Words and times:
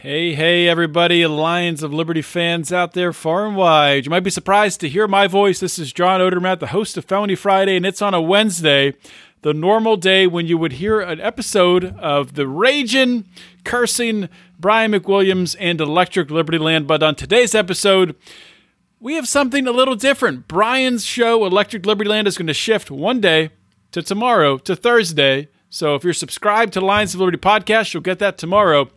Hey, 0.00 0.32
hey, 0.32 0.68
everybody, 0.68 1.26
Lions 1.26 1.82
of 1.82 1.92
Liberty 1.92 2.22
fans 2.22 2.72
out 2.72 2.92
there 2.92 3.12
far 3.12 3.48
and 3.48 3.56
wide. 3.56 4.06
You 4.06 4.10
might 4.10 4.20
be 4.20 4.30
surprised 4.30 4.78
to 4.78 4.88
hear 4.88 5.08
my 5.08 5.26
voice. 5.26 5.58
This 5.58 5.76
is 5.76 5.92
John 5.92 6.20
Odermatt, 6.20 6.60
the 6.60 6.68
host 6.68 6.96
of 6.96 7.04
Felony 7.04 7.34
Friday, 7.34 7.74
and 7.74 7.84
it's 7.84 8.00
on 8.00 8.14
a 8.14 8.22
Wednesday, 8.22 8.94
the 9.42 9.52
normal 9.52 9.96
day 9.96 10.28
when 10.28 10.46
you 10.46 10.56
would 10.56 10.74
hear 10.74 11.00
an 11.00 11.20
episode 11.20 11.96
of 11.98 12.34
the 12.36 12.46
raging, 12.46 13.24
cursing 13.64 14.28
Brian 14.56 14.92
McWilliams 14.92 15.56
and 15.58 15.80
Electric 15.80 16.30
Liberty 16.30 16.58
Land. 16.58 16.86
But 16.86 17.02
on 17.02 17.16
today's 17.16 17.56
episode, 17.56 18.14
we 19.00 19.14
have 19.14 19.26
something 19.26 19.66
a 19.66 19.72
little 19.72 19.96
different. 19.96 20.46
Brian's 20.46 21.04
show, 21.04 21.44
Electric 21.44 21.84
Liberty 21.84 22.08
Land, 22.08 22.28
is 22.28 22.38
going 22.38 22.46
to 22.46 22.54
shift 22.54 22.88
one 22.88 23.20
day 23.20 23.50
to 23.90 24.00
tomorrow, 24.00 24.58
to 24.58 24.76
Thursday. 24.76 25.48
So 25.70 25.96
if 25.96 26.04
you're 26.04 26.12
subscribed 26.12 26.72
to 26.74 26.80
Lions 26.80 27.14
of 27.14 27.20
Liberty 27.20 27.38
podcast, 27.38 27.92
you'll 27.92 28.04
get 28.04 28.20
that 28.20 28.38
tomorrow. 28.38 28.92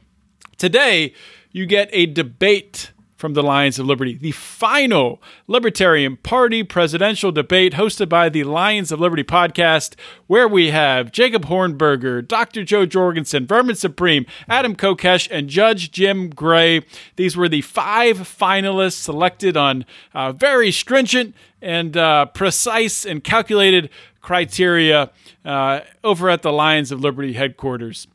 Today, 0.61 1.15
you 1.51 1.65
get 1.65 1.89
a 1.91 2.05
debate 2.05 2.91
from 3.15 3.33
the 3.33 3.41
Lions 3.41 3.79
of 3.79 3.87
Liberty, 3.87 4.13
the 4.13 4.29
final 4.29 5.19
Libertarian 5.47 6.17
Party 6.17 6.61
presidential 6.61 7.31
debate 7.31 7.73
hosted 7.73 8.07
by 8.09 8.29
the 8.29 8.43
Lions 8.43 8.91
of 8.91 8.99
Liberty 8.99 9.23
podcast, 9.23 9.95
where 10.27 10.47
we 10.47 10.69
have 10.69 11.11
Jacob 11.11 11.45
Hornberger, 11.45 12.27
Dr. 12.27 12.63
Jo 12.63 12.85
Jorgensen, 12.85 13.47
Vermin 13.47 13.75
Supreme, 13.75 14.27
Adam 14.47 14.75
Kokesh, 14.75 15.27
and 15.31 15.49
Judge 15.49 15.89
Jim 15.89 16.29
Gray. 16.29 16.85
These 17.15 17.35
were 17.35 17.49
the 17.49 17.61
five 17.61 18.17
finalists 18.17 19.01
selected 19.01 19.57
on 19.57 19.83
uh, 20.13 20.31
very 20.31 20.71
stringent 20.71 21.33
and 21.59 21.97
uh, 21.97 22.27
precise 22.27 23.03
and 23.03 23.23
calculated 23.23 23.89
criteria 24.21 25.09
uh, 25.43 25.79
over 26.03 26.29
at 26.29 26.43
the 26.43 26.53
Lions 26.53 26.91
of 26.91 27.01
Liberty 27.01 27.33
headquarters. 27.33 28.05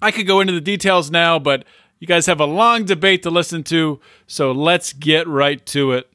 I 0.00 0.10
could 0.10 0.26
go 0.26 0.40
into 0.40 0.52
the 0.52 0.60
details 0.60 1.10
now, 1.10 1.38
but 1.38 1.64
you 2.00 2.06
guys 2.06 2.26
have 2.26 2.40
a 2.40 2.46
long 2.46 2.84
debate 2.84 3.22
to 3.24 3.30
listen 3.30 3.64
to, 3.64 4.00
so 4.26 4.52
let's 4.52 4.92
get 4.92 5.26
right 5.26 5.64
to 5.66 5.92
it. 5.92 6.10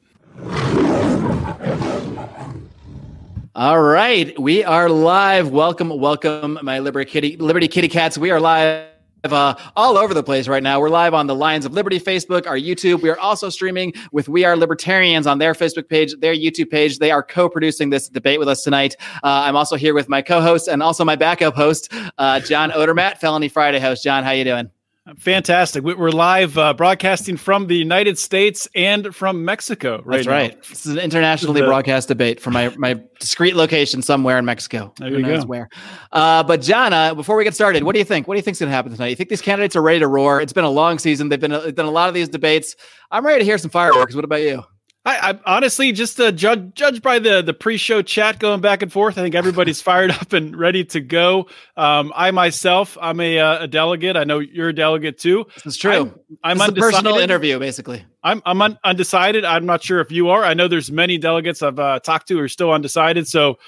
All 3.56 3.80
right, 3.80 4.36
we 4.38 4.64
are 4.64 4.88
live. 4.88 5.50
Welcome, 5.50 5.90
welcome, 6.00 6.58
my 6.62 6.80
Liberty 6.80 7.10
Kitty, 7.10 7.36
Liberty 7.36 7.68
Kitty 7.68 7.88
Cats. 7.88 8.18
We 8.18 8.30
are 8.30 8.40
live 8.40 8.88
uh, 9.24 9.54
all 9.76 9.96
over 9.96 10.12
the 10.12 10.22
place 10.22 10.48
right 10.48 10.62
now. 10.62 10.80
We're 10.80 10.88
live 10.88 11.14
on 11.14 11.26
the 11.26 11.34
Lions 11.34 11.64
of 11.64 11.72
Liberty 11.72 12.00
Facebook, 12.00 12.46
our 12.46 12.56
YouTube. 12.56 13.00
We 13.00 13.10
are 13.10 13.18
also 13.18 13.48
streaming 13.50 13.92
with 14.10 14.28
We 14.28 14.44
Are 14.44 14.56
Libertarians 14.56 15.26
on 15.26 15.38
their 15.38 15.54
Facebook 15.54 15.88
page, 15.88 16.14
their 16.18 16.34
YouTube 16.34 16.70
page. 16.70 16.98
They 16.98 17.10
are 17.10 17.22
co-producing 17.22 17.90
this 17.90 18.08
debate 18.08 18.38
with 18.38 18.48
us 18.48 18.62
tonight. 18.62 18.96
Uh, 19.22 19.44
I'm 19.46 19.56
also 19.56 19.76
here 19.76 19.94
with 19.94 20.08
my 20.08 20.20
co-host 20.20 20.66
and 20.66 20.82
also 20.82 21.04
my 21.04 21.16
backup 21.16 21.54
host, 21.54 21.92
uh, 22.18 22.40
John 22.40 22.70
Odermatt, 22.70 23.18
Felony 23.18 23.48
Friday 23.48 23.78
host. 23.78 24.02
John, 24.02 24.24
how 24.24 24.32
you 24.32 24.44
doing? 24.44 24.70
Fantastic. 25.18 25.84
We're 25.84 26.08
live 26.08 26.56
uh, 26.56 26.72
broadcasting 26.72 27.36
from 27.36 27.66
the 27.66 27.76
United 27.76 28.18
States 28.18 28.66
and 28.74 29.14
from 29.14 29.44
Mexico 29.44 30.00
right 30.02 30.16
That's 30.16 30.26
right. 30.26 30.54
Now. 30.54 30.60
This 30.66 30.86
is 30.86 30.92
an 30.92 30.98
internationally 30.98 31.60
the, 31.60 31.66
broadcast 31.66 32.08
debate 32.08 32.40
from 32.40 32.54
my, 32.54 32.70
my 32.78 32.98
discreet 33.20 33.54
location 33.54 34.00
somewhere 34.00 34.38
in 34.38 34.46
Mexico. 34.46 34.94
There 34.98 35.10
Who 35.10 35.18
you 35.18 35.22
knows 35.22 35.42
go. 35.42 35.48
where. 35.48 35.68
Uh, 36.10 36.42
but 36.42 36.62
John, 36.62 36.94
uh, 36.94 37.14
before 37.14 37.36
we 37.36 37.44
get 37.44 37.54
started, 37.54 37.82
what 37.84 37.92
do 37.92 37.98
you 37.98 38.04
think? 38.06 38.26
What 38.26 38.32
do 38.32 38.38
you 38.38 38.42
think's 38.42 38.60
going 38.60 38.70
to 38.70 38.74
happen 38.74 38.92
tonight? 38.92 39.08
You 39.08 39.16
think 39.16 39.28
these 39.28 39.42
candidates 39.42 39.76
are 39.76 39.82
ready 39.82 39.98
to 39.98 40.08
roar? 40.08 40.40
It's 40.40 40.54
been 40.54 40.64
a 40.64 40.70
long 40.70 40.98
season. 40.98 41.28
They've 41.28 41.38
been 41.38 41.50
done 41.50 41.86
a 41.86 41.90
lot 41.90 42.08
of 42.08 42.14
these 42.14 42.30
debates. 42.30 42.74
I'm 43.10 43.26
ready 43.26 43.40
to 43.40 43.44
hear 43.44 43.58
some 43.58 43.70
fireworks. 43.70 44.14
What 44.14 44.24
about 44.24 44.40
you? 44.40 44.64
I, 45.06 45.30
I, 45.30 45.56
honestly 45.56 45.92
just 45.92 46.18
uh, 46.18 46.32
judge 46.32 46.74
judge 46.74 47.02
by 47.02 47.18
the 47.18 47.42
the 47.42 47.52
pre-show 47.52 48.00
chat 48.00 48.38
going 48.38 48.62
back 48.62 48.82
and 48.82 48.90
forth. 48.90 49.18
I 49.18 49.22
think 49.22 49.34
everybody's 49.34 49.80
fired 49.82 50.10
up 50.10 50.32
and 50.32 50.56
ready 50.56 50.84
to 50.86 51.00
go. 51.00 51.48
Um, 51.76 52.12
I 52.16 52.30
myself, 52.30 52.96
I'm 53.00 53.20
a, 53.20 53.38
uh, 53.38 53.64
a 53.64 53.68
delegate. 53.68 54.16
I 54.16 54.24
know 54.24 54.38
you're 54.38 54.70
a 54.70 54.74
delegate 54.74 55.18
too. 55.18 55.46
This 55.56 55.66
is 55.66 55.76
true. 55.76 56.18
I'm, 56.42 56.60
I'm 56.60 56.70
a 56.70 56.72
personal 56.72 57.18
interview, 57.18 57.58
basically. 57.58 58.04
I'm 58.22 58.40
I'm 58.46 58.62
un- 58.62 58.78
undecided. 58.82 59.44
I'm 59.44 59.66
not 59.66 59.82
sure 59.82 60.00
if 60.00 60.10
you 60.10 60.30
are. 60.30 60.42
I 60.42 60.54
know 60.54 60.68
there's 60.68 60.90
many 60.90 61.18
delegates 61.18 61.62
I've 61.62 61.78
uh, 61.78 62.00
talked 62.00 62.28
to 62.28 62.36
who 62.36 62.40
are 62.40 62.48
still 62.48 62.72
undecided. 62.72 63.28
So 63.28 63.58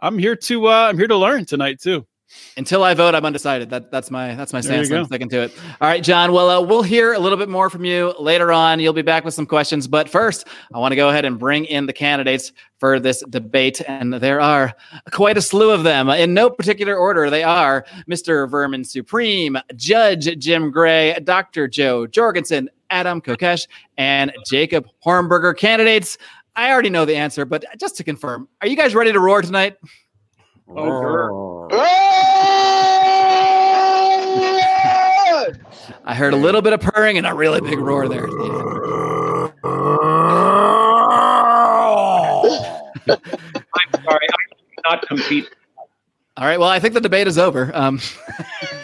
I'm 0.00 0.18
here 0.18 0.36
to 0.36 0.68
uh, 0.68 0.88
I'm 0.88 0.96
here 0.96 1.08
to 1.08 1.16
learn 1.16 1.44
tonight 1.44 1.80
too. 1.80 2.06
Until 2.56 2.82
I 2.82 2.94
vote, 2.94 3.14
I'm 3.14 3.24
undecided. 3.24 3.70
That, 3.70 3.90
that's 3.90 4.10
my 4.10 4.34
that's 4.34 4.52
my 4.52 4.60
stance. 4.60 4.90
I'm 4.90 5.04
sticking 5.06 5.28
to 5.30 5.42
it. 5.42 5.56
All 5.80 5.88
right, 5.88 6.02
John. 6.02 6.32
Well, 6.32 6.50
uh, 6.50 6.60
we'll 6.60 6.82
hear 6.82 7.12
a 7.12 7.18
little 7.18 7.38
bit 7.38 7.48
more 7.48 7.70
from 7.70 7.84
you 7.84 8.14
later 8.18 8.52
on. 8.52 8.80
You'll 8.80 8.92
be 8.92 9.02
back 9.02 9.24
with 9.24 9.34
some 9.34 9.46
questions, 9.46 9.88
but 9.88 10.08
first, 10.08 10.46
I 10.74 10.78
want 10.78 10.92
to 10.92 10.96
go 10.96 11.08
ahead 11.08 11.24
and 11.24 11.38
bring 11.38 11.64
in 11.64 11.86
the 11.86 11.92
candidates 11.92 12.52
for 12.78 13.00
this 13.00 13.22
debate, 13.30 13.80
and 13.88 14.12
there 14.14 14.40
are 14.40 14.74
quite 15.10 15.36
a 15.38 15.42
slew 15.42 15.70
of 15.70 15.84
them 15.84 16.08
in 16.10 16.34
no 16.34 16.50
particular 16.50 16.96
order. 16.96 17.30
They 17.30 17.42
are 17.42 17.86
Mr. 18.08 18.48
Vermin 18.48 18.84
Supreme, 18.84 19.56
Judge 19.74 20.38
Jim 20.38 20.70
Gray, 20.70 21.18
Dr. 21.24 21.66
Jo 21.66 22.06
Jorgensen, 22.06 22.68
Adam 22.90 23.20
Kokesh, 23.20 23.66
and 23.96 24.32
Jacob 24.46 24.86
Hornberger. 25.04 25.56
Candidates. 25.56 26.18
I 26.56 26.72
already 26.72 26.90
know 26.90 27.04
the 27.04 27.16
answer, 27.16 27.44
but 27.44 27.64
just 27.78 27.96
to 27.96 28.04
confirm, 28.04 28.48
are 28.60 28.66
you 28.66 28.76
guys 28.76 28.94
ready 28.94 29.12
to 29.12 29.20
roar 29.20 29.42
tonight? 29.42 29.76
Oh, 30.70 31.68
I 36.04 36.14
heard 36.14 36.34
a 36.34 36.36
little 36.36 36.62
bit 36.62 36.72
of 36.72 36.80
purring 36.80 37.16
and 37.16 37.26
a 37.26 37.34
really 37.34 37.60
big 37.60 37.78
roar 37.78 38.08
there. 38.08 38.26
I'm 38.26 38.32
sorry, 44.04 44.26
I 44.26 44.36
cannot 44.82 45.08
compete. 45.08 45.48
All 46.36 46.44
right. 46.44 46.58
Well, 46.60 46.68
I 46.68 46.78
think 46.78 46.94
the 46.94 47.00
debate 47.00 47.26
is 47.26 47.38
over. 47.38 47.70
Um, 47.74 48.00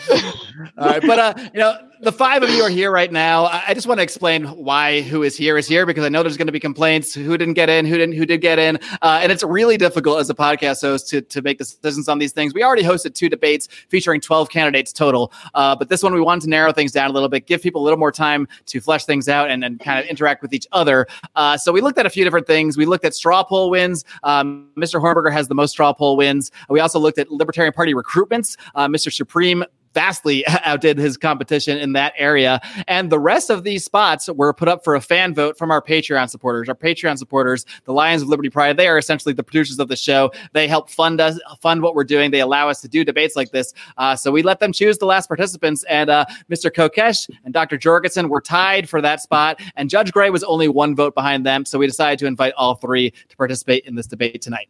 all 0.11 0.89
right, 0.89 1.03
but 1.03 1.19
uh, 1.19 1.35
you 1.53 1.61
know, 1.61 1.79
the 2.05 2.13
five 2.13 2.43
of 2.43 2.51
you 2.51 2.63
are 2.63 2.69
here 2.69 2.91
right 2.91 3.11
now. 3.11 3.47
I 3.47 3.73
just 3.73 3.87
want 3.87 3.99
to 3.99 4.03
explain 4.03 4.45
why 4.45 5.01
who 5.01 5.23
is 5.23 5.37
here 5.37 5.57
is 5.57 5.67
here 5.67 5.87
because 5.87 6.05
I 6.05 6.11
know 6.11 6.23
there's 6.23 6.37
going 6.37 6.47
to 6.49 6.53
be 6.53 6.61
complaints. 6.61 7.15
Who 7.15 7.39
didn't 7.39 7.55
get 7.55 7.71
in? 7.71 7.87
Who 7.87 7.97
didn't? 7.97 8.15
Who 8.15 8.27
did 8.27 8.43
get 8.43 8.59
in? 8.59 8.79
Uh, 9.01 9.21
and 9.23 9.33
it's 9.33 9.43
really 9.43 9.79
difficult 9.79 10.21
as 10.21 10.29
a 10.29 10.35
podcast 10.35 10.83
host 10.83 11.09
to 11.09 11.23
to 11.23 11.41
make 11.41 11.57
decisions 11.57 12.07
on 12.09 12.19
these 12.19 12.33
things. 12.33 12.53
We 12.53 12.63
already 12.63 12.83
hosted 12.83 13.15
two 13.15 13.31
debates 13.31 13.69
featuring 13.89 14.21
12 14.21 14.51
candidates 14.51 14.93
total, 14.93 15.33
uh, 15.55 15.75
but 15.77 15.89
this 15.89 16.03
one 16.03 16.13
we 16.13 16.21
wanted 16.21 16.43
to 16.43 16.51
narrow 16.51 16.73
things 16.73 16.93
down 16.93 17.09
a 17.09 17.13
little 17.13 17.31
bit, 17.31 17.47
give 17.47 17.63
people 17.63 17.81
a 17.81 17.85
little 17.85 17.99
more 17.99 18.13
time 18.13 18.47
to 18.67 18.81
flesh 18.81 19.07
things 19.07 19.27
out 19.27 19.51
and, 19.51 19.65
and 19.65 19.81
kind 19.81 19.99
of 19.99 20.05
interact 20.05 20.43
with 20.43 20.53
each 20.53 20.67
other. 20.73 21.07
Uh, 21.37 21.57
so 21.57 21.73
we 21.73 21.81
looked 21.81 21.99
at 21.99 22.05
a 22.05 22.11
few 22.11 22.23
different 22.23 22.47
things. 22.47 22.77
We 22.77 22.85
looked 22.85 23.07
at 23.07 23.15
straw 23.15 23.43
poll 23.43 23.71
wins. 23.71 24.05
Um, 24.25 24.69
Mr. 24.77 25.01
Hornberger 25.01 25.33
has 25.33 25.49
the 25.49 25.55
most 25.55 25.71
straw 25.71 25.95
poll 25.95 26.19
wins. 26.19 26.51
We 26.69 26.81
also 26.81 26.99
looked 26.99 27.19
at 27.19 27.31
Libertarian 27.31 27.73
Party 27.73 27.95
recruitments. 27.95 28.57
Uh, 28.75 28.89
Mr. 28.89 29.11
Supreme 29.11 29.65
vastly 29.95 30.45
outdid 30.65 30.99
his 30.99 31.17
competition 31.17 31.79
in 31.79 31.93
that 31.95 32.13
area. 32.19 32.61
And 32.87 33.11
the 33.11 33.19
rest 33.19 33.51
of 33.51 33.65
these 33.65 33.85
spots 33.85 34.29
were 34.29 34.53
put 34.53 34.69
up 34.69 34.85
for 34.85 34.95
a 34.95 35.01
fan 35.01 35.35
vote 35.35 35.57
from 35.57 35.71
our 35.71 35.81
Patreon 35.81 36.29
supporters. 36.29 36.69
Our 36.69 36.75
Patreon 36.75 37.17
supporters, 37.17 37.65
the 37.85 37.93
Lions 37.93 38.23
of 38.23 38.29
Liberty 38.29 38.51
Pride, 38.51 38.77
they 38.77 38.89
are 38.89 38.99
essentially 38.99 39.33
the 39.33 39.43
producers 39.43 39.79
of 39.79 39.89
the 39.89 39.97
show. 39.97 40.33
They 40.53 40.69
help 40.69 40.91
fund 40.91 41.21
us, 41.21 41.41
fund 41.61 41.83
what 41.83 41.95
we're 41.95 42.05
doing. 42.05 42.31
They 42.31 42.41
allow 42.41 42.69
us 42.69 42.81
to 42.83 42.89
do 42.89 43.05
debates 43.05 43.37
like 43.37 43.53
this. 43.53 43.73
Uh, 43.97 44.17
so 44.17 44.31
we 44.31 44.43
let 44.43 44.61
them 44.61 44.73
choose 44.73 44.99
the 44.99 45.07
last 45.07 45.29
participants. 45.29 45.85
And 45.85 46.11
uh, 46.11 46.25
Mr. 46.51 46.71
Kokesh 46.71 47.31
and 47.45 47.55
Dr. 47.55 47.79
Jorgensen 47.79 48.29
were 48.29 48.41
tied 48.41 48.89
for 48.89 49.01
that 49.01 49.21
spot. 49.21 49.61
And 49.77 49.89
Judge 49.89 50.13
Gray 50.13 50.31
was 50.31 50.43
only 50.45 50.69
one 50.69 50.97
vote 50.97 51.15
behind 51.15 51.47
them. 51.47 51.65
So 51.65 51.79
we 51.79 51.87
decided 51.87 52.19
to 52.21 52.27
invite 52.27 52.53
all 52.57 52.75
three 52.75 53.11
to 53.11 53.37
participate 53.37 53.85
in 53.87 53.95
this 53.95 54.07
debate 54.07 54.43
tonight. 54.43 54.69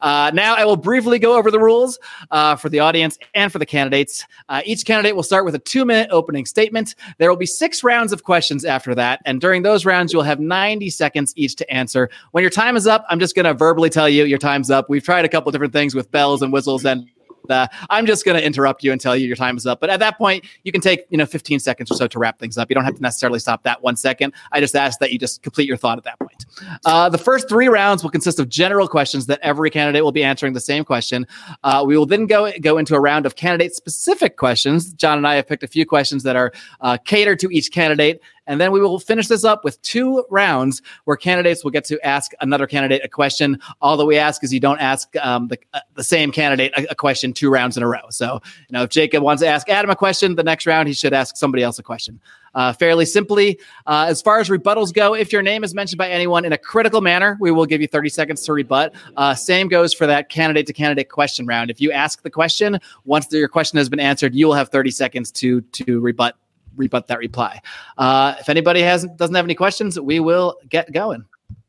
Uh, 0.00 0.30
now 0.34 0.54
I 0.54 0.64
will 0.64 0.76
briefly 0.76 1.18
go 1.18 1.36
over 1.36 1.50
the 1.50 1.60
rules 1.60 1.98
uh, 2.30 2.56
for 2.56 2.68
the 2.68 2.80
audience 2.80 3.18
and 3.34 3.50
for 3.50 3.58
the 3.58 3.66
candidates. 3.66 4.24
Each 4.66 4.84
candidate 4.84 5.16
will 5.16 5.22
start 5.22 5.44
with 5.44 5.54
a 5.54 5.58
two 5.58 5.84
minute 5.84 6.08
opening 6.10 6.46
statement. 6.46 6.94
There 7.18 7.30
will 7.30 7.36
be 7.36 7.46
six 7.46 7.82
rounds 7.82 8.12
of 8.12 8.24
questions 8.24 8.64
after 8.64 8.94
that. 8.94 9.20
And 9.24 9.40
during 9.40 9.62
those 9.62 9.84
rounds, 9.84 10.12
you'll 10.12 10.22
have 10.22 10.40
90 10.40 10.90
seconds 10.90 11.32
each 11.36 11.56
to 11.56 11.70
answer. 11.70 12.10
When 12.32 12.42
your 12.42 12.50
time 12.50 12.76
is 12.76 12.86
up, 12.86 13.04
I'm 13.08 13.20
just 13.20 13.34
going 13.34 13.44
to 13.44 13.54
verbally 13.54 13.90
tell 13.90 14.08
you 14.08 14.24
your 14.24 14.38
time's 14.38 14.70
up. 14.70 14.88
We've 14.88 15.04
tried 15.04 15.24
a 15.24 15.28
couple 15.28 15.50
different 15.52 15.72
things 15.72 15.94
with 15.94 16.10
bells 16.10 16.42
and 16.42 16.52
whistles 16.52 16.84
and 16.84 17.08
uh, 17.50 17.68
I'm 17.90 18.06
just 18.06 18.24
going 18.24 18.36
to 18.36 18.44
interrupt 18.44 18.82
you 18.82 18.92
and 18.92 19.00
tell 19.00 19.16
you 19.16 19.26
your 19.26 19.36
time 19.36 19.56
is 19.56 19.66
up. 19.66 19.80
But 19.80 19.90
at 19.90 20.00
that 20.00 20.18
point, 20.18 20.44
you 20.64 20.72
can 20.72 20.80
take 20.80 21.06
you 21.10 21.18
know 21.18 21.26
15 21.26 21.60
seconds 21.60 21.90
or 21.90 21.94
so 21.94 22.06
to 22.06 22.18
wrap 22.18 22.38
things 22.38 22.58
up. 22.58 22.70
You 22.70 22.74
don't 22.74 22.84
have 22.84 22.96
to 22.96 23.02
necessarily 23.02 23.38
stop 23.38 23.62
that 23.64 23.82
one 23.82 23.96
second. 23.96 24.32
I 24.52 24.60
just 24.60 24.74
ask 24.74 24.98
that 25.00 25.12
you 25.12 25.18
just 25.18 25.42
complete 25.42 25.68
your 25.68 25.76
thought 25.76 25.98
at 25.98 26.04
that 26.04 26.18
point. 26.18 26.46
Uh, 26.84 27.08
the 27.08 27.18
first 27.18 27.48
three 27.48 27.68
rounds 27.68 28.02
will 28.02 28.10
consist 28.10 28.38
of 28.38 28.48
general 28.48 28.88
questions 28.88 29.26
that 29.26 29.40
every 29.42 29.70
candidate 29.70 30.02
will 30.02 30.12
be 30.12 30.24
answering 30.24 30.52
the 30.52 30.60
same 30.60 30.84
question. 30.84 31.26
Uh, 31.64 31.84
we 31.86 31.96
will 31.96 32.06
then 32.06 32.26
go 32.26 32.50
go 32.60 32.78
into 32.78 32.94
a 32.94 33.00
round 33.00 33.26
of 33.26 33.36
candidate 33.36 33.74
specific 33.74 34.36
questions. 34.36 34.92
John 34.92 35.18
and 35.18 35.26
I 35.26 35.34
have 35.36 35.46
picked 35.46 35.62
a 35.62 35.68
few 35.68 35.86
questions 35.86 36.22
that 36.22 36.36
are 36.36 36.52
uh, 36.80 36.98
catered 37.04 37.38
to 37.40 37.48
each 37.50 37.72
candidate 37.72 38.20
and 38.46 38.60
then 38.60 38.72
we 38.72 38.80
will 38.80 38.98
finish 38.98 39.28
this 39.28 39.44
up 39.44 39.64
with 39.64 39.80
two 39.82 40.24
rounds 40.30 40.82
where 41.04 41.16
candidates 41.16 41.64
will 41.64 41.70
get 41.70 41.84
to 41.86 42.04
ask 42.06 42.32
another 42.40 42.66
candidate 42.66 43.04
a 43.04 43.08
question. 43.08 43.58
All 43.80 43.96
that 43.96 44.06
we 44.06 44.16
ask 44.16 44.42
is 44.44 44.52
you 44.52 44.60
don't 44.60 44.78
ask 44.78 45.14
um, 45.16 45.48
the, 45.48 45.58
uh, 45.74 45.80
the 45.94 46.04
same 46.04 46.32
candidate 46.32 46.72
a, 46.76 46.92
a, 46.92 46.94
question 46.94 47.32
two 47.32 47.50
rounds 47.50 47.76
in 47.76 47.82
a 47.82 47.88
row. 47.88 48.08
So, 48.10 48.40
you 48.68 48.72
know, 48.72 48.84
if 48.84 48.90
Jacob 48.90 49.22
wants 49.22 49.42
to 49.42 49.48
ask 49.48 49.68
Adam 49.68 49.90
a 49.90 49.96
question, 49.96 50.34
the 50.34 50.44
next 50.44 50.66
round 50.66 50.88
he 50.88 50.94
should 50.94 51.12
ask 51.12 51.36
somebody 51.36 51.62
else 51.62 51.78
a 51.78 51.82
question. 51.82 52.20
Uh, 52.54 52.72
fairly 52.72 53.04
simply, 53.04 53.60
uh, 53.86 54.06
as 54.08 54.22
far 54.22 54.40
as 54.40 54.48
rebuttals 54.48 54.92
go, 54.94 55.14
if 55.14 55.30
your 55.30 55.42
name 55.42 55.62
is 55.62 55.74
mentioned 55.74 55.98
by 55.98 56.08
anyone 56.08 56.42
in 56.42 56.54
a 56.54 56.58
critical 56.58 57.02
manner, 57.02 57.36
we 57.38 57.50
will 57.50 57.66
give 57.66 57.82
you 57.82 57.86
30 57.86 58.08
seconds 58.08 58.42
to 58.42 58.52
rebut. 58.54 58.94
Uh, 59.16 59.34
same 59.34 59.68
goes 59.68 59.92
for 59.92 60.06
that 60.06 60.30
candidate 60.30 60.66
to 60.66 60.72
candidate 60.72 61.10
question 61.10 61.46
round. 61.46 61.70
If 61.70 61.82
you 61.82 61.92
ask 61.92 62.22
the 62.22 62.30
question, 62.30 62.78
once 63.04 63.30
your 63.30 63.48
question 63.48 63.76
has 63.76 63.90
been 63.90 64.00
answered, 64.00 64.34
you 64.34 64.46
will 64.46 64.54
have 64.54 64.70
30 64.70 64.90
seconds 64.90 65.30
to 65.32 65.60
to 65.60 66.00
rebut 66.00 66.38
rebut 66.76 67.06
that 67.08 67.18
reply. 67.18 67.60
Uh, 67.98 68.34
if 68.38 68.48
anybody 68.48 68.80
has 68.82 69.06
doesn't 69.16 69.34
have 69.34 69.44
any 69.44 69.54
questions, 69.54 69.98
we 69.98 70.20
will 70.20 70.56
get 70.68 70.92
going. 70.92 71.24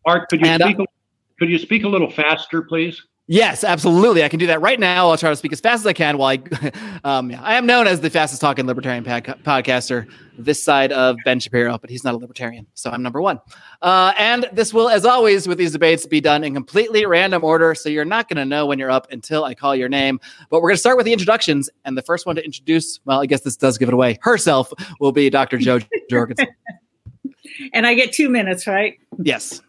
Art, 0.06 0.30
could 0.30 0.42
you 0.42 0.48
And, 0.48 0.62
uh, 0.62 0.68
speak? 0.68 0.80
a, 0.80 0.86
could 1.40 1.50
you 1.50 1.58
speak 1.58 1.84
a 1.84 1.88
little 1.88 2.10
faster, 2.10 2.62
please? 2.62 3.02
Yes, 3.30 3.66
absolutely. 3.66 4.24
I 4.24 4.30
can 4.30 4.40
do 4.40 4.48
that 4.48 4.62
right 4.62 4.80
now. 4.80 5.10
I'll 5.10 5.18
try 5.18 5.30
to 5.30 5.36
speak 5.36 5.52
as 5.52 5.60
fast 5.60 5.82
as 5.82 5.86
I 5.86 5.92
can. 5.92 6.18
While 6.18 6.38
I, 6.38 6.72
um, 7.04 7.30
yeah, 7.30 7.42
I 7.44 7.56
am 7.56 7.66
known 7.66 7.86
as 7.86 8.00
the 8.00 8.10
fastest 8.10 8.40
talking 8.40 8.66
libertarian 8.66 9.04
pod- 9.04 9.26
podcaster 9.44 10.10
this 10.38 10.64
side 10.64 10.94
of 10.94 11.18
Ben 11.26 11.42
Shapiro, 11.42 11.78
but 11.78 11.90
he's 11.90 12.06
not 12.06 12.14
a 12.14 12.18
libertarian, 12.18 12.66
so 12.74 12.90
I'm 12.90 13.04
number 13.04 13.22
one. 13.22 13.42
Uh, 13.82 14.14
and 14.18 14.48
this 14.54 14.74
will, 14.74 14.88
as 14.88 15.04
always, 15.04 15.46
with 15.46 15.58
these 15.58 15.74
debates, 15.74 16.06
be 16.06 16.22
done 16.22 16.46
in 16.46 16.54
completely 16.54 17.06
random 17.06 17.44
order. 17.44 17.76
So 17.76 17.90
you're 17.90 18.06
not 18.06 18.30
going 18.30 18.38
to 18.38 18.46
know 18.46 18.66
when 18.66 18.80
you're 18.80 18.92
up 18.92 19.12
until 19.12 19.44
I 19.44 19.56
call 19.56 19.76
your 19.76 19.90
name. 19.90 20.22
But 20.50 20.62
we're 20.62 20.70
going 20.70 20.76
to 20.76 20.82
start 20.82 20.96
with 20.96 21.06
the 21.06 21.12
introductions, 21.14 21.70
and 21.84 21.98
the 21.98 22.04
first 22.04 22.26
one 22.26 22.38
to 22.38 22.46
introduce, 22.46 23.02
well, 23.04 23.22
I 23.22 23.26
guess 23.26 23.42
this 23.42 23.58
does 23.58 23.78
give 23.78 23.90
it 23.90 23.94
away, 23.94 24.20
herself 24.22 24.72
will 25.02 25.12
be 25.12 25.30
Dr. 25.30 25.58
Jo 25.58 25.80
Jorgensen. 26.10 26.48
and 27.74 27.86
I 27.86 27.94
get 27.94 28.14
two 28.14 28.30
minutes, 28.30 28.68
right? 28.68 28.98
Yes. 29.18 29.62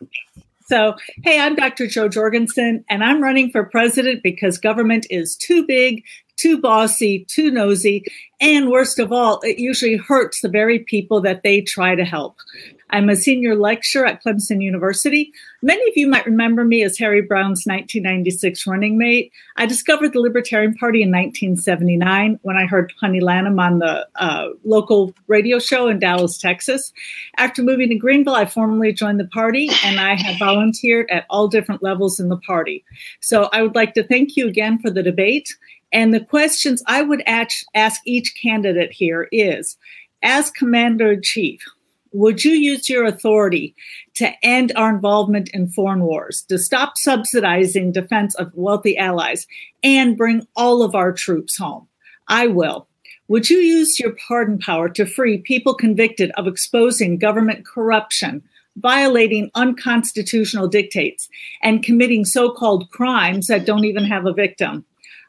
So, 0.69 0.97
hey, 1.25 1.41
I'm 1.41 1.55
Dr. 1.55 1.87
Jo 1.87 2.11
Jorgensen, 2.11 2.85
and 2.91 3.03
I'm 3.03 3.23
running 3.23 3.51
for 3.51 3.65
president 3.65 4.23
because 4.23 4.59
government 4.59 5.07
is 5.09 5.35
too 5.35 5.67
big, 5.67 6.05
too 6.37 6.61
bossy, 6.61 7.25
too 7.25 7.51
nosy, 7.51 8.05
and 8.39 8.69
worst 8.69 8.99
of 8.99 9.11
all, 9.11 9.41
it 9.41 9.59
usually 9.59 9.97
hurts 9.97 10.43
the 10.43 10.49
very 10.51 10.81
people 10.81 11.23
that 11.23 11.43
they 11.43 11.63
try 11.63 11.95
to 11.95 12.05
help. 12.05 12.37
I'm 12.91 13.09
a 13.09 13.17
senior 13.17 13.55
lecturer 13.55 14.07
at 14.07 14.23
Clemson 14.23 14.63
University. 14.63 15.33
Many 15.63 15.83
of 15.91 15.97
you 15.97 16.07
might 16.07 16.25
remember 16.25 16.65
me 16.65 16.83
as 16.83 16.99
Harry 16.99 17.21
Browne's 17.21 17.65
1996 17.67 18.67
running 18.67 18.97
mate. 18.97 19.33
I 19.57 19.67
discovered 19.67 20.13
the 20.13 20.21
Libertarian 20.21 20.75
Party 20.75 21.03
in 21.03 21.11
1979 21.11 22.39
when 22.43 22.57
I 22.57 22.67
heard 22.67 22.93
Honey 23.01 23.21
Lanham 23.21 23.59
on 23.59 23.79
the 23.79 24.07
uh, 24.17 24.49
local 24.65 25.13
radio 25.27 25.59
show 25.59 25.89
in 25.89 25.99
Dallas, 25.99 26.39
Texas. 26.39 26.93
After 27.37 27.63
moving 27.63 27.91
to 27.91 27.95
Greenville, 27.95 28.35
I 28.35 28.47
formally 28.47 28.93
joined 28.93 29.21
the 29.21 29.27
party 29.27 29.69
and 29.85 30.01
I 30.01 30.15
have 30.15 30.39
volunteered 30.39 31.11
at 31.11 31.27
all 31.29 31.49
different 31.49 31.83
levels 31.83 32.19
in 32.19 32.29
the 32.29 32.39
party. 32.39 32.85
So 33.21 33.51
I 33.53 33.63
would 33.63 33.75
like 33.75 33.95
to 33.95 34.05
thank 34.05 34.37
you 34.37 34.49
again 34.49 34.79
for 34.79 34.91
the 34.91 35.03
debate. 35.03 35.55
And 35.93 36.13
the 36.13 36.21
questions 36.25 36.83
I 36.87 37.03
would 37.03 37.23
ask, 37.27 37.65
ask 37.75 38.01
each 38.05 38.35
candidate 38.41 38.93
here 38.93 39.29
is 39.33 39.77
as 40.23 40.51
commander 40.51 41.13
in 41.13 41.23
chief, 41.23 41.63
would 42.13 42.45
you 42.45 42.53
use 42.53 42.89
your 42.89 43.05
authority 43.05 43.75
to 44.15 44.33
end 44.43 44.73
our 44.77 44.91
involvement 44.91 45.51
in 45.51 45.69
foreign 45.69 46.03
wars, 46.03 46.43
to 46.49 46.59
stop 46.59 46.97
subsidizing 46.97 47.93
defense 47.93 48.35
of 48.37 48.53
wealthy 48.55 48.97
allies, 48.97 49.47
and 49.83 50.17
bring 50.17 50.47
all 50.57 50.83
of 50.83 50.95
our 50.95 51.13
troops 51.13 51.57
home? 51.57 51.89
I 52.29 52.47
will. 52.47 52.89
Would 53.29 53.51
you 53.51 53.59
use 53.59 54.01
your 54.01 54.17
pardon 54.27 54.59
power 54.59 54.89
to 54.91 55.05
free 55.05 55.39
people 55.39 55.75
convicted 55.75 56.31
of 56.33 56.47
exposing 56.47 57.19
government 57.19 57.67
corruption, 57.67 58.43
violating 58.77 59.51
unconstitutional 59.55 60.69
dictates, 60.69 61.29
and 61.63 61.83
committing 61.83 62.25
so 62.25 62.51
called 62.51 62.91
crimes 62.91 63.49
that 63.49 63.67
don't 63.67 63.85
even 63.85 64.05
have 64.05 64.25
a 64.25 64.33
victim? 64.33 64.87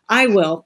I 0.08 0.28
will. 0.28 0.66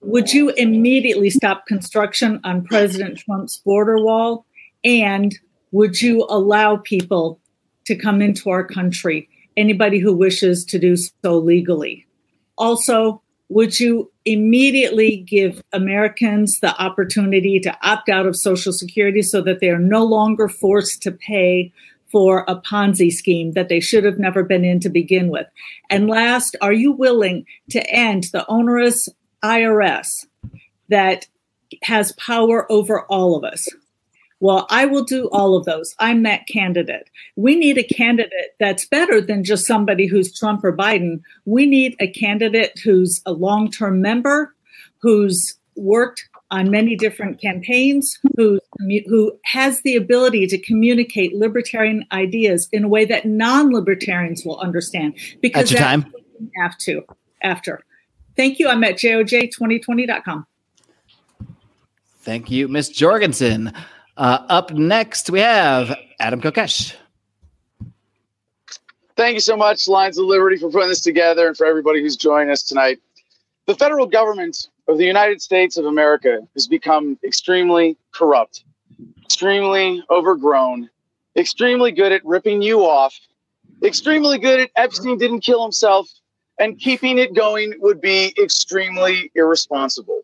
Would 0.00 0.32
you 0.34 0.50
immediately 0.50 1.30
stop 1.30 1.64
construction 1.66 2.40
on 2.44 2.64
President 2.64 3.18
Trump's 3.18 3.58
border 3.58 3.98
wall? 3.98 4.44
And 4.84 5.38
would 5.72 6.00
you 6.00 6.26
allow 6.28 6.76
people 6.76 7.40
to 7.86 7.96
come 7.96 8.22
into 8.22 8.50
our 8.50 8.64
country, 8.64 9.28
anybody 9.56 9.98
who 9.98 10.14
wishes 10.14 10.64
to 10.66 10.78
do 10.78 10.96
so 10.96 11.38
legally? 11.38 12.06
Also, 12.56 13.22
would 13.48 13.78
you 13.78 14.10
immediately 14.24 15.16
give 15.16 15.62
Americans 15.72 16.60
the 16.60 16.74
opportunity 16.80 17.60
to 17.60 17.76
opt 17.82 18.08
out 18.08 18.26
of 18.26 18.36
Social 18.36 18.72
Security 18.72 19.22
so 19.22 19.42
that 19.42 19.60
they 19.60 19.68
are 19.68 19.78
no 19.78 20.04
longer 20.04 20.48
forced 20.48 21.02
to 21.02 21.12
pay 21.12 21.72
for 22.10 22.44
a 22.46 22.56
Ponzi 22.56 23.12
scheme 23.12 23.52
that 23.52 23.68
they 23.68 23.80
should 23.80 24.04
have 24.04 24.18
never 24.18 24.44
been 24.44 24.64
in 24.64 24.80
to 24.80 24.88
begin 24.88 25.28
with? 25.28 25.48
And 25.90 26.08
last, 26.08 26.56
are 26.60 26.72
you 26.72 26.92
willing 26.92 27.44
to 27.70 27.84
end 27.90 28.24
the 28.32 28.46
onerous 28.48 29.08
IRS 29.42 30.24
that 30.88 31.26
has 31.82 32.12
power 32.12 32.70
over 32.70 33.02
all 33.06 33.36
of 33.36 33.44
us? 33.44 33.68
Well, 34.44 34.66
I 34.68 34.84
will 34.84 35.04
do 35.04 35.30
all 35.30 35.56
of 35.56 35.64
those. 35.64 35.94
I'm 36.00 36.22
that 36.24 36.46
candidate. 36.46 37.08
We 37.34 37.56
need 37.56 37.78
a 37.78 37.82
candidate 37.82 38.54
that's 38.60 38.84
better 38.84 39.22
than 39.22 39.42
just 39.42 39.64
somebody 39.64 40.06
who's 40.06 40.38
Trump 40.38 40.62
or 40.62 40.76
Biden. 40.76 41.22
We 41.46 41.64
need 41.64 41.96
a 41.98 42.08
candidate 42.08 42.78
who's 42.84 43.22
a 43.24 43.32
long 43.32 43.70
term 43.70 44.02
member, 44.02 44.54
who's 44.98 45.56
worked 45.76 46.28
on 46.50 46.70
many 46.70 46.94
different 46.94 47.40
campaigns, 47.40 48.18
who, 48.36 48.60
who 49.06 49.32
has 49.46 49.80
the 49.80 49.96
ability 49.96 50.46
to 50.48 50.58
communicate 50.58 51.34
libertarian 51.34 52.04
ideas 52.12 52.68
in 52.70 52.84
a 52.84 52.88
way 52.88 53.06
that 53.06 53.24
non 53.24 53.72
libertarians 53.72 54.44
will 54.44 54.58
understand. 54.60 55.14
That's 55.14 55.36
Because 55.40 55.70
your 55.72 55.80
that's 55.80 56.02
time. 56.02 56.12
what 56.12 56.22
we 56.38 56.50
have 56.58 56.76
to 56.80 57.02
after. 57.40 57.80
Thank 58.36 58.58
you. 58.58 58.68
I'm 58.68 58.84
at 58.84 58.96
joj2020.com. 58.96 60.46
Thank 62.20 62.50
you, 62.50 62.68
Miss 62.68 62.90
Jorgensen. 62.90 63.72
Uh, 64.16 64.44
up 64.48 64.72
next, 64.72 65.30
we 65.30 65.40
have 65.40 65.96
Adam 66.20 66.40
Kokesh. 66.40 66.94
Thank 69.16 69.34
you 69.34 69.40
so 69.40 69.56
much, 69.56 69.86
Lions 69.86 70.18
of 70.18 70.26
Liberty, 70.26 70.56
for 70.56 70.70
putting 70.70 70.88
this 70.88 71.00
together 71.00 71.48
and 71.48 71.56
for 71.56 71.66
everybody 71.66 72.00
who's 72.00 72.16
joining 72.16 72.50
us 72.50 72.62
tonight. 72.62 72.98
The 73.66 73.74
federal 73.74 74.06
government 74.06 74.68
of 74.88 74.98
the 74.98 75.04
United 75.04 75.40
States 75.40 75.76
of 75.76 75.86
America 75.86 76.40
has 76.54 76.66
become 76.66 77.18
extremely 77.24 77.96
corrupt, 78.12 78.64
extremely 79.22 80.02
overgrown, 80.10 80.90
extremely 81.36 81.92
good 81.92 82.12
at 82.12 82.24
ripping 82.24 82.60
you 82.60 82.80
off, 82.80 83.18
extremely 83.82 84.38
good 84.38 84.60
at 84.60 84.70
Epstein 84.76 85.16
didn't 85.18 85.40
kill 85.40 85.62
himself, 85.62 86.08
and 86.58 86.78
keeping 86.78 87.18
it 87.18 87.34
going 87.34 87.74
would 87.78 88.00
be 88.00 88.34
extremely 88.40 89.30
irresponsible. 89.34 90.22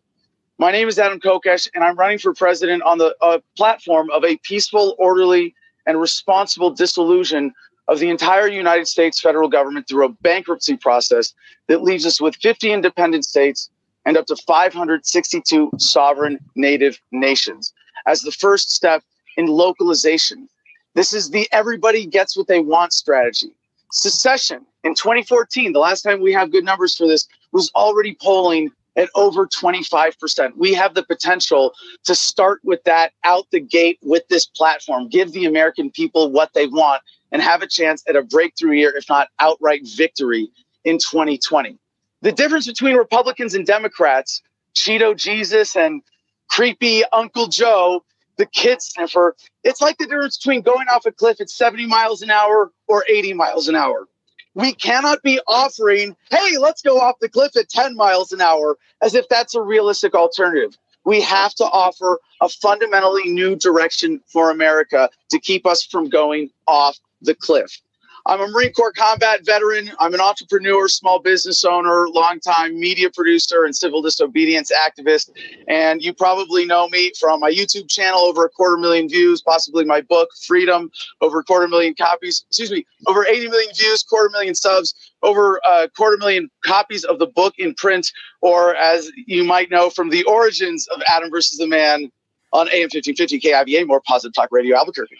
My 0.61 0.71
name 0.71 0.87
is 0.87 0.99
Adam 0.99 1.19
Kokesh, 1.19 1.67
and 1.73 1.83
I'm 1.83 1.95
running 1.95 2.19
for 2.19 2.35
president 2.35 2.83
on 2.83 2.99
the 2.99 3.15
uh, 3.19 3.39
platform 3.57 4.11
of 4.11 4.23
a 4.23 4.37
peaceful, 4.43 4.95
orderly, 4.99 5.55
and 5.87 5.99
responsible 5.99 6.69
dissolution 6.69 7.51
of 7.87 7.97
the 7.97 8.11
entire 8.11 8.47
United 8.47 8.87
States 8.87 9.19
federal 9.19 9.49
government 9.49 9.87
through 9.87 10.05
a 10.05 10.09
bankruptcy 10.21 10.77
process 10.77 11.33
that 11.67 11.81
leaves 11.81 12.05
us 12.05 12.21
with 12.21 12.35
50 12.35 12.71
independent 12.71 13.25
states 13.25 13.71
and 14.05 14.17
up 14.17 14.27
to 14.27 14.35
562 14.35 15.71
sovereign 15.79 16.37
native 16.53 17.01
nations 17.11 17.73
as 18.05 18.21
the 18.21 18.31
first 18.31 18.69
step 18.69 19.01
in 19.37 19.47
localization. 19.47 20.47
This 20.93 21.11
is 21.11 21.31
the 21.31 21.47
everybody 21.51 22.05
gets 22.05 22.37
what 22.37 22.45
they 22.45 22.59
want 22.59 22.93
strategy. 22.93 23.55
Secession 23.91 24.63
in 24.83 24.93
2014, 24.93 25.73
the 25.73 25.79
last 25.79 26.03
time 26.03 26.21
we 26.21 26.33
have 26.33 26.51
good 26.51 26.65
numbers 26.65 26.95
for 26.95 27.07
this, 27.07 27.27
was 27.51 27.71
already 27.73 28.15
polling 28.21 28.69
at 28.95 29.09
over 29.15 29.47
25%. 29.47 30.51
We 30.57 30.73
have 30.73 30.93
the 30.93 31.03
potential 31.03 31.73
to 32.05 32.15
start 32.15 32.61
with 32.63 32.83
that 32.83 33.13
out 33.23 33.45
the 33.51 33.59
gate 33.59 33.99
with 34.01 34.27
this 34.29 34.45
platform, 34.45 35.07
give 35.07 35.31
the 35.31 35.45
American 35.45 35.89
people 35.91 36.31
what 36.31 36.53
they 36.53 36.67
want, 36.67 37.01
and 37.31 37.41
have 37.41 37.61
a 37.61 37.67
chance 37.67 38.03
at 38.07 38.15
a 38.15 38.21
breakthrough 38.21 38.73
year, 38.73 38.93
if 38.95 39.07
not 39.09 39.29
outright 39.39 39.81
victory 39.95 40.49
in 40.83 40.97
2020. 40.97 41.77
The 42.21 42.31
difference 42.31 42.67
between 42.67 42.95
Republicans 42.95 43.53
and 43.53 43.65
Democrats, 43.65 44.41
Cheeto 44.75 45.15
Jesus 45.15 45.75
and 45.75 46.01
creepy 46.49 47.03
Uncle 47.13 47.47
Joe, 47.47 48.03
the 48.37 48.45
kid 48.45 48.81
sniffer, 48.81 49.35
it's 49.63 49.81
like 49.81 49.97
the 49.97 50.05
difference 50.05 50.37
between 50.37 50.61
going 50.61 50.87
off 50.87 51.05
a 51.05 51.11
cliff 51.11 51.39
at 51.39 51.49
70 51.49 51.85
miles 51.87 52.21
an 52.21 52.31
hour 52.31 52.71
or 52.87 53.05
80 53.09 53.33
miles 53.33 53.67
an 53.67 53.75
hour. 53.75 54.07
We 54.53 54.73
cannot 54.73 55.23
be 55.23 55.39
offering, 55.47 56.15
hey, 56.29 56.57
let's 56.57 56.81
go 56.81 56.99
off 56.99 57.15
the 57.21 57.29
cliff 57.29 57.55
at 57.55 57.69
10 57.69 57.95
miles 57.95 58.31
an 58.31 58.41
hour 58.41 58.77
as 59.01 59.15
if 59.15 59.27
that's 59.29 59.55
a 59.55 59.61
realistic 59.61 60.13
alternative. 60.13 60.77
We 61.05 61.21
have 61.21 61.55
to 61.55 61.63
offer 61.63 62.19
a 62.41 62.49
fundamentally 62.49 63.31
new 63.31 63.55
direction 63.55 64.21
for 64.27 64.51
America 64.51 65.09
to 65.29 65.39
keep 65.39 65.65
us 65.65 65.83
from 65.83 66.09
going 66.09 66.49
off 66.67 66.99
the 67.21 67.33
cliff. 67.33 67.79
I'm 68.25 68.39
a 68.39 68.47
Marine 68.47 68.71
Corps 68.73 68.93
combat 68.93 69.45
veteran. 69.45 69.91
I'm 69.99 70.13
an 70.13 70.21
entrepreneur, 70.21 70.87
small 70.87 71.19
business 71.19 71.65
owner, 71.65 72.07
longtime 72.09 72.79
media 72.79 73.09
producer, 73.09 73.65
and 73.65 73.75
civil 73.75 74.01
disobedience 74.01 74.71
activist. 74.71 75.31
And 75.67 76.01
you 76.03 76.13
probably 76.13 76.65
know 76.65 76.87
me 76.89 77.11
from 77.19 77.39
my 77.39 77.51
YouTube 77.51 77.89
channel, 77.89 78.21
over 78.21 78.45
a 78.45 78.49
quarter 78.49 78.77
million 78.77 79.09
views, 79.09 79.41
possibly 79.41 79.85
my 79.85 80.01
book, 80.01 80.29
Freedom, 80.45 80.91
over 81.21 81.39
a 81.39 81.43
quarter 81.43 81.67
million 81.67 81.95
copies, 81.95 82.45
excuse 82.49 82.71
me, 82.71 82.85
over 83.07 83.25
80 83.25 83.49
million 83.49 83.73
views, 83.75 84.03
quarter 84.03 84.29
million 84.29 84.53
subs, 84.53 84.93
over 85.23 85.59
a 85.65 85.89
quarter 85.89 86.17
million 86.17 86.49
copies 86.63 87.03
of 87.03 87.19
the 87.19 87.27
book 87.27 87.55
in 87.57 87.73
print, 87.73 88.11
or 88.41 88.75
as 88.75 89.11
you 89.25 89.43
might 89.43 89.71
know 89.71 89.89
from 89.89 90.09
the 90.09 90.23
origins 90.23 90.87
of 90.89 91.01
Adam 91.07 91.29
versus 91.31 91.57
the 91.57 91.67
Man 91.67 92.11
on 92.53 92.67
AM 92.67 92.89
1550 92.91 93.39
KIVA, 93.39 93.87
more 93.87 94.01
positive 94.05 94.33
talk 94.33 94.49
radio, 94.51 94.77
Albuquerque. 94.77 95.17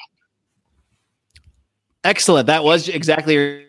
Excellent. 2.04 2.48
That 2.48 2.64
was 2.64 2.90
exactly 2.90 3.36
your, 3.36 3.62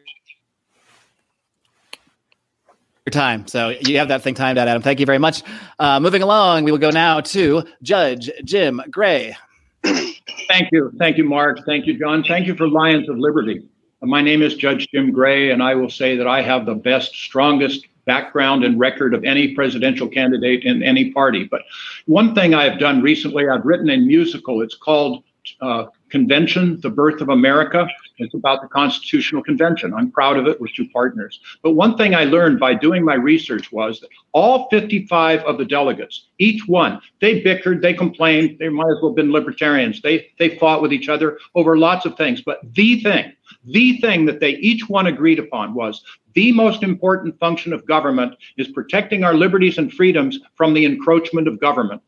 time. 3.10 3.46
So 3.46 3.74
you 3.80 3.98
have 3.98 4.08
that 4.08 4.22
thing 4.22 4.34
timed 4.34 4.58
out, 4.58 4.68
Adam. 4.68 4.80
Thank 4.80 5.00
you 5.00 5.06
very 5.06 5.18
much. 5.18 5.42
Uh, 5.78 6.00
moving 6.00 6.22
along, 6.22 6.64
we 6.64 6.70
will 6.70 6.78
go 6.78 6.90
now 6.90 7.20
to 7.20 7.64
Judge 7.82 8.30
Jim 8.44 8.80
Gray. 8.90 9.36
Thank 9.82 10.68
you. 10.70 10.92
Thank 10.98 11.18
you, 11.18 11.24
Marc. 11.24 11.64
Thank 11.66 11.86
you, 11.86 11.98
John. 11.98 12.22
Thank 12.22 12.46
you 12.46 12.54
for 12.54 12.68
Lions 12.68 13.08
of 13.08 13.18
Liberty. 13.18 13.68
My 14.00 14.22
name 14.22 14.40
is 14.42 14.54
Judge 14.54 14.88
Jim 14.92 15.12
Gray, 15.12 15.50
and 15.50 15.62
I 15.62 15.74
will 15.74 15.90
say 15.90 16.16
that 16.16 16.26
I 16.26 16.42
have 16.42 16.64
the 16.64 16.74
best, 16.74 17.14
strongest 17.14 17.86
background 18.04 18.64
and 18.64 18.78
record 18.78 19.14
of 19.14 19.24
any 19.24 19.54
presidential 19.54 20.08
candidate 20.08 20.64
in 20.64 20.82
any 20.82 21.12
party. 21.12 21.44
But 21.44 21.62
one 22.06 22.34
thing 22.34 22.54
I 22.54 22.64
have 22.64 22.80
done 22.80 23.02
recently, 23.02 23.48
I've 23.48 23.64
written 23.64 23.90
a 23.90 23.96
musical. 23.96 24.60
It's 24.60 24.74
called 24.74 25.22
uh, 25.60 25.86
Convention, 26.12 26.78
The 26.82 26.90
Birth 26.90 27.22
of 27.22 27.30
America. 27.30 27.88
It's 28.18 28.34
about 28.34 28.60
the 28.60 28.68
Constitutional 28.68 29.42
Convention. 29.42 29.94
I'm 29.94 30.10
proud 30.10 30.36
of 30.36 30.46
it. 30.46 30.60
We're 30.60 30.66
two 30.66 30.86
partners. 30.90 31.40
But 31.62 31.70
one 31.70 31.96
thing 31.96 32.14
I 32.14 32.24
learned 32.24 32.60
by 32.60 32.74
doing 32.74 33.02
my 33.02 33.14
research 33.14 33.72
was 33.72 33.98
that 34.00 34.10
all 34.32 34.68
55 34.68 35.40
of 35.40 35.56
the 35.56 35.64
delegates, 35.64 36.26
each 36.38 36.68
one, 36.68 37.00
they 37.22 37.40
bickered, 37.40 37.80
they 37.80 37.94
complained, 37.94 38.58
they 38.58 38.68
might 38.68 38.90
as 38.90 38.98
well 39.00 39.12
have 39.12 39.16
been 39.16 39.32
libertarians. 39.32 40.02
They 40.02 40.28
they 40.38 40.58
fought 40.58 40.82
with 40.82 40.92
each 40.92 41.08
other 41.08 41.38
over 41.54 41.78
lots 41.78 42.04
of 42.04 42.14
things. 42.18 42.42
But 42.42 42.60
the 42.74 43.00
thing, 43.00 43.32
the 43.64 43.96
thing 44.02 44.26
that 44.26 44.40
they 44.40 44.56
each 44.56 44.90
one 44.90 45.06
agreed 45.06 45.38
upon 45.38 45.72
was 45.72 46.04
the 46.34 46.52
most 46.52 46.82
important 46.82 47.38
function 47.40 47.72
of 47.72 47.86
government 47.86 48.34
is 48.58 48.68
protecting 48.68 49.24
our 49.24 49.34
liberties 49.34 49.78
and 49.78 49.90
freedoms 49.90 50.38
from 50.56 50.74
the 50.74 50.84
encroachment 50.84 51.48
of 51.48 51.58
government. 51.58 52.02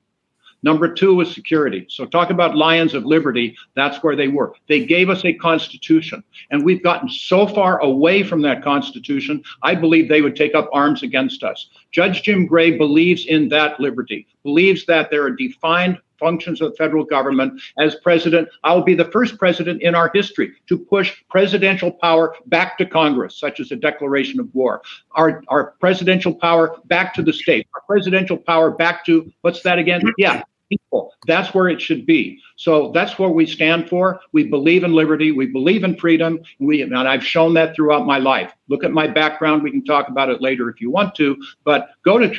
Number 0.64 0.90
two 0.94 1.14
was 1.14 1.30
security. 1.30 1.85
So 1.90 2.06
talk 2.06 2.30
about 2.30 2.56
Lions 2.56 2.94
of 2.94 3.04
Liberty. 3.04 3.54
That's 3.75 4.02
where 4.02 4.16
they 4.16 4.28
were. 4.28 4.54
They 4.66 4.87
gave 4.87 5.11
us 5.11 5.23
a 5.23 5.35
constitution, 5.35 6.25
and 6.50 6.64
we've 6.64 6.83
gotten 6.83 7.11
so 7.11 7.47
far 7.47 7.80
away 7.80 8.23
from 8.23 8.40
that 8.42 8.64
constitution. 8.64 9.42
I 9.62 9.75
believe 9.75 10.09
they 10.09 10.23
would 10.23 10.37
take 10.37 10.54
up 10.54 10.71
arms 10.73 11.02
against 11.02 11.44
us. 11.44 11.68
Judge 11.92 12.23
Jim 12.23 12.47
Gray 12.47 12.78
believes 12.78 13.26
in 13.26 13.50
that 13.50 13.78
liberty, 13.78 14.26
believes 14.42 14.87
that 14.87 15.11
there 15.11 15.23
are 15.25 15.30
defined 15.30 15.99
functions 16.18 16.62
of 16.62 16.71
the 16.71 16.76
federal 16.76 17.04
government. 17.04 17.61
As 17.78 17.97
president, 17.97 18.49
I 18.62 18.73
will 18.73 18.85
be 18.85 18.94
the 18.94 19.11
first 19.11 19.37
president 19.38 19.83
in 19.83 19.94
our 19.94 20.11
history 20.14 20.54
to 20.68 20.78
push 20.78 21.12
presidential 21.28 21.90
power 21.90 22.35
back 22.47 22.78
to 22.78 22.87
Congress, 22.87 23.38
such 23.38 23.61
as 23.61 23.71
a 23.71 23.76
declaration 23.76 24.40
of 24.40 24.49
war. 24.54 24.80
Our, 25.11 25.42
our 25.49 25.75
presidential 25.78 26.35
power 26.35 26.78
back 26.87 27.12
to 27.14 27.23
the 27.23 27.35
state, 27.35 27.66
our 27.75 27.83
presidential 27.87 28.38
power 28.38 28.71
back 28.71 29.04
to, 29.04 29.30
what's 29.42 29.62
that 29.64 29.78
again? 29.78 30.00
Yeah, 30.16 30.42
people. 30.68 31.12
That's 31.26 31.54
where 31.54 31.68
it 31.68 31.80
should 31.80 32.06
be. 32.06 32.40
So 32.56 32.92
that's 32.92 33.18
what 33.18 33.35
we 33.35 33.47
stand 33.47 33.88
for. 33.88 34.21
We 34.33 34.44
believe 34.44 34.85
in 34.85 34.92
liberty. 34.92 35.33
We 35.33 35.47
believe 35.47 35.85
in 35.85 35.97
freedom. 35.97 36.40
We 36.61 36.83
and 36.83 36.97
I've 36.97 37.25
shown 37.25 37.54
that 37.54 37.75
throughout 37.75 38.06
my 38.06 38.18
life. 38.18 38.52
Look 38.68 38.85
at 38.85 38.92
my 38.92 39.06
background. 39.06 39.62
We 39.62 39.71
can 39.71 39.85
talk 39.85 40.09
about 40.09 40.30
it 40.30 40.40
later 40.40 40.68
if 40.68 40.80
you 40.80 40.90
want 40.90 41.14
to. 41.16 41.37
But 41.64 41.90
go 42.04 42.18
to 42.18 42.33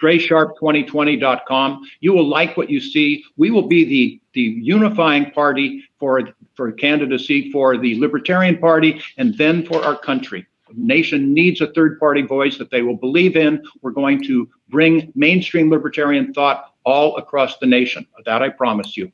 graysharpe2020.com. 0.00 1.88
You 2.00 2.12
will 2.12 2.28
like 2.28 2.56
what 2.56 2.70
you 2.70 2.80
see. 2.80 3.24
We 3.36 3.50
will 3.50 3.66
be 3.66 3.84
the 3.84 4.20
the 4.32 4.42
unifying 4.42 5.30
party 5.32 5.84
for 5.98 6.22
for 6.54 6.72
candidacy 6.72 7.50
for 7.50 7.78
the 7.78 7.98
Libertarian 7.98 8.58
Party 8.58 9.00
and 9.18 9.36
then 9.36 9.66
for 9.66 9.82
our 9.84 9.96
country. 9.96 10.46
Nation 10.74 11.34
needs 11.34 11.60
a 11.60 11.72
third 11.72 11.98
party 11.98 12.22
voice 12.22 12.58
that 12.58 12.70
they 12.70 12.82
will 12.82 12.96
believe 12.96 13.36
in. 13.36 13.62
We're 13.82 13.90
going 13.90 14.22
to 14.24 14.48
bring 14.68 15.12
mainstream 15.14 15.70
libertarian 15.70 16.32
thought 16.32 16.69
all 16.84 17.16
across 17.16 17.58
the 17.58 17.66
nation. 17.66 18.06
That 18.24 18.42
I 18.42 18.48
promise 18.48 18.96
you. 18.96 19.10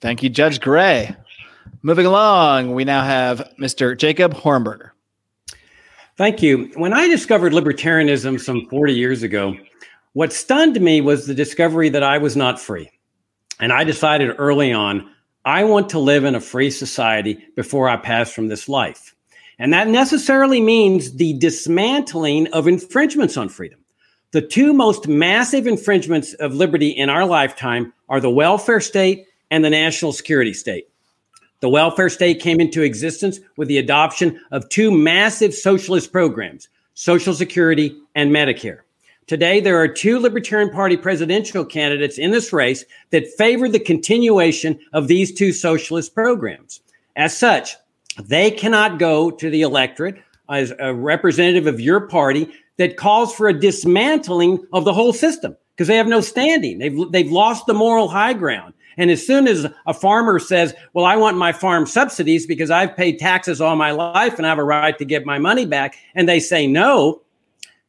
Thank 0.00 0.22
you, 0.22 0.28
Judge 0.28 0.60
Gray. 0.60 1.14
Moving 1.82 2.06
along, 2.06 2.74
we 2.74 2.84
now 2.84 3.02
have 3.04 3.52
Mr. 3.60 3.96
Jacob 3.96 4.34
Hornberger. 4.34 4.90
Thank 6.16 6.42
you. 6.42 6.70
When 6.74 6.92
I 6.92 7.08
discovered 7.08 7.52
libertarianism 7.52 8.40
some 8.40 8.66
40 8.66 8.94
years 8.94 9.22
ago, 9.22 9.56
what 10.14 10.32
stunned 10.32 10.80
me 10.80 11.00
was 11.00 11.26
the 11.26 11.34
discovery 11.34 11.90
that 11.90 12.02
I 12.02 12.18
was 12.18 12.36
not 12.36 12.58
free. 12.58 12.90
And 13.60 13.72
I 13.72 13.84
decided 13.84 14.34
early 14.38 14.72
on, 14.72 15.10
I 15.44 15.64
want 15.64 15.90
to 15.90 15.98
live 15.98 16.24
in 16.24 16.34
a 16.34 16.40
free 16.40 16.70
society 16.70 17.44
before 17.54 17.88
I 17.88 17.96
pass 17.96 18.32
from 18.32 18.48
this 18.48 18.68
life. 18.68 19.14
And 19.58 19.72
that 19.72 19.88
necessarily 19.88 20.60
means 20.60 21.16
the 21.16 21.34
dismantling 21.38 22.48
of 22.48 22.66
infringements 22.66 23.36
on 23.36 23.48
freedom. 23.48 23.78
The 24.36 24.42
two 24.42 24.74
most 24.74 25.08
massive 25.08 25.66
infringements 25.66 26.34
of 26.34 26.52
liberty 26.52 26.90
in 26.90 27.08
our 27.08 27.24
lifetime 27.24 27.94
are 28.10 28.20
the 28.20 28.28
welfare 28.28 28.82
state 28.82 29.24
and 29.50 29.64
the 29.64 29.70
national 29.70 30.12
security 30.12 30.52
state. 30.52 30.90
The 31.60 31.70
welfare 31.70 32.10
state 32.10 32.38
came 32.38 32.60
into 32.60 32.82
existence 32.82 33.40
with 33.56 33.68
the 33.68 33.78
adoption 33.78 34.38
of 34.50 34.68
two 34.68 34.90
massive 34.90 35.54
socialist 35.54 36.12
programs, 36.12 36.68
Social 36.92 37.32
Security 37.32 37.96
and 38.14 38.30
Medicare. 38.30 38.80
Today, 39.26 39.58
there 39.58 39.80
are 39.80 39.88
two 39.88 40.18
Libertarian 40.18 40.68
Party 40.68 40.98
presidential 40.98 41.64
candidates 41.64 42.18
in 42.18 42.30
this 42.30 42.52
race 42.52 42.84
that 43.12 43.32
favor 43.38 43.70
the 43.70 43.80
continuation 43.80 44.78
of 44.92 45.08
these 45.08 45.32
two 45.32 45.50
socialist 45.50 46.14
programs. 46.14 46.82
As 47.16 47.34
such, 47.34 47.74
they 48.22 48.50
cannot 48.50 48.98
go 48.98 49.30
to 49.30 49.48
the 49.48 49.62
electorate 49.62 50.22
as 50.50 50.74
a 50.78 50.92
representative 50.92 51.66
of 51.66 51.80
your 51.80 52.00
party 52.00 52.52
that 52.78 52.96
calls 52.96 53.34
for 53.34 53.48
a 53.48 53.58
dismantling 53.58 54.64
of 54.72 54.84
the 54.84 54.92
whole 54.92 55.12
system 55.12 55.56
because 55.74 55.88
they 55.88 55.96
have 55.96 56.08
no 56.08 56.20
standing. 56.20 56.78
They've, 56.78 57.10
they've 57.10 57.30
lost 57.30 57.66
the 57.66 57.74
moral 57.74 58.08
high 58.08 58.32
ground. 58.32 58.74
And 58.96 59.10
as 59.10 59.26
soon 59.26 59.46
as 59.46 59.66
a 59.86 59.94
farmer 59.94 60.38
says, 60.38 60.74
Well, 60.94 61.04
I 61.04 61.16
want 61.16 61.36
my 61.36 61.52
farm 61.52 61.86
subsidies 61.86 62.46
because 62.46 62.70
I've 62.70 62.96
paid 62.96 63.18
taxes 63.18 63.60
all 63.60 63.76
my 63.76 63.90
life 63.90 64.38
and 64.38 64.46
I 64.46 64.48
have 64.48 64.58
a 64.58 64.64
right 64.64 64.96
to 64.98 65.04
get 65.04 65.26
my 65.26 65.38
money 65.38 65.66
back, 65.66 65.96
and 66.14 66.28
they 66.28 66.40
say 66.40 66.66
no, 66.66 67.22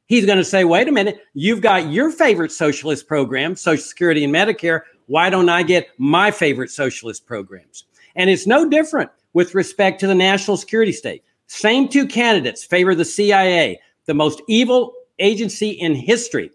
he's 0.08 0.26
going 0.26 0.38
to 0.38 0.44
say, 0.44 0.64
Wait 0.66 0.88
a 0.88 0.92
minute, 0.92 1.20
you've 1.34 1.62
got 1.62 1.90
your 1.90 2.12
favorite 2.12 2.52
socialist 2.52 3.08
program, 3.08 3.56
Social 3.56 3.84
Security 3.84 4.24
and 4.24 4.34
Medicare. 4.34 4.82
Why 5.06 5.30
don't 5.30 5.50
I 5.50 5.64
get 5.64 5.88
my 5.98 6.32
favorite 6.32 6.72
socialist 6.72 7.26
programs? 7.26 7.86
And 8.16 8.30
it's 8.30 8.48
no 8.48 8.68
different 8.68 9.10
with 9.34 9.56
respect 9.56 10.02
to 10.02 10.08
the 10.08 10.16
national 10.16 10.58
security 10.58 10.92
state. 10.92 11.24
Same 11.48 11.88
two 11.88 12.06
candidates 12.06 12.66
favor 12.66 12.94
the 12.94 13.06
CIA, 13.06 13.80
the 14.08 14.14
most 14.14 14.42
evil 14.48 14.94
agency 15.20 15.70
in 15.70 15.94
history 15.94 16.52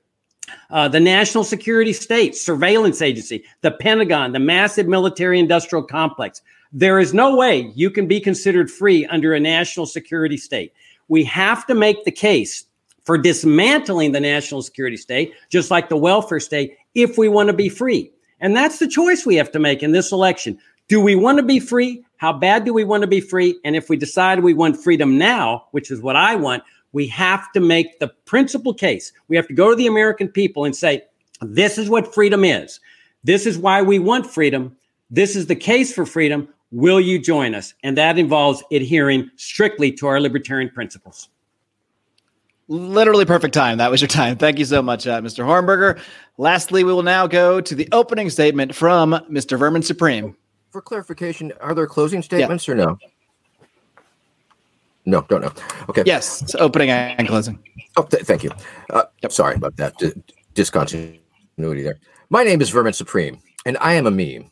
uh, 0.70 0.88
the 0.88 1.00
national 1.00 1.44
security 1.44 1.92
state, 1.92 2.36
surveillance 2.36 3.02
agency, 3.02 3.44
the 3.60 3.70
Pentagon, 3.70 4.32
the 4.32 4.38
massive 4.38 4.88
military 4.88 5.38
industrial 5.38 5.84
complex. 5.84 6.42
There 6.72 6.98
is 6.98 7.12
no 7.12 7.36
way 7.36 7.72
you 7.74 7.90
can 7.90 8.06
be 8.06 8.20
considered 8.20 8.70
free 8.70 9.06
under 9.06 9.34
a 9.34 9.40
national 9.40 9.86
security 9.86 10.36
state. 10.36 10.72
We 11.08 11.24
have 11.24 11.66
to 11.66 11.74
make 11.74 12.04
the 12.04 12.12
case 12.12 12.64
for 13.04 13.18
dismantling 13.18 14.12
the 14.12 14.20
national 14.20 14.62
security 14.62 14.96
state, 14.96 15.34
just 15.50 15.70
like 15.70 15.88
the 15.88 15.96
welfare 15.96 16.40
state, 16.40 16.76
if 16.94 17.18
we 17.18 17.28
want 17.28 17.48
to 17.48 17.52
be 17.52 17.68
free. 17.68 18.10
And 18.40 18.56
that's 18.56 18.78
the 18.78 18.88
choice 18.88 19.26
we 19.26 19.36
have 19.36 19.52
to 19.52 19.58
make 19.58 19.82
in 19.82 19.92
this 19.92 20.12
election. 20.12 20.58
Do 20.88 21.00
we 21.00 21.14
want 21.14 21.38
to 21.38 21.44
be 21.44 21.60
free? 21.60 22.04
How 22.16 22.32
bad 22.32 22.64
do 22.64 22.72
we 22.72 22.84
want 22.84 23.02
to 23.02 23.06
be 23.06 23.20
free? 23.20 23.58
And 23.64 23.76
if 23.76 23.88
we 23.88 23.96
decide 23.96 24.40
we 24.40 24.54
want 24.54 24.82
freedom 24.82 25.18
now, 25.18 25.66
which 25.72 25.90
is 25.90 26.00
what 26.00 26.16
I 26.16 26.36
want, 26.36 26.62
we 26.92 27.06
have 27.08 27.50
to 27.52 27.60
make 27.60 27.98
the 27.98 28.08
principal 28.24 28.74
case. 28.74 29.12
We 29.28 29.36
have 29.36 29.48
to 29.48 29.54
go 29.54 29.70
to 29.70 29.76
the 29.76 29.86
American 29.86 30.28
people 30.28 30.64
and 30.64 30.76
say, 30.76 31.02
this 31.40 31.78
is 31.78 31.88
what 31.88 32.14
freedom 32.14 32.44
is. 32.44 32.80
This 33.24 33.46
is 33.46 33.58
why 33.58 33.82
we 33.82 33.98
want 33.98 34.26
freedom. 34.26 34.76
This 35.10 35.36
is 35.36 35.46
the 35.46 35.56
case 35.56 35.92
for 35.92 36.06
freedom. 36.06 36.48
Will 36.70 37.00
you 37.00 37.18
join 37.18 37.54
us? 37.54 37.74
And 37.82 37.96
that 37.98 38.18
involves 38.18 38.62
adhering 38.70 39.30
strictly 39.36 39.92
to 39.92 40.06
our 40.06 40.20
libertarian 40.20 40.70
principles. 40.70 41.28
Literally 42.68 43.24
perfect 43.24 43.52
time. 43.52 43.78
That 43.78 43.90
was 43.90 44.00
your 44.00 44.08
time. 44.08 44.38
Thank 44.38 44.58
you 44.58 44.64
so 44.64 44.80
much, 44.80 45.06
uh, 45.06 45.20
Mr. 45.20 45.44
Hornberger. 45.44 46.00
Lastly, 46.38 46.84
we 46.84 46.92
will 46.92 47.02
now 47.02 47.26
go 47.26 47.60
to 47.60 47.74
the 47.74 47.88
opening 47.92 48.30
statement 48.30 48.74
from 48.74 49.12
Mr. 49.30 49.58
Vermin 49.58 49.82
Supreme. 49.82 50.36
For 50.70 50.80
clarification, 50.80 51.52
are 51.60 51.74
there 51.74 51.86
closing 51.86 52.22
statements 52.22 52.66
yeah. 52.66 52.72
or 52.72 52.76
no? 52.76 52.98
No, 55.04 55.22
don't 55.22 55.40
know. 55.40 55.52
Okay. 55.88 56.02
Yes, 56.06 56.42
it's 56.42 56.54
opening 56.54 56.90
and 56.90 57.26
closing. 57.26 57.58
Oh, 57.96 58.02
th- 58.02 58.22
thank 58.22 58.44
you. 58.44 58.50
Uh, 58.90 59.04
yep. 59.22 59.32
Sorry 59.32 59.56
about 59.56 59.76
that 59.76 59.96
D- 59.98 60.12
discontinuity 60.54 61.82
there. 61.82 61.98
My 62.30 62.44
name 62.44 62.60
is 62.60 62.70
Vermin 62.70 62.92
Supreme, 62.92 63.40
and 63.66 63.76
I 63.80 63.94
am 63.94 64.06
a 64.06 64.10
meme. 64.10 64.50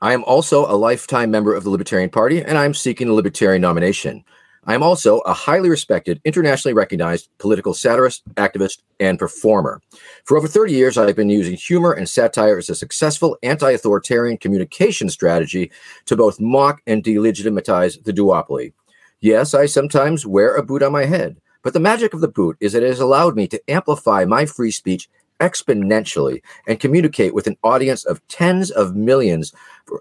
I 0.00 0.12
am 0.12 0.22
also 0.24 0.64
a 0.66 0.76
lifetime 0.76 1.30
member 1.30 1.54
of 1.54 1.64
the 1.64 1.70
Libertarian 1.70 2.10
Party, 2.10 2.42
and 2.42 2.56
I 2.56 2.64
am 2.64 2.74
seeking 2.74 3.08
a 3.08 3.12
Libertarian 3.12 3.60
nomination. 3.60 4.24
I 4.64 4.74
am 4.74 4.82
also 4.82 5.18
a 5.20 5.32
highly 5.32 5.70
respected, 5.70 6.20
internationally 6.24 6.74
recognized 6.74 7.30
political 7.38 7.74
satirist, 7.74 8.22
activist, 8.34 8.80
and 9.00 9.18
performer. 9.18 9.80
For 10.24 10.36
over 10.36 10.46
30 10.46 10.72
years, 10.72 10.98
I 10.98 11.06
have 11.06 11.16
been 11.16 11.30
using 11.30 11.56
humor 11.56 11.92
and 11.92 12.08
satire 12.08 12.58
as 12.58 12.68
a 12.68 12.74
successful 12.74 13.38
anti 13.42 13.70
authoritarian 13.70 14.36
communication 14.36 15.08
strategy 15.08 15.72
to 16.04 16.16
both 16.16 16.38
mock 16.38 16.82
and 16.86 17.02
delegitimize 17.02 18.04
the 18.04 18.12
duopoly. 18.12 18.72
Yes, 19.20 19.52
I 19.52 19.66
sometimes 19.66 20.24
wear 20.24 20.54
a 20.54 20.62
boot 20.62 20.80
on 20.80 20.92
my 20.92 21.04
head, 21.04 21.40
but 21.64 21.72
the 21.72 21.80
magic 21.80 22.14
of 22.14 22.20
the 22.20 22.28
boot 22.28 22.56
is 22.60 22.72
that 22.72 22.84
it 22.84 22.88
has 22.88 23.00
allowed 23.00 23.34
me 23.34 23.48
to 23.48 23.60
amplify 23.68 24.24
my 24.24 24.46
free 24.46 24.70
speech 24.70 25.08
exponentially 25.40 26.40
and 26.68 26.78
communicate 26.78 27.34
with 27.34 27.48
an 27.48 27.56
audience 27.64 28.04
of 28.04 28.26
tens 28.28 28.70
of 28.70 28.94
millions 28.94 29.52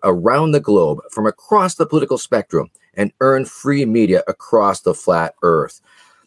around 0.04 0.52
the 0.52 0.60
globe 0.60 1.00
from 1.12 1.26
across 1.26 1.76
the 1.76 1.86
political 1.88 2.20
spectrum 2.20 2.70
and 2.94 3.12
earn 3.20 3.46
free 3.46 3.86
media 3.86 4.24
across 4.28 4.82
the 4.82 4.94
flat 4.94 5.34
earth. 5.42 5.82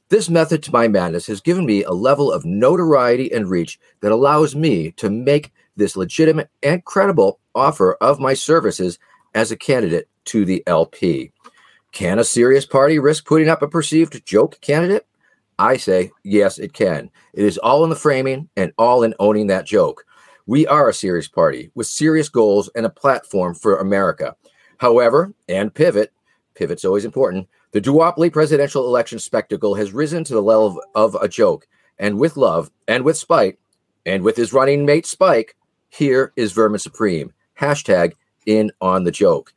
This 0.08 0.28
method 0.28 0.60
to 0.64 0.72
my 0.72 0.88
madness 0.88 1.28
has 1.28 1.40
given 1.40 1.66
me 1.66 1.84
a 1.84 1.92
level 1.92 2.32
of 2.32 2.44
notoriety 2.44 3.32
and 3.32 3.48
reach 3.48 3.78
that 4.00 4.10
allows 4.10 4.56
me 4.56 4.90
to 4.92 5.10
make 5.10 5.52
this 5.76 5.96
legitimate 5.96 6.50
and 6.64 6.84
credible 6.84 7.38
offer 7.54 7.94
of 8.00 8.18
my 8.18 8.34
services 8.34 8.98
as 9.34 9.52
a 9.52 9.56
candidate 9.56 10.08
to 10.24 10.44
the 10.44 10.64
LP. 10.66 11.30
Can 11.92 12.18
a 12.18 12.24
serious 12.24 12.66
party 12.66 12.98
risk 12.98 13.26
putting 13.26 13.48
up 13.48 13.62
a 13.62 13.68
perceived 13.68 14.24
joke 14.24 14.60
candidate? 14.60 15.06
I 15.58 15.76
say, 15.76 16.10
yes, 16.24 16.58
it 16.58 16.72
can. 16.72 17.10
It 17.34 17.44
is 17.44 17.58
all 17.58 17.84
in 17.84 17.90
the 17.90 17.96
framing 17.96 18.48
and 18.56 18.72
all 18.78 19.02
in 19.02 19.14
owning 19.18 19.48
that 19.48 19.66
joke. 19.66 20.06
We 20.46 20.66
are 20.66 20.88
a 20.88 20.94
serious 20.94 21.28
party 21.28 21.70
with 21.74 21.86
serious 21.86 22.28
goals 22.28 22.70
and 22.74 22.86
a 22.86 22.90
platform 22.90 23.54
for 23.54 23.78
America. 23.78 24.36
However, 24.78 25.34
and 25.48 25.74
pivot, 25.74 26.12
pivot's 26.54 26.84
always 26.84 27.04
important, 27.04 27.48
the 27.72 27.80
duopoly 27.80 28.32
presidential 28.32 28.86
election 28.86 29.18
spectacle 29.18 29.74
has 29.74 29.92
risen 29.92 30.24
to 30.24 30.34
the 30.34 30.42
level 30.42 30.80
of, 30.94 31.14
of 31.14 31.22
a 31.22 31.28
joke. 31.28 31.68
And 31.98 32.18
with 32.18 32.36
love 32.36 32.70
and 32.88 33.04
with 33.04 33.16
spite 33.16 33.58
and 34.06 34.22
with 34.22 34.36
his 34.36 34.52
running 34.52 34.86
mate 34.86 35.06
Spike, 35.06 35.56
here 35.90 36.32
is 36.36 36.52
Vermin 36.52 36.78
Supreme. 36.78 37.32
Hashtag 37.60 38.14
in 38.46 38.72
on 38.80 39.04
the 39.04 39.12
joke. 39.12 39.52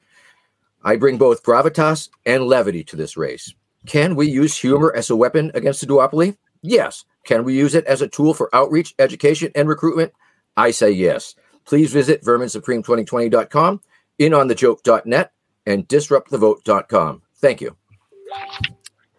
I 0.84 0.96
bring 0.98 1.18
both 1.18 1.44
gravitas 1.44 2.10
and 2.26 2.44
levity 2.44 2.84
to 2.86 2.96
this 2.96 3.16
race. 3.18 3.54
Can 3.86 4.16
we 4.16 4.28
use 4.28 4.58
humor 4.58 4.94
as 4.96 5.10
a 5.10 5.16
weapon 5.16 5.52
against 5.54 5.82
the 5.82 5.88
duopoly? 5.88 6.38
Yes. 6.62 7.06
Can 7.26 7.44
we 7.44 7.56
use 7.56 7.76
it 7.76 7.86
as 7.86 8.02
a 8.02 8.08
tool 8.08 8.34
for 8.34 8.54
outreach, 8.54 8.94
education, 9.00 9.52
and 9.56 9.68
recruitment? 9.68 10.14
I 10.58 10.72
say 10.72 10.92
yes. 10.92 11.36
Please 11.66 11.92
visit 11.94 12.24
verminsupreme2020.com, 12.24 13.82
inonthejoke.net, 14.20 15.32
and 15.66 15.88
disruptthevote.com. 15.88 17.22
Thank 17.36 17.62
you. 17.62 17.76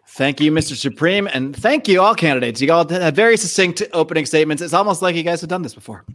Thank 0.07 0.39
you, 0.39 0.51
Mr. 0.51 0.75
Supreme, 0.77 1.27
and 1.27 1.53
thank 1.53 1.89
you, 1.89 2.01
all 2.01 2.15
candidates. 2.15 2.61
You 2.61 2.71
all 2.71 2.87
had 2.87 3.15
very 3.15 3.35
succinct 3.35 3.83
opening 3.91 4.25
statements. 4.25 4.61
It's 4.61 4.73
almost 4.73 5.01
like 5.01 5.13
you 5.13 5.23
guys 5.23 5.41
have 5.41 5.49
done 5.49 5.61
this 5.61 5.75
before. 5.75 6.05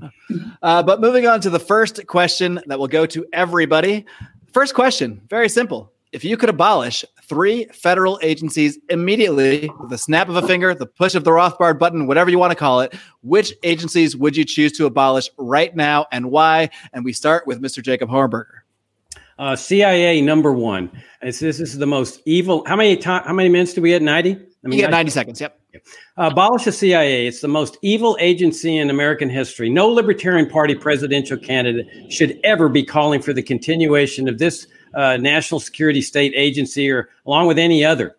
Uh, 0.63 0.83
but 0.83 1.01
moving 1.03 1.27
on 1.27 1.41
to 1.43 1.51
the 1.51 1.61
first 1.61 2.07
question 2.07 2.61
that 2.67 2.79
will 2.79 2.89
go 2.89 3.05
to 3.05 3.27
everybody. 3.33 4.07
First 4.53 4.75
question, 4.75 5.21
very 5.29 5.49
simple. 5.49 5.93
If 6.13 6.25
you 6.25 6.37
could 6.37 6.49
abolish 6.49 7.05
three 7.23 7.67
federal 7.67 8.19
agencies 8.21 8.79
immediately 8.89 9.71
with 9.81 9.93
a 9.93 9.99
snap 9.99 10.29
of 10.29 10.35
a 10.35 10.45
finger, 10.45 10.75
the 10.75 10.87
push 10.87 11.15
of 11.15 11.23
the 11.23 11.31
Rothbard 11.31 11.79
button, 11.79 12.09
whatever 12.09 12.31
you 12.31 12.39
want 12.39 12.51
to 12.51 12.57
call 12.57 12.81
it, 12.81 12.93
which 13.23 13.53
agencies 13.63 14.17
would 14.17 14.37
you 14.37 14.45
choose 14.45 14.73
to 14.73 14.87
abolish 14.87 15.31
right 15.39 15.75
now 15.77 16.07
and 16.11 16.33
why? 16.33 16.71
And 16.93 17.05
we 17.05 17.13
start 17.13 17.47
with 17.47 17.63
Mr. 17.63 17.81
Jacob 17.81 18.09
Hornberger. 18.09 18.63
Uh, 19.39 19.55
CIA 19.55 20.21
number 20.21 20.53
one. 20.53 20.91
It's, 21.23 21.39
this 21.39 21.61
is 21.61 21.79
the 21.79 21.87
most 21.87 22.21
evil. 22.27 22.65
How 22.67 22.75
many 22.75 22.97
time? 22.97 23.23
How 23.25 23.33
many 23.33 23.49
minutes 23.49 23.73
do 23.73 23.81
we 23.81 23.91
get? 23.91 24.03
Ninety. 24.03 24.33
I 24.33 24.69
mean, 24.69 24.79
you 24.79 24.85
get 24.85 24.91
ninety 24.91 25.11
seconds. 25.11 25.41
Yep. 25.41 25.60
Uh, 25.77 26.29
abolish 26.31 26.65
the 26.65 26.73
CIA. 26.73 27.27
It's 27.27 27.41
the 27.41 27.49
most 27.49 27.79
evil 27.83 28.17
agency 28.21 28.77
in 28.77 28.91
American 28.91 29.29
history. 29.29 29.69
No 29.69 29.89
Libertarian 29.89 30.49
Party 30.49 30.75
presidential 30.75 31.37
candidate 31.37 32.13
should 32.13 32.39
ever 32.45 32.69
be 32.69 32.85
calling 32.85 33.23
for 33.23 33.33
the 33.33 33.43
continuation 33.43 34.29
of 34.29 34.39
this 34.39 34.67
uh, 34.95 35.17
national 35.17 35.61
security 35.61 36.03
state 36.03 36.33
agency 36.35 36.91
or 36.91 37.09
along 37.27 37.47
with 37.47 37.59
any 37.59 37.85
other. 37.85 38.17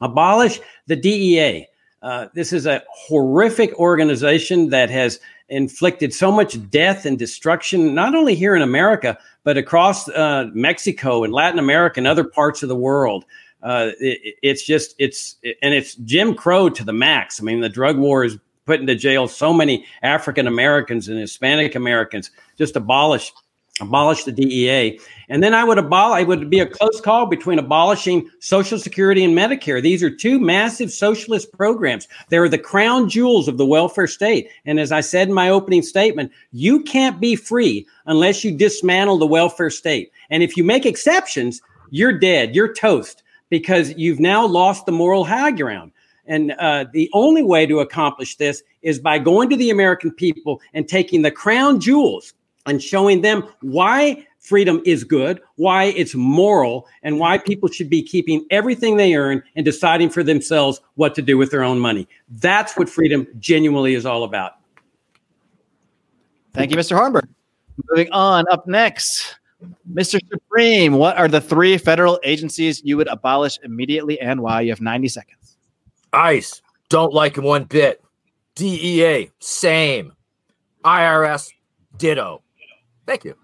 Abolish 0.00 0.60
the 0.86 0.96
DEA. 0.96 1.66
Uh, 2.02 2.28
this 2.34 2.52
is 2.52 2.66
a 2.66 2.82
horrific 2.90 3.76
organization 3.78 4.70
that 4.70 4.90
has 4.90 5.18
inflicted 5.48 6.12
so 6.12 6.30
much 6.30 6.70
death 6.70 7.06
and 7.06 7.18
destruction, 7.18 7.94
not 7.94 8.14
only 8.14 8.34
here 8.34 8.54
in 8.54 8.62
America, 8.62 9.18
but 9.44 9.56
across 9.56 10.08
uh, 10.10 10.48
Mexico 10.52 11.24
and 11.24 11.32
Latin 11.32 11.58
America 11.58 11.98
and 11.98 12.06
other 12.06 12.24
parts 12.24 12.62
of 12.62 12.68
the 12.68 12.76
world. 12.76 13.24
Uh, 13.62 13.90
it, 14.00 14.36
it's 14.42 14.64
just 14.64 14.94
it's 14.98 15.36
and 15.62 15.74
it's 15.74 15.94
Jim 15.96 16.34
Crow 16.34 16.68
to 16.70 16.84
the 16.84 16.92
max. 16.92 17.40
I 17.40 17.44
mean, 17.44 17.60
the 17.60 17.68
drug 17.68 17.98
war 17.98 18.24
is 18.24 18.38
put 18.66 18.80
into 18.80 18.94
jail 18.94 19.26
so 19.26 19.52
many 19.52 19.84
African 20.02 20.46
Americans 20.46 21.08
and 21.08 21.18
Hispanic 21.18 21.74
Americans. 21.74 22.30
Just 22.56 22.76
abolish 22.76 23.32
abolish 23.80 24.24
the 24.24 24.32
DEA. 24.32 24.98
And 25.28 25.42
then 25.42 25.54
I 25.54 25.64
would 25.64 25.78
abolish, 25.78 26.22
it 26.22 26.28
would 26.28 26.50
be 26.50 26.60
a 26.60 26.66
close 26.66 27.00
call 27.00 27.26
between 27.26 27.58
abolishing 27.58 28.28
Social 28.40 28.78
Security 28.78 29.24
and 29.24 29.36
Medicare. 29.36 29.82
These 29.82 30.02
are 30.02 30.10
two 30.10 30.38
massive 30.38 30.90
socialist 30.90 31.52
programs. 31.52 32.08
They're 32.28 32.48
the 32.48 32.58
crown 32.58 33.08
jewels 33.08 33.48
of 33.48 33.58
the 33.58 33.66
welfare 33.66 34.06
state. 34.06 34.48
And 34.64 34.80
as 34.80 34.92
I 34.92 35.00
said 35.00 35.28
in 35.28 35.34
my 35.34 35.48
opening 35.48 35.82
statement, 35.82 36.32
you 36.52 36.82
can't 36.82 37.20
be 37.20 37.36
free 37.36 37.86
unless 38.06 38.42
you 38.42 38.56
dismantle 38.56 39.18
the 39.18 39.26
welfare 39.26 39.70
state. 39.70 40.10
And 40.30 40.42
if 40.42 40.56
you 40.56 40.64
make 40.64 40.86
exceptions, 40.86 41.60
you're 41.90 42.18
dead, 42.18 42.54
you're 42.54 42.72
toast 42.72 43.22
because 43.50 43.94
you've 43.96 44.20
now 44.20 44.46
lost 44.46 44.86
the 44.86 44.92
moral 44.92 45.24
high 45.24 45.50
ground. 45.50 45.92
And 46.26 46.52
uh, 46.58 46.84
the 46.92 47.10
only 47.14 47.42
way 47.42 47.66
to 47.66 47.80
accomplish 47.80 48.36
this 48.36 48.62
is 48.82 48.98
by 48.98 49.18
going 49.18 49.48
to 49.50 49.56
the 49.56 49.70
American 49.70 50.12
people 50.12 50.60
and 50.74 50.86
taking 50.86 51.22
the 51.22 51.30
crown 51.30 51.80
jewels 51.80 52.34
and 52.66 52.82
showing 52.82 53.22
them 53.22 53.44
why 53.62 54.26
freedom 54.38 54.82
is 54.84 55.04
good, 55.04 55.40
why 55.56 55.84
it's 55.84 56.14
moral, 56.14 56.86
and 57.02 57.18
why 57.18 57.38
people 57.38 57.68
should 57.68 57.88
be 57.90 58.02
keeping 58.02 58.46
everything 58.50 58.96
they 58.96 59.14
earn 59.14 59.42
and 59.56 59.64
deciding 59.64 60.10
for 60.10 60.22
themselves 60.22 60.80
what 60.94 61.14
to 61.14 61.22
do 61.22 61.38
with 61.38 61.50
their 61.50 61.62
own 61.62 61.78
money. 61.78 62.06
That's 62.28 62.76
what 62.76 62.88
freedom 62.88 63.26
genuinely 63.38 63.94
is 63.94 64.04
all 64.04 64.24
about. 64.24 64.52
Thank 66.52 66.70
you, 66.70 66.76
Mr. 66.76 66.96
Hornberger. 66.96 67.28
Moving 67.90 68.10
on, 68.12 68.44
up 68.50 68.66
next, 68.66 69.37
Mr. 69.92 70.20
Supreme, 70.30 70.94
what 70.94 71.16
are 71.16 71.28
the 71.28 71.40
three 71.40 71.78
federal 71.78 72.20
agencies 72.22 72.80
you 72.84 72.96
would 72.96 73.08
abolish 73.08 73.58
immediately 73.62 74.20
and 74.20 74.40
why? 74.40 74.60
You 74.60 74.70
have 74.70 74.80
90 74.80 75.08
seconds. 75.08 75.56
ICE, 76.12 76.62
don't 76.88 77.12
like 77.12 77.36
him 77.36 77.44
one 77.44 77.64
bit. 77.64 78.02
DEA, 78.54 79.30
same. 79.40 80.12
IRS, 80.84 81.50
ditto. 81.96 82.42
Thank 83.06 83.24
you. 83.24 83.34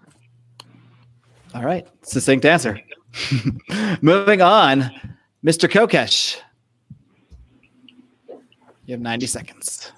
All 1.53 1.63
right. 1.63 1.87
Succinct 2.01 2.45
answer. 2.45 2.79
Moving 4.01 4.41
on, 4.41 4.91
Mr. 5.43 5.69
Kokesh. 5.69 6.37
You 8.85 8.93
have 8.93 9.01
90 9.01 9.25
seconds. 9.25 9.91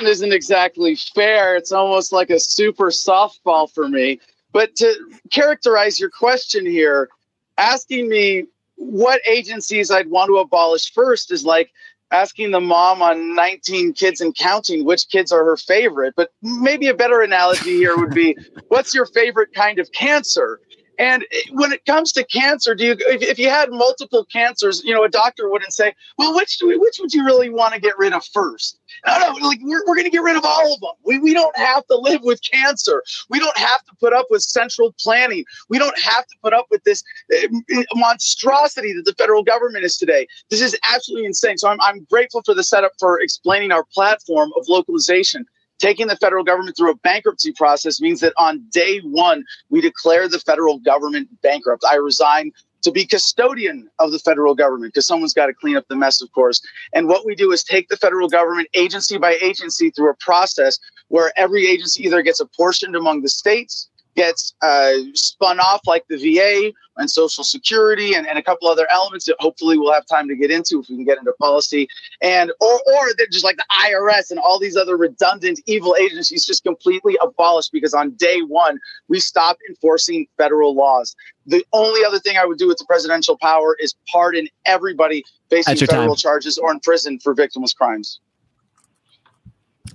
It 0.00 0.08
isn't 0.08 0.32
exactly 0.32 0.96
fair. 0.96 1.56
It's 1.56 1.72
almost 1.72 2.12
like 2.12 2.30
a 2.30 2.38
super 2.38 2.88
softball 2.88 3.72
for 3.72 3.88
me. 3.88 4.20
But 4.56 4.74
to 4.76 4.94
characterize 5.30 6.00
your 6.00 6.08
question 6.08 6.64
here, 6.64 7.10
asking 7.58 8.08
me 8.08 8.44
what 8.76 9.20
agencies 9.28 9.90
I'd 9.90 10.08
want 10.08 10.28
to 10.28 10.38
abolish 10.38 10.94
first 10.94 11.30
is 11.30 11.44
like 11.44 11.70
asking 12.10 12.52
the 12.52 12.60
mom 12.60 13.02
on 13.02 13.34
19 13.34 13.92
kids 13.92 14.22
and 14.22 14.34
counting 14.34 14.86
which 14.86 15.10
kids 15.10 15.30
are 15.30 15.44
her 15.44 15.58
favorite. 15.58 16.14
But 16.16 16.30
maybe 16.40 16.88
a 16.88 16.94
better 16.94 17.20
analogy 17.20 17.76
here 17.76 17.98
would 17.98 18.14
be 18.14 18.34
what's 18.68 18.94
your 18.94 19.04
favorite 19.04 19.52
kind 19.52 19.78
of 19.78 19.92
cancer? 19.92 20.58
And 20.98 21.26
when 21.52 21.72
it 21.72 21.84
comes 21.84 22.10
to 22.12 22.24
cancer, 22.24 22.74
do 22.74 22.86
you 22.86 22.92
if, 22.92 23.20
if 23.20 23.38
you 23.38 23.50
had 23.50 23.70
multiple 23.70 24.24
cancers, 24.24 24.82
you 24.84 24.94
know, 24.94 25.04
a 25.04 25.10
doctor 25.10 25.50
wouldn't 25.50 25.74
say, 25.74 25.92
well, 26.16 26.34
which 26.34 26.56
do 26.56 26.68
we, 26.68 26.78
which 26.78 26.98
would 26.98 27.12
you 27.12 27.26
really 27.26 27.50
want 27.50 27.74
to 27.74 27.80
get 27.80 27.98
rid 27.98 28.14
of 28.14 28.24
first? 28.24 28.80
No, 29.06 29.18
no, 29.18 29.46
like 29.46 29.60
we're, 29.62 29.84
we're 29.86 29.94
going 29.94 30.04
to 30.04 30.10
get 30.10 30.22
rid 30.22 30.36
of 30.36 30.44
all 30.44 30.74
of 30.74 30.80
them. 30.80 30.90
We, 31.04 31.18
we 31.18 31.32
don't 31.32 31.56
have 31.56 31.86
to 31.86 31.96
live 31.96 32.22
with 32.22 32.40
cancer. 32.42 33.02
We 33.30 33.38
don't 33.38 33.56
have 33.56 33.84
to 33.84 33.92
put 34.00 34.12
up 34.12 34.26
with 34.30 34.42
central 34.42 34.94
planning. 35.00 35.44
We 35.68 35.78
don't 35.78 35.98
have 35.98 36.26
to 36.26 36.34
put 36.42 36.52
up 36.52 36.66
with 36.70 36.82
this 36.84 37.04
uh, 37.32 37.82
monstrosity 37.94 38.92
that 38.94 39.04
the 39.04 39.14
federal 39.14 39.42
government 39.42 39.84
is 39.84 39.96
today. 39.96 40.26
This 40.50 40.60
is 40.60 40.76
absolutely 40.92 41.26
insane. 41.26 41.56
So 41.56 41.68
I'm, 41.68 41.80
I'm 41.80 42.04
grateful 42.10 42.42
for 42.44 42.54
the 42.54 42.64
setup 42.64 42.92
for 42.98 43.20
explaining 43.20 43.70
our 43.72 43.84
platform 43.84 44.52
of 44.56 44.66
localization. 44.68 45.46
Taking 45.78 46.06
the 46.06 46.16
federal 46.16 46.42
government 46.42 46.74
through 46.74 46.90
a 46.90 46.96
bankruptcy 46.96 47.52
process 47.52 48.00
means 48.00 48.20
that 48.20 48.32
on 48.38 48.64
day 48.70 49.00
one, 49.00 49.44
we 49.68 49.82
declare 49.82 50.26
the 50.26 50.38
federal 50.38 50.78
government 50.78 51.28
bankrupt. 51.42 51.84
I 51.88 51.96
resign 51.96 52.50
to 52.82 52.90
be 52.90 53.04
custodian 53.04 53.88
of 53.98 54.12
the 54.12 54.18
federal 54.18 54.54
government 54.54 54.92
because 54.92 55.06
someone's 55.06 55.34
got 55.34 55.46
to 55.46 55.54
clean 55.54 55.76
up 55.76 55.86
the 55.88 55.96
mess, 55.96 56.20
of 56.20 56.30
course. 56.32 56.60
And 56.94 57.08
what 57.08 57.26
we 57.26 57.34
do 57.34 57.52
is 57.52 57.64
take 57.64 57.88
the 57.88 57.96
federal 57.96 58.28
government 58.28 58.68
agency 58.74 59.18
by 59.18 59.36
agency 59.42 59.90
through 59.90 60.10
a 60.10 60.16
process 60.16 60.78
where 61.08 61.32
every 61.36 61.66
agency 61.66 62.04
either 62.04 62.22
gets 62.22 62.40
apportioned 62.40 62.96
among 62.96 63.22
the 63.22 63.28
states 63.28 63.88
gets 64.16 64.54
uh, 64.62 64.94
spun 65.14 65.60
off 65.60 65.82
like 65.86 66.04
the 66.08 66.16
VA 66.16 66.72
and 66.96 67.10
Social 67.10 67.44
Security 67.44 68.14
and, 68.14 68.26
and 68.26 68.38
a 68.38 68.42
couple 68.42 68.68
other 68.68 68.86
elements 68.90 69.26
that 69.26 69.36
hopefully 69.38 69.78
we'll 69.78 69.92
have 69.92 70.06
time 70.06 70.26
to 70.28 70.34
get 70.34 70.50
into 70.50 70.80
if 70.80 70.88
we 70.88 70.96
can 70.96 71.04
get 71.04 71.18
into 71.18 71.32
policy. 71.34 71.86
And 72.22 72.50
or 72.60 72.72
or 72.72 73.14
that 73.18 73.28
just 73.30 73.44
like 73.44 73.56
the 73.56 73.64
IRS 73.86 74.30
and 74.30 74.40
all 74.40 74.58
these 74.58 74.76
other 74.76 74.96
redundant 74.96 75.60
evil 75.66 75.94
agencies 76.00 76.44
just 76.44 76.64
completely 76.64 77.16
abolished 77.22 77.70
because 77.72 77.94
on 77.94 78.10
day 78.12 78.40
one 78.40 78.78
we 79.08 79.20
stopped 79.20 79.60
enforcing 79.68 80.26
federal 80.38 80.74
laws. 80.74 81.14
The 81.46 81.64
only 81.72 82.04
other 82.04 82.18
thing 82.18 82.36
I 82.38 82.44
would 82.44 82.58
do 82.58 82.66
with 82.66 82.78
the 82.78 82.86
presidential 82.86 83.36
power 83.38 83.76
is 83.78 83.94
pardon 84.10 84.48
everybody 84.64 85.22
facing 85.50 85.76
federal 85.76 86.08
time. 86.08 86.16
charges 86.16 86.58
or 86.58 86.72
in 86.72 86.80
prison 86.80 87.20
for 87.20 87.34
victimless 87.34 87.76
crimes. 87.76 88.20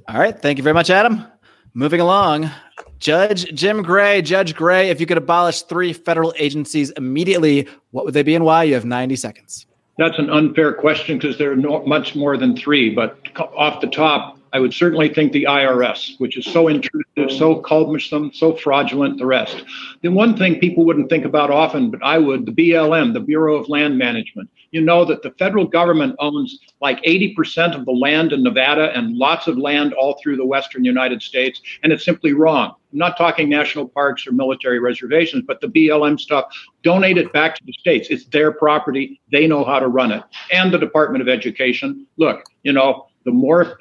All 0.08 0.20
right. 0.20 0.38
Thank 0.38 0.58
you 0.58 0.64
very 0.64 0.74
much, 0.74 0.90
Adam. 0.90 1.26
Moving 1.74 2.02
along, 2.02 2.52
Judge 3.00 3.46
Jim 3.54 3.82
Gray. 3.82 4.22
Judge 4.22 4.54
Gray, 4.54 4.90
if 4.90 5.00
you 5.00 5.06
could 5.06 5.18
abolish 5.18 5.62
three 5.62 5.94
federal 5.94 6.34
agencies 6.38 6.90
immediately, 6.92 7.68
what 7.92 8.04
would 8.04 8.14
they 8.14 8.24
be 8.24 8.36
and 8.36 8.44
why? 8.44 8.64
You 8.64 8.74
have 8.74 8.84
90 8.84 9.16
seconds. 9.16 9.66
That's 9.98 10.20
an 10.20 10.30
unfair 10.30 10.74
question 10.74 11.18
because 11.18 11.38
there 11.38 11.52
are 11.52 11.56
no, 11.56 11.86
much 11.86 12.14
more 12.14 12.36
than 12.36 12.58
three. 12.58 12.94
But 12.94 13.18
off 13.38 13.80
the 13.80 13.88
top, 13.88 14.38
I 14.52 14.60
would 14.60 14.74
certainly 14.74 15.14
think 15.14 15.32
the 15.32 15.46
IRS, 15.46 16.20
which 16.20 16.38
is 16.38 16.46
so 16.46 16.68
intrusive, 16.68 17.32
so 17.32 17.62
cumbersome, 17.62 18.32
so 18.34 18.54
fraudulent, 18.54 19.18
the 19.18 19.26
rest. 19.26 19.64
The 20.02 20.10
one 20.10 20.36
thing 20.36 20.60
people 20.60 20.84
wouldn't 20.84 21.10
think 21.10 21.24
about 21.24 21.52
often, 21.52 21.90
but 21.90 22.04
I 22.04 22.18
would, 22.18 22.46
the 22.46 22.52
BLM, 22.52 23.14
the 23.14 23.22
Bureau 23.22 23.56
of 23.56 23.70
Land 23.70 23.98
Management. 23.98 24.50
You 24.72 24.82
know 24.82 25.04
that 25.06 25.22
the 25.22 25.32
federal 25.32 25.68
government 25.68 26.16
owns 26.20 26.60
like 26.80 27.02
80% 27.04 27.76
of 27.76 27.86
the 27.86 27.92
land 27.92 28.32
in 28.32 28.42
Nevada 28.42 28.92
and 28.96 29.18
lots 29.18 29.48
of 29.48 29.58
land 29.58 29.94
all 29.94 30.18
through 30.22 30.38
the 30.38 30.46
western 30.46 30.86
United 30.86 31.22
States, 31.22 31.62
and 31.84 31.92
it's 31.92 32.06
simply 32.06 32.34
wrong. 32.34 32.74
I'm 32.92 32.98
not 32.98 33.18
talking 33.18 33.50
national 33.50 33.88
parks 33.88 34.26
or 34.26 34.32
military 34.32 34.80
reservations, 34.80 35.44
but 35.46 35.62
the 35.62 35.68
BLM 35.68 36.20
stuff, 36.20 36.46
donate 36.84 37.18
it 37.18 37.32
back 37.34 37.56
to 37.56 37.64
the 37.66 37.74
states. 37.74 38.10
It's 38.10 38.26
their 38.26 38.52
property. 38.52 39.22
They 39.32 39.46
know 39.46 39.64
how 39.64 39.80
to 39.80 39.88
run 39.88 40.12
it. 40.12 40.24
And 40.52 40.74
the 40.74 40.80
Department 40.80 41.22
of 41.22 41.28
Education. 41.28 42.08
Look, 42.18 42.44
you 42.64 42.74
know, 42.74 43.08
the 43.26 43.32
more 43.32 43.78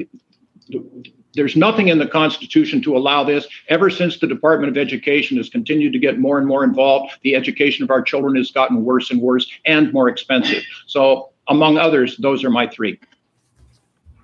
there's 1.35 1.57
nothing 1.57 1.89
in 1.89 1.99
the 1.99 2.07
Constitution 2.07 2.83
to 2.83 2.97
allow 2.97 3.25
this. 3.25 3.47
Ever 3.69 3.91
since 3.91 4.19
the 4.19 4.27
Department 4.27 4.71
of 4.71 4.79
Education 4.79 5.37
has 5.37 5.49
continued 5.49 5.93
to 5.93 5.99
get 5.99 6.19
more 6.19 6.39
and 6.39 6.47
more 6.47 6.65
involved, 6.65 7.15
the 7.23 7.35
education 7.35 7.85
of 7.85 7.91
our 7.91 8.03
children 8.03 8.37
has 8.37 8.51
gotten 8.51 8.85
worse 8.85 9.11
and 9.11 9.21
worse 9.21 9.49
and 9.65 9.93
more 9.93 10.09
expensive. 10.09 10.63
So, 10.87 11.31
among 11.49 11.79
others, 11.79 12.17
those 12.17 12.45
are 12.45 12.51
my 12.51 12.69
three. 12.69 13.01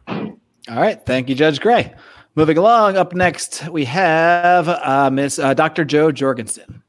All 0.08 0.36
right. 0.68 1.00
Thank 1.04 1.28
you, 1.28 1.34
Judge 1.34 1.60
Gray. 1.60 1.94
Moving 2.34 2.58
along, 2.58 2.96
up 2.96 3.14
next, 3.14 3.68
we 3.68 3.84
have 3.86 4.68
uh, 4.68 5.10
Miss 5.10 5.38
uh, 5.38 5.54
Dr. 5.54 5.84
Jo 5.84 6.12
Jorgensen. 6.12 6.82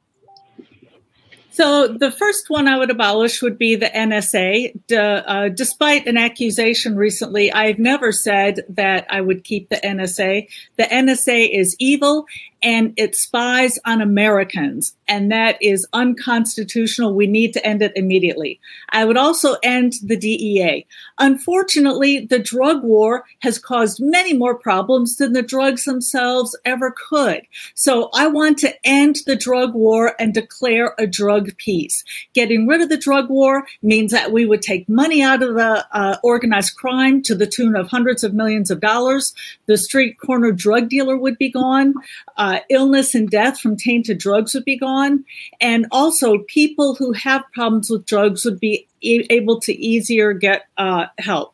So 1.57 1.87
the 1.87 2.11
first 2.11 2.51
one 2.51 2.67
I 2.67 2.77
would 2.77 2.91
abolish 2.91 3.41
would 3.41 3.57
be 3.57 3.75
the 3.75 3.87
NSA. 3.87 4.79
D- 4.85 4.95
uh, 4.95 5.49
despite 5.49 6.05
an 6.05 6.15
accusation 6.15 6.95
recently, 6.95 7.51
I've 7.51 7.79
never 7.79 8.11
said 8.11 8.63
that 8.69 9.07
I 9.09 9.21
would 9.21 9.43
keep 9.43 9.69
the 9.69 9.77
NSA. 9.77 10.47
The 10.75 10.83
NSA 10.83 11.49
is 11.51 11.75
evil 11.79 12.27
and 12.63 12.93
it 12.97 13.15
spies 13.15 13.77
on 13.85 14.01
Americans, 14.01 14.95
and 15.07 15.31
that 15.31 15.57
is 15.61 15.87
unconstitutional. 15.93 17.13
We 17.13 17.27
need 17.27 17.53
to 17.53 17.65
end 17.65 17.81
it 17.81 17.93
immediately. 17.95 18.59
I 18.89 19.05
would 19.05 19.17
also 19.17 19.55
end 19.63 19.93
the 20.03 20.17
DEA. 20.17 20.85
Unfortunately, 21.19 22.25
the 22.25 22.39
drug 22.39 22.83
war 22.83 23.25
has 23.41 23.59
caused 23.59 24.01
many 24.01 24.33
more 24.33 24.55
problems 24.57 25.17
than 25.17 25.33
the 25.33 25.41
drugs 25.41 25.85
themselves 25.85 26.57
ever 26.65 26.93
could. 27.09 27.41
So 27.75 28.09
I 28.13 28.27
want 28.27 28.57
to 28.59 28.73
end 28.83 29.17
the 29.25 29.35
drug 29.35 29.73
war 29.73 30.15
and 30.19 30.33
declare 30.33 30.95
a 30.97 31.07
drug 31.07 31.55
peace. 31.57 32.03
Getting 32.33 32.67
rid 32.67 32.81
of 32.81 32.89
the 32.89 32.97
drug 32.97 33.29
war 33.29 33.65
means 33.81 34.11
that 34.11 34.31
we 34.31 34.45
would 34.45 34.61
take 34.61 34.87
money 34.89 35.21
out 35.21 35.43
of 35.43 35.55
the 35.55 35.85
uh, 35.91 36.17
organized 36.23 36.75
crime 36.75 37.21
to 37.23 37.35
the 37.35 37.47
tune 37.47 37.75
of 37.75 37.87
hundreds 37.87 38.23
of 38.23 38.33
millions 38.33 38.71
of 38.71 38.79
dollars. 38.79 39.33
The 39.67 39.77
street 39.77 40.19
corner 40.19 40.51
drug 40.51 40.89
dealer 40.89 41.17
would 41.17 41.37
be 41.37 41.49
gone. 41.49 41.93
Uh, 42.35 42.46
uh, 42.47 42.59
illness 42.69 43.13
and 43.13 43.29
death 43.29 43.59
from 43.59 43.75
tainted 43.75 44.17
drugs 44.17 44.53
would 44.53 44.63
be 44.63 44.77
gone. 44.77 45.25
And 45.59 45.85
also, 45.91 46.39
people 46.47 46.95
who 46.95 47.11
have 47.11 47.43
problems 47.53 47.89
with 47.89 48.05
drugs 48.05 48.45
would 48.45 48.59
be 48.59 48.87
e- 49.01 49.27
able 49.29 49.59
to 49.61 49.73
easier 49.73 50.31
get 50.31 50.63
uh, 50.77 51.07
help. 51.17 51.53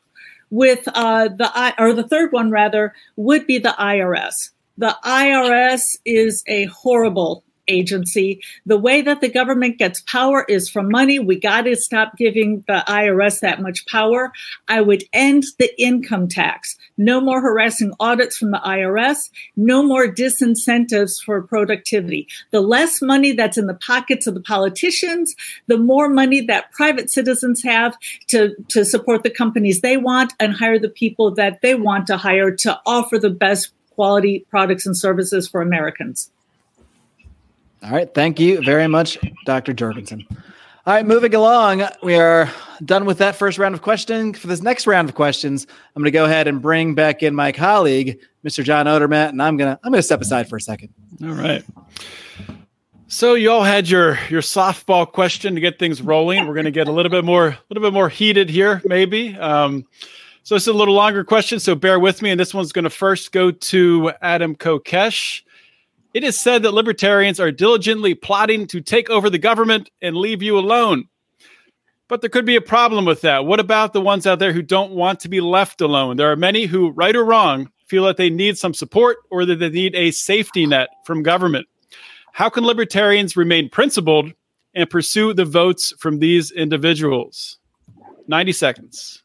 With 0.52 0.88
uh, 0.94 1.30
the 1.30 1.74
or 1.80 1.94
the 1.94 2.08
third 2.08 2.32
one 2.32 2.52
rather 2.52 2.94
would 3.16 3.48
be 3.48 3.58
the 3.58 3.76
IRS. 3.80 4.52
The 4.78 4.96
IRS 5.04 5.98
is 6.06 6.44
a 6.48 6.66
horrible 6.66 7.44
agency. 7.68 8.42
The 8.66 8.78
way 8.78 9.02
that 9.02 9.22
the 9.22 9.30
government 9.30 9.78
gets 9.78 10.02
power 10.02 10.46
is 10.48 10.70
from 10.70 10.90
money. 10.90 11.20
We 11.20 11.40
got 11.40 11.62
to 11.62 11.76
stop 11.76 12.18
giving 12.18 12.64
the 12.68 12.84
IRS 12.88 13.40
that 13.40 13.62
much 13.62 13.86
power. 13.88 14.32
I 14.68 14.82
would 14.82 15.04
end 15.14 15.46
the 15.60 15.72
income 15.82 16.28
tax. 16.28 16.78
No 16.98 17.22
more 17.22 17.42
harassing 17.42 17.94
audits 18.00 18.38
from 18.38 18.52
the 18.52 18.62
IRS. 18.64 19.30
No 19.56 19.84
more 19.84 20.08
disincentives 20.08 21.24
for 21.24 21.42
productivity. 21.42 22.28
The 22.52 22.62
less 22.62 23.02
money 23.02 23.32
that's 23.32 23.58
in 23.58 23.68
the 23.68 23.74
pockets 23.74 24.28
of 24.28 24.34
the 24.34 24.42
politicians, 24.42 25.36
the 25.68 25.78
more 25.78 26.10
money 26.10 26.42
that 26.42 26.72
private 26.72 27.10
citizens 27.10 27.64
have 27.64 27.98
to, 28.28 28.56
to 28.70 28.86
support 28.86 29.24
the 29.24 29.30
companies 29.30 29.82
they 29.82 29.98
want 29.98 30.34
and 30.40 30.54
hire 30.54 30.80
the 30.80 30.90
people 30.90 31.34
that 31.36 31.62
they 31.62 31.76
want 31.76 32.08
to 32.08 32.18
hire 32.18 32.52
to 32.52 32.80
offer 32.86 33.18
the 33.18 33.30
best 33.30 33.74
quality 33.92 34.46
products 34.50 34.86
and 34.86 34.98
services 34.98 35.48
for 35.48 35.62
Americans. 35.62 36.32
All 37.84 37.92
right. 37.92 38.14
Thank 38.14 38.40
you 38.40 38.62
very 38.64 38.88
much, 38.88 39.18
Dr. 39.46 39.74
Jorgensen. 39.74 40.26
All 40.86 40.94
right, 40.94 41.06
moving 41.06 41.34
along, 41.34 41.84
we 42.02 42.16
are 42.16 42.52
done 42.84 43.06
with 43.06 43.18
that 43.20 43.38
first 43.38 43.58
round 43.58 43.74
of 43.74 43.82
questioning. 43.82 44.34
For 44.34 44.48
this 44.48 44.62
next 44.62 44.86
round 44.86 45.08
of 45.08 45.16
questions, 45.16 45.66
I'm 45.96 46.02
going 46.02 46.12
to 46.12 46.12
go 46.12 46.26
ahead 46.26 46.46
and 46.46 46.62
bring 46.62 46.94
back 46.94 47.24
in 47.24 47.34
my 47.34 47.54
colleague, 47.54 48.20
Mr. 48.44 48.66
John 48.66 48.86
Odermatt, 48.86 49.30
and 49.30 49.42
I'm 49.42 49.56
gonna 49.56 49.80
I'm 49.82 49.94
gonna 49.94 50.04
step 50.04 50.20
aside 50.20 50.50
for 50.50 50.58
a 50.58 50.62
second. 50.62 50.90
All 51.24 51.30
right. 51.30 51.64
So 53.08 53.36
you 53.36 53.50
all 53.50 53.64
had 53.64 53.90
your 53.90 54.20
your 54.30 54.42
softball 54.42 55.10
question 55.10 55.56
to 55.56 55.62
get 55.62 55.80
things 55.80 56.02
rolling. 56.02 56.48
We're 56.48 56.54
going 56.54 56.66
to 56.66 56.72
get 56.72 56.90
a 56.90 56.92
little 56.92 57.12
bit 57.12 57.24
more 57.24 57.48
a 57.48 57.60
little 57.70 57.84
bit 57.84 57.94
more 57.94 58.10
heated 58.10 58.50
here, 58.50 58.82
maybe. 58.84 59.38
Um, 59.38 59.86
so 60.44 60.58
it's 60.58 60.68
a 60.68 60.74
little 60.74 60.96
longer 60.96 61.24
question, 61.24 61.62
so 61.62 61.76
bear 61.76 61.98
with 61.98 62.22
me. 62.22 62.32
And 62.32 62.40
this 62.40 62.54
one's 62.54 62.74
going 62.74 62.84
to 62.84 62.90
first 62.90 63.32
go 63.32 63.52
to 63.52 64.12
Adam 64.22 64.56
Kokesh. 64.56 65.44
It 66.14 66.24
is 66.24 66.40
said 66.40 66.62
that 66.64 66.74
libertarians 66.74 67.40
are 67.40 67.52
diligently 67.52 68.14
plotting 68.14 68.68
to 68.68 68.82
take 68.82 69.10
over 69.10 69.30
the 69.30 69.40
government 69.40 69.90
and 70.02 70.16
leave 70.16 70.44
you 70.44 70.58
alone. 70.58 71.06
But 72.08 72.22
there 72.22 72.30
could 72.30 72.46
be 72.46 72.56
a 72.56 72.62
problem 72.62 73.06
with 73.06 73.22
that. 73.22 73.46
What 73.46 73.60
about 73.60 73.94
the 73.94 74.02
ones 74.02 74.28
out 74.28 74.38
there 74.38 74.54
who 74.54 74.62
don't 74.62 74.92
want 74.92 75.20
to 75.22 75.30
be 75.30 75.42
left 75.42 75.82
alone? 75.82 76.18
There 76.18 76.32
are 76.32 76.36
many 76.36 76.66
who, 76.66 76.92
right 76.92 77.16
or 77.16 77.26
wrong, 77.26 77.72
feel 77.88 78.04
that 78.06 78.18
they 78.18 78.30
need 78.30 78.58
some 78.58 78.74
support 78.74 79.18
or 79.32 79.46
that 79.46 79.56
they 79.56 79.70
need 79.70 79.96
a 79.96 80.12
safety 80.12 80.68
net 80.68 80.90
from 81.06 81.24
government. 81.24 81.68
How 82.34 82.50
can 82.50 82.64
libertarians 82.64 83.36
remain 83.36 83.70
principled 83.70 84.34
and 84.76 84.90
pursue 84.90 85.34
the 85.34 85.46
votes 85.46 85.94
from 85.98 86.20
these 86.20 86.52
individuals? 86.52 87.58
90 88.28 88.52
seconds. 88.52 89.24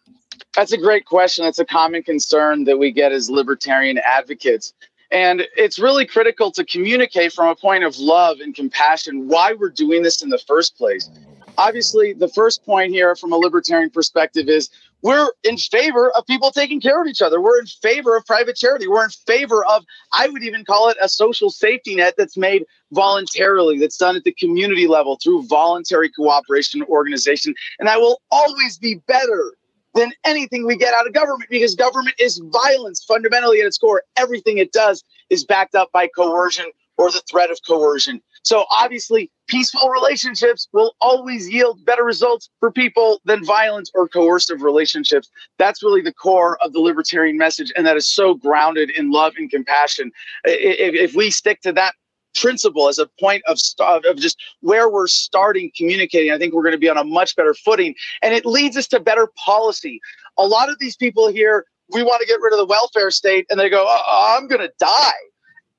That's 0.54 0.72
a 0.72 0.78
great 0.78 1.04
question. 1.04 1.44
It's 1.44 1.58
a 1.58 1.64
common 1.64 2.02
concern 2.02 2.64
that 2.64 2.78
we 2.78 2.92
get 2.92 3.12
as 3.12 3.30
libertarian 3.30 3.98
advocates. 3.98 4.72
And 5.10 5.46
it's 5.56 5.78
really 5.78 6.04
critical 6.04 6.50
to 6.52 6.64
communicate 6.64 7.32
from 7.32 7.48
a 7.48 7.56
point 7.56 7.84
of 7.84 7.98
love 7.98 8.40
and 8.40 8.54
compassion 8.54 9.28
why 9.28 9.54
we're 9.54 9.70
doing 9.70 10.02
this 10.02 10.22
in 10.22 10.28
the 10.28 10.38
first 10.38 10.76
place. 10.76 11.08
Obviously, 11.56 12.12
the 12.12 12.28
first 12.28 12.64
point 12.64 12.92
here 12.92 13.16
from 13.16 13.32
a 13.32 13.36
libertarian 13.36 13.90
perspective 13.90 14.48
is 14.48 14.70
we're 15.02 15.28
in 15.44 15.56
favor 15.56 16.10
of 16.10 16.26
people 16.26 16.50
taking 16.50 16.80
care 16.80 17.00
of 17.00 17.08
each 17.08 17.22
other. 17.22 17.40
We're 17.40 17.58
in 17.58 17.66
favor 17.66 18.16
of 18.16 18.26
private 18.26 18.56
charity. 18.56 18.86
We're 18.86 19.04
in 19.04 19.10
favor 19.26 19.64
of, 19.66 19.84
I 20.12 20.28
would 20.28 20.42
even 20.42 20.64
call 20.64 20.88
it 20.88 20.96
a 21.00 21.08
social 21.08 21.50
safety 21.50 21.94
net 21.96 22.14
that's 22.18 22.36
made 22.36 22.64
voluntarily, 22.92 23.78
that's 23.78 23.96
done 23.96 24.16
at 24.16 24.24
the 24.24 24.32
community 24.32 24.86
level 24.86 25.18
through 25.22 25.46
voluntary 25.46 26.10
cooperation 26.10 26.80
and 26.80 26.90
organization. 26.90 27.54
And 27.78 27.88
that 27.88 28.00
will 28.00 28.20
always 28.30 28.78
be 28.78 28.96
better 29.06 29.52
than 29.94 30.12
anything 30.24 30.66
we 30.66 30.76
get 30.76 30.94
out 30.94 31.06
of 31.06 31.12
government 31.12 31.50
because 31.50 31.74
government 31.74 32.14
is 32.18 32.40
violence 32.52 33.04
fundamentally 33.04 33.60
at 33.60 33.66
its 33.66 33.78
core. 33.78 34.02
Everything 34.16 34.58
it 34.58 34.72
does 34.72 35.04
is 35.30 35.44
backed 35.44 35.74
up 35.74 35.90
by 35.92 36.08
coercion 36.08 36.66
or 36.96 37.10
the 37.10 37.22
threat 37.30 37.50
of 37.50 37.58
coercion. 37.66 38.20
So 38.42 38.64
obviously, 38.70 39.30
peaceful 39.46 39.88
relationships 39.88 40.68
will 40.72 40.94
always 41.00 41.48
yield 41.48 41.84
better 41.84 42.04
results 42.04 42.50
for 42.60 42.72
people 42.72 43.20
than 43.24 43.44
violent 43.44 43.90
or 43.94 44.08
coercive 44.08 44.62
relationships. 44.62 45.30
That's 45.58 45.82
really 45.82 46.02
the 46.02 46.12
core 46.12 46.58
of 46.62 46.72
the 46.72 46.80
libertarian 46.80 47.38
message, 47.38 47.72
and 47.76 47.86
that 47.86 47.96
is 47.96 48.06
so 48.06 48.34
grounded 48.34 48.90
in 48.90 49.10
love 49.10 49.34
and 49.36 49.50
compassion. 49.50 50.10
If, 50.44 50.94
if 50.94 51.14
we 51.14 51.30
stick 51.30 51.60
to 51.62 51.72
that 51.72 51.94
principle 52.34 52.88
as 52.88 52.98
a 52.98 53.08
point 53.20 53.42
of 53.46 53.58
of 53.80 54.16
just 54.16 54.40
where 54.60 54.88
we're 54.88 55.06
starting 55.06 55.70
communicating 55.76 56.30
i 56.30 56.38
think 56.38 56.54
we're 56.54 56.62
going 56.62 56.72
to 56.72 56.78
be 56.78 56.88
on 56.88 56.98
a 56.98 57.04
much 57.04 57.34
better 57.36 57.54
footing. 57.54 57.94
And 58.22 58.34
it 58.34 58.44
leads 58.46 58.76
us 58.76 58.86
to 58.88 59.00
better 59.00 59.28
policy. 59.36 60.00
A 60.36 60.46
lot 60.46 60.68
of 60.68 60.78
these 60.78 60.96
people 60.96 61.28
here 61.28 61.64
we 61.90 62.02
want 62.02 62.20
to 62.20 62.26
get 62.26 62.40
rid 62.40 62.52
of 62.52 62.58
the 62.58 62.66
welfare 62.66 63.10
state 63.10 63.46
and 63.50 63.58
they 63.58 63.68
go 63.68 63.84
oh, 63.86 64.36
i'm 64.38 64.46
going 64.46 64.60
to 64.60 64.72
die. 64.78 65.10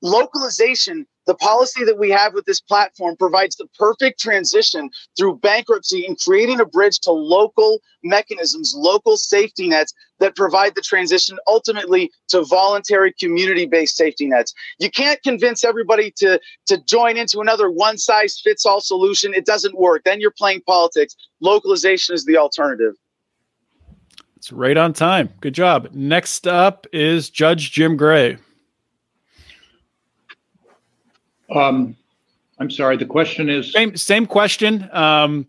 Localization 0.02 1.06
the 1.30 1.36
policy 1.36 1.84
that 1.84 1.96
we 1.96 2.10
have 2.10 2.34
with 2.34 2.44
this 2.44 2.60
platform 2.60 3.14
provides 3.14 3.54
the 3.54 3.68
perfect 3.78 4.18
transition 4.18 4.90
through 5.16 5.36
bankruptcy 5.36 6.04
and 6.04 6.18
creating 6.18 6.58
a 6.58 6.64
bridge 6.64 6.98
to 6.98 7.12
local 7.12 7.80
mechanisms, 8.02 8.74
local 8.76 9.16
safety 9.16 9.68
nets 9.68 9.94
that 10.18 10.34
provide 10.34 10.74
the 10.74 10.80
transition 10.80 11.38
ultimately 11.46 12.10
to 12.30 12.42
voluntary 12.42 13.14
community 13.20 13.64
based 13.64 13.96
safety 13.96 14.26
nets. 14.26 14.52
You 14.80 14.90
can't 14.90 15.22
convince 15.22 15.62
everybody 15.62 16.12
to, 16.16 16.40
to 16.66 16.78
join 16.78 17.16
into 17.16 17.38
another 17.38 17.70
one 17.70 17.96
size 17.96 18.40
fits 18.42 18.66
all 18.66 18.80
solution. 18.80 19.32
It 19.32 19.46
doesn't 19.46 19.78
work. 19.78 20.02
Then 20.04 20.20
you're 20.20 20.34
playing 20.36 20.62
politics. 20.62 21.14
Localization 21.40 22.12
is 22.12 22.24
the 22.24 22.38
alternative. 22.38 22.94
It's 24.34 24.50
right 24.50 24.76
on 24.76 24.94
time. 24.94 25.32
Good 25.40 25.54
job. 25.54 25.90
Next 25.92 26.48
up 26.48 26.88
is 26.92 27.30
Judge 27.30 27.70
Jim 27.70 27.96
Gray. 27.96 28.38
Um, 31.54 31.96
I'm 32.58 32.70
sorry. 32.70 32.96
The 32.96 33.06
question 33.06 33.48
is 33.48 33.72
same 33.72 33.96
same 33.96 34.26
question. 34.26 34.88
Um, 34.92 35.46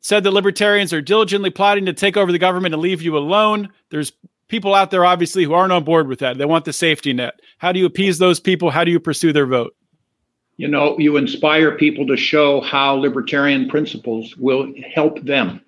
said 0.00 0.24
the 0.24 0.30
libertarians 0.30 0.92
are 0.92 1.02
diligently 1.02 1.50
plotting 1.50 1.86
to 1.86 1.92
take 1.92 2.16
over 2.16 2.32
the 2.32 2.38
government 2.38 2.74
and 2.74 2.82
leave 2.82 3.02
you 3.02 3.16
alone. 3.16 3.68
There's 3.90 4.12
people 4.48 4.74
out 4.74 4.90
there, 4.90 5.04
obviously, 5.04 5.44
who 5.44 5.52
aren't 5.52 5.72
on 5.72 5.84
board 5.84 6.08
with 6.08 6.20
that. 6.20 6.38
They 6.38 6.44
want 6.44 6.64
the 6.64 6.72
safety 6.72 7.12
net. 7.12 7.40
How 7.58 7.72
do 7.72 7.78
you 7.78 7.86
appease 7.86 8.18
those 8.18 8.40
people? 8.40 8.70
How 8.70 8.84
do 8.84 8.90
you 8.90 9.00
pursue 9.00 9.32
their 9.32 9.46
vote? 9.46 9.74
You 10.56 10.66
know, 10.66 10.98
you 10.98 11.16
inspire 11.16 11.72
people 11.76 12.06
to 12.06 12.16
show 12.16 12.60
how 12.60 12.94
libertarian 12.94 13.68
principles 13.68 14.36
will 14.36 14.72
help 14.94 15.22
them. 15.22 15.60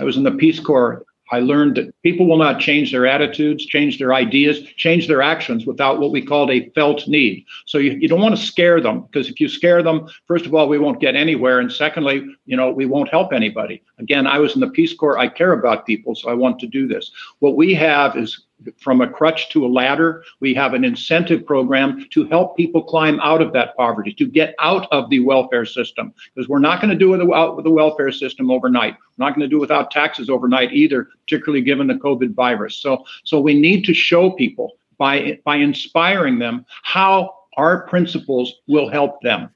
I 0.00 0.04
was 0.04 0.16
in 0.16 0.22
the 0.22 0.30
Peace 0.30 0.60
Corps 0.60 1.04
I 1.30 1.40
learned 1.40 1.76
that 1.76 1.94
people 2.02 2.26
will 2.26 2.38
not 2.38 2.60
change 2.60 2.92
their 2.92 3.06
attitudes, 3.06 3.66
change 3.66 3.98
their 3.98 4.14
ideas, 4.14 4.62
change 4.76 5.08
their 5.08 5.22
actions 5.22 5.66
without 5.66 6.00
what 6.00 6.10
we 6.10 6.24
called 6.24 6.50
a 6.50 6.70
felt 6.70 7.06
need. 7.06 7.44
So 7.66 7.78
you, 7.78 7.92
you 7.92 8.08
don't 8.08 8.20
want 8.20 8.36
to 8.36 8.42
scare 8.42 8.80
them 8.80 9.02
because 9.02 9.28
if 9.28 9.40
you 9.40 9.48
scare 9.48 9.82
them, 9.82 10.08
first 10.26 10.46
of 10.46 10.54
all, 10.54 10.68
we 10.68 10.78
won't 10.78 11.00
get 11.00 11.16
anywhere. 11.16 11.60
And 11.60 11.70
secondly, 11.70 12.26
you 12.46 12.56
know, 12.56 12.70
we 12.70 12.86
won't 12.86 13.10
help 13.10 13.32
anybody. 13.32 13.82
Again, 13.98 14.26
I 14.26 14.38
was 14.38 14.54
in 14.54 14.60
the 14.60 14.70
Peace 14.70 14.94
Corps. 14.94 15.18
I 15.18 15.28
care 15.28 15.52
about 15.52 15.86
people, 15.86 16.14
so 16.14 16.30
I 16.30 16.34
want 16.34 16.58
to 16.60 16.66
do 16.66 16.86
this. 16.86 17.10
What 17.40 17.56
we 17.56 17.74
have 17.74 18.16
is 18.16 18.44
from 18.78 19.00
a 19.00 19.08
crutch 19.08 19.48
to 19.50 19.64
a 19.64 19.68
ladder. 19.68 20.24
We 20.40 20.54
have 20.54 20.74
an 20.74 20.84
incentive 20.84 21.46
program 21.46 22.06
to 22.10 22.26
help 22.26 22.56
people 22.56 22.82
climb 22.82 23.20
out 23.20 23.40
of 23.40 23.52
that 23.52 23.76
poverty, 23.76 24.12
to 24.14 24.26
get 24.26 24.54
out 24.58 24.86
of 24.92 25.10
the 25.10 25.20
welfare 25.20 25.64
system, 25.64 26.12
because 26.34 26.48
we're 26.48 26.58
not 26.58 26.80
going 26.80 26.90
to 26.90 26.96
do 26.96 27.14
it 27.14 27.24
without 27.24 27.62
the 27.62 27.70
welfare 27.70 28.12
system 28.12 28.50
overnight. 28.50 28.94
We're 29.16 29.26
not 29.26 29.34
going 29.34 29.48
to 29.48 29.48
do 29.48 29.58
it 29.58 29.60
without 29.60 29.90
taxes 29.90 30.28
overnight 30.28 30.72
either, 30.72 31.08
particularly 31.26 31.62
given 31.62 31.86
the 31.86 31.94
COVID 31.94 32.34
virus. 32.34 32.76
So, 32.76 33.04
so 33.24 33.40
we 33.40 33.58
need 33.58 33.84
to 33.84 33.94
show 33.94 34.30
people 34.32 34.72
by 34.98 35.38
by 35.44 35.56
inspiring 35.56 36.38
them 36.38 36.66
how 36.82 37.34
our 37.56 37.86
principles 37.86 38.54
will 38.66 38.88
help 38.88 39.20
them 39.22 39.50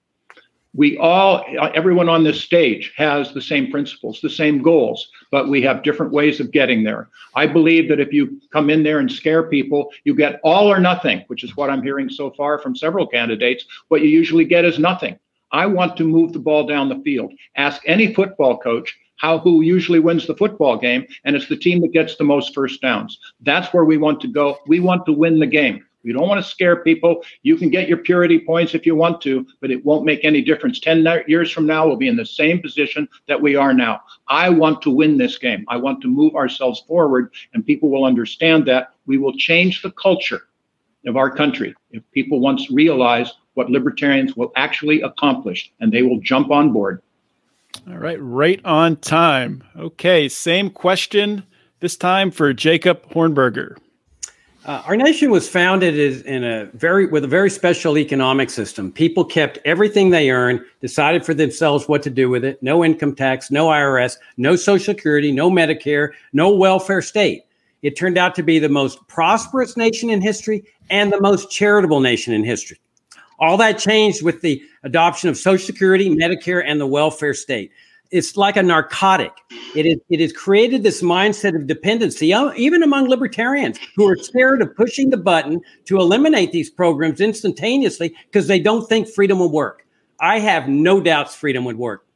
we 0.75 0.97
all 0.99 1.45
everyone 1.75 2.09
on 2.09 2.25
this 2.25 2.41
stage 2.41 2.93
has 2.97 3.33
the 3.33 3.43
same 3.43 3.71
principles 3.71 4.21
the 4.21 4.31
same 4.31 4.63
goals 4.63 5.11
but 5.31 5.49
we 5.49 5.61
have 5.63 5.83
different 5.83 6.13
ways 6.13 6.41
of 6.41 6.51
getting 6.51 6.83
there. 6.83 7.09
I 7.35 7.47
believe 7.47 7.89
that 7.89 8.01
if 8.01 8.13
you 8.13 8.41
come 8.53 8.71
in 8.71 8.83
there 8.83 8.99
and 8.99 9.11
scare 9.11 9.43
people 9.45 9.91
you 10.05 10.15
get 10.15 10.41
all 10.43 10.73
or 10.73 10.81
nothing 10.81 11.25
which 11.27 11.45
is 11.45 11.57
what 11.57 11.71
i'm 11.71 11.83
hearing 11.83 12.09
so 12.09 12.31
far 12.31 12.59
from 12.59 12.77
several 12.77 13.07
candidates 13.07 13.65
what 13.89 14.03
you 14.03 14.09
usually 14.09 14.45
get 14.45 14.65
is 14.65 14.79
nothing. 14.79 15.19
I 15.53 15.67
want 15.67 15.99
to 15.99 16.05
move 16.05 16.33
the 16.33 16.39
ball 16.39 16.67
down 16.67 16.89
the 16.89 17.03
field. 17.05 17.35
Ask 17.57 17.83
any 17.85 18.15
football 18.15 18.57
coach 18.59 18.97
how 19.17 19.39
who 19.39 19.61
usually 19.61 20.01
wins 20.01 20.27
the 20.27 20.35
football 20.35 20.79
game 20.79 21.07
and 21.25 21.37
it's 21.37 21.49
the 21.49 21.57
team 21.57 21.81
that 21.83 21.93
gets 21.93 22.17
the 22.17 22.25
most 22.25 22.55
first 22.55 22.81
downs. 22.81 23.19
That's 23.41 23.73
where 23.75 23.85
we 23.85 23.99
want 23.99 24.21
to 24.23 24.29
go. 24.29 24.59
We 24.67 24.81
want 24.81 25.05
to 25.07 25.13
win 25.13 25.39
the 25.39 25.47
game 25.47 25.85
you 26.03 26.13
don't 26.13 26.29
want 26.29 26.43
to 26.43 26.51
scare 26.51 26.77
people. 26.77 27.25
You 27.43 27.57
can 27.57 27.71
get 27.71 27.89
your 27.89 27.99
purity 27.99 28.39
points 28.39 28.75
if 28.75 28.85
you 28.87 28.97
want 28.97 29.21
to, 29.23 29.47
but 29.61 29.71
it 29.71 29.85
won't 29.85 30.05
make 30.05 30.25
any 30.25 30.43
difference. 30.43 30.81
10 30.81 31.07
years 31.27 31.51
from 31.51 31.67
now, 31.67 31.87
we'll 31.87 31.97
be 31.97 32.09
in 32.09 32.17
the 32.17 32.27
same 32.27 32.61
position 32.61 33.09
that 33.29 33.41
we 33.41 33.57
are 33.57 33.73
now. 33.73 34.01
I 34.29 34.51
want 34.51 34.83
to 34.83 34.91
win 34.91 35.17
this 35.17 35.39
game. 35.39 35.65
I 35.69 35.77
want 35.77 36.01
to 36.03 36.09
move 36.09 36.35
ourselves 36.35 36.81
forward, 36.87 37.33
and 37.55 37.65
people 37.65 37.91
will 37.91 38.05
understand 38.05 38.67
that. 38.67 38.95
We 39.07 39.19
will 39.19 39.37
change 39.37 39.83
the 39.83 39.93
culture 39.93 40.43
of 41.07 41.17
our 41.17 41.31
country 41.31 41.75
if 41.91 42.03
people 42.13 42.41
once 42.41 42.71
realize 42.71 43.33
what 43.55 43.71
libertarians 43.71 44.37
will 44.37 44.53
actually 44.57 45.03
accomplish, 45.03 45.73
and 45.81 45.93
they 45.93 46.03
will 46.03 46.21
jump 46.21 46.51
on 46.51 46.73
board. 46.73 47.03
All 47.89 47.99
right, 47.99 48.19
right 48.21 48.61
on 48.65 48.97
time. 48.97 49.65
Okay, 49.77 50.29
same 50.29 50.71
question 50.71 51.45
this 51.81 51.97
time 51.97 52.31
for 52.31 52.53
Jacob 52.53 53.09
Hornberger. 53.11 53.77
Uh, 54.65 54.81
our 54.87 54.95
nation 54.95 55.29
was 55.29 55.49
founded 55.49 56.25
in 56.25 56.45
a 56.45 56.67
very 56.67 57.07
with 57.07 57.25
a 57.25 57.29
very 57.29 57.51
special 57.51 57.99
economic 57.99 58.49
system. 58.49 58.93
People 58.93 59.25
kept 59.25 59.59
everything 59.65 60.11
they 60.11 60.31
earned, 60.31 60.61
decided 60.81 61.27
for 61.27 61.35
themselves 61.35 61.89
what 61.89 62.01
to 62.05 62.11
do 62.11 62.31
with 62.31 62.45
it. 62.45 62.63
No 62.63 62.85
income 62.85 63.17
tax, 63.17 63.51
no 63.51 63.67
IRS, 63.67 64.19
no 64.37 64.55
Social 64.55 64.95
Security, 64.95 65.33
no 65.33 65.51
Medicare, 65.51 66.11
no 66.33 66.55
welfare 66.55 67.03
state. 67.03 67.43
It 67.83 67.97
turned 67.97 68.17
out 68.17 68.37
to 68.37 68.45
be 68.45 68.61
the 68.61 68.69
most 68.69 69.05
prosperous 69.09 69.77
nation 69.77 70.11
in 70.11 70.21
history 70.21 70.63
and 70.91 71.13
the 71.13 71.21
most 71.21 71.51
charitable 71.51 71.99
nation 71.99 72.33
in 72.33 72.45
history. 72.45 72.79
All 73.41 73.57
that 73.57 73.81
changed 73.81 74.23
with 74.23 74.43
the 74.43 74.63
adoption 74.85 75.29
of 75.29 75.37
Social 75.37 75.67
Security, 75.67 76.09
Medicare, 76.09 76.63
and 76.65 76.81
the 76.81 76.87
welfare 76.87 77.35
state 77.35 77.73
it's 78.13 78.37
like 78.37 78.57
a 78.57 78.63
narcotic. 78.63 79.33
It 79.75 79.87
is, 79.87 79.97
it 80.11 80.21
has 80.21 80.33
created 80.33 80.83
this 80.83 81.03
mindset 81.03 81.57
of 81.57 81.67
dependency, 81.67 82.33
uh, 82.33 82.53
even 82.57 82.83
among 82.83 83.09
libertarians 83.09 83.79
who 83.97 84.07
are 84.07 84.17
scared 84.17 84.63
of 84.63 84.77
pushing 84.77 85.11
the 85.11 85.17
button 85.17 85.61
to 85.87 85.97
eliminate 85.99 86.53
these 86.53 86.71
programs 86.71 87.21
instantaneously 87.21 88.15
because 88.27 88.47
they 88.47 88.61
don't 88.61 88.87
think 88.89 89.09
freedom 89.09 89.39
will 89.39 89.51
work. 89.51 89.87
I 90.21 90.39
have 90.39 90.69
no 90.69 91.01
doubts 91.01 91.35
freedom 91.35 91.65
would 91.65 91.79
work. 91.79 92.07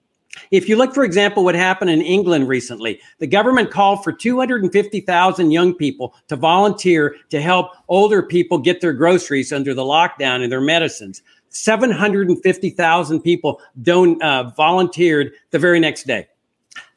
If 0.51 0.69
you 0.69 0.77
look, 0.77 0.95
for 0.95 1.05
example, 1.05 1.45
what 1.45 1.55
happened 1.55 1.91
in 1.91 2.03
England 2.03 2.47
recently, 2.49 3.01
the 3.19 3.27
government 3.27 3.71
called 3.71 4.05
for 4.05 4.13
250,000 4.13 5.51
young 5.51 5.75
people 5.75 6.15
to 6.29 6.37
volunteer 6.37 7.17
to 7.31 7.41
help 7.41 7.71
older 7.89 8.23
people 8.23 8.59
get 8.59 8.83
their 8.83 8.93
groceries 8.93 9.53
under 9.53 9.73
the 9.73 9.83
lockdown 9.83 10.43
and 10.43 10.53
their 10.53 10.61
medicines. 10.61 11.23
750,000 11.63 13.21
people 13.21 13.61
don't 13.83 14.23
uh, 14.23 14.51
volunteered 14.57 15.33
the 15.51 15.59
very 15.59 15.81
next 15.81 16.07
day. 16.07 16.27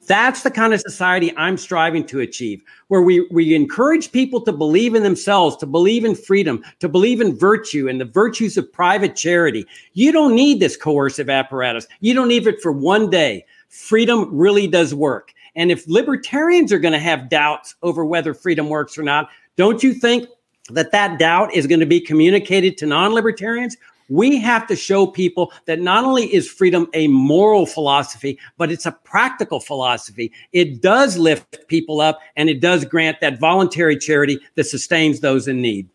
That's 0.09 0.41
the 0.41 0.49
kind 0.49 0.73
of 0.73 0.81
society 0.81 1.31
I'm 1.37 1.55
striving 1.55 2.03
to 2.07 2.19
achieve, 2.19 2.63
where 2.87 3.03
we, 3.03 3.27
we 3.29 3.53
encourage 3.53 4.11
people 4.11 4.41
to 4.41 4.51
believe 4.51 4.95
in 4.95 5.03
themselves, 5.03 5.55
to 5.57 5.67
believe 5.67 6.03
in 6.03 6.15
freedom, 6.15 6.63
to 6.79 6.89
believe 6.89 7.21
in 7.21 7.37
virtue 7.37 7.87
and 7.87 8.01
the 8.01 8.05
virtues 8.05 8.57
of 8.57 8.73
private 8.73 9.15
charity. 9.15 9.67
You 9.93 10.11
don't 10.11 10.33
need 10.33 10.59
this 10.59 10.75
coercive 10.75 11.29
apparatus. 11.29 11.85
You 11.99 12.15
don't 12.15 12.27
need 12.27 12.47
it 12.47 12.59
for 12.59 12.71
one 12.71 13.11
day. 13.11 13.45
Freedom 13.67 14.27
really 14.35 14.65
does 14.65 14.95
work. 14.95 15.31
And 15.55 15.71
if 15.71 15.87
libertarians 15.87 16.73
are 16.73 16.79
going 16.79 16.93
to 16.93 16.99
have 16.99 17.29
doubts 17.29 17.75
over 17.83 18.03
whether 18.03 18.33
freedom 18.33 18.67
works 18.67 18.97
or 18.97 19.03
not, 19.03 19.29
don't 19.57 19.83
you 19.83 19.93
think 19.93 20.27
that 20.71 20.91
that 20.91 21.19
doubt 21.19 21.53
is 21.53 21.67
going 21.67 21.81
to 21.81 21.85
be 21.85 22.01
communicated 22.01 22.79
to 22.79 22.87
non 22.87 23.13
libertarians? 23.13 23.77
We 24.09 24.37
have 24.39 24.67
to 24.67 24.75
show 24.75 25.07
people 25.07 25.53
that 25.65 25.79
not 25.79 26.03
only 26.03 26.33
is 26.33 26.49
freedom 26.49 26.87
a 26.93 27.07
moral 27.07 27.65
philosophy, 27.65 28.39
but 28.57 28.71
it's 28.71 28.85
a 28.85 28.91
practical 28.91 29.59
philosophy. 29.59 30.31
It 30.51 30.81
does 30.81 31.17
lift 31.17 31.67
people 31.67 32.01
up 32.01 32.19
and 32.35 32.49
it 32.49 32.59
does 32.59 32.85
grant 32.85 33.21
that 33.21 33.39
voluntary 33.39 33.97
charity 33.97 34.39
that 34.55 34.65
sustains 34.65 35.19
those 35.19 35.47
in 35.47 35.61
need. 35.61 35.87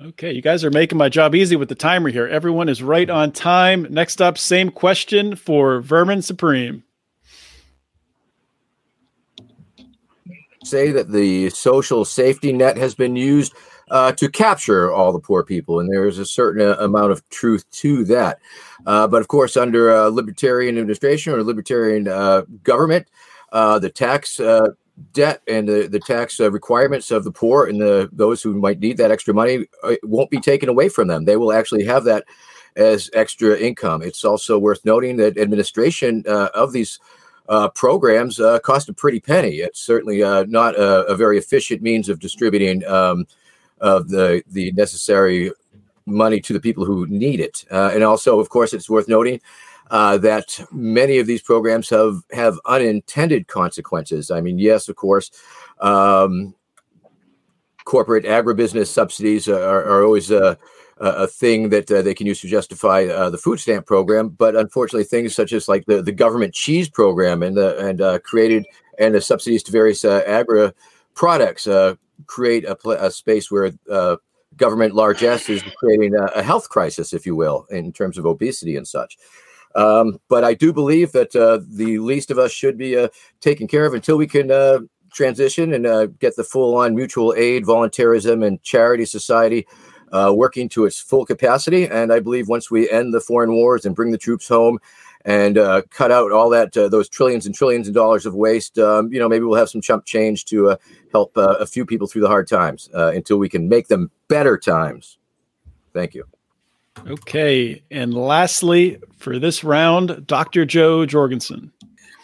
Okay, 0.00 0.30
you 0.30 0.40
guys 0.40 0.64
are 0.64 0.70
making 0.70 0.96
my 0.96 1.08
job 1.08 1.34
easy 1.34 1.56
with 1.56 1.68
the 1.68 1.74
timer 1.74 2.08
here. 2.08 2.28
Everyone 2.28 2.68
is 2.68 2.84
right 2.84 3.10
on 3.10 3.32
time. 3.32 3.84
Next 3.90 4.22
up, 4.22 4.38
same 4.38 4.70
question 4.70 5.34
for 5.34 5.80
Vermin 5.80 6.22
Supreme. 6.22 6.84
Say 10.62 10.92
that 10.92 11.10
the 11.10 11.50
social 11.50 12.04
safety 12.04 12.52
net 12.52 12.76
has 12.76 12.94
been 12.94 13.16
used 13.16 13.54
uh, 13.90 14.12
to 14.12 14.28
capture 14.28 14.92
all 14.92 15.12
the 15.12 15.20
poor 15.20 15.42
people, 15.42 15.80
and 15.80 15.90
there 15.90 16.06
is 16.06 16.18
a 16.18 16.26
certain 16.26 16.66
uh, 16.66 16.76
amount 16.80 17.12
of 17.12 17.28
truth 17.30 17.70
to 17.70 18.04
that. 18.04 18.40
Uh, 18.86 19.06
but 19.06 19.20
of 19.20 19.28
course, 19.28 19.56
under 19.56 19.90
a 19.90 20.10
libertarian 20.10 20.78
administration 20.78 21.32
or 21.32 21.42
libertarian 21.42 22.08
uh, 22.08 22.42
government, 22.62 23.08
uh, 23.52 23.78
the 23.78 23.90
tax 23.90 24.40
uh, 24.40 24.68
debt 25.12 25.42
and 25.46 25.68
the, 25.68 25.88
the 25.88 26.00
tax 26.00 26.40
requirements 26.40 27.10
of 27.10 27.24
the 27.24 27.30
poor 27.30 27.66
and 27.66 27.80
the 27.80 28.08
those 28.12 28.42
who 28.42 28.54
might 28.54 28.80
need 28.80 28.96
that 28.96 29.10
extra 29.10 29.32
money 29.32 29.66
won't 30.02 30.30
be 30.30 30.40
taken 30.40 30.68
away 30.68 30.88
from 30.88 31.08
them. 31.08 31.24
They 31.24 31.36
will 31.36 31.52
actually 31.52 31.84
have 31.84 32.04
that 32.04 32.24
as 32.76 33.10
extra 33.14 33.56
income. 33.58 34.02
It's 34.02 34.24
also 34.24 34.58
worth 34.58 34.84
noting 34.84 35.16
that 35.16 35.38
administration 35.38 36.24
of 36.26 36.72
these 36.72 36.98
uh, 37.48 37.68
programs 37.70 38.38
uh, 38.38 38.58
cost 38.60 38.88
a 38.88 38.92
pretty 38.92 39.20
penny. 39.20 39.56
It's 39.56 39.80
certainly 39.80 40.22
uh, 40.22 40.44
not 40.48 40.74
a, 40.74 41.06
a, 41.06 41.16
very 41.16 41.38
efficient 41.38 41.80
means 41.80 42.08
of 42.08 42.20
distributing 42.20 42.84
um, 42.86 43.26
of 43.80 44.08
the 44.08 44.42
the 44.48 44.72
necessary 44.72 45.52
money 46.06 46.40
to 46.40 46.52
the 46.52 46.60
people 46.60 46.84
who 46.84 47.06
need 47.06 47.40
it. 47.40 47.64
Uh, 47.70 47.90
and 47.92 48.02
also, 48.02 48.40
of 48.40 48.48
course, 48.48 48.72
it's 48.72 48.88
worth 48.88 49.08
noting 49.08 49.40
uh, 49.90 50.18
that 50.18 50.60
many 50.72 51.18
of 51.18 51.26
these 51.26 51.42
programs 51.42 51.88
have 51.90 52.22
have 52.32 52.58
unintended 52.66 53.46
consequences. 53.46 54.30
I 54.30 54.40
mean, 54.40 54.58
yes, 54.58 54.88
of 54.88 54.96
course. 54.96 55.30
Um, 55.80 56.54
corporate 57.84 58.24
agribusiness 58.24 58.88
subsidies 58.88 59.48
are, 59.48 59.82
are 59.82 60.04
always 60.04 60.30
a, 60.30 60.58
a 60.98 61.26
thing 61.26 61.70
that 61.70 61.90
uh, 61.90 62.02
they 62.02 62.12
can 62.12 62.26
use 62.26 62.40
to 62.40 62.48
justify 62.48 63.04
uh, 63.04 63.30
the 63.30 63.38
food 63.38 63.58
stamp 63.58 63.86
program. 63.86 64.28
But 64.28 64.56
unfortunately, 64.56 65.04
things 65.04 65.34
such 65.34 65.52
as 65.52 65.68
like 65.68 65.86
the, 65.86 66.02
the 66.02 66.12
government 66.12 66.52
cheese 66.52 66.88
program 66.90 67.42
and 67.42 67.56
the 67.56 67.78
and 67.78 68.00
uh, 68.00 68.18
created 68.18 68.66
and 68.98 69.14
the 69.14 69.20
subsidies 69.20 69.62
to 69.64 69.72
various 69.72 70.04
uh, 70.04 70.22
agri 70.26 70.72
products 71.14 71.66
uh, 71.66 71.94
create 72.26 72.64
a, 72.64 72.74
pl- 72.74 72.92
a 72.92 73.10
space 73.10 73.50
where 73.50 73.72
uh, 73.90 74.16
government 74.56 74.94
largesse 74.94 75.48
is 75.48 75.62
creating 75.78 76.14
a, 76.14 76.24
a, 76.34 76.42
health 76.42 76.68
crisis, 76.68 77.12
if 77.12 77.26
you 77.26 77.36
will, 77.36 77.66
in 77.70 77.92
terms 77.92 78.18
of 78.18 78.26
obesity 78.26 78.76
and 78.76 78.86
such. 78.86 79.16
Um, 79.74 80.18
but 80.28 80.44
I 80.44 80.54
do 80.54 80.72
believe 80.72 81.12
that 81.12 81.36
uh, 81.36 81.60
the 81.68 81.98
least 81.98 82.30
of 82.30 82.38
us 82.38 82.50
should 82.50 82.78
be 82.78 82.96
uh, 82.96 83.08
taken 83.40 83.68
care 83.68 83.86
of 83.86 83.94
until 83.94 84.16
we 84.16 84.26
can 84.26 84.50
uh, 84.50 84.80
transition 85.12 85.72
and 85.72 85.86
uh, 85.86 86.06
get 86.06 86.36
the 86.36 86.44
full 86.44 86.76
on 86.76 86.94
mutual 86.94 87.34
aid, 87.36 87.64
voluntarism, 87.64 88.42
and 88.42 88.62
charity 88.62 89.04
society 89.04 89.66
uh, 90.12 90.32
working 90.34 90.68
to 90.70 90.84
its 90.84 91.00
full 91.00 91.24
capacity. 91.24 91.86
And 91.86 92.12
I 92.12 92.20
believe 92.20 92.48
once 92.48 92.70
we 92.70 92.90
end 92.90 93.12
the 93.12 93.20
foreign 93.20 93.52
wars 93.52 93.84
and 93.84 93.94
bring 93.94 94.10
the 94.10 94.18
troops 94.18 94.48
home 94.48 94.78
and 95.24 95.58
uh, 95.58 95.82
cut 95.90 96.10
out 96.10 96.32
all 96.32 96.50
that 96.50 96.76
uh, 96.76 96.88
those 96.88 97.08
trillions 97.08 97.46
and 97.46 97.54
trillions 97.54 97.88
of 97.88 97.94
dollars 97.94 98.26
of 98.26 98.34
waste, 98.34 98.78
um, 98.78 99.12
you 99.12 99.18
know, 99.18 99.28
maybe 99.28 99.44
we'll 99.44 99.58
have 99.58 99.68
some 99.68 99.80
chump 99.80 100.04
change 100.04 100.44
to 100.46 100.70
uh, 100.70 100.76
help 101.12 101.36
uh, 101.36 101.56
a 101.58 101.66
few 101.66 101.84
people 101.84 102.06
through 102.06 102.22
the 102.22 102.28
hard 102.28 102.48
times 102.48 102.88
uh, 102.94 103.12
until 103.14 103.38
we 103.38 103.48
can 103.48 103.68
make 103.68 103.88
them 103.88 104.10
better 104.28 104.56
times. 104.56 105.18
Thank 105.92 106.14
you. 106.14 106.24
Okay, 107.06 107.82
and 107.90 108.12
lastly, 108.12 108.98
for 109.16 109.38
this 109.38 109.62
round, 109.62 110.26
Dr. 110.26 110.64
Jo 110.64 111.06
Jorgensen. 111.06 111.72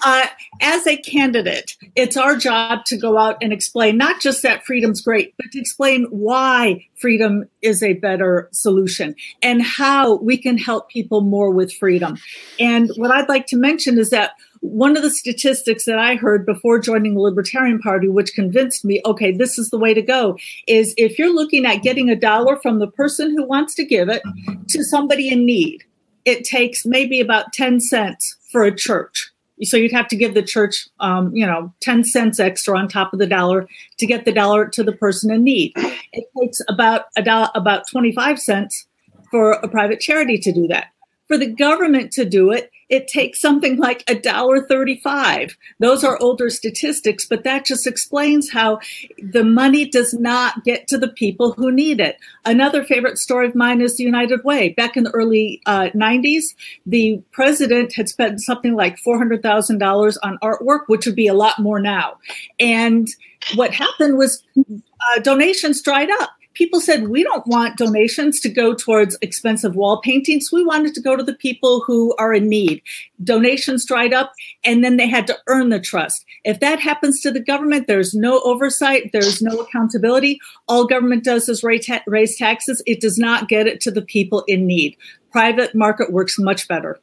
Uh, 0.06 0.26
as 0.60 0.86
a 0.86 0.98
candidate, 0.98 1.78
it's 1.96 2.14
our 2.14 2.36
job 2.36 2.84
to 2.84 2.96
go 2.98 3.16
out 3.16 3.38
and 3.40 3.54
explain 3.54 3.96
not 3.96 4.20
just 4.20 4.42
that 4.42 4.62
freedom's 4.66 5.00
great, 5.00 5.34
but 5.38 5.50
to 5.50 5.58
explain 5.58 6.04
why 6.10 6.86
freedom 6.96 7.48
is 7.62 7.82
a 7.82 7.94
better 7.94 8.50
solution 8.52 9.14
and 9.42 9.62
how 9.62 10.16
we 10.16 10.36
can 10.36 10.58
help 10.58 10.90
people 10.90 11.22
more 11.22 11.50
with 11.50 11.72
freedom. 11.72 12.18
And 12.60 12.90
what 12.96 13.10
I'd 13.10 13.30
like 13.30 13.46
to 13.46 13.56
mention 13.56 13.98
is 13.98 14.10
that 14.10 14.32
one 14.60 14.94
of 14.94 15.02
the 15.02 15.10
statistics 15.10 15.86
that 15.86 15.98
I 15.98 16.16
heard 16.16 16.44
before 16.44 16.78
joining 16.78 17.14
the 17.14 17.20
Libertarian 17.20 17.78
Party, 17.78 18.08
which 18.08 18.34
convinced 18.34 18.84
me, 18.84 19.00
okay, 19.06 19.32
this 19.32 19.58
is 19.58 19.70
the 19.70 19.78
way 19.78 19.94
to 19.94 20.02
go, 20.02 20.36
is 20.68 20.94
if 20.98 21.18
you're 21.18 21.34
looking 21.34 21.64
at 21.64 21.82
getting 21.82 22.10
a 22.10 22.16
dollar 22.16 22.56
from 22.56 22.78
the 22.78 22.90
person 22.90 23.30
who 23.30 23.46
wants 23.46 23.74
to 23.76 23.86
give 23.86 24.10
it 24.10 24.22
to 24.68 24.84
somebody 24.84 25.30
in 25.30 25.46
need, 25.46 25.84
it 26.26 26.44
takes 26.44 26.84
maybe 26.84 27.20
about 27.20 27.54
10 27.54 27.80
cents 27.80 28.36
for 28.50 28.64
a 28.64 28.74
church 28.74 29.33
so 29.62 29.76
you'd 29.76 29.92
have 29.92 30.08
to 30.08 30.16
give 30.16 30.34
the 30.34 30.42
church 30.42 30.88
um, 31.00 31.34
you 31.34 31.46
know 31.46 31.72
10 31.80 32.04
cents 32.04 32.40
extra 32.40 32.76
on 32.76 32.88
top 32.88 33.12
of 33.12 33.18
the 33.18 33.26
dollar 33.26 33.68
to 33.98 34.06
get 34.06 34.24
the 34.24 34.32
dollar 34.32 34.66
to 34.68 34.82
the 34.82 34.92
person 34.92 35.30
in 35.30 35.44
need. 35.44 35.72
It 36.12 36.24
takes 36.40 36.60
about 36.68 37.06
a 37.16 37.50
about 37.54 37.88
25 37.90 38.38
cents 38.38 38.86
for 39.30 39.52
a 39.52 39.68
private 39.68 40.00
charity 40.00 40.38
to 40.38 40.52
do 40.52 40.66
that. 40.68 40.88
For 41.26 41.38
the 41.38 41.46
government 41.46 42.12
to 42.12 42.24
do 42.24 42.50
it 42.50 42.70
it 42.88 43.08
takes 43.08 43.40
something 43.40 43.76
like 43.76 44.02
a 44.08 44.14
dollar 44.14 44.66
35 44.66 45.56
those 45.80 46.04
are 46.04 46.18
older 46.20 46.50
statistics 46.50 47.26
but 47.26 47.44
that 47.44 47.64
just 47.64 47.86
explains 47.86 48.50
how 48.50 48.78
the 49.18 49.44
money 49.44 49.88
does 49.88 50.14
not 50.14 50.64
get 50.64 50.86
to 50.88 50.98
the 50.98 51.08
people 51.08 51.52
who 51.52 51.70
need 51.70 52.00
it. 52.00 52.16
Another 52.44 52.84
favorite 52.84 53.18
story 53.18 53.46
of 53.46 53.54
mine 53.54 53.80
is 53.80 53.96
the 53.96 54.04
united 54.04 54.44
way. 54.44 54.70
Back 54.70 54.96
in 54.96 55.04
the 55.04 55.10
early 55.10 55.60
uh, 55.66 55.88
90s 55.94 56.54
the 56.86 57.22
president 57.32 57.94
had 57.94 58.08
spent 58.08 58.40
something 58.40 58.74
like 58.74 58.96
$400000 58.96 60.16
on 60.22 60.38
artwork 60.42 60.80
which 60.86 61.06
would 61.06 61.16
be 61.16 61.26
a 61.26 61.34
lot 61.34 61.58
more 61.58 61.80
now. 61.80 62.18
And 62.58 63.08
what 63.54 63.74
happened 63.74 64.18
was 64.18 64.42
uh, 64.56 65.20
donations 65.20 65.82
dried 65.82 66.10
up 66.10 66.30
people 66.54 66.80
said 66.80 67.08
we 67.08 67.22
don't 67.22 67.46
want 67.46 67.76
donations 67.76 68.40
to 68.40 68.48
go 68.48 68.74
towards 68.74 69.18
expensive 69.20 69.76
wall 69.76 70.00
paintings. 70.00 70.50
We 70.52 70.64
wanted 70.64 70.94
to 70.94 71.00
go 71.00 71.16
to 71.16 71.22
the 71.22 71.34
people 71.34 71.80
who 71.80 72.14
are 72.16 72.32
in 72.32 72.48
need. 72.48 72.82
Donations 73.22 73.84
dried 73.84 74.12
up, 74.12 74.32
and 74.64 74.82
then 74.82 74.96
they 74.96 75.08
had 75.08 75.26
to 75.26 75.38
earn 75.48 75.68
the 75.68 75.80
trust. 75.80 76.24
If 76.44 76.60
that 76.60 76.80
happens 76.80 77.20
to 77.20 77.30
the 77.30 77.40
government, 77.40 77.86
there's 77.86 78.14
no 78.14 78.40
oversight, 78.44 79.10
there's 79.12 79.42
no 79.42 79.58
accountability. 79.58 80.40
All 80.68 80.86
government 80.86 81.24
does 81.24 81.48
is 81.48 81.62
raise 81.62 82.36
taxes. 82.36 82.82
It 82.86 83.00
does 83.00 83.18
not 83.18 83.48
get 83.48 83.66
it 83.66 83.80
to 83.82 83.90
the 83.90 84.02
people 84.02 84.44
in 84.46 84.66
need. 84.66 84.96
Private 85.32 85.74
market 85.74 86.12
works 86.12 86.38
much 86.38 86.68
better. 86.68 87.00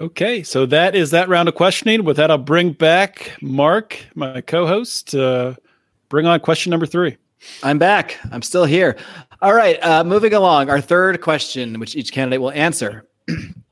Okay, 0.00 0.42
so 0.42 0.66
that 0.66 0.94
is 0.94 1.12
that 1.12 1.28
round 1.28 1.48
of 1.48 1.54
questioning. 1.54 2.04
With 2.04 2.16
that, 2.16 2.30
I'll 2.30 2.38
bring 2.38 2.72
back 2.72 3.32
Marc, 3.40 3.98
my 4.14 4.40
co-host. 4.40 5.14
Uh, 5.14 5.54
bring 6.08 6.26
on 6.26 6.40
question 6.40 6.70
number 6.70 6.86
three. 6.86 7.16
I'm 7.62 7.78
back. 7.78 8.18
I'm 8.30 8.42
still 8.42 8.64
here. 8.64 8.96
All 9.40 9.54
right. 9.54 9.82
Uh, 9.82 10.04
moving 10.04 10.34
along, 10.34 10.70
our 10.70 10.80
third 10.80 11.20
question, 11.20 11.78
which 11.80 11.96
each 11.96 12.12
candidate 12.12 12.40
will 12.40 12.50
answer. 12.52 13.08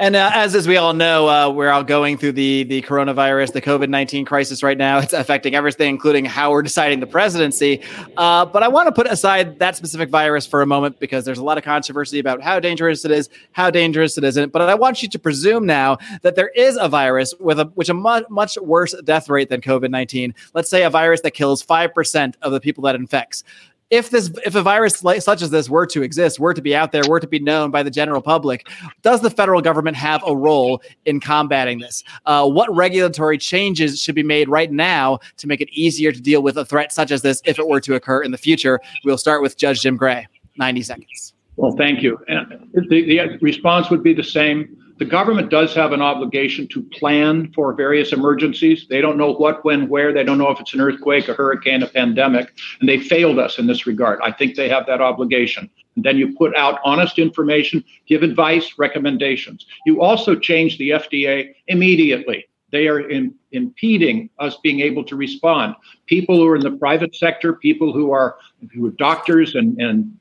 And 0.00 0.14
uh, 0.14 0.30
as 0.32 0.54
as 0.54 0.68
we 0.68 0.76
all 0.76 0.92
know, 0.92 1.28
uh, 1.28 1.50
we're 1.50 1.70
all 1.70 1.82
going 1.82 2.18
through 2.18 2.32
the 2.32 2.62
the 2.62 2.82
coronavirus, 2.82 3.52
the 3.52 3.60
COVID 3.60 3.88
nineteen 3.88 4.24
crisis 4.24 4.62
right 4.62 4.78
now. 4.78 4.98
It's 4.98 5.12
affecting 5.12 5.56
everything, 5.56 5.88
including 5.88 6.24
how 6.24 6.52
we're 6.52 6.62
deciding 6.62 7.00
the 7.00 7.06
presidency. 7.08 7.82
Uh, 8.16 8.44
but 8.44 8.62
I 8.62 8.68
want 8.68 8.86
to 8.86 8.92
put 8.92 9.08
aside 9.08 9.58
that 9.58 9.74
specific 9.74 10.08
virus 10.08 10.46
for 10.46 10.62
a 10.62 10.66
moment 10.66 11.00
because 11.00 11.24
there's 11.24 11.38
a 11.38 11.42
lot 11.42 11.58
of 11.58 11.64
controversy 11.64 12.20
about 12.20 12.40
how 12.42 12.60
dangerous 12.60 13.04
it 13.04 13.10
is, 13.10 13.28
how 13.50 13.70
dangerous 13.70 14.16
it 14.16 14.22
isn't. 14.22 14.52
But 14.52 14.62
I 14.62 14.76
want 14.76 15.02
you 15.02 15.08
to 15.08 15.18
presume 15.18 15.66
now 15.66 15.98
that 16.22 16.36
there 16.36 16.50
is 16.50 16.78
a 16.80 16.88
virus 16.88 17.34
with 17.40 17.58
a 17.58 17.64
which 17.74 17.88
a 17.88 17.94
much 17.94 18.22
much 18.30 18.56
worse 18.58 18.94
death 19.02 19.28
rate 19.28 19.48
than 19.48 19.60
COVID 19.60 19.90
nineteen. 19.90 20.32
Let's 20.54 20.70
say 20.70 20.84
a 20.84 20.90
virus 20.90 21.22
that 21.22 21.32
kills 21.32 21.60
five 21.60 21.92
percent 21.92 22.36
of 22.40 22.52
the 22.52 22.60
people 22.60 22.84
that 22.84 22.94
infects 22.94 23.42
if 23.90 24.10
this 24.10 24.30
if 24.44 24.54
a 24.54 24.62
virus 24.62 25.02
like, 25.02 25.22
such 25.22 25.42
as 25.42 25.50
this 25.50 25.68
were 25.70 25.86
to 25.86 26.02
exist 26.02 26.38
were 26.38 26.52
to 26.52 26.60
be 26.60 26.74
out 26.74 26.92
there 26.92 27.02
were 27.08 27.20
to 27.20 27.26
be 27.26 27.38
known 27.38 27.70
by 27.70 27.82
the 27.82 27.90
general 27.90 28.20
public 28.20 28.68
does 29.02 29.20
the 29.22 29.30
federal 29.30 29.62
government 29.62 29.96
have 29.96 30.22
a 30.26 30.36
role 30.36 30.82
in 31.06 31.20
combating 31.20 31.78
this? 31.78 32.04
Uh, 32.26 32.48
what 32.48 32.74
regulatory 32.74 33.38
changes 33.38 34.00
should 34.00 34.14
be 34.14 34.22
made 34.22 34.48
right 34.48 34.70
now 34.70 35.18
to 35.36 35.46
make 35.46 35.60
it 35.60 35.68
easier 35.70 36.12
to 36.12 36.20
deal 36.20 36.42
with 36.42 36.56
a 36.56 36.64
threat 36.64 36.92
such 36.92 37.10
as 37.10 37.22
this 37.22 37.40
if 37.44 37.58
it 37.58 37.66
were 37.66 37.80
to 37.80 37.94
occur 37.94 38.22
in 38.22 38.30
the 38.30 38.38
future? 38.38 38.80
We'll 39.04 39.18
start 39.18 39.42
with 39.42 39.56
judge 39.56 39.80
jim 39.80 39.96
gray. 39.96 40.26
90 40.56 40.82
seconds. 40.82 41.34
Well 41.56 41.72
thank 41.72 42.02
you. 42.02 42.18
And 42.28 42.68
the, 42.74 43.04
the 43.04 43.38
response 43.40 43.90
would 43.90 44.02
be 44.02 44.12
the 44.12 44.24
same 44.24 44.77
the 44.98 45.04
government 45.04 45.48
does 45.48 45.74
have 45.74 45.92
an 45.92 46.02
obligation 46.02 46.66
to 46.68 46.82
plan 46.82 47.52
for 47.52 47.72
various 47.72 48.12
emergencies. 48.12 48.86
They 48.88 49.00
don't 49.00 49.16
know 49.16 49.32
what, 49.32 49.64
when, 49.64 49.88
where. 49.88 50.12
They 50.12 50.24
don't 50.24 50.38
know 50.38 50.50
if 50.50 50.58
it's 50.58 50.74
an 50.74 50.80
earthquake, 50.80 51.28
a 51.28 51.34
hurricane, 51.34 51.82
a 51.82 51.86
pandemic, 51.86 52.52
and 52.80 52.88
they 52.88 52.98
failed 52.98 53.38
us 53.38 53.58
in 53.58 53.66
this 53.66 53.86
regard. 53.86 54.20
I 54.22 54.32
think 54.32 54.56
they 54.56 54.68
have 54.68 54.86
that 54.86 55.00
obligation. 55.00 55.70
And 55.94 56.04
then 56.04 56.16
you 56.16 56.34
put 56.36 56.54
out 56.56 56.80
honest 56.84 57.18
information, 57.18 57.84
give 58.06 58.22
advice, 58.22 58.74
recommendations. 58.76 59.66
You 59.86 60.02
also 60.02 60.34
change 60.34 60.78
the 60.78 60.90
FDA 60.90 61.54
immediately. 61.68 62.48
They 62.70 62.88
are 62.88 63.00
in, 63.00 63.34
impeding 63.52 64.30
us 64.38 64.56
being 64.62 64.80
able 64.80 65.04
to 65.04 65.16
respond. 65.16 65.74
People 66.06 66.36
who 66.36 66.46
are 66.48 66.56
in 66.56 66.62
the 66.62 66.76
private 66.76 67.14
sector, 67.14 67.54
people 67.54 67.92
who 67.92 68.10
are 68.10 68.36
who 68.74 68.86
are 68.86 68.90
doctors 68.90 69.54
and, 69.54 69.80
and 69.80 70.18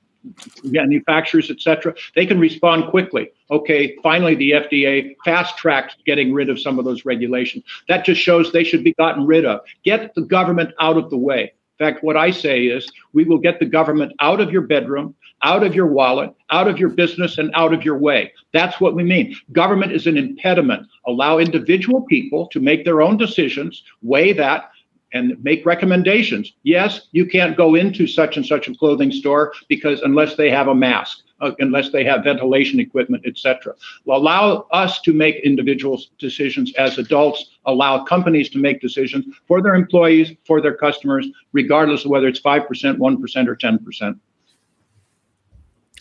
manufacturers, 0.64 1.50
et 1.50 1.62
cetera, 1.62 1.94
they 2.16 2.26
can 2.26 2.40
respond 2.40 2.90
quickly. 2.90 3.30
Okay, 3.50 3.96
finally, 4.04 4.36
the 4.36 4.52
FDA 4.52 5.16
fast 5.24 5.58
tracked 5.58 5.98
getting 6.06 6.34
rid 6.34 6.50
of 6.50 6.60
some 6.60 6.80
of 6.80 6.86
those 6.86 7.06
regulations. 7.06 7.64
That 7.88 8.06
just 8.06 8.22
shows 8.22 8.52
they 8.52 8.64
should 8.64 8.84
be 8.84 8.94
gotten 8.94 9.26
rid 9.26 9.46
of. 9.46 9.62
Get 9.84 10.14
the 10.16 10.22
government 10.22 10.74
out 10.80 10.98
of 10.98 11.10
the 11.10 11.18
way. 11.18 11.54
In 11.80 11.86
fact, 11.86 12.04
what 12.04 12.18
I 12.18 12.32
say 12.32 12.64
is 12.64 12.92
we 13.14 13.24
will 13.24 13.38
get 13.38 13.60
the 13.60 13.66
government 13.66 14.12
out 14.20 14.42
of 14.42 14.52
your 14.52 14.64
bedroom, 14.64 15.14
out 15.44 15.64
of 15.64 15.76
your 15.76 15.86
wallet, 15.86 16.34
out 16.50 16.68
of 16.68 16.80
your 16.80 16.90
business, 16.90 17.38
and 17.38 17.52
out 17.54 17.72
of 17.72 17.86
your 17.86 18.00
way. 18.00 18.34
That's 18.52 18.82
what 18.82 18.96
we 18.96 19.04
mean. 19.04 19.36
Government 19.52 19.92
is 19.92 20.08
an 20.08 20.18
impediment. 20.18 20.88
Allow 21.06 21.38
individual 21.38 22.02
people 22.02 22.48
to 22.48 22.60
make 22.60 22.84
their 22.84 23.04
own 23.04 23.16
decisions, 23.16 23.84
weigh 24.02 24.34
that, 24.34 24.72
and 25.14 25.42
make 25.44 25.66
recommendations. 25.66 26.54
Yes, 26.64 27.08
you 27.12 27.26
can't 27.26 27.56
go 27.56 27.76
into 27.76 28.08
such 28.08 28.38
and 28.38 28.46
such 28.46 28.68
a 28.68 28.76
clothing 28.76 29.12
store 29.12 29.54
because 29.68 30.02
unless 30.02 30.36
they 30.36 30.50
have 30.50 30.68
a 30.68 30.76
mask, 30.76 31.20
uh, 31.40 31.52
unless 31.60 31.92
they 31.92 32.04
have 32.04 32.24
ventilation 32.24 32.80
equipment, 32.80 33.24
etc. 33.26 33.74
Allow 34.10 34.68
us 34.72 35.00
to 35.02 35.14
make 35.14 35.38
individual 35.38 36.02
decisions 36.20 36.74
as 36.76 36.98
adults. 36.98 37.58
Allow 37.66 38.04
companies 38.04 38.50
to 38.50 38.58
make 38.58 38.82
decisions 38.82 39.26
for 39.48 39.62
their 39.62 39.76
employees, 39.76 40.32
for 40.46 40.62
their 40.62 40.76
customers, 40.76 41.28
regardless 41.54 42.06
of 42.06 42.12
whether 42.12 42.28
it's 42.28 42.40
five 42.40 42.68
percent, 42.68 43.00
one 43.00 43.22
percent, 43.22 43.48
or 43.48 43.56
ten 43.56 43.80
percent. 43.80 44.18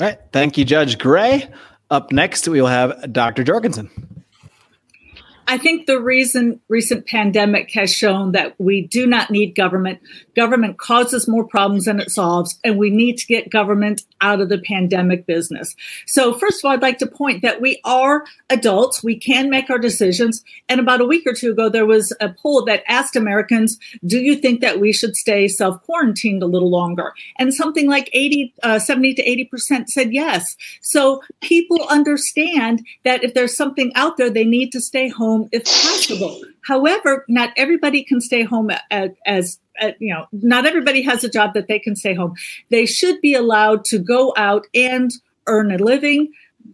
All 0.01 0.09
right. 0.09 0.19
Thank 0.33 0.59
you, 0.59 0.65
Judge 0.65 0.99
Gray. 0.99 1.49
Up 1.91 2.13
next, 2.13 2.49
we 2.49 2.61
will 2.61 2.69
have 2.69 3.13
Dr. 3.13 3.45
Jorgensen. 3.45 3.91
I 5.49 5.59
think 5.59 5.87
the 5.87 6.01
reason 6.01 6.61
recent 6.69 7.07
pandemic 7.07 7.73
has 7.75 7.95
shown 7.95 8.33
that 8.33 8.59
we 8.59 8.83
do 8.83 9.07
not 9.07 9.31
need 9.31 9.55
government. 9.55 10.01
Government 10.35 10.77
causes 10.79 11.29
more 11.29 11.47
problems 11.47 11.85
than 11.85 12.01
it 12.01 12.11
solves, 12.11 12.59
and 12.65 12.77
we 12.77 12.91
need 12.91 13.17
to 13.19 13.27
get 13.27 13.51
government 13.51 14.03
out 14.21 14.41
of 14.41 14.49
the 14.49 14.59
pandemic 14.59 15.25
business. 15.25 15.77
So, 16.07 16.35
first 16.35 16.59
of 16.59 16.69
all, 16.69 16.73
I'd 16.73 16.83
like 16.83 16.99
to 16.99 17.07
point 17.07 17.43
that 17.43 17.61
we 17.61 17.81
are 17.85 18.25
adults. 18.51 19.05
We 19.05 19.17
can 19.17 19.49
make 19.49 19.71
our 19.71 19.79
decisions. 19.79 20.43
And 20.69 20.81
about 20.81 21.01
a 21.01 21.05
week 21.05 21.25
or 21.27 21.33
two 21.33 21.53
ago, 21.53 21.69
there 21.69 21.87
was 21.87 22.13
a 22.21 22.31
poll 22.31 22.65
that 22.65 22.83
asked 22.89 23.15
Americans, 23.15 23.79
Do 24.05 24.19
you 24.19 24.35
think 24.35 24.61
that 24.63 24.81
we 24.81 24.93
should 24.93 25.15
stay 25.15 25.47
self 25.47 25.81
quarantined 25.85 26.43
a 26.43 26.47
little 26.47 26.71
longer? 26.71 27.13
And 27.39 27.55
something 27.55 27.89
like 27.89 28.11
80, 28.13 28.53
uh, 28.65 28.79
70 28.81 29.15
to 29.15 29.23
80% 29.23 29.89
said 29.89 30.13
yes. 30.13 30.57
So, 30.81 31.23
people 31.41 31.87
understand 31.89 32.85
that 33.05 33.23
if 33.23 33.35
there's 33.35 33.57
something 33.57 33.93
out 33.95 34.17
there, 34.17 34.31
they 34.31 34.45
need 34.45 34.73
to 34.73 34.81
stay 34.81 35.09
home 35.09 35.36
home 35.37 35.49
if 35.53 35.65
possible. 35.65 36.41
However, 36.67 37.25
not 37.29 37.51
everybody 37.57 38.03
can 38.03 38.21
stay 38.21 38.43
home 38.43 38.71
as, 38.91 39.11
as 39.27 39.59
you 39.99 40.13
know, 40.13 40.27
not 40.33 40.67
everybody 40.67 41.03
has 41.03 41.23
a 41.25 41.29
job 41.29 41.55
that 41.55 41.69
they 41.69 41.79
can 41.79 41.97
stay 41.97 42.15
home. 42.15 42.35
They 42.71 42.87
should 42.87 43.21
be 43.21 43.35
allowed 43.35 43.85
to 43.87 43.99
go 43.99 44.33
out 44.37 44.67
and 44.75 45.13
earn 45.47 45.71
a 45.71 45.79
living. 45.79 46.33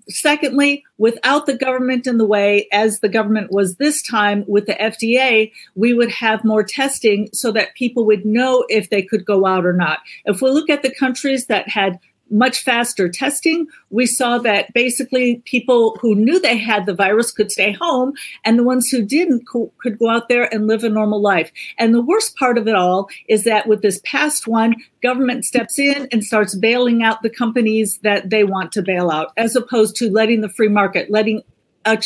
Secondly, 0.09 0.83
without 0.97 1.45
the 1.45 1.57
government 1.57 2.07
in 2.07 2.17
the 2.17 2.25
way, 2.25 2.67
as 2.73 3.01
the 3.01 3.09
government 3.09 3.53
was 3.53 3.77
this 3.77 4.03
time 4.03 4.45
with 4.49 4.67
the 4.67 4.75
FDA, 4.75 5.53
we 5.75 5.93
would 5.93 6.11
have 6.11 6.45
more 6.45 6.63
testing 6.65 7.29
so 7.33 7.53
that 7.53 7.75
people 7.75 8.07
would 8.07 8.25
know 8.25 8.65
if 8.71 8.89
they 8.89 9.03
could 9.03 9.27
go 9.27 9.45
out 9.45 9.67
or 9.67 9.75
not. 9.75 9.99
If 10.25 10.41
we 10.41 10.51
look 10.51 10.71
at 10.71 10.83
the 10.83 10.95
countries 10.95 11.47
that 11.47 11.69
had 11.69 11.99
much 12.33 12.61
faster 12.61 13.09
testing. 13.09 13.67
We 13.91 14.07
saw 14.07 14.39
that 14.39 14.73
basically 14.73 15.43
people 15.45 15.97
who 16.01 16.15
knew 16.15 16.41
they 16.41 16.57
had 16.57 16.87
the 16.87 16.95
virus 16.95 17.31
could 17.31 17.53
stay 17.53 17.73
home, 17.73 18.15
and 18.45 18.59
the 18.59 18.65
ones 18.65 18.89
who 18.89 19.03
didn't 19.03 19.47
could 19.47 19.99
go 19.99 20.09
out 20.09 20.29
there 20.29 20.53
and 20.53 20.67
live 20.67 20.83
a 20.83 20.89
normal 20.89 21.21
life. 21.21 21.53
And 21.79 21.95
the 21.95 22.03
worst 22.03 22.37
part 22.37 22.59
of 22.59 22.67
it 22.67 22.75
all 22.75 23.09
is 23.29 23.45
that 23.45 23.67
with 23.67 23.83
this 23.83 24.01
past 24.05 24.49
one, 24.49 24.75
government 25.03 25.45
steps 25.45 25.79
in 25.79 26.09
and 26.11 26.25
starts 26.25 26.55
bailing 26.55 27.03
out 27.03 27.23
the 27.23 27.31
companies 27.31 27.99
that 27.99 28.31
they 28.31 28.45
want 28.45 28.73
to 28.73 28.83
bail 28.83 29.11
out, 29.11 29.33
as 29.37 29.55
opposed 29.55 29.97
to 29.97 30.11
letting 30.11 30.41
the 30.41 30.49
free 30.49 30.69
market, 30.69 31.11
letting 31.11 31.43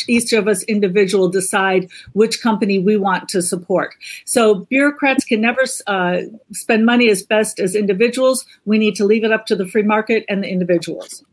each 0.07 0.33
of 0.33 0.47
us 0.47 0.63
individual 0.63 1.29
decide 1.29 1.89
which 2.13 2.41
company 2.41 2.79
we 2.79 2.97
want 2.97 3.29
to 3.29 3.41
support. 3.41 3.95
So 4.25 4.65
bureaucrats 4.69 5.25
can 5.25 5.41
never 5.41 5.61
uh, 5.87 6.21
spend 6.51 6.85
money 6.85 7.09
as 7.09 7.23
best 7.23 7.59
as 7.59 7.75
individuals. 7.75 8.45
We 8.65 8.77
need 8.77 8.95
to 8.95 9.05
leave 9.05 9.23
it 9.23 9.31
up 9.31 9.45
to 9.47 9.55
the 9.55 9.67
free 9.67 9.83
market 9.83 10.25
and 10.29 10.43
the 10.43 10.49
individuals. 10.49 11.23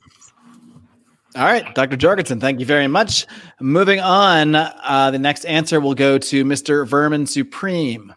All 1.36 1.44
right, 1.44 1.74
Dr. 1.74 1.96
Jorgensen, 1.96 2.38
thank 2.38 2.60
you 2.60 2.66
very 2.66 2.86
much. 2.86 3.26
Moving 3.60 3.98
on, 3.98 4.54
uh, 4.54 5.10
the 5.10 5.18
next 5.18 5.44
answer 5.46 5.80
will 5.80 5.94
go 5.94 6.16
to 6.16 6.44
Mr. 6.44 6.86
Vermin 6.86 7.26
Supreme. 7.26 8.14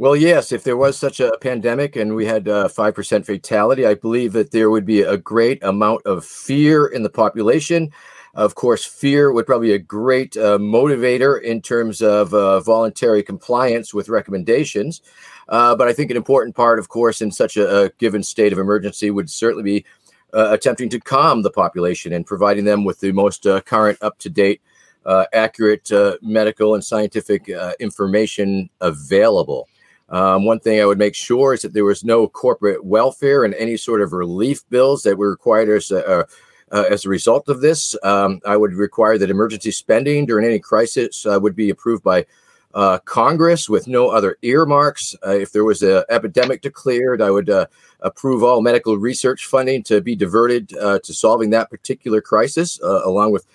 Well, 0.00 0.16
yes, 0.16 0.50
if 0.50 0.64
there 0.64 0.78
was 0.78 0.96
such 0.96 1.20
a 1.20 1.36
pandemic 1.42 1.94
and 1.94 2.16
we 2.16 2.24
had 2.24 2.48
uh, 2.48 2.68
5% 2.68 3.26
fatality, 3.26 3.86
I 3.86 3.94
believe 3.94 4.32
that 4.32 4.50
there 4.50 4.70
would 4.70 4.86
be 4.86 5.02
a 5.02 5.18
great 5.18 5.62
amount 5.62 6.06
of 6.06 6.24
fear 6.24 6.86
in 6.86 7.02
the 7.02 7.10
population. 7.10 7.92
Of 8.34 8.54
course, 8.54 8.84
fear 8.84 9.32
would 9.32 9.46
probably 9.46 9.68
be 9.68 9.74
a 9.74 9.78
great 9.78 10.36
uh, 10.36 10.58
motivator 10.58 11.40
in 11.42 11.60
terms 11.60 12.00
of 12.00 12.32
uh, 12.32 12.60
voluntary 12.60 13.22
compliance 13.22 13.92
with 13.92 14.08
recommendations. 14.08 15.02
Uh, 15.48 15.74
but 15.74 15.88
I 15.88 15.92
think 15.92 16.12
an 16.12 16.16
important 16.16 16.54
part, 16.54 16.78
of 16.78 16.88
course, 16.88 17.20
in 17.20 17.32
such 17.32 17.56
a, 17.56 17.84
a 17.84 17.88
given 17.98 18.22
state 18.22 18.52
of 18.52 18.58
emergency 18.58 19.10
would 19.10 19.28
certainly 19.28 19.64
be 19.64 19.84
uh, 20.32 20.50
attempting 20.52 20.88
to 20.90 21.00
calm 21.00 21.42
the 21.42 21.50
population 21.50 22.12
and 22.12 22.24
providing 22.24 22.64
them 22.64 22.84
with 22.84 23.00
the 23.00 23.10
most 23.10 23.46
uh, 23.46 23.60
current, 23.62 23.98
up 24.00 24.16
to 24.20 24.30
date, 24.30 24.62
uh, 25.06 25.24
accurate 25.32 25.90
medical 26.22 26.74
and 26.74 26.84
scientific 26.84 27.48
information 27.80 28.70
available. 28.80 29.66
Um, 30.10 30.44
one 30.44 30.60
thing 30.60 30.80
I 30.80 30.86
would 30.86 30.98
make 30.98 31.14
sure 31.14 31.54
is 31.54 31.62
that 31.62 31.72
there 31.72 31.84
was 31.84 32.04
no 32.04 32.28
corporate 32.28 32.84
welfare 32.84 33.44
and 33.44 33.54
any 33.54 33.76
sort 33.76 34.02
of 34.02 34.12
relief 34.12 34.68
bills 34.68 35.02
that 35.04 35.16
were 35.16 35.30
required 35.30 35.68
as 35.68 35.90
a, 35.90 36.26
uh, 36.70 36.84
as 36.90 37.04
a 37.04 37.08
result 37.08 37.48
of 37.48 37.60
this, 37.60 37.96
um, 38.02 38.40
I 38.46 38.56
would 38.56 38.74
require 38.74 39.18
that 39.18 39.30
emergency 39.30 39.70
spending 39.70 40.26
during 40.26 40.46
any 40.46 40.58
crisis 40.58 41.26
uh, 41.26 41.38
would 41.40 41.56
be 41.56 41.70
approved 41.70 42.02
by 42.02 42.26
uh, 42.74 42.98
Congress 43.00 43.68
with 43.68 43.88
no 43.88 44.08
other 44.08 44.36
earmarks. 44.42 45.16
Uh, 45.26 45.30
if 45.30 45.52
there 45.52 45.64
was 45.64 45.82
an 45.82 46.04
epidemic 46.08 46.62
declared, 46.62 47.20
I 47.20 47.30
would 47.30 47.50
uh, 47.50 47.66
approve 48.00 48.44
all 48.44 48.62
medical 48.62 48.96
research 48.96 49.46
funding 49.46 49.82
to 49.84 50.00
be 50.00 50.14
diverted 50.14 50.76
uh, 50.76 51.00
to 51.00 51.12
solving 51.12 51.50
that 51.50 51.70
particular 51.70 52.20
crisis, 52.20 52.78
along 52.82 53.32
with 53.32 53.46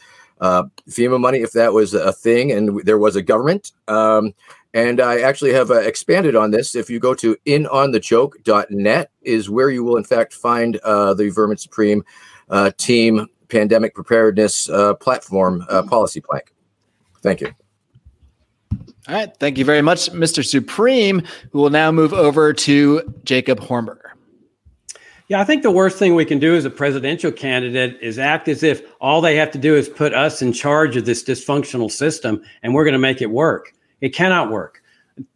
FEMA 0.41 1.19
money 1.19 1.39
if 1.39 1.53
that 1.53 1.71
was 1.71 1.93
a 1.93 2.11
thing 2.11 2.51
and 2.51 2.81
there 2.81 2.97
was 2.97 3.15
a 3.15 3.21
government. 3.21 3.71
Um, 3.87 4.33
and 4.75 4.99
I 4.99 5.21
actually 5.21 5.53
have 5.53 5.71
uh, 5.71 5.75
expanded 5.75 6.35
on 6.35 6.51
this. 6.51 6.75
If 6.75 6.89
you 6.89 6.99
go 6.99 7.13
to 7.15 7.37
inonthejoke.net, 7.45 9.09
is 9.21 9.49
where 9.49 9.69
you 9.69 9.85
will 9.85 9.95
in 9.95 10.03
fact 10.03 10.33
find 10.33 10.75
uh, 10.83 11.13
the 11.13 11.29
Vermin 11.29 11.57
Supreme 11.57 12.03
uh, 12.49 12.71
team 12.77 13.27
pandemic 13.49 13.93
preparedness 13.93 14.69
uh, 14.69 14.93
platform 14.95 15.65
uh, 15.69 15.83
policy 15.83 16.21
plank. 16.21 16.53
Thank 17.21 17.41
you. 17.41 17.51
All 19.07 19.13
right. 19.13 19.35
Thank 19.37 19.57
you 19.57 19.65
very 19.65 19.81
much, 19.81 20.11
Mr. 20.11 20.43
Supreme. 20.43 21.21
We 21.53 21.59
will 21.59 21.69
now 21.69 21.91
move 21.91 22.13
over 22.13 22.53
to 22.53 23.13
Jacob 23.23 23.59
Hornberger. 23.59 23.99
Yeah, 25.27 25.41
I 25.41 25.43
think 25.43 25.63
the 25.63 25.71
worst 25.71 25.97
thing 25.97 26.13
we 26.13 26.25
can 26.25 26.37
do 26.37 26.55
as 26.55 26.65
a 26.65 26.69
presidential 26.69 27.31
candidate 27.31 27.97
is 27.99 28.19
act 28.19 28.47
as 28.47 28.61
if 28.61 28.83
all 29.01 29.21
they 29.21 29.35
have 29.37 29.49
to 29.51 29.57
do 29.57 29.75
is 29.75 29.89
put 29.89 30.13
us 30.13 30.41
in 30.43 30.53
charge 30.53 30.95
of 30.95 31.05
this 31.05 31.23
dysfunctional 31.23 31.89
system 31.89 32.43
and 32.61 32.75
we're 32.75 32.83
going 32.83 32.93
to 32.93 32.99
make 32.99 33.21
it 33.21 33.31
work. 33.31 33.73
It 34.01 34.09
cannot 34.09 34.51
work. 34.51 34.83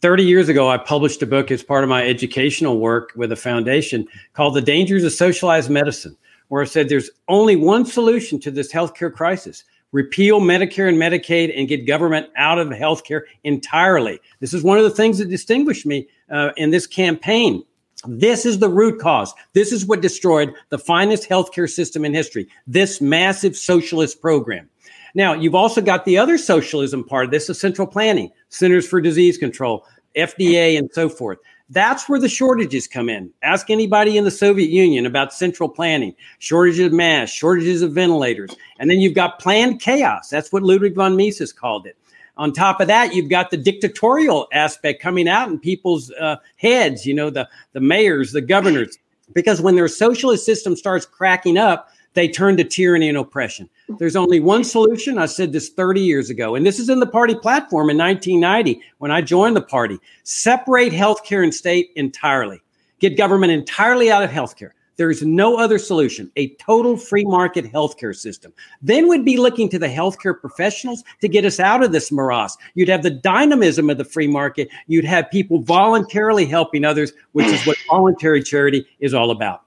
30 0.02 0.24
years 0.24 0.50
ago, 0.50 0.70
I 0.70 0.78
published 0.78 1.24
a 1.24 1.26
book 1.26 1.50
as 1.50 1.64
part 1.64 1.84
of 1.84 1.90
my 1.90 2.06
educational 2.06 2.80
work 2.80 3.14
with 3.16 3.32
a 3.32 3.36
foundation 3.36 4.08
called 4.34 4.54
The 4.54 4.62
Dangers 4.62 5.04
of 5.04 5.12
Socialized 5.12 5.72
Medicine 5.72 6.16
where 6.50 6.62
I 6.62 6.66
said 6.66 6.90
there's 6.90 7.10
only 7.28 7.56
one 7.56 7.86
solution 7.86 8.40
to 8.42 8.52
this 8.52 8.72
healthcare 8.72 9.14
crisis 9.14 9.64
repeal 9.92 10.40
Medicare 10.40 10.88
and 10.88 10.98
Medicaid 10.98 11.58
and 11.58 11.68
get 11.68 11.88
government 11.88 12.28
out 12.36 12.60
of 12.60 12.68
healthcare 12.68 13.22
entirely. 13.44 14.20
This 14.40 14.54
is 14.54 14.64
one 14.64 14.78
of 14.78 14.84
the 14.84 14.92
things 14.92 15.18
that 15.18 15.30
distinguished 15.30 15.86
me 15.86 16.08
uh, 16.30 16.52
in 16.58 16.70
this 16.70 16.86
campaign. 16.86 17.64
This 18.08 18.46
is 18.46 18.60
the 18.60 18.70
root 18.70 19.02
cause. 19.02 19.34
This 19.54 19.72
is 19.72 19.86
what 19.86 20.02
destroyed 20.02 20.54
the 20.70 20.78
finest 20.78 21.28
healthcare 21.28 21.70
system 21.70 22.06
in 22.06 22.14
history. 22.14 22.48
This 22.66 23.02
massive 23.02 23.58
socialist 23.58 24.22
program. 24.22 24.70
Now, 25.16 25.34
you've 25.34 25.56
also 25.56 25.82
got 25.82 26.06
the 26.06 26.18
other 26.18 26.38
socialism 26.38 27.04
part 27.04 27.26
of 27.26 27.32
this, 27.32 27.48
the 27.48 27.56
central 27.56 27.88
planning, 27.88 28.32
Centers 28.50 28.88
for 28.88 29.02
Disease 29.02 29.38
Control, 29.38 29.86
FDA, 30.16 30.78
and 30.78 30.90
so 30.94 31.10
forth. 31.10 31.40
That's 31.72 32.10
where 32.10 32.20
the 32.20 32.30
shortages 32.30 32.88
come 32.88 33.10
in. 33.10 33.32
Ask 33.44 33.70
anybody 33.70 34.18
in 34.18 34.24
the 34.24 34.32
Soviet 34.32 34.70
Union 34.70 35.06
about 35.06 35.34
central 35.34 35.70
planning, 35.70 36.16
shortages 36.40 36.88
of 36.88 36.94
masks, 36.94 37.36
shortages 37.36 37.84
of 37.84 37.94
ventilators. 37.94 38.56
And 38.80 38.90
then 38.90 39.00
you've 39.00 39.14
got 39.14 39.40
planned 39.40 39.80
chaos. 39.80 40.30
That's 40.30 40.52
what 40.52 40.64
Ludwig 40.64 40.96
von 40.96 41.16
Mises 41.16 41.54
called 41.54 41.86
it. 41.86 41.96
On 42.38 42.54
top 42.54 42.80
of 42.80 42.88
that, 42.88 43.14
you've 43.14 43.30
got 43.30 43.52
the 43.52 43.58
dictatorial 43.58 44.48
aspect 44.54 45.02
coming 45.02 45.28
out 45.28 45.50
in 45.50 45.60
people's 45.60 46.10
uh, 46.12 46.38
heads, 46.56 47.06
you 47.06 47.14
know, 47.14 47.30
the, 47.30 47.48
the 47.74 47.82
mayors, 47.82 48.32
the 48.32 48.42
governors. 48.42 48.98
Because 49.34 49.62
when 49.62 49.76
their 49.76 49.88
socialist 49.88 50.46
system 50.46 50.76
starts 50.76 51.06
cracking 51.06 51.58
up, 51.58 51.90
they 52.20 52.28
turn 52.28 52.58
to 52.58 52.66
tyranny 52.66 53.08
and 53.08 53.18
oppression. 53.18 53.70
There's 53.98 54.18
only 54.18 54.42
one 54.42 54.66
solution. 54.66 55.18
I 55.18 55.26
said 55.26 55.54
this 55.54 55.70
30 55.70 56.02
years 56.02 56.30
ago, 56.30 56.54
and 56.54 56.66
this 56.66 56.78
is 56.78 56.90
in 56.90 57.00
the 57.00 57.08
party 57.08 57.34
platform 57.34 57.90
in 57.90 57.98
1990 57.98 58.82
when 58.98 59.10
I 59.10 59.22
joined 59.22 59.56
the 59.56 59.62
party. 59.62 59.98
Separate 60.24 60.92
healthcare 60.92 61.44
and 61.44 61.56
state 61.56 61.92
entirely. 61.96 62.60
Get 63.00 63.18
government 63.18 63.54
entirely 63.54 64.12
out 64.12 64.22
of 64.22 64.30
healthcare. 64.30 64.72
There 64.98 65.10
is 65.10 65.24
no 65.24 65.58
other 65.58 65.80
solution, 65.80 66.30
a 66.36 66.54
total 66.56 66.98
free 66.98 67.24
market 67.24 67.72
healthcare 67.72 68.14
system. 68.14 68.52
Then 68.82 69.08
we'd 69.08 69.24
be 69.24 69.38
looking 69.38 69.70
to 69.70 69.80
the 69.80 69.88
healthcare 69.88 70.38
professionals 70.38 71.06
to 71.22 71.30
get 71.30 71.46
us 71.46 71.58
out 71.58 71.86
of 71.86 71.94
this 71.94 72.12
morass. 72.12 72.58
You'd 72.74 72.90
have 72.90 73.04
the 73.04 73.12
dynamism 73.12 73.90
of 73.90 73.98
the 73.98 74.04
free 74.04 74.28
market. 74.28 74.68
You'd 74.88 75.06
have 75.06 75.32
people 75.32 75.62
voluntarily 75.62 76.46
helping 76.46 76.84
others, 76.84 77.14
which 77.32 77.48
is 77.48 77.66
what 77.66 77.78
voluntary 77.90 78.44
charity 78.44 78.86
is 79.00 79.14
all 79.14 79.32
about. 79.32 79.64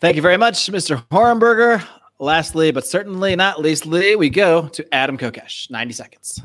Thank 0.00 0.16
you 0.16 0.22
very 0.22 0.38
much, 0.38 0.66
Mr. 0.68 1.06
Hornberger. 1.08 1.86
Lastly, 2.18 2.70
but 2.70 2.86
certainly 2.86 3.36
not 3.36 3.60
leastly, 3.60 4.16
we 4.16 4.30
go 4.30 4.66
to 4.68 4.94
Adam 4.94 5.18
Kokesh. 5.18 5.70
90 5.70 5.92
seconds. 5.92 6.42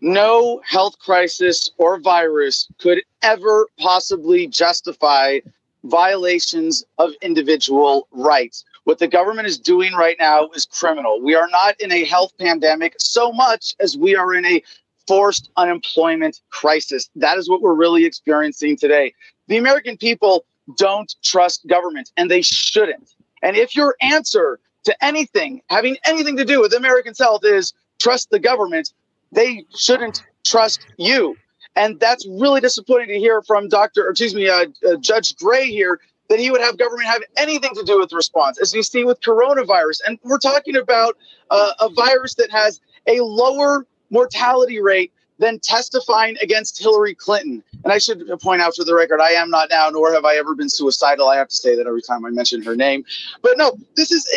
No 0.00 0.60
health 0.64 0.98
crisis 0.98 1.70
or 1.78 2.00
virus 2.00 2.66
could 2.78 3.02
ever 3.22 3.68
possibly 3.78 4.48
justify 4.48 5.38
violations 5.84 6.84
of 6.98 7.12
individual 7.22 8.08
rights. 8.10 8.64
What 8.82 8.98
the 8.98 9.06
government 9.06 9.46
is 9.46 9.56
doing 9.56 9.92
right 9.94 10.16
now 10.18 10.48
is 10.52 10.66
criminal. 10.66 11.20
We 11.22 11.36
are 11.36 11.48
not 11.48 11.80
in 11.80 11.92
a 11.92 12.04
health 12.04 12.32
pandemic 12.40 12.96
so 12.98 13.30
much 13.30 13.76
as 13.78 13.96
we 13.96 14.16
are 14.16 14.34
in 14.34 14.44
a 14.44 14.62
forced 15.06 15.48
unemployment 15.56 16.40
crisis. 16.50 17.08
That 17.14 17.38
is 17.38 17.48
what 17.48 17.62
we're 17.62 17.74
really 17.74 18.04
experiencing 18.04 18.76
today. 18.76 19.14
The 19.46 19.58
American 19.58 19.96
people 19.96 20.44
don't 20.76 21.14
trust 21.22 21.66
government, 21.66 22.12
and 22.16 22.30
they 22.30 22.42
shouldn't. 22.42 23.14
And 23.42 23.56
if 23.56 23.76
your 23.76 23.94
answer 24.00 24.60
to 24.84 25.04
anything 25.04 25.62
having 25.68 25.96
anything 26.04 26.36
to 26.36 26.44
do 26.44 26.60
with 26.60 26.72
Americans' 26.74 27.18
health 27.18 27.42
is 27.44 27.72
trust 28.00 28.30
the 28.30 28.38
government, 28.38 28.92
they 29.32 29.64
shouldn't 29.76 30.24
trust 30.44 30.86
you. 30.96 31.36
And 31.76 32.00
that's 32.00 32.26
really 32.26 32.60
disappointing 32.60 33.08
to 33.08 33.18
hear 33.18 33.42
from 33.42 33.68
Dr. 33.68 34.08
excuse 34.08 34.34
me, 34.34 34.48
uh, 34.48 34.66
uh, 34.86 34.96
Judge 34.96 35.36
Gray 35.36 35.66
here 35.66 36.00
that 36.28 36.38
he 36.38 36.50
would 36.50 36.60
have 36.60 36.76
government 36.76 37.08
have 37.08 37.22
anything 37.36 37.70
to 37.74 37.82
do 37.84 37.98
with 37.98 38.12
response, 38.12 38.58
as 38.60 38.74
we 38.74 38.82
see 38.82 39.04
with 39.04 39.20
coronavirus. 39.20 40.00
And 40.06 40.18
we're 40.24 40.38
talking 40.38 40.76
about 40.76 41.16
uh, 41.50 41.72
a 41.80 41.88
virus 41.90 42.34
that 42.34 42.50
has 42.50 42.80
a 43.06 43.20
lower 43.20 43.86
mortality 44.10 44.80
rate 44.80 45.12
than 45.38 45.58
testifying 45.60 46.36
against 46.42 46.78
Hillary 46.78 47.14
Clinton. 47.14 47.62
And 47.84 47.92
I 47.92 47.98
should 47.98 48.26
point 48.40 48.60
out 48.60 48.74
for 48.74 48.84
the 48.84 48.94
record, 48.94 49.20
I 49.20 49.30
am 49.30 49.50
not 49.50 49.70
now, 49.70 49.88
nor 49.90 50.12
have 50.12 50.24
I 50.24 50.36
ever 50.36 50.54
been 50.54 50.68
suicidal. 50.68 51.28
I 51.28 51.36
have 51.36 51.48
to 51.48 51.56
say 51.56 51.76
that 51.76 51.86
every 51.86 52.02
time 52.02 52.24
I 52.24 52.30
mention 52.30 52.62
her 52.62 52.76
name. 52.76 53.04
But 53.42 53.56
no, 53.56 53.76
this 53.96 54.10
is 54.10 54.28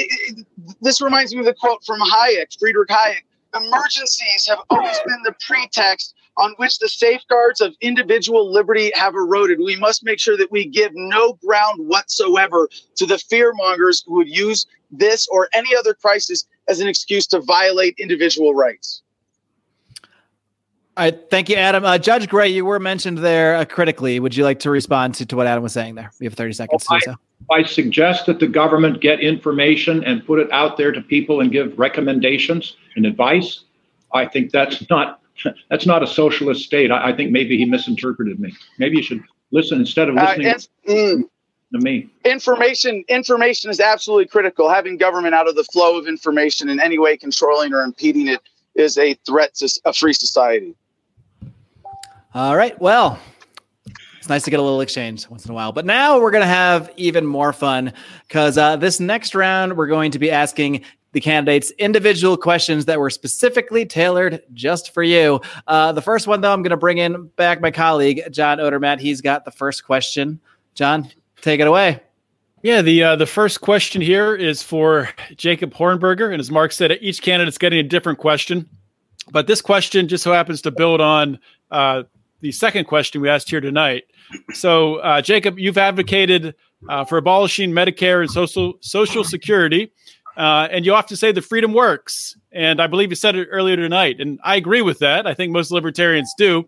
this 0.82 1.02
reminds 1.02 1.34
me 1.34 1.40
of 1.40 1.46
the 1.46 1.54
quote 1.54 1.84
from 1.84 2.00
Hayek, 2.00 2.58
Friedrich 2.60 2.90
Hayek. 2.90 3.24
Emergencies 3.56 4.48
have 4.48 4.60
always 4.70 4.98
been 5.06 5.22
the 5.24 5.36
pretext 5.46 6.16
on 6.38 6.54
which 6.58 6.80
the 6.80 6.88
safeguards 6.88 7.60
of 7.60 7.76
individual 7.82 8.52
liberty 8.52 8.92
have 8.96 9.14
eroded. 9.14 9.60
We 9.60 9.76
must 9.76 10.06
make 10.06 10.20
sure 10.20 10.38
that 10.38 10.52
we 10.52 10.66
give 10.66 10.92
no 10.96 11.34
ground 11.46 11.88
whatsoever 11.88 12.70
to 12.96 13.06
the 13.06 13.18
fear 13.18 13.52
mongers 13.54 14.04
who 14.08 14.16
would 14.16 14.30
use 14.30 14.66
this 14.90 15.28
or 15.28 15.50
any 15.54 15.76
other 15.76 15.94
crisis 15.94 16.48
as 16.68 16.80
an 16.80 16.88
excuse 16.88 17.28
to 17.28 17.42
violate 17.42 17.96
individual 17.98 18.56
rights. 18.56 19.04
All 20.98 21.06
right, 21.06 21.30
thank 21.30 21.48
you, 21.48 21.56
Adam. 21.56 21.86
Uh, 21.86 21.98
Judge 21.98 22.28
Gray, 22.28 22.50
you 22.50 22.66
were 22.66 22.80
mentioned 22.80 23.20
there 23.20 23.56
uh, 23.56 23.64
critically. 23.64 24.20
Would 24.20 24.36
you 24.36 24.44
like 24.44 24.60
to 24.60 24.70
respond 24.70 25.16
to, 25.16 25.26
to 25.26 25.38
what 25.38 25.48
Adam 25.48 25.64
was 25.64 25.72
saying 25.72 25.96
there? 25.96 26.12
We 26.20 26.26
have 26.26 26.34
30 26.34 26.54
seconds 26.54 26.86
well, 26.90 27.00
to 27.00 27.06
so. 27.06 27.16
I 27.50 27.64
suggest 27.64 28.26
that 28.26 28.40
the 28.40 28.48
government 28.48 29.02
get 29.02 29.22
information 29.22 30.04
and 30.04 30.26
put 30.26 30.40
it 30.40 30.52
out 30.52 30.76
there 30.76 30.92
to 30.92 31.02
people 31.02 31.40
and 31.40 31.50
give 31.50 31.80
recommendations 31.80 32.76
and 32.98 33.06
advice. 33.06 33.64
I 34.14 34.26
think 34.26 34.52
that's 34.52 34.90
not 34.90 35.22
that's 35.70 35.86
not 35.86 36.04
a 36.04 36.08
socialist 36.08 36.66
state. 36.66 36.92
I, 36.92 37.12
I 37.12 37.16
think 37.16 37.32
maybe 37.32 37.58
he 37.58 37.64
misinterpreted 37.64 38.40
me. 38.40 38.54
Maybe 38.78 38.98
you 38.98 39.04
should 39.04 39.24
listen 39.52 39.80
instead 39.80 40.10
of 40.10 40.16
listening 40.16 40.48
uh, 40.48 40.58
to 40.88 41.80
me. 41.80 42.10
Information 42.26 43.06
information 43.08 43.70
is 43.70 43.80
absolutely 43.80 44.28
critical. 44.28 44.70
Having 44.70 44.98
government 44.98 45.36
out 45.36 45.48
of 45.48 45.56
the 45.56 45.64
flow 45.64 45.98
of 45.98 46.06
information 46.06 46.68
in 46.68 46.82
any 46.82 47.00
way 47.00 47.16
controlling 47.16 47.74
or 47.74 47.82
impeding 47.82 48.28
it 48.28 48.42
is 48.76 48.98
a 48.98 49.14
threat 49.26 49.56
to 49.56 49.70
a 49.86 49.94
free 49.94 50.14
society. 50.14 50.76
All 52.34 52.56
right. 52.56 52.80
Well, 52.80 53.20
it's 54.18 54.30
nice 54.30 54.44
to 54.44 54.52
get 54.52 54.62
a 54.62 54.64
little 54.64 54.80
exchange 54.80 55.30
once 55.30 55.44
in 55.44 55.52
a 55.52 55.54
while. 55.54 55.74
But 55.74 55.86
now 55.86 56.18
we're 56.18 56.32
going 56.32 56.44
to 56.44 56.48
have 56.48 56.90
even 56.96 57.26
more 57.26 57.52
fun 57.52 57.92
because 58.26 58.58
uh, 58.58 58.78
this 58.78 59.02
next 59.02 59.36
round, 59.36 59.76
we're 59.76 59.88
going 59.88 60.12
to 60.12 60.20
be 60.20 60.32
asking 60.32 60.86
the 61.12 61.20
candidates 61.20 61.72
individual 61.72 62.38
questions 62.38 62.86
that 62.86 63.00
were 63.00 63.10
specifically 63.10 63.86
tailored 63.86 64.42
just 64.54 64.94
for 64.94 65.04
you. 65.04 65.42
Uh, 65.68 65.92
the 65.92 66.02
first 66.02 66.26
one, 66.26 66.40
though, 66.40 66.54
I'm 66.54 66.62
going 66.62 66.72
to 66.72 66.78
bring 66.78 67.00
in 67.00 67.28
back 67.36 67.60
my 67.60 67.70
colleague, 67.70 68.22
John 68.32 68.60
Odermatt. 68.60 69.02
He's 69.02 69.20
got 69.20 69.44
the 69.44 69.52
first 69.52 69.84
question. 69.84 70.40
John, 70.74 71.10
take 71.42 71.60
it 71.60 71.68
away. 71.68 72.00
Yeah, 72.64 72.82
the 72.82 73.04
uh, 73.04 73.16
the 73.18 73.26
first 73.26 73.60
question 73.60 74.02
here 74.02 74.36
is 74.36 74.62
for 74.62 75.10
Jacob 75.36 75.74
Hornberger, 75.74 76.32
and 76.32 76.40
as 76.40 76.50
Marc 76.52 76.72
said, 76.72 76.98
each 77.02 77.22
candidate's 77.22 77.58
getting 77.58 77.80
a 77.80 77.84
different 77.84 78.20
question. 78.20 78.70
But 79.32 79.48
this 79.48 79.62
question 79.62 80.08
just 80.08 80.24
so 80.24 80.32
happens 80.32 80.62
to 80.62 80.72
build 80.72 81.02
on 81.02 81.40
uh, 81.72 82.04
the 82.42 82.52
second 82.52 82.86
question 82.86 83.22
we 83.22 83.30
asked 83.30 83.50
here 83.50 83.62
tonight. 83.62 84.04
So, 84.54 84.96
uh, 84.98 85.22
Jacob, 85.22 85.60
you've 85.60 85.78
advocated 85.78 86.56
uh, 86.90 87.06
for 87.06 87.18
abolishing 87.18 87.72
Medicare 87.72 88.22
and 88.22 88.30
social 88.30 88.74
Social 88.82 89.24
Security, 89.24 89.92
uh, 90.36 90.68
and 90.72 90.86
you 90.86 90.94
often 90.94 91.18
say 91.18 91.32
the 91.32 91.42
freedom 91.42 91.74
works. 91.74 92.36
And 92.52 92.82
I 92.82 92.88
believe 92.88 93.10
you 93.10 93.16
said 93.16 93.36
it 93.36 93.48
earlier 93.52 93.76
tonight, 93.76 94.20
and 94.20 94.40
I 94.44 94.56
agree 94.56 94.82
with 94.82 95.00
that. 95.00 95.28
I 95.28 95.34
think 95.34 95.52
most 95.52 95.72
libertarians 95.72 96.34
do. 96.38 96.68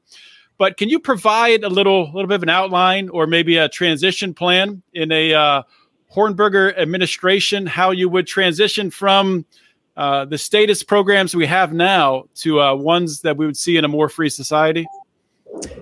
But 0.57 0.78
can 0.78 0.88
you 0.89 0.99
provide 0.99 1.63
a 1.63 1.69
little 1.69 2.11
little 2.13 2.28
bit 2.28 2.36
of 2.36 2.43
an 2.43 2.49
outline 2.49 3.09
or 3.09 3.26
maybe 3.26 3.57
a 3.57 3.67
transition 3.67 4.34
plan 4.34 4.84
in 4.93 5.11
a 5.11 5.34
uh, 5.34 5.63
Hornberger 6.13 6.78
administration? 6.78 7.65
How 7.65 7.91
you 7.91 8.07
would 8.09 8.28
transition 8.28 8.91
from 8.91 9.45
uh, 9.97 10.26
the 10.26 10.38
statist 10.38 10.88
programs 10.88 11.36
we 11.36 11.47
have 11.47 11.74
now 11.74 12.26
to 12.36 12.61
uh, 12.61 12.76
ones 12.76 13.21
that 13.21 13.38
we 13.38 13.45
would 13.45 13.57
see 13.57 13.78
in 13.78 13.86
a 13.86 13.88
more 13.88 14.09
free 14.09 14.30
society? 14.30 14.86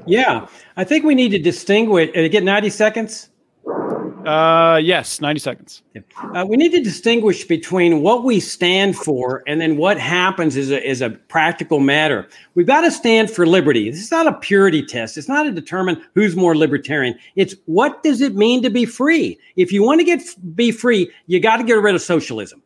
Yeah, 0.06 0.48
I 0.76 0.84
think 0.84 1.06
we 1.06 1.16
need 1.16 1.30
to 1.30 1.40
distinguish. 1.40 2.10
Uh, 2.16 2.28
get 2.28 2.44
ninety 2.44 2.70
seconds. 2.70 3.30
Uh, 4.26 4.80
yes, 4.82 5.20
90 5.20 5.40
seconds. 5.40 5.82
Uh, 6.16 6.46
we 6.48 6.56
need 6.56 6.72
to 6.72 6.82
distinguish 6.82 7.46
between 7.46 8.02
what 8.02 8.24
we 8.24 8.40
stand 8.40 8.96
for 8.96 9.44
and 9.48 9.60
then 9.60 9.78
what 9.78 9.98
happens 10.00 10.56
is 10.56 10.70
a, 10.70 10.88
is 10.88 11.02
a 11.02 11.10
practical 11.10 11.80
matter. 11.80 12.28
We've 12.54 12.68
got 12.68 12.82
to 12.82 12.92
stand 12.92 13.32
for 13.32 13.48
liberty. 13.48 13.90
This 13.90 14.02
is 14.02 14.12
not 14.12 14.28
a 14.28 14.34
purity 14.34 14.86
test. 14.86 15.18
It's 15.18 15.28
not 15.28 15.44
to 15.44 15.52
determine 15.52 16.04
who's 16.14 16.36
more 16.36 16.56
libertarian. 16.56 17.18
It's 17.36 17.56
what 17.66 18.04
does 18.04 18.22
it 18.22 18.36
mean 18.36 18.62
to 18.64 18.70
be 18.70 18.86
free? 18.86 19.40
If 19.56 19.72
you 19.72 19.84
want 19.84 20.02
to 20.02 20.06
get 20.06 20.22
be 20.56 20.72
free, 20.72 21.12
you 21.26 21.40
got 21.40 21.58
to 21.58 21.64
get 21.64 21.74
rid 21.74 21.96
of 21.96 22.02
socialism. 22.02 22.62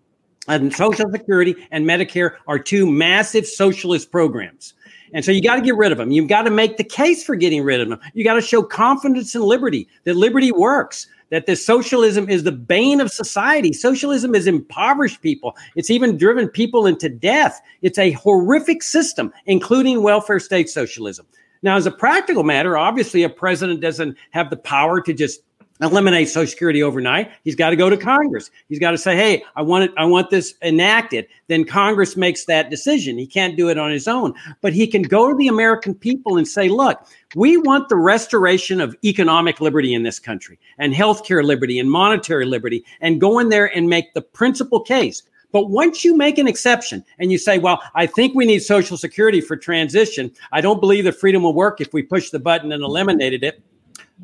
And 0.47 0.73
Social 0.73 1.09
Security 1.11 1.55
and 1.71 1.85
Medicare 1.85 2.35
are 2.47 2.59
two 2.59 2.85
massive 2.85 3.47
socialist 3.47 4.11
programs. 4.11 4.73
And 5.13 5.23
so 5.23 5.31
you 5.31 5.41
got 5.41 5.55
to 5.55 5.61
get 5.61 5.75
rid 5.75 5.91
of 5.91 5.97
them. 5.97 6.11
You've 6.11 6.27
got 6.27 6.43
to 6.43 6.51
make 6.51 6.77
the 6.77 6.83
case 6.83 7.23
for 7.23 7.35
getting 7.35 7.63
rid 7.63 7.81
of 7.81 7.89
them. 7.89 7.99
You 8.13 8.23
got 8.23 8.33
to 8.35 8.41
show 8.41 8.63
confidence 8.63 9.35
in 9.35 9.41
liberty, 9.41 9.87
that 10.03 10.15
liberty 10.15 10.51
works, 10.51 11.07
that 11.29 11.45
this 11.45 11.65
socialism 11.65 12.29
is 12.29 12.43
the 12.43 12.51
bane 12.51 13.01
of 13.01 13.11
society. 13.11 13.73
Socialism 13.73 14.33
has 14.33 14.47
impoverished 14.47 15.21
people. 15.21 15.55
It's 15.75 15.89
even 15.89 16.17
driven 16.17 16.47
people 16.47 16.85
into 16.85 17.09
death. 17.09 17.61
It's 17.81 17.97
a 17.97 18.11
horrific 18.11 18.83
system, 18.83 19.33
including 19.45 20.03
welfare 20.03 20.39
state 20.39 20.69
socialism. 20.69 21.25
Now, 21.61 21.77
as 21.77 21.87
a 21.87 21.91
practical 21.91 22.43
matter, 22.43 22.77
obviously 22.77 23.23
a 23.23 23.29
president 23.29 23.81
doesn't 23.81 24.17
have 24.31 24.49
the 24.49 24.57
power 24.57 25.01
to 25.01 25.13
just 25.13 25.41
eliminate 25.81 26.29
Social 26.29 26.49
Security 26.49 26.81
overnight. 26.81 27.31
He's 27.43 27.55
got 27.55 27.71
to 27.71 27.75
go 27.75 27.89
to 27.89 27.97
Congress. 27.97 28.49
He's 28.69 28.79
got 28.79 28.91
to 28.91 28.97
say, 28.97 29.15
"Hey, 29.15 29.43
I 29.55 29.61
want 29.61 29.85
it. 29.85 29.91
I 29.97 30.05
want 30.05 30.29
this 30.29 30.55
enacted." 30.61 31.27
Then 31.47 31.65
Congress 31.65 32.15
makes 32.15 32.45
that 32.45 32.69
decision. 32.69 33.17
He 33.17 33.27
can't 33.27 33.57
do 33.57 33.69
it 33.69 33.77
on 33.77 33.91
his 33.91 34.07
own, 34.07 34.33
but 34.61 34.73
he 34.73 34.87
can 34.87 35.01
go 35.01 35.29
to 35.29 35.37
the 35.37 35.47
American 35.47 35.93
people 35.93 36.37
and 36.37 36.47
say, 36.47 36.69
"Look, 36.69 37.05
we 37.35 37.57
want 37.57 37.89
the 37.89 37.97
restoration 37.97 38.79
of 38.79 38.95
economic 39.03 39.59
liberty 39.59 39.93
in 39.93 40.03
this 40.03 40.19
country, 40.19 40.59
and 40.77 40.93
healthcare 40.93 41.43
liberty, 41.43 41.79
and 41.79 41.91
monetary 41.91 42.45
liberty, 42.45 42.85
and 43.01 43.21
go 43.21 43.39
in 43.39 43.49
there 43.49 43.75
and 43.75 43.89
make 43.89 44.13
the 44.13 44.21
principal 44.21 44.79
case." 44.79 45.23
But 45.51 45.69
once 45.69 46.03
you 46.03 46.17
make 46.17 46.37
an 46.37 46.49
exception 46.49 47.01
and 47.17 47.31
you 47.31 47.37
say, 47.37 47.59
well, 47.59 47.81
I 47.93 48.07
think 48.07 48.35
we 48.35 48.45
need 48.45 48.59
Social 48.59 48.97
Security 48.97 49.39
for 49.39 49.55
transition, 49.55 50.31
I 50.51 50.59
don't 50.59 50.81
believe 50.81 51.05
that 51.05 51.17
freedom 51.17 51.43
will 51.43 51.53
work 51.53 51.79
if 51.79 51.93
we 51.93 52.03
push 52.03 52.29
the 52.29 52.39
button 52.39 52.73
and 52.73 52.83
eliminated 52.83 53.41
it 53.41 53.63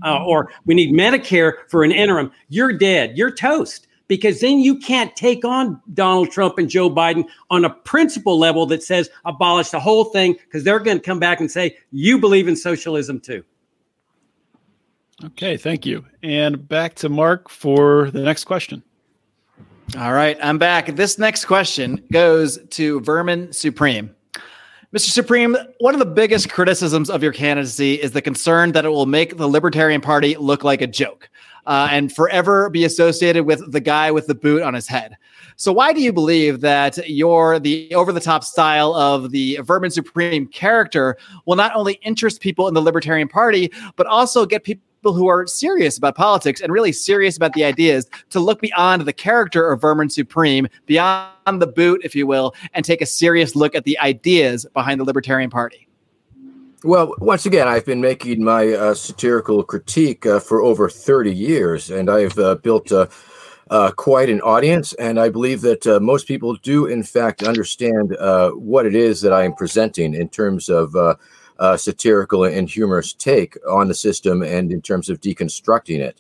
uh, 0.03 0.23
or 0.23 0.51
we 0.65 0.73
need 0.73 0.93
Medicare 0.93 1.53
for 1.67 1.83
an 1.83 1.91
interim, 1.91 2.31
you're 2.49 2.73
dead. 2.73 3.17
You're 3.17 3.31
toast 3.31 3.87
because 4.07 4.41
then 4.41 4.59
you 4.59 4.77
can't 4.77 5.15
take 5.15 5.45
on 5.45 5.81
Donald 5.93 6.31
Trump 6.31 6.57
and 6.57 6.69
Joe 6.69 6.89
Biden 6.89 7.23
on 7.49 7.63
a 7.63 7.69
principle 7.69 8.37
level 8.37 8.65
that 8.65 8.83
says 8.83 9.09
abolish 9.23 9.69
the 9.69 9.79
whole 9.79 10.05
thing 10.05 10.33
because 10.33 10.63
they're 10.63 10.79
going 10.79 10.97
to 10.97 11.03
come 11.03 11.19
back 11.19 11.39
and 11.39 11.49
say, 11.49 11.77
you 11.91 12.19
believe 12.19 12.47
in 12.47 12.55
socialism 12.55 13.19
too. 13.19 13.43
Okay, 15.23 15.55
thank 15.55 15.85
you. 15.85 16.05
And 16.23 16.67
back 16.67 16.95
to 16.95 17.09
Marc 17.09 17.47
for 17.47 18.11
the 18.11 18.21
next 18.21 18.45
question. 18.45 18.83
All 19.97 20.13
right, 20.13 20.37
I'm 20.41 20.57
back. 20.57 20.87
This 20.95 21.17
next 21.17 21.45
question 21.45 22.03
goes 22.11 22.59
to 22.71 23.01
Vermin 23.01 23.53
Supreme. 23.53 24.15
Mr. 24.93 25.09
Supreme, 25.09 25.55
one 25.79 25.95
of 25.95 25.99
the 25.99 26.05
biggest 26.05 26.49
criticisms 26.49 27.09
of 27.09 27.23
your 27.23 27.31
candidacy 27.31 27.93
is 27.93 28.11
the 28.11 28.21
concern 28.21 28.73
that 28.73 28.83
it 28.83 28.89
will 28.89 29.05
make 29.05 29.37
the 29.37 29.47
Libertarian 29.47 30.01
Party 30.01 30.35
look 30.35 30.65
like 30.65 30.81
a 30.81 30.87
joke 30.87 31.29
uh, 31.65 31.87
and 31.89 32.13
forever 32.13 32.69
be 32.69 32.83
associated 32.83 33.45
with 33.45 33.71
the 33.71 33.79
guy 33.79 34.11
with 34.11 34.27
the 34.27 34.35
boot 34.35 34.61
on 34.61 34.73
his 34.73 34.89
head. 34.89 35.15
So, 35.55 35.71
why 35.71 35.93
do 35.93 36.01
you 36.01 36.11
believe 36.11 36.59
that 36.59 37.09
your 37.09 37.57
the 37.57 37.95
over 37.95 38.11
the 38.11 38.19
top 38.19 38.43
style 38.43 38.93
of 38.93 39.31
the 39.31 39.59
Vermin 39.63 39.91
Supreme 39.91 40.45
character 40.47 41.15
will 41.45 41.55
not 41.55 41.73
only 41.73 41.93
interest 42.03 42.41
people 42.41 42.67
in 42.67 42.73
the 42.73 42.81
Libertarian 42.81 43.29
Party, 43.29 43.71
but 43.95 44.07
also 44.07 44.45
get 44.45 44.65
people? 44.65 44.83
People 45.01 45.13
who 45.13 45.27
are 45.27 45.47
serious 45.47 45.97
about 45.97 46.13
politics 46.13 46.61
and 46.61 46.71
really 46.71 46.91
serious 46.91 47.35
about 47.35 47.53
the 47.53 47.63
ideas 47.63 48.07
to 48.29 48.39
look 48.39 48.61
beyond 48.61 49.01
the 49.01 49.13
character 49.13 49.71
of 49.71 49.81
Vermin 49.81 50.11
Supreme, 50.11 50.67
beyond 50.85 51.59
the 51.59 51.65
boot, 51.65 52.01
if 52.03 52.13
you 52.13 52.27
will, 52.27 52.53
and 52.75 52.85
take 52.85 53.01
a 53.01 53.05
serious 53.07 53.55
look 53.55 53.73
at 53.73 53.83
the 53.83 53.97
ideas 53.97 54.63
behind 54.75 54.99
the 54.99 55.03
Libertarian 55.03 55.49
Party? 55.49 55.87
Well, 56.83 57.15
once 57.17 57.47
again, 57.47 57.67
I've 57.67 57.85
been 57.85 57.99
making 57.99 58.43
my 58.43 58.73
uh, 58.73 58.93
satirical 58.93 59.63
critique 59.63 60.27
uh, 60.27 60.39
for 60.39 60.61
over 60.61 60.87
30 60.87 61.33
years, 61.33 61.89
and 61.89 62.07
I've 62.07 62.37
uh, 62.37 62.55
built 62.55 62.91
uh, 62.91 63.07
uh, 63.71 63.89
quite 63.97 64.29
an 64.29 64.41
audience. 64.41 64.93
And 64.93 65.19
I 65.19 65.29
believe 65.29 65.61
that 65.61 65.87
uh, 65.87 65.99
most 65.99 66.27
people 66.27 66.57
do, 66.57 66.85
in 66.85 67.01
fact, 67.01 67.41
understand 67.41 68.15
what 68.53 68.85
it 68.85 68.93
is 68.93 69.21
that 69.21 69.33
I 69.33 69.45
am 69.45 69.55
presenting 69.55 70.13
in 70.13 70.29
terms 70.29 70.69
of 70.69 70.95
uh, 71.61 71.77
satirical 71.77 72.43
and 72.43 72.67
humorous 72.67 73.13
take 73.13 73.55
on 73.69 73.87
the 73.87 73.93
system 73.93 74.41
and 74.41 74.71
in 74.71 74.81
terms 74.81 75.09
of 75.09 75.21
deconstructing 75.21 75.99
it. 75.99 76.19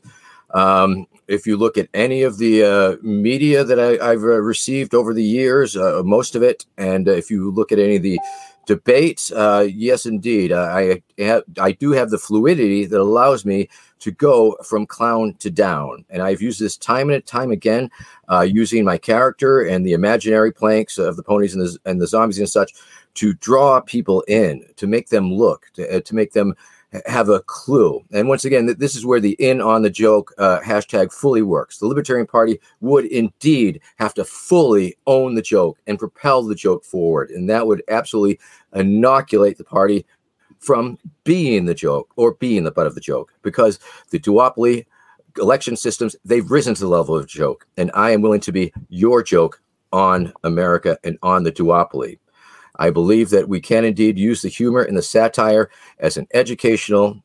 Um, 0.53 1.07
if 1.27 1.47
you 1.47 1.57
look 1.57 1.77
at 1.77 1.89
any 1.93 2.21
of 2.21 2.37
the 2.37 2.63
uh, 2.63 2.97
media 3.01 3.63
that 3.63 3.79
I, 3.79 4.09
have 4.11 4.23
uh, 4.23 4.41
received 4.41 4.93
over 4.93 5.13
the 5.13 5.23
years, 5.23 5.75
uh, 5.75 6.03
most 6.05 6.35
of 6.35 6.43
it, 6.43 6.65
and 6.77 7.07
if 7.07 7.31
you 7.31 7.49
look 7.51 7.71
at 7.71 7.79
any 7.79 7.95
of 7.95 8.03
the 8.03 8.19
debates, 8.75 9.33
uh, 9.33 9.67
yes, 9.69 10.05
indeed, 10.05 10.53
I 10.53 11.01
have, 11.17 11.43
I 11.59 11.73
do 11.73 11.91
have 11.91 12.09
the 12.09 12.17
fluidity 12.17 12.85
that 12.85 13.01
allows 13.01 13.43
me 13.43 13.67
to 13.99 14.11
go 14.11 14.55
from 14.63 14.85
clown 14.85 15.35
to 15.39 15.49
down, 15.51 16.05
and 16.09 16.21
I've 16.21 16.41
used 16.41 16.61
this 16.61 16.77
time 16.77 17.09
and 17.09 17.25
time 17.25 17.51
again, 17.51 17.91
uh, 18.29 18.47
using 18.47 18.85
my 18.85 18.97
character 18.97 19.59
and 19.59 19.85
the 19.85 19.91
imaginary 19.91 20.53
planks 20.53 20.97
of 20.97 21.17
the 21.17 21.23
ponies 21.23 21.53
and 21.53 21.65
the, 21.65 21.77
and 21.83 21.99
the 21.99 22.07
zombies 22.07 22.39
and 22.39 22.47
such 22.47 22.71
to 23.15 23.33
draw 23.33 23.81
people 23.81 24.21
in, 24.29 24.63
to 24.77 24.87
make 24.87 25.09
them 25.09 25.33
look, 25.33 25.69
to, 25.73 25.97
uh, 25.97 25.99
to 25.99 26.15
make 26.15 26.31
them 26.31 26.55
have 27.05 27.29
a 27.29 27.41
clue. 27.41 28.03
And 28.11 28.27
once 28.27 28.43
again, 28.43 28.75
this 28.77 28.95
is 28.95 29.05
where 29.05 29.19
the 29.19 29.35
in 29.39 29.61
on 29.61 29.81
the 29.81 29.89
joke 29.89 30.33
uh, 30.37 30.59
hashtag 30.59 31.13
fully 31.13 31.41
works. 31.41 31.77
The 31.77 31.87
Libertarian 31.87 32.27
Party 32.27 32.59
would 32.81 33.05
indeed 33.05 33.79
have 33.97 34.13
to 34.15 34.25
fully 34.25 34.95
own 35.07 35.35
the 35.35 35.41
joke 35.41 35.79
and 35.87 35.97
propel 35.97 36.43
the 36.43 36.55
joke 36.55 36.83
forward. 36.83 37.29
And 37.29 37.49
that 37.49 37.67
would 37.67 37.81
absolutely 37.87 38.39
inoculate 38.73 39.57
the 39.57 39.63
party 39.63 40.05
from 40.59 40.97
being 41.23 41.65
the 41.65 41.73
joke 41.73 42.11
or 42.17 42.33
being 42.35 42.63
the 42.63 42.71
butt 42.71 42.87
of 42.87 42.95
the 42.95 43.01
joke 43.01 43.33
because 43.41 43.79
the 44.11 44.19
duopoly 44.19 44.85
election 45.37 45.75
systems, 45.75 46.15
they've 46.25 46.51
risen 46.51 46.75
to 46.75 46.81
the 46.81 46.87
level 46.87 47.15
of 47.15 47.25
joke. 47.25 47.65
And 47.77 47.89
I 47.93 48.11
am 48.11 48.21
willing 48.21 48.41
to 48.41 48.51
be 48.51 48.73
your 48.89 49.23
joke 49.23 49.61
on 49.93 50.33
America 50.43 50.97
and 51.03 51.17
on 51.23 51.43
the 51.43 51.51
duopoly. 51.51 52.19
I 52.77 52.89
believe 52.89 53.29
that 53.29 53.47
we 53.49 53.59
can 53.59 53.85
indeed 53.85 54.17
use 54.17 54.41
the 54.41 54.49
humor 54.49 54.81
and 54.81 54.97
the 54.97 55.01
satire 55.01 55.69
as 55.99 56.17
an 56.17 56.27
educational 56.33 57.21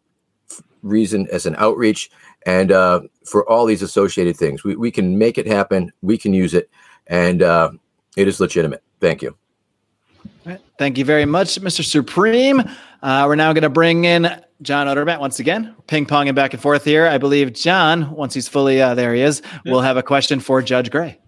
reason, 0.82 1.26
as 1.32 1.46
an 1.46 1.56
outreach, 1.58 2.10
and 2.44 2.70
uh, 2.72 3.00
for 3.24 3.48
all 3.48 3.66
these 3.66 3.82
associated 3.82 4.36
things. 4.36 4.64
We, 4.64 4.76
we 4.76 4.90
can 4.90 5.18
make 5.18 5.38
it 5.38 5.46
happen, 5.46 5.92
we 6.02 6.16
can 6.16 6.32
use 6.32 6.54
it, 6.54 6.70
and 7.06 7.42
uh, 7.42 7.70
it 8.16 8.28
is 8.28 8.40
legitimate. 8.40 8.82
Thank 9.00 9.22
you. 9.22 9.36
Thank 10.78 10.98
you 10.98 11.04
very 11.04 11.24
much, 11.24 11.60
Mr. 11.60 11.84
Supreme. 11.84 12.62
Uh, 13.02 13.24
we're 13.26 13.34
now 13.34 13.52
going 13.52 13.62
to 13.62 13.70
bring 13.70 14.04
in 14.04 14.28
John 14.62 14.86
Odermatt 14.86 15.20
once 15.20 15.40
again, 15.40 15.74
ping 15.86 16.06
ponging 16.06 16.34
back 16.34 16.52
and 16.52 16.62
forth 16.62 16.84
here. 16.84 17.06
I 17.06 17.18
believe 17.18 17.52
John, 17.52 18.10
once 18.12 18.34
he's 18.34 18.48
fully 18.48 18.80
uh, 18.80 18.94
there, 18.94 19.14
he 19.14 19.22
is. 19.22 19.42
Yeah. 19.44 19.72
We'll 19.72 19.80
have 19.80 19.96
a 19.96 20.02
question 20.02 20.40
for 20.40 20.62
Judge 20.62 20.90
Gray. 20.90 21.18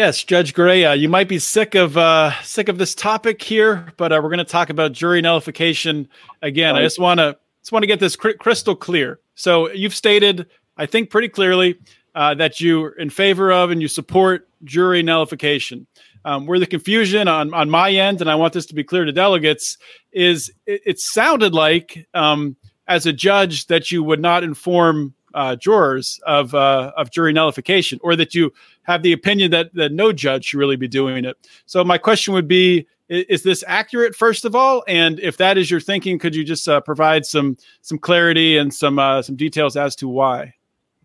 Yes, 0.00 0.24
Judge 0.24 0.54
Gray, 0.54 0.86
uh, 0.86 0.94
you 0.94 1.10
might 1.10 1.28
be 1.28 1.38
sick 1.38 1.74
of 1.74 1.98
uh, 1.98 2.32
sick 2.40 2.70
of 2.70 2.78
this 2.78 2.94
topic 2.94 3.42
here, 3.42 3.92
but 3.98 4.12
uh, 4.12 4.20
we're 4.22 4.30
going 4.30 4.38
to 4.38 4.46
talk 4.46 4.70
about 4.70 4.92
jury 4.92 5.20
nullification 5.20 6.08
again. 6.40 6.72
Right. 6.72 6.80
I 6.80 6.84
just 6.84 6.98
want 6.98 7.20
to 7.20 7.36
just 7.60 7.70
want 7.70 7.82
to 7.82 7.86
get 7.86 8.00
this 8.00 8.16
cr- 8.16 8.30
crystal 8.30 8.74
clear. 8.74 9.20
So 9.34 9.70
you've 9.70 9.94
stated, 9.94 10.46
I 10.78 10.86
think, 10.86 11.10
pretty 11.10 11.28
clearly 11.28 11.78
uh, 12.14 12.32
that 12.36 12.62
you're 12.62 12.92
in 12.92 13.10
favor 13.10 13.52
of 13.52 13.70
and 13.70 13.82
you 13.82 13.88
support 13.88 14.48
jury 14.64 15.02
nullification. 15.02 15.86
Um, 16.24 16.46
where 16.46 16.58
the 16.58 16.66
confusion 16.66 17.28
on, 17.28 17.52
on 17.52 17.68
my 17.68 17.92
end, 17.92 18.22
and 18.22 18.30
I 18.30 18.36
want 18.36 18.54
this 18.54 18.64
to 18.66 18.74
be 18.74 18.82
clear 18.82 19.04
to 19.04 19.12
delegates, 19.12 19.76
is 20.12 20.50
it, 20.64 20.80
it 20.86 20.98
sounded 20.98 21.52
like 21.52 22.08
um, 22.14 22.56
as 22.88 23.04
a 23.04 23.12
judge 23.12 23.66
that 23.66 23.92
you 23.92 24.02
would 24.02 24.20
not 24.20 24.44
inform 24.44 25.12
uh, 25.34 25.56
jurors 25.56 26.20
of 26.26 26.54
uh, 26.54 26.92
of 26.96 27.10
jury 27.10 27.32
nullification, 27.32 27.98
or 28.02 28.16
that 28.16 28.34
you 28.34 28.52
have 28.90 29.02
the 29.02 29.12
opinion 29.12 29.50
that 29.52 29.72
that 29.74 29.92
no 29.92 30.12
judge 30.12 30.46
should 30.46 30.58
really 30.58 30.76
be 30.76 30.88
doing 30.88 31.24
it. 31.24 31.36
So 31.66 31.84
my 31.84 31.98
question 31.98 32.34
would 32.34 32.48
be: 32.48 32.86
Is, 33.08 33.24
is 33.24 33.42
this 33.42 33.64
accurate, 33.66 34.14
first 34.14 34.44
of 34.44 34.54
all? 34.54 34.82
And 34.88 35.20
if 35.20 35.36
that 35.36 35.56
is 35.58 35.70
your 35.70 35.80
thinking, 35.80 36.18
could 36.18 36.34
you 36.34 36.44
just 36.44 36.68
uh, 36.68 36.80
provide 36.80 37.24
some 37.26 37.56
some 37.82 37.98
clarity 37.98 38.56
and 38.56 38.72
some 38.72 38.98
uh, 38.98 39.22
some 39.22 39.36
details 39.36 39.76
as 39.76 39.96
to 39.96 40.08
why? 40.08 40.54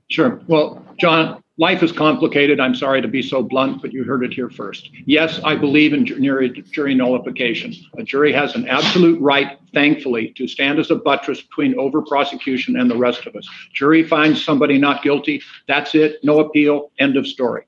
Sure. 0.10 0.40
Well, 0.48 0.86
John, 1.00 1.44
life 1.58 1.82
is 1.82 1.92
complicated. 1.92 2.60
I'm 2.60 2.76
sorry 2.76 3.02
to 3.02 3.08
be 3.08 3.24
so 3.24 3.42
blunt, 3.42 3.82
but 3.82 3.92
you 3.92 4.04
heard 4.04 4.24
it 4.24 4.34
here 4.34 4.50
first. 4.50 4.92
Yes, 5.06 5.40
I 5.44 5.56
believe 5.56 5.94
in 5.94 6.06
jury, 6.06 6.50
jury 6.72 6.94
nullification. 6.94 7.74
A 7.98 8.04
jury 8.04 8.32
has 8.32 8.54
an 8.56 8.68
absolute 8.68 9.20
right, 9.20 9.58
thankfully, 9.74 10.34
to 10.38 10.48
stand 10.48 10.78
as 10.78 10.92
a 10.92 10.96
buttress 10.96 11.42
between 11.42 11.78
over 11.80 12.04
prosecution 12.04 12.78
and 12.78 12.90
the 12.90 12.98
rest 12.98 13.26
of 13.26 13.36
us. 13.36 13.50
Jury 13.74 14.04
finds 14.04 14.44
somebody 14.44 14.78
not 14.78 15.02
guilty. 15.02 15.42
That's 15.68 15.96
it. 15.96 16.24
No 16.24 16.40
appeal. 16.40 16.92
End 17.00 17.18
of 17.18 17.26
story. 17.26 17.64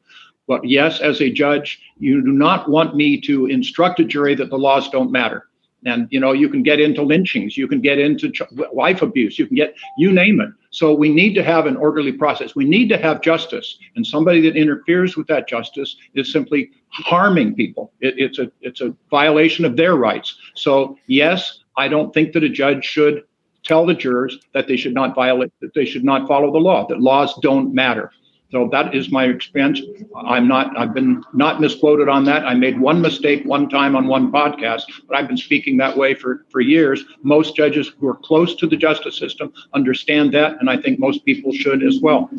But 0.47 0.67
yes, 0.67 0.99
as 1.01 1.21
a 1.21 1.29
judge, 1.29 1.79
you 1.99 2.23
do 2.23 2.31
not 2.31 2.69
want 2.69 2.95
me 2.95 3.19
to 3.21 3.45
instruct 3.47 3.99
a 3.99 4.05
jury 4.05 4.33
that 4.35 4.49
the 4.49 4.57
laws 4.57 4.89
don't 4.89 5.11
matter. 5.11 5.47
And 5.85 6.07
you 6.09 6.19
know 6.19 6.31
you 6.31 6.49
can 6.49 6.63
get 6.63 6.79
into 6.79 7.03
lynchings 7.03 7.55
you 7.55 7.67
can 7.67 7.81
get 7.81 7.99
into 7.99 8.31
ch- 8.31 8.41
wife 8.51 9.03
abuse 9.03 9.37
you 9.37 9.45
can 9.45 9.55
get 9.55 9.75
you 9.97 10.11
name 10.11 10.41
it. 10.41 10.49
So 10.71 10.93
we 10.93 11.09
need 11.09 11.35
to 11.35 11.43
have 11.43 11.67
an 11.67 11.77
orderly 11.77 12.11
process. 12.11 12.55
We 12.55 12.65
need 12.65 12.89
to 12.89 12.97
have 12.97 13.21
justice. 13.21 13.77
And 13.95 14.05
somebody 14.05 14.41
that 14.41 14.57
interferes 14.57 15.15
with 15.15 15.27
that 15.27 15.47
justice 15.47 15.95
is 16.15 16.31
simply 16.31 16.71
harming 16.89 17.55
people. 17.55 17.93
It, 18.01 18.15
it's 18.17 18.39
a 18.39 18.51
it's 18.61 18.81
a 18.81 18.95
violation 19.11 19.65
of 19.65 19.77
their 19.77 19.95
rights. 19.95 20.35
So 20.55 20.97
yes 21.05 21.63
i 21.77 21.87
don't 21.87 22.13
think 22.13 22.33
that 22.33 22.43
a 22.43 22.49
judge 22.49 22.83
should 22.83 23.23
tell 23.63 23.85
the 23.85 23.93
jurors 23.93 24.39
that 24.53 24.67
they 24.67 24.77
should 24.77 24.93
not 24.93 25.15
violate 25.15 25.51
that 25.61 25.73
they 25.73 25.85
should 25.85 26.03
not 26.03 26.27
follow 26.27 26.51
the 26.51 26.57
law 26.57 26.87
that 26.87 26.99
laws 26.99 27.37
don't 27.41 27.73
matter 27.73 28.11
so 28.49 28.69
that 28.71 28.95
is 28.95 29.11
my 29.11 29.25
experience. 29.25 29.81
I'm 30.15 30.47
not, 30.47 30.77
I've 30.77 30.93
been 30.93 31.23
not 31.33 31.59
misquoted 31.59 32.07
on 32.07 32.23
that. 32.25 32.45
I 32.45 32.53
made 32.53 32.79
one 32.79 33.01
mistake 33.01 33.43
one 33.43 33.67
time 33.67 33.95
on 33.95 34.07
one 34.07 34.31
podcast, 34.31 34.83
but 35.07 35.17
I've 35.17 35.27
been 35.27 35.37
speaking 35.37 35.75
that 35.77 35.97
way 35.97 36.13
for, 36.13 36.45
for 36.49 36.61
years. 36.61 37.03
Most 37.23 37.57
judges 37.57 37.91
who 37.99 38.07
are 38.07 38.15
close 38.15 38.55
to 38.55 38.67
the 38.67 38.77
justice 38.77 39.17
system 39.17 39.51
understand 39.73 40.33
that, 40.33 40.55
and 40.61 40.69
I 40.69 40.77
think 40.77 40.97
most 40.97 41.25
people 41.25 41.51
should 41.51 41.83
as 41.83 41.99
well. 41.99 42.29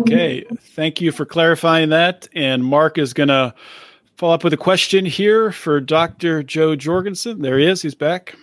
Okay. 0.00 0.44
Thank 0.58 1.00
you 1.00 1.12
for 1.12 1.24
clarifying 1.24 1.90
that. 1.90 2.28
And 2.34 2.64
Marc 2.64 2.98
is 2.98 3.14
going 3.14 3.28
to 3.28 3.54
follow 4.16 4.34
up 4.34 4.42
with 4.42 4.52
a 4.52 4.58
question 4.58 5.06
here 5.06 5.52
for 5.52 5.80
Dr. 5.80 6.42
Jo 6.42 6.74
Jorgensen. 6.74 7.42
There 7.42 7.60
he 7.60 7.66
is. 7.66 7.82
He's 7.82 7.94
back. 7.94 8.34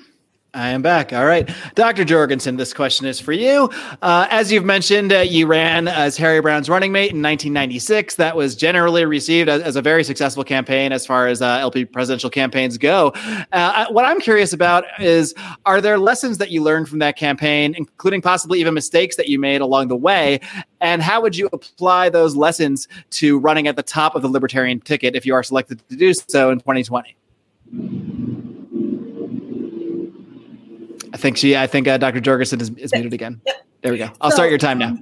I 0.57 0.69
am 0.69 0.81
back. 0.81 1.13
All 1.13 1.25
right. 1.25 1.47
Dr. 1.75 2.03
Jorgensen, 2.03 2.57
this 2.57 2.73
question 2.73 3.05
is 3.05 3.19
for 3.19 3.31
you. 3.31 3.69
Uh, 4.01 4.27
as 4.31 4.51
you've 4.51 4.65
mentioned, 4.65 5.13
uh, 5.13 5.19
you 5.19 5.45
ran 5.45 5.87
as 5.87 6.17
Harry 6.17 6.41
Browne's 6.41 6.67
running 6.67 6.91
mate 6.91 7.11
in 7.11 7.21
1996. 7.21 8.15
That 8.15 8.35
was 8.35 8.55
generally 8.55 9.05
received 9.05 9.49
as, 9.49 9.61
as 9.61 9.75
a 9.75 9.83
very 9.83 10.03
successful 10.03 10.43
campaign 10.43 10.91
as 10.91 11.05
far 11.05 11.27
as 11.27 11.43
uh, 11.43 11.59
LP 11.61 11.85
presidential 11.85 12.31
campaigns 12.31 12.79
go. 12.79 13.13
Uh, 13.51 13.85
what 13.89 14.05
I'm 14.05 14.19
curious 14.19 14.51
about 14.51 14.83
is 14.99 15.35
are 15.67 15.79
there 15.79 15.99
lessons 15.99 16.39
that 16.39 16.49
you 16.49 16.63
learned 16.63 16.89
from 16.89 16.97
that 16.99 17.17
campaign, 17.17 17.75
including 17.77 18.23
possibly 18.23 18.59
even 18.59 18.73
mistakes 18.73 19.15
that 19.17 19.27
you 19.27 19.37
made 19.37 19.61
along 19.61 19.89
the 19.89 19.95
way? 19.95 20.39
And 20.81 21.03
how 21.03 21.21
would 21.21 21.35
you 21.35 21.49
apply 21.53 22.09
those 22.09 22.35
lessons 22.35 22.87
to 23.11 23.37
running 23.37 23.67
at 23.67 23.75
the 23.75 23.83
top 23.83 24.15
of 24.15 24.23
the 24.23 24.27
libertarian 24.27 24.79
ticket 24.79 25.15
if 25.15 25.23
you 25.23 25.35
are 25.35 25.43
selected 25.43 25.87
to 25.87 25.95
do 25.95 26.15
so 26.15 26.49
in 26.49 26.57
2020? 26.57 27.15
I 31.13 31.17
think 31.17 31.37
she. 31.37 31.55
I 31.55 31.67
think 31.67 31.87
uh, 31.87 31.97
Dr. 31.97 32.19
Jorgensen 32.19 32.61
is, 32.61 32.69
is 32.71 32.91
muted 32.93 33.13
again. 33.13 33.41
There 33.81 33.91
we 33.91 33.97
go. 33.97 34.09
I'll 34.21 34.31
so, 34.31 34.35
start 34.35 34.49
your 34.49 34.57
time 34.57 34.79
now. 34.79 34.97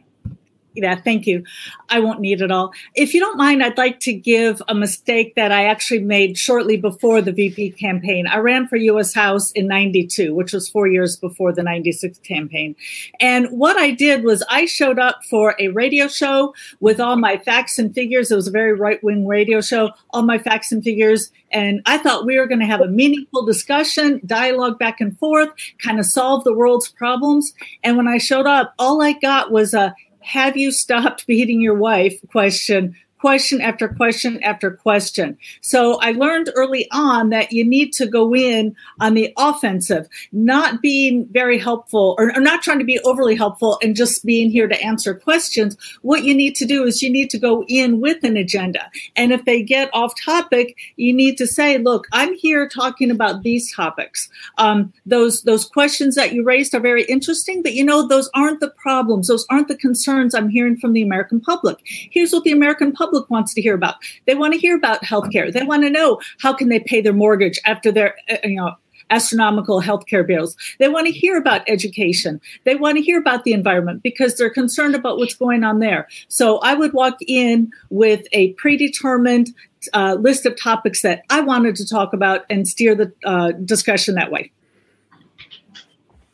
Yeah, 0.75 0.95
thank 0.95 1.25
you. 1.25 1.43
I 1.89 1.99
won't 1.99 2.19
need 2.19 2.41
it 2.41 2.51
all. 2.51 2.73
If 2.95 3.13
you 3.13 3.21
don't 3.21 3.37
mind, 3.37 3.63
I'd 3.63 3.77
like 3.77 4.01
to 4.01 4.13
give 4.13 4.61
a 4.67 4.75
mistake 4.75 5.35
that 5.35 5.51
I 5.51 5.65
actually 5.65 6.01
made 6.01 6.37
shortly 6.37 6.75
before 6.75 7.21
the 7.21 7.31
VP 7.31 7.71
campaign. 7.71 8.27
I 8.27 8.37
ran 8.37 8.67
for 8.67 8.75
US 8.75 9.13
House 9.13 9.51
in 9.51 9.67
92, 9.67 10.35
which 10.35 10.51
was 10.51 10.69
four 10.69 10.87
years 10.87 11.15
before 11.15 11.53
the 11.53 11.63
96 11.63 12.19
campaign. 12.19 12.75
And 13.21 13.47
what 13.47 13.77
I 13.77 13.91
did 13.91 14.23
was 14.25 14.43
I 14.49 14.65
showed 14.65 14.99
up 14.99 15.23
for 15.29 15.55
a 15.59 15.69
radio 15.69 16.07
show 16.07 16.53
with 16.81 16.99
all 16.99 17.15
my 17.15 17.37
facts 17.37 17.79
and 17.79 17.93
figures. 17.93 18.31
It 18.31 18.35
was 18.35 18.47
a 18.47 18.51
very 18.51 18.73
right 18.73 19.01
wing 19.03 19.25
radio 19.25 19.61
show, 19.61 19.91
all 20.09 20.23
my 20.23 20.37
facts 20.37 20.71
and 20.71 20.83
figures. 20.83 21.31
And 21.51 21.81
I 21.85 21.97
thought 21.99 22.25
we 22.25 22.37
were 22.37 22.47
going 22.47 22.59
to 22.59 22.65
have 22.65 22.81
a 22.81 22.87
meaningful 22.87 23.45
discussion, 23.45 24.19
dialogue 24.25 24.77
back 24.77 24.99
and 24.99 25.17
forth, 25.17 25.49
kind 25.81 25.99
of 25.99 26.05
solve 26.05 26.43
the 26.43 26.53
world's 26.53 26.89
problems. 26.89 27.53
And 27.83 27.95
when 27.95 28.09
I 28.09 28.17
showed 28.17 28.45
up, 28.45 28.73
all 28.77 29.01
I 29.01 29.13
got 29.13 29.51
was 29.51 29.73
a 29.73 29.95
have 30.25 30.57
you 30.57 30.71
stopped 30.71 31.27
beating 31.27 31.61
your 31.61 31.75
wife? 31.75 32.19
Question 32.31 32.95
question 33.25 33.59
after 33.59 33.87
question 33.87 34.39
after 34.43 34.69
question. 34.69 35.35
So 35.61 35.99
I 35.99 36.11
learned 36.11 36.51
early 36.53 36.87
on 36.91 37.29
that 37.31 37.51
you 37.51 37.65
need 37.65 37.91
to 37.93 38.05
go 38.05 38.35
in 38.35 38.75
on 38.99 39.15
the 39.15 39.33
offensive, 39.35 40.07
not 40.31 40.79
being 40.79 41.27
very 41.31 41.57
helpful 41.57 42.15
or, 42.19 42.37
or, 42.37 42.39
not 42.39 42.61
trying 42.61 42.77
to 42.77 42.85
be 42.85 42.99
overly 42.99 43.33
helpful 43.33 43.79
and 43.81 43.95
just 43.95 44.23
being 44.25 44.51
here 44.51 44.67
to 44.67 44.79
answer 44.79 45.15
questions. 45.15 45.75
What 46.03 46.23
you 46.23 46.35
need 46.35 46.53
to 46.57 46.65
do 46.65 46.83
is 46.83 47.01
you 47.01 47.09
need 47.09 47.31
to 47.31 47.39
go 47.39 47.63
in 47.67 47.99
with 47.99 48.23
an 48.23 48.37
agenda. 48.37 48.91
And 49.15 49.33
if 49.33 49.43
they 49.45 49.63
get 49.63 49.89
off 49.91 50.13
topic, 50.23 50.77
you 50.95 51.11
need 51.11 51.35
to 51.39 51.47
say, 51.47 51.79
look, 51.79 52.05
I'm 52.11 52.35
here 52.35 52.69
talking 52.69 53.09
about 53.09 53.41
these 53.41 53.73
topics. 53.73 54.29
Um, 54.59 54.93
those, 55.07 55.41
those 55.41 55.65
questions 55.65 56.13
that 56.13 56.33
you 56.33 56.43
raised 56.43 56.75
are 56.75 56.79
very 56.79 57.05
interesting, 57.05 57.63
but 57.63 57.73
you 57.73 57.83
know, 57.83 58.07
those 58.07 58.29
aren't 58.35 58.59
the 58.59 58.69
problems. 58.69 59.29
Those 59.29 59.47
aren't 59.49 59.67
the 59.67 59.77
concerns 59.77 60.35
I'm 60.35 60.49
hearing 60.49 60.77
from 60.77 60.93
the 60.93 61.01
American 61.01 61.41
public. 61.41 61.79
Here's 61.85 62.31
what 62.31 62.43
the 62.43 62.51
American 62.51 62.91
public 62.91 63.14
public 63.15 63.29
wants 63.29 63.53
to 63.53 63.61
hear 63.61 63.73
about. 63.73 63.95
They 64.25 64.35
want 64.35 64.53
to 64.53 64.59
hear 64.59 64.75
about 64.75 65.03
healthcare. 65.03 65.51
They 65.51 65.63
want 65.63 65.83
to 65.83 65.89
know 65.89 66.19
how 66.39 66.53
can 66.53 66.69
they 66.69 66.79
pay 66.79 67.01
their 67.01 67.13
mortgage 67.13 67.59
after 67.65 67.91
their 67.91 68.15
uh, 68.29 68.37
you 68.43 68.55
know 68.55 68.75
astronomical 69.11 69.81
healthcare 69.81 70.25
bills. 70.25 70.57
They 70.79 70.89
want 70.89 71.05
to 71.05 71.13
hear 71.13 71.37
about 71.37 71.61
education. 71.67 72.41
They 72.63 72.75
want 72.75 72.97
to 72.97 73.03
hear 73.03 73.19
about 73.19 73.43
the 73.43 73.53
environment 73.53 74.01
because 74.01 74.35
they're 74.35 74.49
concerned 74.49 74.95
about 74.95 75.19
what's 75.19 75.35
going 75.35 75.63
on 75.63 75.77
there. 75.77 76.07
So 76.27 76.57
I 76.59 76.73
would 76.73 76.91
walk 76.91 77.17
in 77.27 77.71
with 77.91 78.25
a 78.31 78.53
predetermined 78.53 79.53
uh, 79.93 80.15
list 80.19 80.47
of 80.47 80.59
topics 80.59 81.03
that 81.03 81.21
I 81.29 81.41
wanted 81.41 81.75
to 81.75 81.87
talk 81.87 82.13
about 82.13 82.45
and 82.49 82.67
steer 82.67 82.95
the 82.95 83.13
uh, 83.23 83.51
discussion 83.51 84.15
that 84.15 84.31
way. 84.31 84.51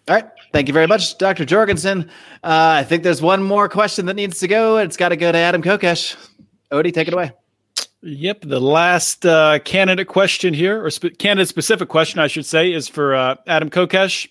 All 0.07 0.15
right. 0.15 0.29
Thank 0.53 0.67
you 0.67 0.73
very 0.73 0.87
much, 0.87 1.17
Dr. 1.17 1.45
Jorgensen. 1.45 2.09
Uh, 2.43 2.79
I 2.79 2.83
think 2.83 3.03
there's 3.03 3.21
one 3.21 3.43
more 3.43 3.69
question 3.69 4.05
that 4.07 4.15
needs 4.15 4.39
to 4.39 4.47
go. 4.47 4.77
It's 4.77 4.97
got 4.97 5.09
to 5.09 5.15
go 5.15 5.31
to 5.31 5.37
Adam 5.37 5.61
Kokesh. 5.61 6.15
Odie, 6.71 6.93
take 6.93 7.07
it 7.07 7.13
away. 7.13 7.31
Yep, 8.03 8.41
the 8.41 8.59
last 8.59 9.25
uh, 9.25 9.59
candidate 9.59 10.07
question 10.07 10.53
here, 10.53 10.83
or 10.83 10.89
sp- 10.89 11.17
candidate 11.19 11.47
specific 11.47 11.87
question, 11.87 12.19
I 12.19 12.27
should 12.27 12.45
say, 12.45 12.73
is 12.73 12.87
for 12.87 13.13
uh, 13.13 13.35
Adam 13.45 13.69
Kokesh. 13.69 14.27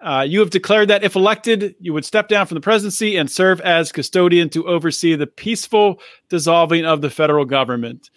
Uh, 0.00 0.24
you 0.26 0.38
have 0.38 0.50
declared 0.50 0.88
that 0.88 1.02
if 1.02 1.16
elected, 1.16 1.74
you 1.80 1.92
would 1.92 2.04
step 2.04 2.28
down 2.28 2.46
from 2.46 2.54
the 2.54 2.60
presidency 2.60 3.16
and 3.16 3.28
serve 3.28 3.60
as 3.62 3.90
custodian 3.90 4.48
to 4.50 4.68
oversee 4.68 5.16
the 5.16 5.26
peaceful 5.26 6.00
dissolving 6.28 6.84
of 6.84 7.00
the 7.00 7.10
federal 7.10 7.44
government. 7.44 8.10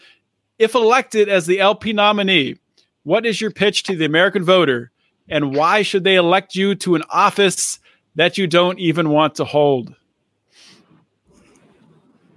If 0.60 0.76
elected 0.76 1.28
as 1.28 1.48
the 1.48 1.60
LP 1.60 1.94
nominee, 1.94 2.58
what 3.02 3.26
is 3.26 3.42
your 3.42 3.50
pitch 3.50 3.82
to 3.84 3.96
the 3.96 4.06
American 4.06 4.44
voter, 4.44 4.92
and 5.28 5.56
why 5.56 5.82
should 5.82 6.04
they 6.04 6.16
elect 6.16 6.56
you 6.56 6.76
to 6.76 6.94
an 6.94 7.04
office 7.10 7.80
that 8.14 8.38
you 8.38 8.46
don't 8.46 8.78
even 8.78 9.10
want 9.10 9.34
to 9.36 9.46
hold? 9.46 9.96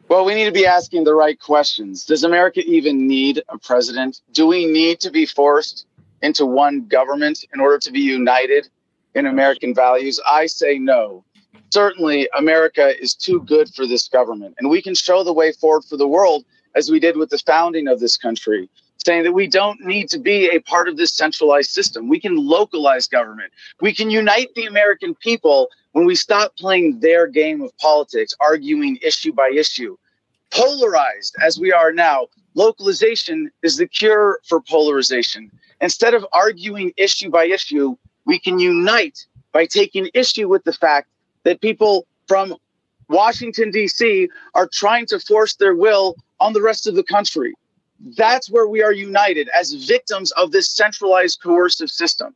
Well, 0.08 0.26
we 0.26 0.34
need 0.34 0.44
to 0.44 0.52
be 0.52 0.66
asking 0.66 1.04
the 1.04 1.14
right 1.14 1.38
questions. 1.40 2.04
Does 2.04 2.24
America 2.24 2.60
even 2.60 3.06
need 3.06 3.42
a 3.48 3.58
president? 3.58 4.20
Do 4.32 4.46
we 4.46 4.66
need 4.66 5.00
to 5.00 5.10
be 5.10 5.24
forced 5.24 5.86
into 6.20 6.44
one 6.44 6.86
government 6.86 7.44
in 7.54 7.60
order 7.60 7.78
to 7.78 7.90
be 7.90 8.00
united 8.00 8.68
in 9.14 9.26
American 9.26 9.74
values? 9.74 10.20
I 10.26 10.44
say 10.46 10.78
no. 10.78 11.24
Certainly, 11.70 12.28
America 12.36 12.92
is 13.02 13.14
too 13.14 13.40
good 13.40 13.72
for 13.74 13.86
this 13.86 14.06
government, 14.08 14.54
and 14.58 14.68
we 14.68 14.82
can 14.82 14.94
show 14.94 15.24
the 15.24 15.32
way 15.32 15.52
forward 15.52 15.84
for 15.84 15.96
the 15.96 16.06
world 16.06 16.44
as 16.76 16.90
we 16.90 17.00
did 17.00 17.16
with 17.16 17.30
the 17.30 17.38
founding 17.38 17.88
of 17.88 17.98
this 17.98 18.16
country, 18.18 18.68
saying 19.04 19.24
that 19.24 19.32
we 19.32 19.46
don't 19.46 19.80
need 19.80 20.08
to 20.10 20.18
be 20.18 20.48
a 20.50 20.60
part 20.60 20.86
of 20.86 20.98
this 20.98 21.12
centralized 21.12 21.70
system. 21.70 22.08
We 22.08 22.20
can 22.20 22.36
localize 22.36 23.08
government. 23.08 23.52
We 23.80 23.94
can 23.94 24.10
unite 24.10 24.54
the 24.54 24.66
American 24.66 25.14
people 25.14 25.70
when 25.94 26.06
we 26.06 26.16
stop 26.16 26.56
playing 26.56 26.98
their 26.98 27.28
game 27.28 27.62
of 27.62 27.76
politics, 27.78 28.34
arguing 28.40 28.98
issue 29.00 29.32
by 29.32 29.48
issue. 29.56 29.96
Polarized 30.50 31.36
as 31.40 31.58
we 31.58 31.72
are 31.72 31.92
now, 31.92 32.26
localization 32.54 33.48
is 33.62 33.76
the 33.76 33.86
cure 33.86 34.40
for 34.48 34.60
polarization. 34.60 35.52
Instead 35.80 36.12
of 36.12 36.26
arguing 36.32 36.92
issue 36.96 37.30
by 37.30 37.46
issue, 37.46 37.94
we 38.26 38.40
can 38.40 38.58
unite 38.58 39.24
by 39.52 39.66
taking 39.66 40.08
issue 40.14 40.48
with 40.48 40.64
the 40.64 40.72
fact 40.72 41.08
that 41.44 41.60
people 41.60 42.08
from 42.26 42.56
Washington, 43.08 43.70
D.C. 43.70 44.28
are 44.54 44.68
trying 44.72 45.06
to 45.06 45.20
force 45.20 45.54
their 45.54 45.76
will 45.76 46.16
on 46.40 46.54
the 46.54 46.62
rest 46.62 46.88
of 46.88 46.96
the 46.96 47.04
country. 47.04 47.54
That's 48.16 48.50
where 48.50 48.66
we 48.66 48.82
are 48.82 48.92
united 48.92 49.48
as 49.56 49.72
victims 49.74 50.32
of 50.32 50.50
this 50.50 50.68
centralized 50.68 51.40
coercive 51.40 51.90
system. 51.90 52.34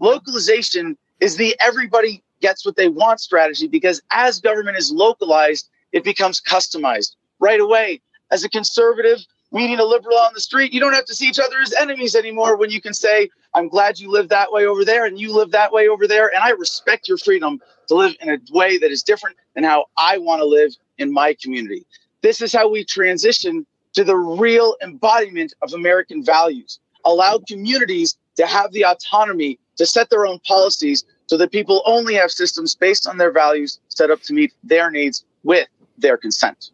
Localization 0.00 0.98
is 1.20 1.36
the 1.36 1.54
everybody 1.60 2.24
gets 2.40 2.64
what 2.64 2.76
they 2.76 2.88
want 2.88 3.20
strategy 3.20 3.66
because 3.66 4.00
as 4.10 4.40
government 4.40 4.76
is 4.76 4.92
localized, 4.92 5.68
it 5.92 6.04
becomes 6.04 6.40
customized 6.40 7.16
right 7.38 7.60
away. 7.60 8.00
As 8.30 8.44
a 8.44 8.48
conservative 8.48 9.18
meeting 9.52 9.78
a 9.78 9.84
liberal 9.84 10.18
on 10.18 10.32
the 10.34 10.40
street, 10.40 10.72
you 10.72 10.80
don't 10.80 10.92
have 10.92 11.04
to 11.06 11.14
see 11.14 11.28
each 11.28 11.38
other 11.38 11.58
as 11.62 11.72
enemies 11.74 12.16
anymore 12.16 12.56
when 12.56 12.70
you 12.70 12.80
can 12.80 12.92
say, 12.92 13.28
I'm 13.54 13.68
glad 13.68 13.98
you 13.98 14.10
live 14.10 14.28
that 14.28 14.52
way 14.52 14.66
over 14.66 14.84
there 14.84 15.06
and 15.06 15.18
you 15.18 15.34
live 15.34 15.52
that 15.52 15.72
way 15.72 15.88
over 15.88 16.06
there. 16.06 16.28
And 16.28 16.42
I 16.42 16.50
respect 16.50 17.08
your 17.08 17.18
freedom 17.18 17.60
to 17.88 17.94
live 17.94 18.14
in 18.20 18.30
a 18.30 18.38
way 18.50 18.76
that 18.78 18.90
is 18.90 19.02
different 19.02 19.36
than 19.54 19.64
how 19.64 19.86
I 19.96 20.18
want 20.18 20.40
to 20.40 20.44
live 20.44 20.72
in 20.98 21.12
my 21.12 21.36
community. 21.40 21.86
This 22.22 22.42
is 22.42 22.52
how 22.52 22.68
we 22.68 22.84
transition 22.84 23.66
to 23.94 24.04
the 24.04 24.16
real 24.16 24.76
embodiment 24.82 25.54
of 25.62 25.72
American 25.72 26.22
values. 26.24 26.80
Allow 27.04 27.38
communities 27.48 28.18
to 28.36 28.46
have 28.46 28.72
the 28.72 28.84
autonomy 28.84 29.58
to 29.76 29.86
set 29.86 30.10
their 30.10 30.26
own 30.26 30.40
policies 30.40 31.04
so 31.26 31.36
that 31.36 31.50
people 31.50 31.82
only 31.86 32.14
have 32.14 32.30
systems 32.30 32.74
based 32.74 33.06
on 33.06 33.18
their 33.18 33.32
values 33.32 33.80
set 33.88 34.10
up 34.10 34.22
to 34.22 34.32
meet 34.32 34.52
their 34.64 34.90
needs 34.90 35.24
with 35.42 35.68
their 35.98 36.16
consent. 36.16 36.70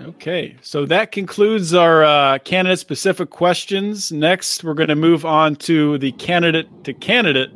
Okay, 0.00 0.56
so 0.62 0.86
that 0.86 1.10
concludes 1.10 1.74
our 1.74 2.04
uh, 2.04 2.38
candidate 2.38 2.78
specific 2.78 3.30
questions. 3.30 4.12
Next, 4.12 4.62
we're 4.62 4.74
going 4.74 4.88
to 4.88 4.96
move 4.96 5.24
on 5.24 5.56
to 5.56 5.98
the 5.98 6.12
candidate 6.12 6.68
to 6.84 6.92
candidate 6.92 7.50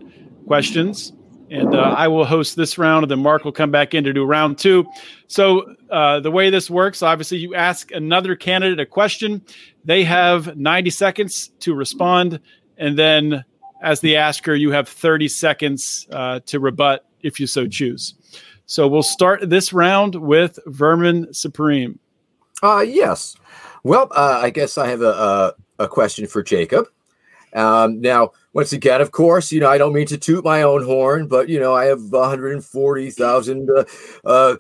questions. 0.47 1.13
And 1.49 1.75
uh, 1.75 1.79
I 1.79 2.09
will 2.09 2.25
host 2.25 2.57
this 2.57 2.77
round, 2.77 3.05
and 3.05 3.11
then 3.11 3.21
Marc 3.21 3.45
will 3.45 3.53
come 3.53 3.71
back 3.71 3.95
in 3.95 4.03
to 4.03 4.13
do 4.13 4.25
round 4.25 4.59
two. 4.59 4.85
So, 5.29 5.77
uh, 5.91 6.19
the 6.19 6.31
way 6.33 6.51
this 6.51 6.69
works 6.69 7.05
obviously, 7.05 7.39
you 7.39 7.55
ask 7.55 7.93
another 7.93 8.35
candidate 8.35 8.81
a 8.81 8.87
question. 8.87 9.43
They 9.85 10.03
have 10.03 10.57
90 10.57 10.91
seconds 10.91 11.53
to 11.61 11.73
respond. 11.75 12.41
And 12.79 12.99
then, 12.99 13.45
as 13.83 14.01
the 14.01 14.17
asker, 14.17 14.55
you 14.55 14.71
have 14.71 14.89
30 14.89 15.29
seconds 15.29 16.07
uh, 16.11 16.41
to 16.47 16.61
rebut 16.61 17.05
if 17.23 17.41
you 17.41 17.47
so 17.47 17.67
choose. 17.67 18.15
So, 18.67 18.89
we'll 18.89 19.03
start 19.03 19.49
this 19.49 19.73
round 19.73 20.17
with 20.17 20.59
Vermin 20.67 21.33
Supreme. 21.33 21.99
Uh, 22.63 22.85
yes. 22.87 23.37
Well, 23.85 24.09
uh, 24.11 24.41
I 24.43 24.51
guess 24.51 24.77
I 24.77 24.89
have 24.89 25.03
a, 25.03 25.55
a, 25.79 25.85
a 25.85 25.89
question 25.89 26.27
for 26.27 26.43
Jacob. 26.43 26.89
Um, 27.55 28.01
now, 28.01 28.33
once 28.53 28.73
again, 28.73 29.01
of 29.01 29.13
course, 29.13 29.51
you 29.53 29.61
know, 29.61 29.71
I 29.71 29.79
don't 29.79 29.93
mean 29.93 30.07
to 30.09 30.19
toot 30.19 30.45
my 30.45 30.63
own 30.63 30.85
horn, 30.85 31.27
but, 31.27 31.49
you 31.49 31.59
know, 31.59 31.75
I 31.75 31.87
have 31.87 32.01
140,000 32.01 33.71
uh, 33.71 33.85
uh, 34.25 34.57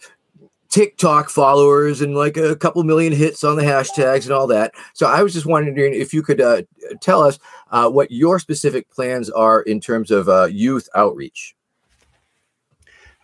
TikTok 0.68 1.30
followers 1.30 2.00
and 2.00 2.14
like 2.14 2.36
a 2.36 2.56
couple 2.56 2.82
million 2.84 3.12
hits 3.12 3.44
on 3.44 3.56
the 3.56 3.62
hashtags 3.62 4.24
and 4.24 4.32
all 4.32 4.46
that. 4.48 4.74
So 4.94 5.06
I 5.06 5.22
was 5.22 5.32
just 5.32 5.46
wondering 5.46 5.94
if 5.94 6.12
you 6.12 6.22
could 6.22 6.40
uh, 6.40 6.62
tell 7.00 7.22
us 7.22 7.38
uh, 7.70 7.90
what 7.90 8.10
your 8.10 8.38
specific 8.38 8.90
plans 8.90 9.30
are 9.30 9.62
in 9.62 9.80
terms 9.80 10.10
of 10.10 10.28
uh, 10.28 10.46
youth 10.46 10.88
outreach. 10.94 11.54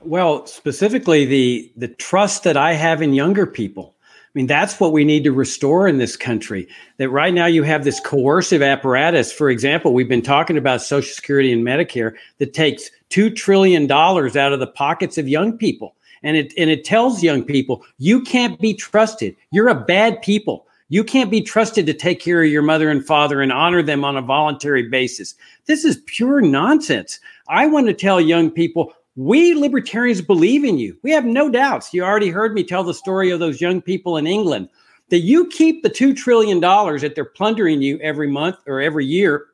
Well, 0.05 0.47
specifically 0.47 1.25
the 1.25 1.73
the 1.77 1.89
trust 1.89 2.43
that 2.45 2.57
I 2.57 2.75
have 2.75 3.03
in 3.03 3.15
younger 3.15 3.47
people. 3.47 3.95
I 4.03 4.39
mean, 4.39 4.47
that's 4.47 4.81
what 4.81 4.93
we 4.93 5.05
need 5.05 5.25
to 5.25 5.33
restore 5.33 5.87
in 5.87 5.99
this 5.99 6.17
country. 6.17 6.67
That 6.97 7.11
right 7.11 7.35
now 7.35 7.45
you 7.45 7.65
have 7.65 7.85
this 7.85 8.01
coercive 8.01 8.63
apparatus. 8.63 9.31
For 9.31 9.51
example, 9.51 9.93
we've 9.93 10.09
been 10.09 10.23
talking 10.23 10.57
about 10.57 10.81
Social 10.81 11.13
Security 11.15 11.53
and 11.53 11.63
Medicare 11.63 12.15
that 12.39 12.55
takes 12.55 12.91
$2 13.11 13.37
trillion 13.37 13.91
out 13.93 14.53
of 14.55 14.59
the 14.59 14.73
pockets 14.75 15.19
of 15.19 15.29
young 15.29 15.59
people. 15.59 15.97
And 16.23 16.37
it, 16.37 16.53
and 16.57 16.71
it 16.71 16.85
tells 16.85 17.23
young 17.23 17.43
people, 17.45 17.85
you 17.99 18.23
can't 18.23 18.61
be 18.61 18.75
trusted. 18.75 19.37
You're 19.51 19.69
a 19.69 19.85
bad 19.85 20.23
people. 20.23 20.67
You 20.89 21.03
can't 21.03 21.31
be 21.31 21.41
trusted 21.41 21.87
to 21.87 21.95
take 21.95 22.21
care 22.21 22.43
of 22.43 22.51
your 22.51 22.63
mother 22.63 22.91
and 22.91 23.05
father 23.05 23.41
and 23.41 23.51
honor 23.51 23.83
them 23.83 24.05
on 24.05 24.17
a 24.17 24.23
voluntary 24.23 24.89
basis. 24.89 25.35
This 25.65 25.85
is 25.85 26.03
pure 26.07 26.43
nonsense. 26.43 27.19
I 27.49 27.67
want 27.67 27.87
to 27.87 27.95
tell 27.95 28.21
young 28.21 28.51
people 28.51 28.93
we 29.17 29.55
libertarians 29.55 30.21
believe 30.21 30.65
in 30.65 30.79
you. 30.79 30.97
We 31.03 31.11
have 31.11 31.25
no 31.25 31.51
doubts. 31.51 31.93
You 31.93 32.05
already 32.05 32.31
heard 32.31 32.55
me 32.55 32.65
tell 32.65 32.85
the 32.85 32.95
story 32.95 33.31
of 33.31 33.41
those 33.41 33.61
young 33.61 33.83
people 33.83 34.17
in 34.17 34.27
England 34.27 34.69
that 35.11 35.21
you 35.21 35.47
keep 35.49 35.83
the 35.83 35.91
$2 35.91 36.17
trillion 36.17 36.61
that 36.61 37.13
they're 37.15 37.25
plundering 37.25 37.83
you 37.83 37.99
every 37.99 38.29
month 38.29 38.57
or 38.67 38.81
every 38.81 39.05
year. 39.05 39.47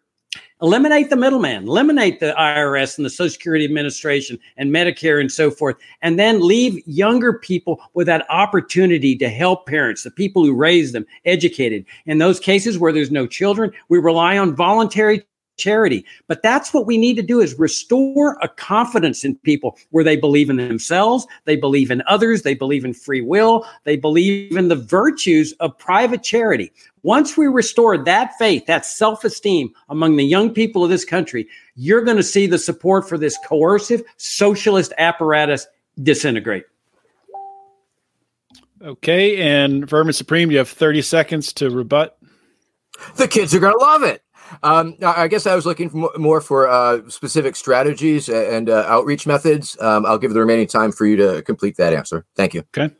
Eliminate 0.61 1.09
the 1.09 1.16
middleman, 1.16 1.68
eliminate 1.68 2.18
the 2.18 2.34
IRS 2.36 2.96
and 2.96 3.06
the 3.06 3.11
Social 3.11 3.30
Security 3.30 3.64
Administration 3.64 4.38
and 4.56 4.72
Medicare 4.72 5.20
and 5.20 5.30
so 5.30 5.52
forth, 5.52 5.76
and 6.02 6.18
then 6.18 6.40
leave 6.40 6.84
younger 6.84 7.32
people 7.32 7.80
with 7.94 8.09
that 8.09 8.26
opportunity 8.28 9.16
to 9.16 9.28
help 9.28 9.66
parents, 9.66 10.02
the 10.02 10.11
people 10.11 10.44
who 10.44 10.52
raise 10.52 10.90
them, 10.90 11.06
educated. 11.24 11.84
In 12.06 12.18
those 12.18 12.40
cases 12.40 12.76
where 12.76 12.92
there's 12.92 13.12
no 13.12 13.26
children, 13.26 13.72
we 13.88 13.98
rely 13.98 14.36
on 14.36 14.56
voluntary 14.56 15.24
charity. 15.59 16.04
But 16.26 16.42
that's 16.42 16.72
what 16.72 16.86
we 16.86 16.96
need 16.96 17.16
to 17.16 17.22
do 17.22 17.40
is 17.40 17.59
restore 17.59 18.38
a 18.40 18.48
confidence 18.48 19.24
in 19.24 19.36
people 19.36 19.76
where 19.90 20.04
they 20.04 20.16
believe 20.16 20.48
in 20.48 20.56
themselves, 20.56 21.26
they 21.44 21.56
believe 21.56 21.90
in 21.90 22.02
others, 22.06 22.42
they 22.42 22.54
believe 22.54 22.84
in 22.84 22.94
free 22.94 23.20
will, 23.20 23.66
they 23.84 23.96
believe 23.96 24.56
in 24.56 24.68
the 24.68 24.76
virtues 24.76 25.52
of 25.61 25.76
private 25.78 26.22
charity. 26.22 26.72
Once 27.02 27.36
we 27.36 27.46
restore 27.46 27.96
that 27.96 28.32
faith, 28.38 28.66
that 28.66 28.84
self-esteem 28.84 29.70
among 29.88 30.16
the 30.16 30.24
young 30.24 30.52
people 30.52 30.82
of 30.84 30.90
this 30.90 31.04
country, 31.04 31.46
you're 31.74 32.02
going 32.02 32.16
to 32.16 32.22
see 32.22 32.46
the 32.46 32.59
support 32.59 33.09
for 33.09 33.18
this 33.18 33.38
coercive 33.46 34.02
socialist 34.16 34.92
apparatus 34.98 35.66
disintegrate. 36.02 36.64
Okay, 38.82 39.36
and 39.38 39.88
Vermin 39.88 40.12
Supreme, 40.12 40.50
you 40.50 40.59
have 40.59 40.68
30 40.68 41.02
seconds 41.02 41.52
to 41.54 41.68
rebut. 41.70 42.16
The 43.16 43.26
kids 43.26 43.54
are 43.54 43.59
going 43.59 43.76
to 43.76 43.84
love 43.84 44.02
it. 44.04 44.22
Um, 44.62 44.96
I 45.05 45.28
guess 45.28 45.46
I 45.46 45.55
was 45.55 45.66
looking 45.66 45.90
for 45.90 46.11
more 46.16 46.40
for 46.40 46.68
uh, 46.68 47.09
specific 47.09 47.57
strategies 47.57 48.28
and 48.28 48.68
uh, 48.68 48.84
outreach 48.86 49.26
methods. 49.26 49.76
Um, 49.80 50.07
I'll 50.07 50.18
give 50.18 50.32
the 50.34 50.40
remaining 50.40 50.66
time 50.66 50.92
for 50.92 51.07
you 51.07 51.16
to 51.16 51.42
complete 51.42 51.76
that 51.76 51.92
answer. 51.92 52.24
Thank 52.34 52.55
you. 52.55 52.64
Okay. 52.76 52.94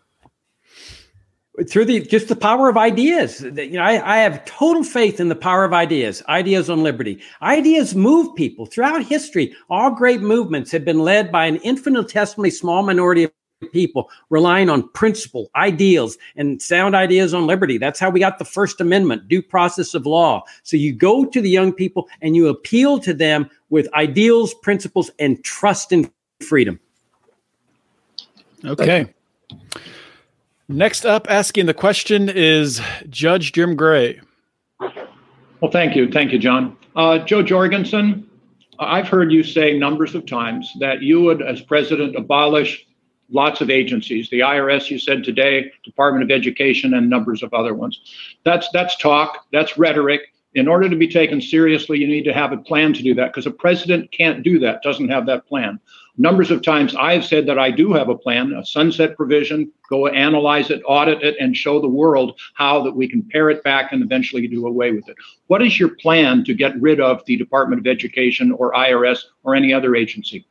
Through 1.68 1.86
the 1.86 2.01
just 2.01 2.28
the 2.28 2.36
power 2.36 2.68
of 2.68 2.76
ideas, 2.76 3.40
you 3.40 3.70
know, 3.70 3.82
I, 3.82 4.18
I 4.18 4.18
have 4.18 4.44
total 4.44 4.84
faith 4.84 5.18
in 5.18 5.28
the 5.28 5.34
power 5.34 5.64
of 5.64 5.72
ideas. 5.72 6.22
Ideas 6.28 6.70
on 6.70 6.84
liberty. 6.84 7.20
Ideas 7.42 7.96
move 7.96 8.32
people 8.36 8.66
throughout 8.66 9.03
history. 9.03 9.53
All 9.68 9.90
great 9.90 10.20
movements 10.20 10.70
have 10.70 10.84
been 10.84 11.01
led 11.01 11.32
by 11.32 11.46
an 11.46 11.57
infinitesimally 11.57 12.51
small 12.51 12.84
minority 12.84 13.24
of 13.24 13.32
people 13.66 14.11
relying 14.30 14.68
on 14.68 14.88
principle, 14.90 15.50
ideals, 15.56 16.16
and 16.36 16.61
sound 16.62 16.94
ideas 16.94 17.34
on 17.34 17.46
liberty. 17.46 17.78
That's 17.78 17.98
how 17.98 18.11
we 18.11 18.20
got 18.20 18.38
the 18.38 18.44
First 18.44 18.80
Amendment, 18.80 19.28
due 19.28 19.42
process 19.42 19.94
of 19.94 20.06
law. 20.06 20.44
So 20.62 20.76
you 20.76 20.92
go 20.92 21.24
to 21.24 21.40
the 21.40 21.50
young 21.50 21.72
people 21.72 22.09
and 22.22 22.36
you 22.36 22.48
appeal 22.48 22.98
to 23.00 23.12
them 23.12 23.50
with 23.70 23.92
ideals, 23.94 24.54
principles, 24.54 25.11
and 25.18 25.42
trust 25.44 25.92
in 25.92 26.11
freedom. 26.46 26.78
Okay. 28.64 29.12
Next 30.68 31.06
up, 31.06 31.26
asking 31.30 31.66
the 31.66 31.74
question 31.74 32.28
is 32.28 32.80
Judge 33.09 33.52
Jim 33.52 33.74
Gray. 33.74 34.20
Well, 35.61 35.70
thank 35.72 35.96
you. 35.96 36.11
Thank 36.11 36.32
you, 36.32 36.38
John. 36.38 36.76
Uh, 36.94 37.18
Jo 37.18 37.42
Jorgensen, 37.42 38.28
I've 38.78 39.09
heard 39.09 39.32
you 39.32 39.42
say 39.42 39.76
numbers 39.76 40.14
of 40.14 40.26
times 40.26 40.72
that 40.78 41.02
you 41.02 41.20
would, 41.22 41.42
as 41.42 41.61
president, 41.62 42.16
abolish 42.16 42.86
lots 43.31 43.61
of 43.61 43.70
agencies. 43.70 44.31
The 44.31 44.41
IRS, 44.41 44.91
you 44.91 44.99
said 44.99 45.24
today, 45.24 45.70
Department 45.85 46.24
of 46.24 46.31
Education, 46.31 46.95
and 46.95 47.09
numbers 47.11 47.43
of 47.43 47.53
other 47.55 47.74
ones. 47.74 48.01
That's 48.45 48.68
that's 48.72 48.97
talk. 48.97 49.47
That's 49.53 49.79
rhetoric. 49.79 50.33
In 50.55 50.66
order 50.66 50.89
to 50.89 50.97
be 50.97 51.07
taken 51.07 51.41
seriously, 51.41 51.99
you 51.99 52.07
need 52.09 52.24
to 52.24 52.33
have 52.33 52.53
a 52.53 52.57
plan 52.57 52.95
to 52.95 53.03
do 53.03 53.14
that 53.14 53.29
because 53.29 53.47
a 53.47 53.51
president 53.51 54.11
can't 54.12 54.43
do 54.43 54.59
that. 54.61 54.83
Doesn't 54.83 55.11
have 55.11 55.26
that 55.26 55.47
plan. 55.47 55.79
numbers 56.16 56.51
of 56.51 56.62
times 56.62 56.97
I've 56.97 57.24
said 57.24 57.47
that 57.47 57.59
I 57.59 57.70
do 57.70 57.93
have 57.93 58.09
a 58.09 58.16
plan, 58.16 58.53
a 58.53 58.64
sunset 58.64 59.16
provision, 59.16 59.70
go 59.89 60.09
analyze 60.09 60.70
it, 60.70 60.83
audit 60.87 61.22
it, 61.22 61.37
and 61.39 61.57
show 61.57 61.81
the 61.81 61.89
world 61.89 62.41
how 62.55 62.83
that 62.83 62.97
we 62.97 63.07
can 63.07 63.22
pare 63.22 63.51
it 63.51 63.62
back 63.62 63.93
and 63.93 64.03
eventually 64.03 64.49
do 64.49 64.66
away 64.66 64.91
with 64.91 65.09
it. 65.09 65.16
What 65.47 65.62
is 65.62 65.79
your 65.79 65.91
plan 65.91 66.45
to 66.45 66.55
get 66.55 66.81
rid 66.81 66.99
of 66.99 67.24
the 67.26 67.37
Department 67.37 67.81
of 67.81 67.87
Education 67.87 68.51
or 68.51 68.72
IRS 68.72 69.20
or 69.45 69.55
any 69.55 69.72
other 69.72 69.95
agency? 69.95 70.47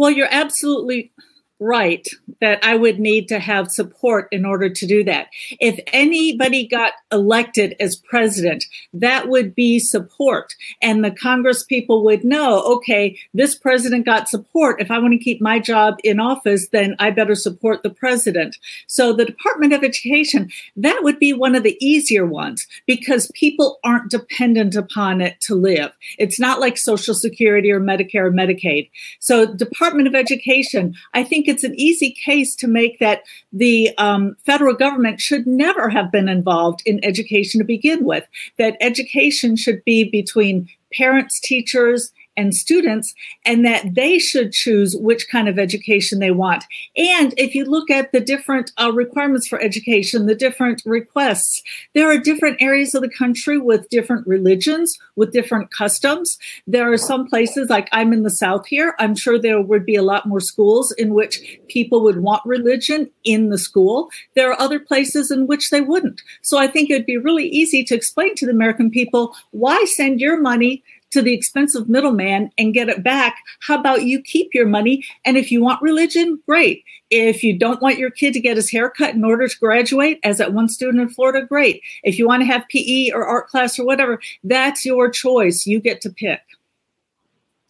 Well, 0.00 0.10
you're 0.10 0.28
absolutely 0.30 1.12
right 1.60 2.06
that 2.40 2.64
I 2.64 2.74
would 2.74 2.98
need 2.98 3.28
to 3.28 3.38
have 3.38 3.70
support 3.70 4.28
in 4.32 4.44
order 4.46 4.70
to 4.70 4.86
do 4.86 5.04
that. 5.04 5.28
If 5.60 5.78
anybody 5.92 6.66
got 6.66 6.94
elected 7.12 7.76
as 7.78 7.96
president, 7.96 8.64
that 8.94 9.28
would 9.28 9.54
be 9.54 9.78
support. 9.78 10.54
And 10.80 11.04
the 11.04 11.10
Congress 11.10 11.62
people 11.62 12.02
would 12.04 12.24
know, 12.24 12.62
okay, 12.76 13.18
this 13.34 13.54
president 13.54 14.06
got 14.06 14.28
support. 14.28 14.80
If 14.80 14.90
I 14.90 14.98
want 14.98 15.12
to 15.12 15.18
keep 15.18 15.40
my 15.40 15.58
job 15.58 15.96
in 16.02 16.18
office, 16.18 16.68
then 16.68 16.96
I 16.98 17.10
better 17.10 17.34
support 17.34 17.82
the 17.82 17.90
president. 17.90 18.56
So 18.86 19.12
the 19.12 19.26
Department 19.26 19.74
of 19.74 19.84
Education, 19.84 20.50
that 20.76 21.00
would 21.02 21.18
be 21.18 21.32
one 21.34 21.54
of 21.54 21.62
the 21.62 21.76
easier 21.84 22.24
ones 22.24 22.66
because 22.86 23.30
people 23.34 23.78
aren't 23.84 24.10
dependent 24.10 24.74
upon 24.74 25.20
it 25.20 25.40
to 25.42 25.54
live. 25.54 25.92
It's 26.18 26.40
not 26.40 26.60
like 26.60 26.78
Social 26.78 27.14
Security 27.14 27.70
or 27.70 27.80
Medicare 27.80 28.26
or 28.26 28.32
Medicaid. 28.32 28.90
So 29.18 29.54
Department 29.54 30.08
of 30.08 30.14
Education, 30.14 30.94
I 31.12 31.22
think 31.22 31.49
it's 31.50 31.64
an 31.64 31.74
easy 31.74 32.12
case 32.12 32.54
to 32.56 32.68
make 32.68 32.98
that 33.00 33.24
the 33.52 33.90
um, 33.98 34.36
federal 34.46 34.74
government 34.74 35.20
should 35.20 35.46
never 35.46 35.88
have 35.88 36.10
been 36.12 36.28
involved 36.28 36.82
in 36.86 37.04
education 37.04 37.58
to 37.58 37.64
begin 37.64 38.04
with, 38.04 38.26
that 38.56 38.76
education 38.80 39.56
should 39.56 39.84
be 39.84 40.04
between 40.04 40.68
parents, 40.92 41.40
teachers, 41.40 42.12
and 42.40 42.54
students, 42.54 43.14
and 43.44 43.64
that 43.66 43.94
they 43.94 44.18
should 44.18 44.52
choose 44.52 44.96
which 44.96 45.28
kind 45.28 45.48
of 45.48 45.58
education 45.58 46.18
they 46.18 46.30
want. 46.30 46.64
And 46.96 47.34
if 47.36 47.54
you 47.54 47.64
look 47.64 47.90
at 47.90 48.12
the 48.12 48.20
different 48.20 48.72
uh, 48.80 48.90
requirements 48.92 49.46
for 49.46 49.60
education, 49.60 50.26
the 50.26 50.34
different 50.34 50.82
requests, 50.86 51.62
there 51.94 52.10
are 52.10 52.18
different 52.18 52.56
areas 52.60 52.94
of 52.94 53.02
the 53.02 53.10
country 53.22 53.58
with 53.58 53.88
different 53.90 54.26
religions, 54.26 54.98
with 55.16 55.32
different 55.32 55.70
customs. 55.70 56.38
There 56.66 56.90
are 56.90 56.96
some 56.96 57.28
places, 57.28 57.68
like 57.68 57.88
I'm 57.92 58.12
in 58.12 58.22
the 58.22 58.30
South 58.30 58.66
here, 58.66 58.94
I'm 58.98 59.14
sure 59.14 59.38
there 59.38 59.60
would 59.60 59.84
be 59.84 59.96
a 59.96 60.02
lot 60.02 60.26
more 60.26 60.40
schools 60.40 60.92
in 60.92 61.12
which 61.12 61.58
people 61.68 62.02
would 62.02 62.22
want 62.22 62.42
religion 62.46 63.10
in 63.24 63.50
the 63.50 63.58
school. 63.58 64.08
There 64.34 64.50
are 64.50 64.60
other 64.60 64.80
places 64.80 65.30
in 65.30 65.46
which 65.46 65.68
they 65.70 65.82
wouldn't. 65.82 66.22
So 66.40 66.56
I 66.58 66.66
think 66.66 66.88
it 66.88 66.94
would 66.94 67.06
be 67.06 67.18
really 67.18 67.48
easy 67.48 67.84
to 67.84 67.94
explain 67.94 68.34
to 68.36 68.46
the 68.46 68.52
American 68.52 68.90
people 68.90 69.34
why 69.50 69.84
send 69.84 70.20
your 70.20 70.40
money 70.40 70.82
to 71.10 71.22
the 71.22 71.34
expensive 71.34 71.88
middleman 71.88 72.50
and 72.58 72.74
get 72.74 72.88
it 72.88 73.02
back. 73.02 73.38
How 73.60 73.78
about 73.78 74.04
you 74.04 74.22
keep 74.22 74.54
your 74.54 74.66
money? 74.66 75.04
And 75.24 75.36
if 75.36 75.50
you 75.50 75.62
want 75.62 75.82
religion, 75.82 76.40
great. 76.46 76.84
If 77.10 77.42
you 77.42 77.58
don't 77.58 77.82
want 77.82 77.98
your 77.98 78.10
kid 78.10 78.32
to 78.34 78.40
get 78.40 78.56
his 78.56 78.70
hair 78.70 78.88
cut 78.88 79.14
in 79.14 79.24
order 79.24 79.48
to 79.48 79.58
graduate, 79.58 80.20
as 80.22 80.38
that 80.38 80.52
one 80.52 80.68
student 80.68 81.02
in 81.02 81.08
Florida, 81.08 81.44
great. 81.44 81.82
If 82.02 82.18
you 82.18 82.26
want 82.26 82.42
to 82.42 82.46
have 82.46 82.68
PE 82.68 83.10
or 83.10 83.26
art 83.26 83.48
class 83.48 83.78
or 83.78 83.84
whatever, 83.84 84.20
that's 84.44 84.84
your 84.84 85.10
choice. 85.10 85.66
You 85.66 85.80
get 85.80 86.00
to 86.02 86.10
pick. 86.10 86.40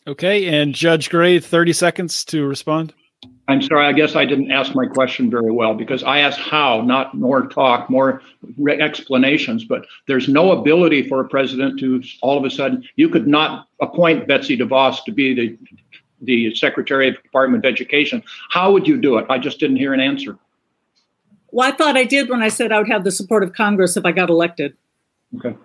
Okay. 0.06 0.46
And 0.46 0.74
Judge 0.74 1.10
Gray, 1.10 1.38
30 1.40 1.72
seconds 1.72 2.24
to 2.26 2.46
respond. 2.46 2.92
I'm 3.50 3.62
sorry, 3.62 3.86
I 3.86 3.92
guess 3.92 4.16
I 4.16 4.24
didn't 4.24 4.50
ask 4.50 4.74
my 4.74 4.86
question 4.86 5.30
very 5.30 5.50
well 5.50 5.74
because 5.74 6.02
I 6.04 6.18
asked 6.18 6.38
how, 6.38 6.82
not 6.82 7.14
more 7.14 7.46
talk, 7.48 7.90
more 7.90 8.22
re- 8.58 8.80
explanations. 8.80 9.64
But 9.64 9.86
there's 10.06 10.28
no 10.28 10.52
ability 10.52 11.08
for 11.08 11.20
a 11.20 11.28
president 11.28 11.78
to 11.80 12.02
all 12.22 12.38
of 12.38 12.44
a 12.44 12.50
sudden, 12.50 12.84
you 12.96 13.08
could 13.08 13.26
not 13.26 13.66
appoint 13.80 14.28
Betsy 14.28 14.56
DeVos 14.56 15.04
to 15.04 15.12
be 15.12 15.34
the, 15.34 15.58
the 16.22 16.54
Secretary 16.54 17.08
of 17.08 17.22
Department 17.22 17.64
of 17.64 17.72
Education. 17.72 18.22
How 18.50 18.72
would 18.72 18.86
you 18.86 19.00
do 19.00 19.18
it? 19.18 19.26
I 19.28 19.38
just 19.38 19.58
didn't 19.58 19.76
hear 19.76 19.92
an 19.94 20.00
answer. 20.00 20.38
Well, 21.50 21.68
I 21.68 21.76
thought 21.76 21.96
I 21.96 22.04
did 22.04 22.28
when 22.28 22.42
I 22.42 22.48
said 22.48 22.70
I 22.70 22.78
would 22.78 22.88
have 22.88 23.04
the 23.04 23.10
support 23.10 23.42
of 23.42 23.54
Congress 23.54 23.96
if 23.96 24.04
I 24.04 24.12
got 24.12 24.30
elected. 24.30 24.76
Okay. 25.36 25.56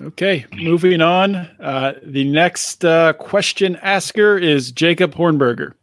Okay, 0.00 0.46
moving 0.54 1.02
on. 1.02 1.34
Uh, 1.34 1.92
the 2.02 2.24
next 2.24 2.84
uh, 2.84 3.12
question 3.14 3.76
asker 3.76 4.38
is 4.38 4.72
Jacob 4.72 5.14
Hornberger. 5.14 5.74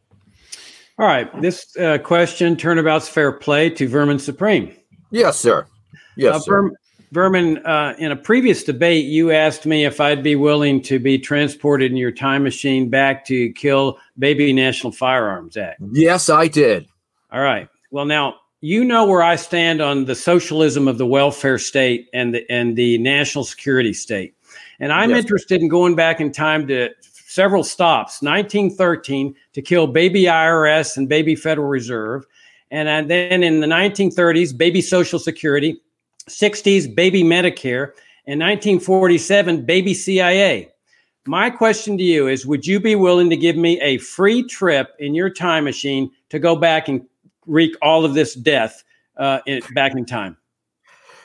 All 1.00 1.06
right. 1.06 1.30
This 1.41 1.76
uh, 1.78 2.00
question 2.00 2.56
turnabout's 2.56 3.08
fair 3.08 3.32
play 3.32 3.70
to 3.72 3.88
Vermin 3.88 4.18
Supreme. 4.20 4.76
Yes, 5.12 5.39
sir. 5.39 5.68
Yes, 6.16 6.36
uh, 6.36 6.39
sir. 6.39 6.72
Vermin, 7.12 7.60
uh, 7.60 7.93
in 8.00 8.12
a 8.12 8.16
previous 8.16 8.64
debate, 8.64 9.06
you 9.06 9.32
asked 9.32 9.66
me 9.66 9.86
if 9.86 10.02
I'd 10.02 10.24
be 10.24 10.36
willing 10.36 10.82
to 10.84 11.00
be 11.00 11.18
transported 11.18 11.91
in 11.91 11.98
your 11.98 12.12
time 12.12 12.43
machine 12.43 12.89
back 12.89 13.26
to 13.26 13.54
kill 13.54 13.98
Baby 14.20 14.52
National 14.52 14.91
Firearms 14.91 15.56
Act. 15.56 15.82
Yes, 15.93 16.30
I 16.30 16.48
did. 16.48 16.88
All 17.32 17.41
right. 17.41 17.70
Well, 17.91 18.06
now 18.06 18.36
you 18.60 18.84
know 18.84 19.06
where 19.06 19.24
I 19.24 19.36
stand 19.36 19.82
on 19.82 20.06
the 20.06 20.16
socialism 20.16 20.88
of 20.88 20.98
the 20.98 21.06
welfare 21.06 21.60
state 21.60 22.10
and 22.14 22.34
the 22.34 22.50
and 22.50 22.76
the 22.76 22.98
national 22.98 23.45
security 23.45 23.93
state, 23.93 24.36
and 24.80 24.91
I'm 24.91 25.12
yes. 25.12 25.20
interested 25.20 25.62
in 25.62 25.70
going 25.70 25.95
back 25.95 26.20
in 26.20 26.32
time 26.32 26.68
to 26.68 26.89
several 27.38 27.64
stops 27.64 28.24
1913 28.24 29.36
to 29.54 29.62
kill 29.62 29.86
baby 29.86 30.24
IRS 30.24 30.98
and 30.98 31.08
baby 31.08 31.36
Federal 31.36 31.68
Reserve. 31.68 32.26
And 32.72 33.12
then 33.12 33.44
in 33.44 33.60
the 33.60 33.68
1930s, 33.68 34.58
baby 34.58 34.82
Social 34.82 35.20
Security, 35.20 35.80
60s, 36.28 36.94
baby 36.94 37.22
Medicare, 37.22 37.92
and 38.26 38.42
1947, 38.42 39.66
baby 39.68 39.94
CIA. 39.94 40.70
My 41.28 41.52
question 41.52 41.96
to 42.00 42.04
you 42.04 42.28
is 42.28 42.48
Would 42.48 42.66
you 42.66 42.80
be 42.80 42.96
willing 42.96 43.30
to 43.30 43.38
give 43.38 43.56
me 43.56 43.80
a 43.82 44.00
free 44.00 44.42
trip 44.42 44.96
in 44.98 45.14
your 45.14 45.30
time 45.30 45.64
machine 45.64 46.10
to 46.30 46.40
go 46.40 46.56
back 46.56 46.88
and 46.88 47.06
wreak 47.46 47.76
all 47.84 48.04
of 48.04 48.16
this 48.16 48.34
death 48.34 48.84
uh, 49.18 49.42
in, 49.46 49.62
back 49.76 49.94
in 49.94 50.06
time? 50.06 50.37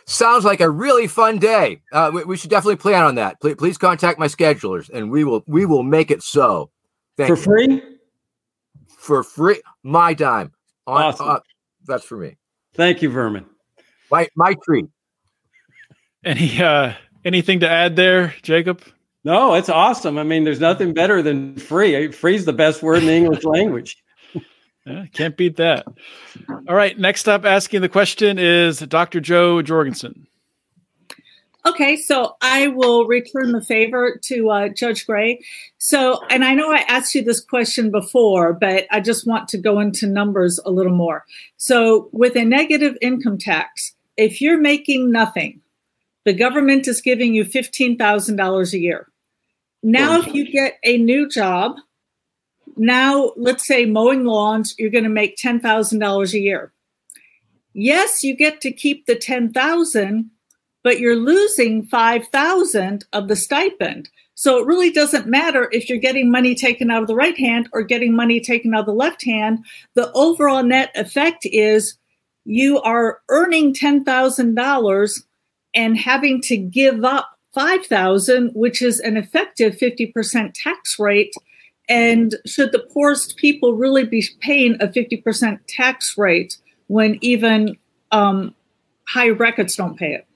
Sounds 0.07 0.45
like 0.45 0.61
a 0.61 0.69
really 0.69 1.07
fun 1.07 1.39
day. 1.39 1.83
Uh, 1.93 2.11
we, 2.13 2.25
we, 2.25 2.37
should 2.37 2.51
definitely 2.51 2.77
plan 2.77 3.05
on 3.05 3.15
that. 3.17 3.41
Please, 3.41 3.55
please, 3.57 3.79
contact 3.79 4.19
my 4.19 4.27
schedulers, 4.27 4.91
and 4.91 5.11
we 5.11 5.25
will 5.25 5.43
we 5.47 5.65
will 5.67 5.83
make 5.83 6.11
it 6.11 6.23
so. 6.23 6.71
Thank 7.17 7.29
for 7.29 7.37
you. 7.37 7.43
free. 7.43 7.83
For 8.99 9.23
free, 9.23 9.61
my 9.83 10.15
dime. 10.15 10.53
On, 10.87 11.03
awesome. 11.03 11.29
Uh, 11.29 11.39
that's 11.87 12.05
for 12.05 12.17
me. 12.17 12.37
Thank 12.75 13.03
you, 13.03 13.11
Vermin. 13.11 13.47
My 14.11 14.29
my 14.37 14.55
treat. 14.65 14.87
Any 16.25 16.63
uh 16.63 16.95
anything 17.25 17.61
to 17.61 17.69
add 17.69 17.97
there, 17.97 18.35
Jacob? 18.43 18.83
No, 19.25 19.55
it's 19.55 19.69
awesome. 19.69 20.19
I 20.19 20.25
mean, 20.25 20.45
there's 20.45 20.61
nothing 20.61 20.93
better 20.93 21.23
than 21.23 21.57
free. 21.57 22.11
Free 22.11 22.35
is 22.35 22.45
the 22.45 22.53
best 22.53 22.83
word 22.83 22.99
in 22.99 23.07
the 23.07 23.13
English 23.13 23.45
language. 23.45 24.02
Yeah, 24.87 25.07
can't 25.13 25.37
beat 25.37 25.57
that. 25.57 25.87
All 26.69 26.75
right. 26.75 26.99
Next 26.99 27.29
up, 27.29 27.45
asking 27.45 27.83
the 27.83 27.89
question 27.89 28.39
is 28.39 28.81
Dr. 28.81 29.21
Jo 29.21 29.63
Jorgensen. 29.63 30.27
Okay, 31.65 31.95
so 31.95 32.37
I 32.43 32.67
will 32.67 33.07
return 33.07 33.53
the 33.53 33.63
favor 33.63 34.19
to 34.25 34.51
uh, 34.51 34.69
Judge 34.69 35.07
Gray. 35.07 35.39
So, 35.79 36.25
and 36.29 36.45
I 36.45 36.55
know 36.55 36.73
I 36.73 36.85
asked 36.89 37.15
you 37.15 37.23
this 37.23 37.41
question 37.41 37.93
before, 37.93 38.53
but 38.53 38.87
I 38.91 38.99
just 38.99 39.29
want 39.29 39.47
to 39.51 39.59
go 39.59 39.79
into 39.79 40.09
numbers 40.09 40.59
a 40.65 40.73
little 40.73 40.93
more. 40.93 41.25
So, 41.59 42.09
with 42.11 42.35
a 42.35 42.45
negative 42.45 42.97
income 43.01 43.39
tax, 43.39 43.95
if 44.17 44.41
you're 44.41 44.61
making 44.61 45.13
nothing, 45.13 45.61
the 46.25 46.33
government 46.33 46.89
is 46.89 47.01
giving 47.01 47.33
you 47.33 47.45
$15,000 47.45 48.73
a 48.73 48.79
year. 48.79 49.09
Now, 49.85 50.19
if 50.19 50.35
you 50.35 50.51
get 50.51 50.79
a 50.83 50.99
new 50.99 51.29
job, 51.29 51.77
now 52.77 53.33
let's 53.37 53.67
say 53.67 53.85
mowing 53.85 54.25
lawns, 54.25 54.75
you're 54.79 54.91
going 54.91 55.05
to 55.05 55.11
make 55.11 55.37
$10,000 55.37 56.33
a 56.33 56.39
year. 56.39 56.73
Yes, 57.75 58.23
you 58.23 58.37
get 58.37 58.61
to 58.63 58.73
keep 58.73 59.07
the 59.07 59.17
10,000, 59.17 60.31
but 60.83 60.99
you're 60.99 61.17
losing 61.17 61.85
5,000 61.87 63.05
of 63.13 63.29
the 63.29 63.37
stipend. 63.37 64.11
So 64.35 64.59
it 64.59 64.67
really 64.67 64.91
doesn't 64.91 65.27
matter 65.27 65.69
if 65.73 65.89
you're 65.89 65.99
getting 65.99 66.31
money 66.31 66.55
taken 66.55 66.91
out 66.91 67.03
of 67.03 67.09
the 67.09 67.15
right 67.15 67.39
hand 67.39 67.69
or 67.73 67.83
getting 67.83 68.15
money 68.15 68.41
taken 68.41 68.75
out 68.75 68.81
of 68.81 68.87
the 68.87 68.93
left 68.93 69.25
hand. 69.25 69.65
The 69.95 70.11
overall 70.13 70.63
net 70.63 70.91
effect 70.95 71.47
is 71.47 71.97
you 72.45 72.81
are 72.81 73.21
earning 73.29 73.73
$10,000 73.75 75.23
and 75.75 75.97
having 75.97 76.41
to 76.43 76.57
give 76.57 77.05
up 77.05 77.39
5,000, 77.55 78.51
which 78.55 78.83
is 78.83 78.99
an 79.01 79.17
effective 79.17 79.77
50% 79.77 80.53
tax 80.55 80.99
rate 80.99 81.33
and 81.89 82.37
should 82.47 82.73
the 82.73 82.79
poorest 82.79 83.37
people 83.37 83.75
really 83.75 84.05
be 84.05 84.25
paying 84.41 84.75
a 84.81 84.87
50% 84.87 85.61
tax 85.69 86.17
rate 86.17 86.57
when 86.87 87.19
even 87.21 87.77
um, 88.11 88.55
high 89.09 89.33
brackets 89.33 89.77
don't 89.77 89.99
pay 89.99 90.15
it? 90.15 90.27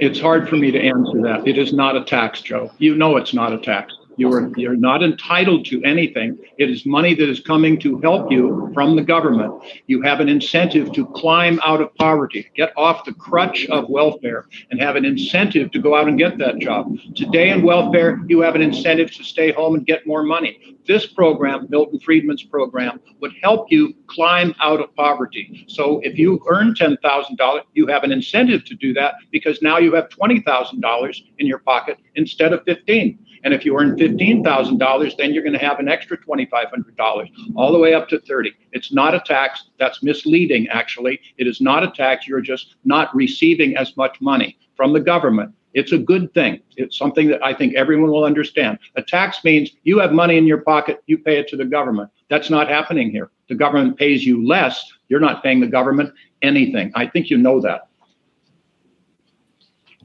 It's 0.00 0.20
hard 0.20 0.48
for 0.48 0.56
me 0.56 0.70
to 0.70 0.80
answer 0.80 1.20
that. 1.22 1.46
It 1.46 1.58
is 1.58 1.72
not 1.72 1.96
a 1.96 2.04
tax, 2.04 2.40
Jo. 2.40 2.70
You 2.78 2.94
know 2.94 3.16
it's 3.16 3.34
not 3.34 3.52
a 3.52 3.58
tax. 3.58 3.97
You 4.18 4.32
are 4.32 4.50
you're 4.56 4.74
not 4.74 5.04
entitled 5.04 5.64
to 5.66 5.80
anything. 5.84 6.36
It 6.58 6.68
is 6.68 6.84
money 6.84 7.14
that 7.14 7.28
is 7.28 7.38
coming 7.38 7.78
to 7.78 8.00
help 8.00 8.32
you 8.32 8.68
from 8.74 8.96
the 8.96 9.02
government. 9.02 9.62
You 9.86 10.02
have 10.02 10.18
an 10.18 10.28
incentive 10.28 10.92
to 10.94 11.06
climb 11.06 11.60
out 11.64 11.80
of 11.80 11.94
poverty, 11.94 12.50
get 12.56 12.72
off 12.76 13.04
the 13.04 13.14
crutch 13.14 13.66
of 13.66 13.88
welfare, 13.88 14.48
and 14.72 14.80
have 14.80 14.96
an 14.96 15.04
incentive 15.04 15.70
to 15.70 15.78
go 15.78 15.94
out 15.94 16.08
and 16.08 16.18
get 16.18 16.36
that 16.38 16.58
job. 16.58 16.98
Today 17.14 17.50
in 17.50 17.62
welfare, 17.62 18.20
you 18.26 18.40
have 18.40 18.56
an 18.56 18.60
incentive 18.60 19.12
to 19.12 19.22
stay 19.22 19.52
home 19.52 19.76
and 19.76 19.86
get 19.86 20.04
more 20.04 20.24
money. 20.24 20.76
This 20.84 21.06
program, 21.06 21.68
Milton 21.70 22.00
Friedman's 22.00 22.42
program, 22.42 22.98
would 23.20 23.34
help 23.40 23.70
you 23.70 23.94
climb 24.08 24.52
out 24.60 24.80
of 24.80 24.92
poverty. 24.96 25.64
So 25.68 26.00
if 26.02 26.18
you 26.18 26.42
earn 26.48 26.74
$10,000, 26.74 27.60
you 27.74 27.86
have 27.86 28.02
an 28.02 28.10
incentive 28.10 28.64
to 28.64 28.74
do 28.74 28.92
that 28.94 29.14
because 29.30 29.62
now 29.62 29.78
you 29.78 29.94
have 29.94 30.08
$20,000 30.08 31.22
in 31.38 31.46
your 31.46 31.58
pocket 31.60 31.98
instead 32.16 32.52
of 32.52 32.64
15. 32.64 33.18
And 33.44 33.54
if 33.54 33.64
you 33.64 33.78
earn 33.78 33.96
$15,000, 33.96 35.16
then 35.16 35.32
you're 35.32 35.42
going 35.42 35.58
to 35.58 35.64
have 35.64 35.78
an 35.78 35.88
extra 35.88 36.18
$2,500 36.18 37.30
all 37.56 37.72
the 37.72 37.78
way 37.78 37.94
up 37.94 38.08
to 38.08 38.20
30. 38.20 38.52
It's 38.72 38.92
not 38.92 39.14
a 39.14 39.20
tax. 39.20 39.64
That's 39.78 40.02
misleading, 40.02 40.68
actually. 40.68 41.20
It 41.36 41.46
is 41.46 41.60
not 41.60 41.82
a 41.82 41.90
tax. 41.90 42.26
You're 42.26 42.40
just 42.40 42.76
not 42.84 43.14
receiving 43.14 43.76
as 43.76 43.96
much 43.96 44.20
money 44.20 44.58
from 44.76 44.92
the 44.92 45.00
government. 45.00 45.54
It's 45.74 45.92
a 45.92 45.98
good 45.98 46.32
thing. 46.34 46.60
It's 46.76 46.96
something 46.96 47.28
that 47.28 47.44
I 47.44 47.52
think 47.52 47.74
everyone 47.74 48.10
will 48.10 48.24
understand. 48.24 48.78
A 48.96 49.02
tax 49.02 49.44
means 49.44 49.70
you 49.84 49.98
have 49.98 50.12
money 50.12 50.38
in 50.38 50.46
your 50.46 50.62
pocket, 50.62 51.02
you 51.06 51.18
pay 51.18 51.38
it 51.38 51.46
to 51.48 51.56
the 51.56 51.64
government. 51.64 52.10
That's 52.30 52.50
not 52.50 52.68
happening 52.68 53.10
here. 53.10 53.30
The 53.48 53.54
government 53.54 53.96
pays 53.96 54.24
you 54.24 54.46
less. 54.46 54.84
You're 55.08 55.20
not 55.20 55.42
paying 55.42 55.60
the 55.60 55.66
government 55.66 56.12
anything. 56.42 56.90
I 56.94 57.06
think 57.06 57.30
you 57.30 57.38
know 57.38 57.60
that. 57.60 57.88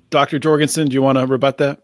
Dr. 0.09 0.37
Jorgensen, 0.37 0.89
do 0.89 0.93
you 0.93 1.01
want 1.01 1.17
to 1.17 1.25
rebut 1.25 1.57
that? 1.57 1.82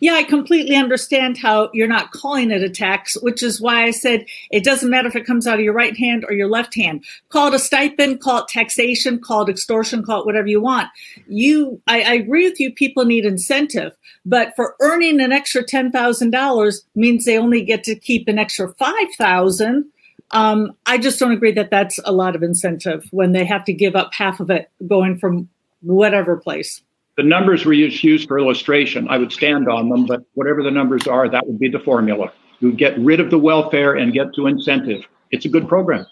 Yeah, 0.00 0.14
I 0.14 0.22
completely 0.22 0.76
understand 0.76 1.38
how 1.38 1.70
you're 1.72 1.88
not 1.88 2.12
calling 2.12 2.50
it 2.50 2.62
a 2.62 2.68
tax, 2.68 3.16
which 3.20 3.42
is 3.42 3.60
why 3.60 3.84
I 3.84 3.90
said 3.90 4.26
it 4.50 4.64
doesn't 4.64 4.90
matter 4.90 5.08
if 5.08 5.16
it 5.16 5.26
comes 5.26 5.46
out 5.46 5.58
of 5.58 5.64
your 5.64 5.74
right 5.74 5.96
hand 5.96 6.24
or 6.28 6.34
your 6.34 6.48
left 6.48 6.74
hand. 6.74 7.04
Call 7.28 7.48
it 7.48 7.54
a 7.54 7.58
stipend, 7.58 8.20
call 8.20 8.42
it 8.42 8.48
taxation, 8.48 9.18
call 9.18 9.42
it 9.42 9.50
extortion, 9.50 10.04
call 10.04 10.20
it 10.20 10.26
whatever 10.26 10.46
you 10.46 10.60
want. 10.60 10.88
You, 11.26 11.80
I, 11.86 12.02
I 12.02 12.12
agree 12.14 12.48
with 12.48 12.60
you. 12.60 12.72
People 12.72 13.04
need 13.04 13.24
incentive, 13.24 13.92
but 14.24 14.54
for 14.56 14.76
earning 14.80 15.20
an 15.20 15.32
extra 15.32 15.62
ten 15.62 15.90
thousand 15.90 16.30
dollars 16.30 16.84
means 16.94 17.24
they 17.24 17.38
only 17.38 17.62
get 17.62 17.84
to 17.84 17.94
keep 17.94 18.28
an 18.28 18.38
extra 18.38 18.72
five 18.74 19.08
thousand. 19.16 19.90
Um, 20.30 20.72
I 20.86 20.98
just 20.98 21.20
don't 21.20 21.32
agree 21.32 21.52
that 21.52 21.70
that's 21.70 22.00
a 22.04 22.12
lot 22.12 22.34
of 22.34 22.42
incentive 22.42 23.06
when 23.10 23.32
they 23.32 23.44
have 23.44 23.64
to 23.66 23.72
give 23.72 23.94
up 23.94 24.14
half 24.14 24.40
of 24.40 24.50
it 24.50 24.70
going 24.86 25.18
from 25.18 25.48
whatever 25.80 26.36
place 26.36 26.82
the 27.16 27.22
numbers 27.22 27.64
were 27.64 27.72
used 27.72 28.28
for 28.28 28.38
illustration. 28.38 29.08
I 29.08 29.18
would 29.18 29.32
stand 29.32 29.68
on 29.68 29.88
them, 29.88 30.06
but 30.06 30.24
whatever 30.34 30.62
the 30.62 30.70
numbers 30.70 31.06
are, 31.06 31.28
that 31.28 31.46
would 31.46 31.58
be 31.58 31.68
the 31.68 31.78
formula. 31.78 32.32
You 32.60 32.72
get 32.72 32.98
rid 32.98 33.20
of 33.20 33.30
the 33.30 33.38
welfare 33.38 33.94
and 33.94 34.12
get 34.12 34.34
to 34.34 34.46
incentive. 34.46 35.02
It's 35.30 35.44
a 35.44 35.48
good 35.48 35.68
program. 35.68 36.06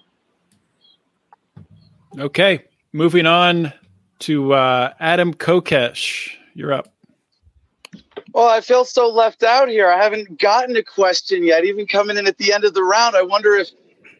Okay, 2.19 2.65
moving 2.93 3.27
on 3.27 3.73
to 4.21 4.53
uh, 4.53 4.93
Adam 5.01 5.35
Kokesh. 5.35 6.31
You're 6.55 6.73
up. 6.73 6.93
Well, 8.35 8.49
I 8.49 8.61
feel 8.61 8.85
so 8.85 9.09
left 9.09 9.43
out 9.43 9.69
here. 9.69 9.91
I 9.91 10.03
haven't 10.03 10.39
gotten 10.39 10.77
a 10.77 10.83
question 10.83 11.45
yet, 11.45 11.65
even 11.65 11.87
coming 11.87 12.17
in 12.17 12.27
at 12.27 12.39
the 12.39 12.53
end 12.53 12.65
of 12.65 12.75
the 12.75 12.83
round. 12.83 13.17
I 13.17 13.23
wonder 13.23 13.55
if 13.55 13.71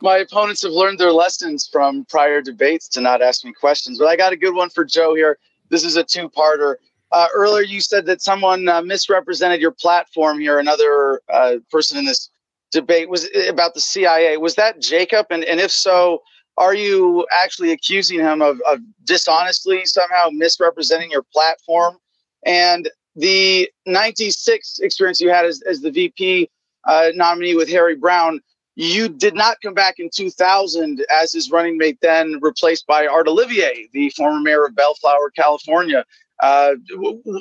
my 0.01 0.19
opponents 0.19 0.63
have 0.63 0.73
learned 0.73 0.99
their 0.99 1.13
lessons 1.13 1.69
from 1.71 2.05
prior 2.07 2.43
debates 2.43 2.89
to 2.89 3.01
not 3.01 3.23
ask 3.23 3.45
me 3.45 3.53
questions. 3.53 3.99
But 3.99 4.09
I 4.09 4.17
got 4.17 4.33
a 4.33 4.37
good 4.37 4.55
one 4.55 4.69
for 4.69 4.85
Jo 4.85 5.15
here. 5.15 5.39
This 5.73 5.85
is 5.85 5.97
a 5.97 6.05
two 6.05 6.29
parter. 6.29 6.77
Uh, 7.11 7.27
earlier, 7.35 7.63
you 7.63 7.81
said 7.81 8.05
that 8.07 8.21
someone 8.21 8.69
uh, 8.69 8.83
misrepresented 8.83 9.61
your 9.61 9.71
platform 9.73 10.39
here. 10.39 10.59
Another 10.59 11.21
uh, 11.33 11.57
person 11.71 11.97
in 11.99 12.05
this 12.05 12.29
debate 12.73 13.09
was 13.09 13.29
about 13.49 13.73
the 13.73 13.81
CIA. 13.81 14.37
Was 14.37 14.55
that 14.57 14.81
Jacob? 14.81 15.27
And, 15.31 15.45
and 15.45 15.59
if 15.61 15.71
so, 15.71 16.23
are 16.59 16.75
you 16.75 17.27
actually 17.33 17.73
accusing 17.73 18.21
him 18.21 18.43
of, 18.43 18.61
of 18.71 18.81
dishonestly 19.05 19.87
somehow 19.87 20.29
misrepresenting 20.31 21.11
your 21.11 21.25
platform? 21.33 21.97
And 22.45 22.91
the 23.17 23.71
96 23.87 24.81
experience 24.81 25.21
you 25.21 25.31
had 25.31 25.47
as, 25.47 25.63
as 25.63 25.81
the 25.81 25.91
VP 25.91 26.51
uh, 26.87 27.09
nominee 27.15 27.55
with 27.55 27.71
Harry 27.71 27.97
Browne, 27.97 28.41
you 28.75 29.09
did 29.09 29.35
not 29.35 29.59
come 29.63 29.75
back 29.75 29.99
in 29.99 30.09
2000 30.15 31.05
as 31.11 31.33
his 31.33 31.51
running 31.51 31.77
mate, 31.77 31.99
then 32.01 32.39
replaced 32.41 32.87
by 32.87 33.07
Art 33.07 33.29
Olivier, 33.29 33.89
the 33.93 34.11
former 34.11 34.41
mayor 34.41 34.65
of 34.65 34.75
Bellflower, 34.75 35.31
California. 35.37 36.05
Uh, 36.43 36.75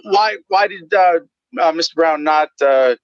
why 0.04 0.38
why 0.50 0.68
did 0.68 0.94
uh, 0.94 1.20
uh, 1.60 1.72
Mr. 1.72 1.96
Browne 1.96 2.24
not 2.24 2.50
uh, 2.62 2.96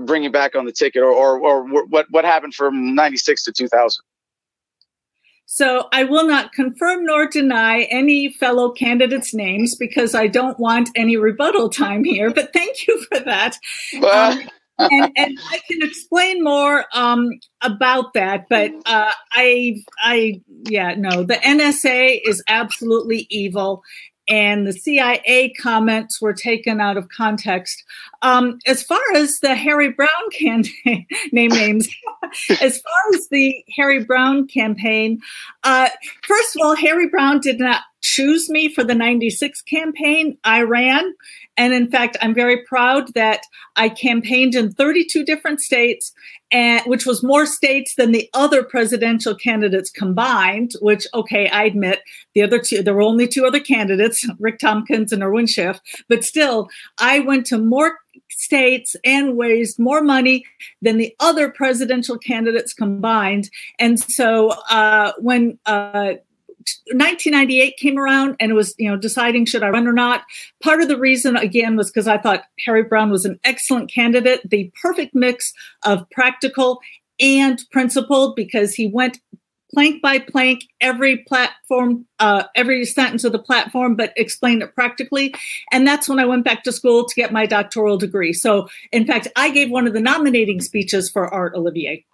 bring 0.00 0.22
you 0.24 0.30
back 0.30 0.56
on 0.56 0.64
the 0.64 0.72
ticket, 0.72 1.02
or, 1.02 1.12
or, 1.12 1.38
or 1.38 1.64
what 1.86 2.06
what 2.10 2.24
happened 2.24 2.54
from 2.54 2.94
'96 2.94 3.44
to 3.44 3.52
2000? 3.52 4.02
So 5.48 5.88
I 5.92 6.02
will 6.02 6.26
not 6.26 6.52
confirm 6.52 7.04
nor 7.04 7.28
deny 7.28 7.82
any 7.82 8.32
fellow 8.32 8.72
candidates' 8.72 9.32
names 9.32 9.76
because 9.76 10.12
I 10.12 10.26
don't 10.26 10.58
want 10.58 10.90
any 10.96 11.16
rebuttal 11.16 11.68
time 11.68 12.02
here. 12.02 12.30
But 12.30 12.52
thank 12.52 12.86
you 12.88 13.04
for 13.04 13.20
that. 13.20 13.56
Um, 14.02 14.40
and, 14.78 15.12
and, 15.16 15.38
I 15.50 15.60
can 15.70 15.82
explain 15.82 16.42
more 16.42 16.84
um, 16.92 17.30
about 17.62 18.14
that, 18.14 18.46
but 18.48 18.72
uh, 18.86 19.10
I, 19.32 19.76
I, 20.00 20.40
yeah, 20.68 20.94
no, 20.96 21.22
the 21.22 21.34
NSA 21.34 22.20
is 22.24 22.42
absolutely 22.48 23.26
evil, 23.30 23.82
and 24.28 24.66
the 24.66 24.72
CIA 24.72 25.54
comments 25.60 26.20
were 26.20 26.32
taken 26.32 26.80
out 26.80 26.96
of 26.96 27.08
context. 27.08 27.84
Um, 28.22 28.58
as 28.66 28.82
far 28.82 29.00
as 29.14 29.38
the 29.40 29.54
Harry 29.54 29.90
Browne 29.90 30.08
campaign, 30.32 31.06
name 31.32 31.50
names, 31.50 31.88
as 32.60 32.80
far 32.80 33.14
as 33.14 33.28
the 33.30 33.64
Harry 33.76 34.04
Browne 34.04 34.48
campaign, 34.48 35.20
uh, 35.64 35.88
first 36.26 36.56
of 36.56 36.62
all, 36.62 36.74
Harry 36.74 37.08
Browne 37.08 37.40
did 37.40 37.60
not 37.60 37.82
choose 38.06 38.48
me 38.48 38.72
for 38.72 38.84
the 38.84 38.94
96 38.94 39.62
campaign. 39.62 40.38
I 40.44 40.62
ran. 40.62 41.12
And 41.56 41.72
in 41.72 41.90
fact, 41.90 42.16
I'm 42.22 42.34
very 42.34 42.62
proud 42.62 43.12
that 43.14 43.40
I 43.74 43.88
campaigned 43.88 44.54
in 44.54 44.72
32 44.72 45.24
different 45.24 45.60
states, 45.60 46.12
and, 46.52 46.84
which 46.86 47.04
was 47.04 47.24
more 47.24 47.46
states 47.46 47.96
than 47.96 48.12
the 48.12 48.30
other 48.32 48.62
presidential 48.62 49.34
candidates 49.34 49.90
combined. 49.90 50.72
Which, 50.80 51.06
okay, 51.14 51.48
I 51.48 51.64
admit 51.64 52.00
the 52.34 52.42
other 52.42 52.60
two, 52.60 52.82
there 52.82 52.94
were 52.94 53.02
only 53.02 53.26
two 53.26 53.44
other 53.44 53.60
candidates, 53.60 54.24
Rick 54.38 54.60
Tompkins 54.60 55.12
and 55.12 55.24
Irwin 55.24 55.46
Schiff, 55.46 55.80
but 56.08 56.22
still, 56.22 56.68
I 56.98 57.18
went 57.20 57.46
to 57.46 57.58
more 57.58 57.98
states 58.28 58.94
and 59.04 59.38
raised 59.38 59.78
more 59.78 60.02
money 60.02 60.44
than 60.80 60.98
the 60.98 61.14
other 61.18 61.50
presidential 61.50 62.18
candidates 62.18 62.72
combined. 62.72 63.50
And 63.78 63.98
so 63.98 64.50
uh, 64.70 65.12
when 65.18 65.58
uh, 65.66 66.14
1998 66.92 67.76
came 67.76 67.98
around 67.98 68.36
and 68.40 68.50
it 68.50 68.54
was, 68.54 68.74
you 68.78 68.90
know, 68.90 68.96
deciding 68.96 69.44
should 69.44 69.62
I 69.62 69.70
run 69.70 69.86
or 69.86 69.92
not. 69.92 70.22
Part 70.62 70.80
of 70.80 70.88
the 70.88 70.98
reason, 70.98 71.36
again, 71.36 71.76
was 71.76 71.90
because 71.90 72.08
I 72.08 72.18
thought 72.18 72.44
Harry 72.64 72.82
Browne 72.82 73.10
was 73.10 73.24
an 73.24 73.40
excellent 73.44 73.90
candidate, 73.90 74.48
the 74.48 74.72
perfect 74.80 75.14
mix 75.14 75.52
of 75.84 76.08
practical 76.10 76.80
and 77.18 77.62
principled 77.70 78.36
because 78.36 78.74
he 78.74 78.88
went 78.88 79.18
plank 79.72 80.00
by 80.00 80.18
plank 80.18 80.62
every 80.80 81.18
platform 81.18 82.06
uh, 82.20 82.44
every 82.54 82.84
sentence 82.84 83.24
of 83.24 83.32
the 83.32 83.38
platform 83.38 83.96
but 83.96 84.12
explained 84.16 84.62
it 84.62 84.74
practically. 84.74 85.34
And 85.72 85.86
that's 85.86 86.08
when 86.08 86.20
i 86.20 86.24
went 86.24 86.44
back 86.44 86.62
to 86.64 86.72
school 86.72 87.04
to 87.04 87.14
get 87.14 87.32
my 87.32 87.46
doctoral 87.46 87.98
degree. 87.98 88.32
So 88.32 88.68
in 88.92 89.06
fact 89.06 89.28
i 89.36 89.50
gave 89.50 89.70
one 89.70 89.86
of 89.86 89.92
the 89.92 90.00
nominating 90.00 90.60
speeches 90.60 91.10
for 91.10 91.32
art 91.32 91.54
olivier 91.54 92.04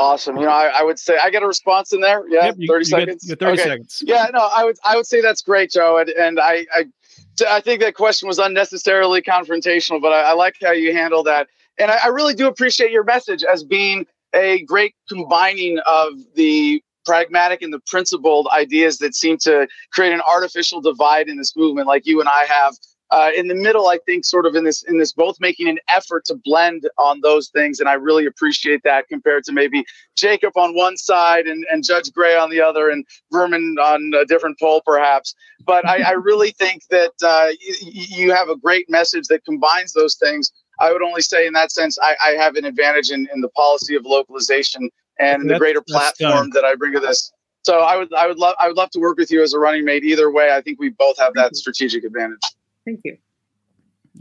Awesome. 0.00 0.36
You 0.36 0.44
know, 0.44 0.50
I, 0.50 0.80
I, 0.80 0.82
would 0.82 0.98
say 0.98 1.18
I 1.22 1.30
get 1.30 1.42
a 1.42 1.46
response 1.46 1.92
in 1.92 2.00
there. 2.00 2.26
Yeah, 2.28 2.46
yep, 2.46 2.54
you, 2.58 2.66
30 2.66 2.78
you 2.78 2.84
seconds. 2.84 3.24
Get, 3.26 3.38
30 3.38 3.52
okay. 3.52 3.62
seconds. 3.62 4.02
Yeah, 4.06 4.26
no, 4.32 4.48
I 4.54 4.64
would 4.64 4.78
I 4.84 4.96
would 4.96 5.06
say 5.06 5.20
that's 5.20 5.42
great, 5.42 5.70
Jo. 5.70 5.98
And, 5.98 6.08
and 6.10 6.40
I, 6.40 6.66
I 6.74 6.84
I 7.48 7.60
think 7.60 7.80
that 7.80 7.94
question 7.94 8.26
was 8.26 8.38
unnecessarily 8.38 9.22
confrontational, 9.22 10.00
but 10.00 10.12
I, 10.12 10.30
I 10.30 10.32
like 10.32 10.56
how 10.62 10.72
you 10.72 10.92
handle 10.92 11.22
that. 11.24 11.48
And 11.78 11.90
I, 11.90 11.98
I 12.04 12.06
really 12.08 12.34
do 12.34 12.46
appreciate 12.46 12.90
your 12.90 13.04
message 13.04 13.44
as 13.44 13.62
being 13.62 14.06
a 14.34 14.62
great 14.62 14.94
combining 15.08 15.78
of 15.86 16.12
the 16.34 16.82
pragmatic 17.04 17.62
and 17.62 17.72
the 17.72 17.80
principled 17.86 18.48
ideas 18.52 18.98
that 18.98 19.14
seem 19.14 19.38
to 19.38 19.66
create 19.92 20.12
an 20.12 20.20
artificial 20.28 20.80
divide 20.80 21.28
in 21.28 21.36
this 21.36 21.56
movement, 21.56 21.86
like 21.86 22.06
you 22.06 22.20
and 22.20 22.28
I 22.28 22.44
have 22.46 22.76
uh, 23.10 23.30
in 23.36 23.48
the 23.48 23.54
middle, 23.54 23.88
I 23.88 23.98
think, 24.06 24.24
sort 24.24 24.46
of 24.46 24.54
in 24.54 24.64
this 24.64 24.82
in 24.84 24.98
this 24.98 25.12
both 25.12 25.36
making 25.40 25.68
an 25.68 25.78
effort 25.88 26.24
to 26.26 26.34
blend 26.44 26.88
on 26.98 27.20
those 27.22 27.48
things, 27.48 27.80
and 27.80 27.88
I 27.88 27.94
really 27.94 28.24
appreciate 28.24 28.82
that 28.84 29.08
compared 29.08 29.44
to 29.44 29.52
maybe 29.52 29.84
Jacob 30.16 30.56
on 30.56 30.74
one 30.74 30.96
side 30.96 31.46
and, 31.46 31.64
and 31.70 31.84
Judge 31.84 32.12
Gray 32.12 32.36
on 32.36 32.50
the 32.50 32.60
other, 32.60 32.88
and 32.88 33.04
Vermin 33.32 33.76
on 33.80 34.12
a 34.14 34.24
different 34.24 34.58
pole, 34.60 34.82
perhaps. 34.84 35.34
But 35.64 35.86
I, 35.88 36.02
I 36.02 36.12
really 36.12 36.50
think 36.58 36.82
that 36.90 37.12
uh, 37.24 37.48
you, 37.60 38.04
you 38.26 38.32
have 38.32 38.48
a 38.48 38.56
great 38.56 38.88
message 38.88 39.26
that 39.28 39.44
combines 39.44 39.92
those 39.92 40.14
things. 40.16 40.52
I 40.78 40.92
would 40.92 41.02
only 41.02 41.20
say, 41.20 41.46
in 41.46 41.52
that 41.54 41.72
sense, 41.72 41.98
I, 42.00 42.16
I 42.24 42.30
have 42.32 42.56
an 42.56 42.64
advantage 42.64 43.10
in, 43.10 43.28
in 43.34 43.40
the 43.40 43.50
policy 43.50 43.96
of 43.96 44.04
localization 44.06 44.88
and 45.18 45.50
the 45.50 45.58
greater 45.58 45.82
platform 45.82 46.50
that 46.50 46.64
I 46.64 46.74
bring 46.76 46.94
to 46.94 47.00
this. 47.00 47.32
So 47.62 47.80
I 47.80 47.96
would 47.96 48.12
I 48.14 48.26
would 48.26 48.38
love 48.38 48.54
I 48.58 48.68
would 48.68 48.76
love 48.76 48.90
to 48.90 49.00
work 49.00 49.18
with 49.18 49.30
you 49.30 49.42
as 49.42 49.52
a 49.52 49.58
running 49.58 49.84
mate. 49.84 50.02
Either 50.04 50.30
way, 50.30 50.50
I 50.52 50.62
think 50.62 50.80
we 50.80 50.90
both 50.90 51.18
have 51.18 51.34
that 51.34 51.56
strategic 51.56 52.04
advantage. 52.04 52.40
Thank 52.84 53.00
you. 53.04 53.18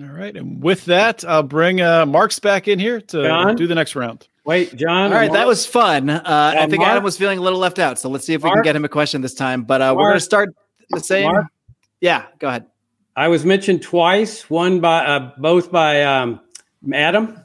All 0.01 0.07
right. 0.07 0.35
And 0.35 0.61
with 0.61 0.85
that, 0.85 1.25
I'll 1.25 1.43
bring 1.43 1.81
uh, 1.81 2.05
Marks 2.05 2.39
back 2.39 2.67
in 2.67 2.79
here 2.79 3.01
to 3.01 3.23
John? 3.23 3.55
do 3.55 3.67
the 3.67 3.75
next 3.75 3.95
round. 3.95 4.27
Wait, 4.45 4.75
John. 4.75 5.11
All 5.11 5.17
right, 5.17 5.27
Marc? 5.27 5.33
that 5.33 5.47
was 5.47 5.65
fun. 5.65 6.09
Uh, 6.09 6.23
I 6.25 6.67
think 6.67 6.79
Marc? 6.79 6.89
Adam 6.89 7.03
was 7.03 7.17
feeling 7.17 7.39
a 7.39 7.41
little 7.41 7.59
left 7.59 7.79
out. 7.79 7.99
So 7.99 8.09
let's 8.09 8.25
see 8.25 8.33
if 8.33 8.43
we 8.43 8.49
can 8.49 8.61
get 8.61 8.75
him 8.75 8.85
a 8.85 8.89
question 8.89 9.21
this 9.21 9.33
time. 9.33 9.63
But 9.63 9.81
uh, 9.81 9.93
we're 9.95 10.09
going 10.09 10.15
to 10.15 10.19
start 10.21 10.55
the 10.89 10.99
same. 10.99 11.31
Yeah, 12.01 12.25
go 12.39 12.47
ahead. 12.47 12.65
I 13.15 13.27
was 13.27 13.45
mentioned 13.45 13.81
twice, 13.81 14.49
one 14.49 14.79
by 14.79 15.05
uh, 15.05 15.31
both 15.37 15.71
by 15.71 16.03
um, 16.03 16.39
Adam. 16.93 17.37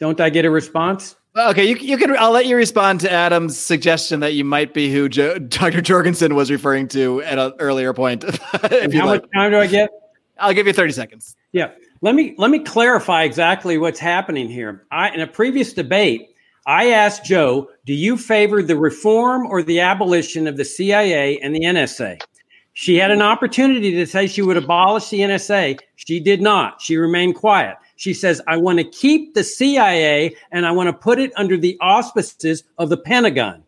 Don't 0.00 0.20
I 0.20 0.30
get 0.30 0.44
a 0.44 0.50
response? 0.50 1.14
Okay, 1.36 1.64
you, 1.64 1.76
you 1.76 1.96
can. 1.96 2.16
I'll 2.16 2.32
let 2.32 2.46
you 2.46 2.56
respond 2.56 3.00
to 3.00 3.10
Adam's 3.10 3.56
suggestion 3.56 4.20
that 4.20 4.34
you 4.34 4.44
might 4.44 4.74
be 4.74 4.92
who 4.92 5.08
jo- 5.08 5.38
Dr. 5.38 5.80
Jorgensen 5.80 6.34
was 6.34 6.50
referring 6.50 6.88
to 6.88 7.22
at 7.22 7.38
an 7.38 7.52
earlier 7.58 7.94
point. 7.94 8.24
how 8.52 8.68
like. 8.68 8.92
much 8.92 9.24
time 9.32 9.52
do 9.52 9.58
I 9.58 9.66
get? 9.68 9.90
I'll 10.38 10.54
give 10.54 10.66
you 10.66 10.72
thirty 10.72 10.92
seconds. 10.92 11.36
Yeah, 11.52 11.70
let 12.00 12.14
me 12.14 12.34
let 12.38 12.50
me 12.50 12.58
clarify 12.58 13.22
exactly 13.22 13.78
what's 13.78 14.00
happening 14.00 14.48
here. 14.48 14.86
I, 14.90 15.10
in 15.10 15.20
a 15.20 15.26
previous 15.26 15.72
debate, 15.72 16.30
I 16.66 16.90
asked 16.90 17.24
Jo, 17.24 17.68
"Do 17.84 17.94
you 17.94 18.16
favor 18.16 18.62
the 18.62 18.76
reform 18.76 19.46
or 19.46 19.62
the 19.62 19.80
abolition 19.80 20.46
of 20.46 20.56
the 20.56 20.64
CIA 20.64 21.38
and 21.38 21.54
the 21.54 21.60
NSA?" 21.60 22.20
She 22.74 22.96
had 22.96 23.10
an 23.10 23.20
opportunity 23.20 23.92
to 23.92 24.06
say 24.06 24.26
she 24.26 24.40
would 24.40 24.56
abolish 24.56 25.10
the 25.10 25.20
NSA. 25.20 25.78
She 25.96 26.18
did 26.20 26.40
not. 26.40 26.80
She 26.80 26.96
remained 26.96 27.34
quiet. 27.34 27.76
She 27.96 28.14
says, 28.14 28.40
I 28.48 28.56
want 28.56 28.78
to 28.78 28.84
keep 28.84 29.34
the 29.34 29.44
CIA 29.44 30.34
and 30.50 30.64
I 30.64 30.72
want 30.72 30.88
to 30.88 30.92
put 30.92 31.18
it 31.18 31.32
under 31.36 31.56
the 31.56 31.76
auspices 31.80 32.64
of 32.78 32.88
the 32.88 32.96
Pentagon. 32.96 33.62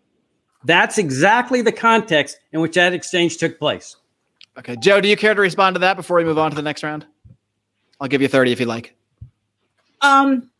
That's 0.64 0.96
exactly 0.96 1.60
the 1.60 1.72
context 1.72 2.40
in 2.52 2.60
which 2.60 2.74
that 2.74 2.94
exchange 2.94 3.36
took 3.36 3.58
place. 3.58 3.96
Okay. 4.58 4.76
Jo, 4.76 5.00
do 5.00 5.08
you 5.08 5.16
care 5.16 5.34
to 5.34 5.40
respond 5.40 5.74
to 5.74 5.80
that 5.80 5.96
before 5.96 6.16
we 6.16 6.24
move 6.24 6.38
on 6.38 6.50
to 6.50 6.56
the 6.56 6.62
next 6.62 6.82
round? 6.82 7.06
I'll 8.00 8.08
give 8.08 8.22
you 8.22 8.28
30 8.28 8.52
if 8.52 8.60
you 8.60 8.66
like. 8.66 8.94
Um, 10.00 10.50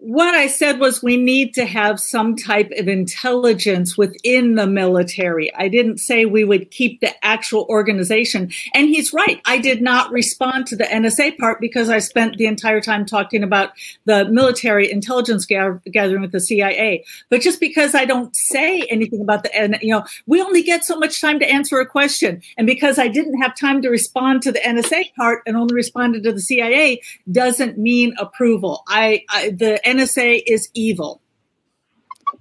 what 0.00 0.34
I 0.34 0.46
said 0.46 0.80
was 0.80 1.02
we 1.02 1.18
need 1.18 1.52
to 1.54 1.66
have 1.66 2.00
some 2.00 2.34
type 2.34 2.70
of 2.78 2.88
intelligence 2.88 3.98
within 3.98 4.54
the 4.54 4.66
military. 4.66 5.54
I 5.54 5.68
didn't 5.68 5.98
say 5.98 6.24
we 6.24 6.42
would 6.42 6.70
keep 6.70 7.00
the 7.00 7.12
actual 7.24 7.66
organization. 7.68 8.50
And 8.72 8.88
he's 8.88 9.12
right. 9.12 9.42
I 9.44 9.58
did 9.58 9.82
not 9.82 10.10
respond 10.10 10.66
to 10.68 10.76
the 10.76 10.84
NSA 10.84 11.36
part 11.36 11.60
because 11.60 11.90
I 11.90 11.98
spent 11.98 12.38
the 12.38 12.46
entire 12.46 12.80
time 12.80 13.04
talking 13.04 13.42
about 13.42 13.72
the 14.06 14.24
military 14.30 14.90
intelligence 14.90 15.44
gathering 15.44 16.22
with 16.22 16.32
the 16.32 16.40
CIA. 16.40 17.04
But 17.28 17.42
just 17.42 17.60
because 17.60 17.94
I 17.94 18.06
don't 18.06 18.34
say 18.34 18.80
anything 18.88 19.20
about 19.20 19.42
the, 19.42 19.54
and 19.54 19.76
you 19.82 19.92
know, 19.92 20.04
we 20.26 20.40
only 20.40 20.62
get 20.62 20.82
so 20.82 20.98
much 20.98 21.20
time 21.20 21.38
to 21.40 21.50
answer 21.50 21.78
a 21.78 21.86
question. 21.86 22.40
And 22.56 22.66
because 22.66 22.98
I 22.98 23.08
didn't 23.08 23.40
have 23.42 23.54
time 23.54 23.82
to 23.82 23.90
respond 23.90 24.40
to 24.42 24.52
the 24.52 24.60
NSA 24.60 25.14
part 25.14 25.42
and 25.44 25.58
only 25.58 25.74
responded 25.74 26.22
to 26.24 26.32
the 26.32 26.40
CIA 26.40 27.02
doesn't 27.30 27.76
mean 27.76 28.14
approval. 28.18 28.82
I, 28.88 29.24
I 29.28 29.50
the 29.50 29.78
NSA 29.90 30.42
is 30.46 30.70
evil. 30.72 31.20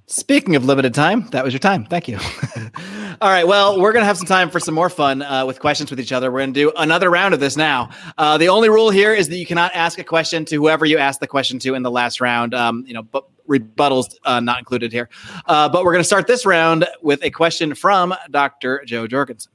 Speaking 0.06 0.56
of 0.56 0.66
limited 0.66 0.94
time, 0.94 1.28
that 1.32 1.44
was 1.44 1.52
your 1.52 1.60
time. 1.60 1.86
Thank 1.86 2.08
you. 2.08 2.20
All 3.22 3.30
right. 3.30 3.48
Well, 3.48 3.80
we're 3.80 3.92
going 3.92 4.04
to 4.04 4.08
have 4.08 4.18
some 4.18 4.28
time 4.28 4.52
for 4.52 4.60
some 4.60 4.76
more 4.76 4.90
fun 4.90 5.24
uh, 5.24 5.46
with 5.48 5.60
questions 5.60 5.90
with 5.90 6.00
each 6.00 6.12
other. 6.12 6.32
We're 6.32 6.40
going 6.40 6.54
to 6.54 6.60
do 6.60 6.72
another 6.78 7.10
round 7.10 7.34
of 7.34 7.40
this 7.40 7.58
now. 7.58 7.90
Uh, 8.20 8.38
the 8.38 8.50
only 8.50 8.70
rule 8.70 8.92
here 8.92 9.14
is 9.14 9.30
that 9.30 9.38
you 9.38 9.48
cannot 9.48 9.72
ask 9.74 9.98
a 9.98 10.04
question 10.04 10.46
to 10.46 10.56
whoever 10.58 10.86
you 10.86 11.00
asked 11.00 11.22
the 11.22 11.28
question 11.28 11.58
to 11.60 11.74
in 11.74 11.82
the 11.82 11.92
last 11.92 12.22
round. 12.22 12.54
Um, 12.54 12.84
you 12.88 12.94
know, 12.94 13.02
but 13.02 13.26
rebuttals 13.48 14.16
uh, 14.26 14.40
not 14.40 14.60
included 14.60 14.92
here. 14.92 15.10
Uh, 15.48 15.68
but 15.68 15.84
we're 15.84 15.94
going 15.94 16.04
to 16.04 16.08
start 16.08 16.28
this 16.28 16.46
round 16.46 16.86
with 17.02 17.24
a 17.24 17.32
question 17.32 17.74
from 17.74 18.14
Dr. 18.30 18.84
Jo 18.86 19.08
Jorgensen. 19.08 19.52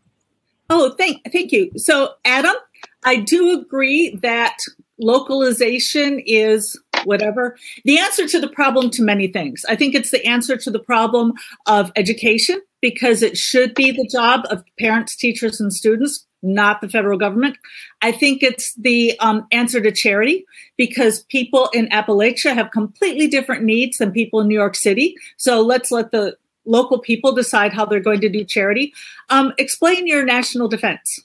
Oh, 0.68 0.94
thank, 0.98 1.20
thank 1.32 1.52
you. 1.52 1.70
So, 1.76 2.14
Adam, 2.24 2.56
I 3.04 3.16
do 3.16 3.60
agree 3.60 4.16
that 4.22 4.58
localization 4.98 6.20
is 6.26 6.80
whatever. 7.04 7.56
The 7.84 7.98
answer 7.98 8.26
to 8.28 8.40
the 8.40 8.48
problem 8.48 8.90
to 8.90 9.02
many 9.02 9.28
things. 9.28 9.64
I 9.68 9.76
think 9.76 9.94
it's 9.94 10.10
the 10.10 10.24
answer 10.26 10.56
to 10.56 10.70
the 10.70 10.78
problem 10.78 11.32
of 11.66 11.92
education 11.96 12.60
because 12.80 13.22
it 13.22 13.36
should 13.36 13.74
be 13.74 13.90
the 13.90 14.08
job 14.10 14.42
of 14.50 14.64
parents, 14.78 15.16
teachers, 15.16 15.60
and 15.60 15.72
students, 15.72 16.26
not 16.42 16.80
the 16.80 16.88
federal 16.88 17.18
government. 17.18 17.56
I 18.02 18.12
think 18.12 18.42
it's 18.42 18.74
the 18.74 19.18
um, 19.20 19.46
answer 19.50 19.80
to 19.80 19.90
charity 19.90 20.44
because 20.76 21.22
people 21.24 21.70
in 21.72 21.88
Appalachia 21.88 22.54
have 22.54 22.70
completely 22.70 23.26
different 23.26 23.64
needs 23.64 23.98
than 23.98 24.12
people 24.12 24.40
in 24.40 24.48
New 24.48 24.54
York 24.54 24.76
City. 24.76 25.16
So 25.38 25.62
let's 25.62 25.90
let 25.90 26.10
the 26.10 26.36
local 26.66 26.98
people 26.98 27.34
decide 27.34 27.72
how 27.72 27.84
they're 27.84 28.00
going 28.00 28.20
to 28.20 28.28
do 28.28 28.44
charity. 28.44 28.92
Um, 29.30 29.52
explain 29.58 30.06
your 30.06 30.24
national 30.24 30.68
defense. 30.68 31.20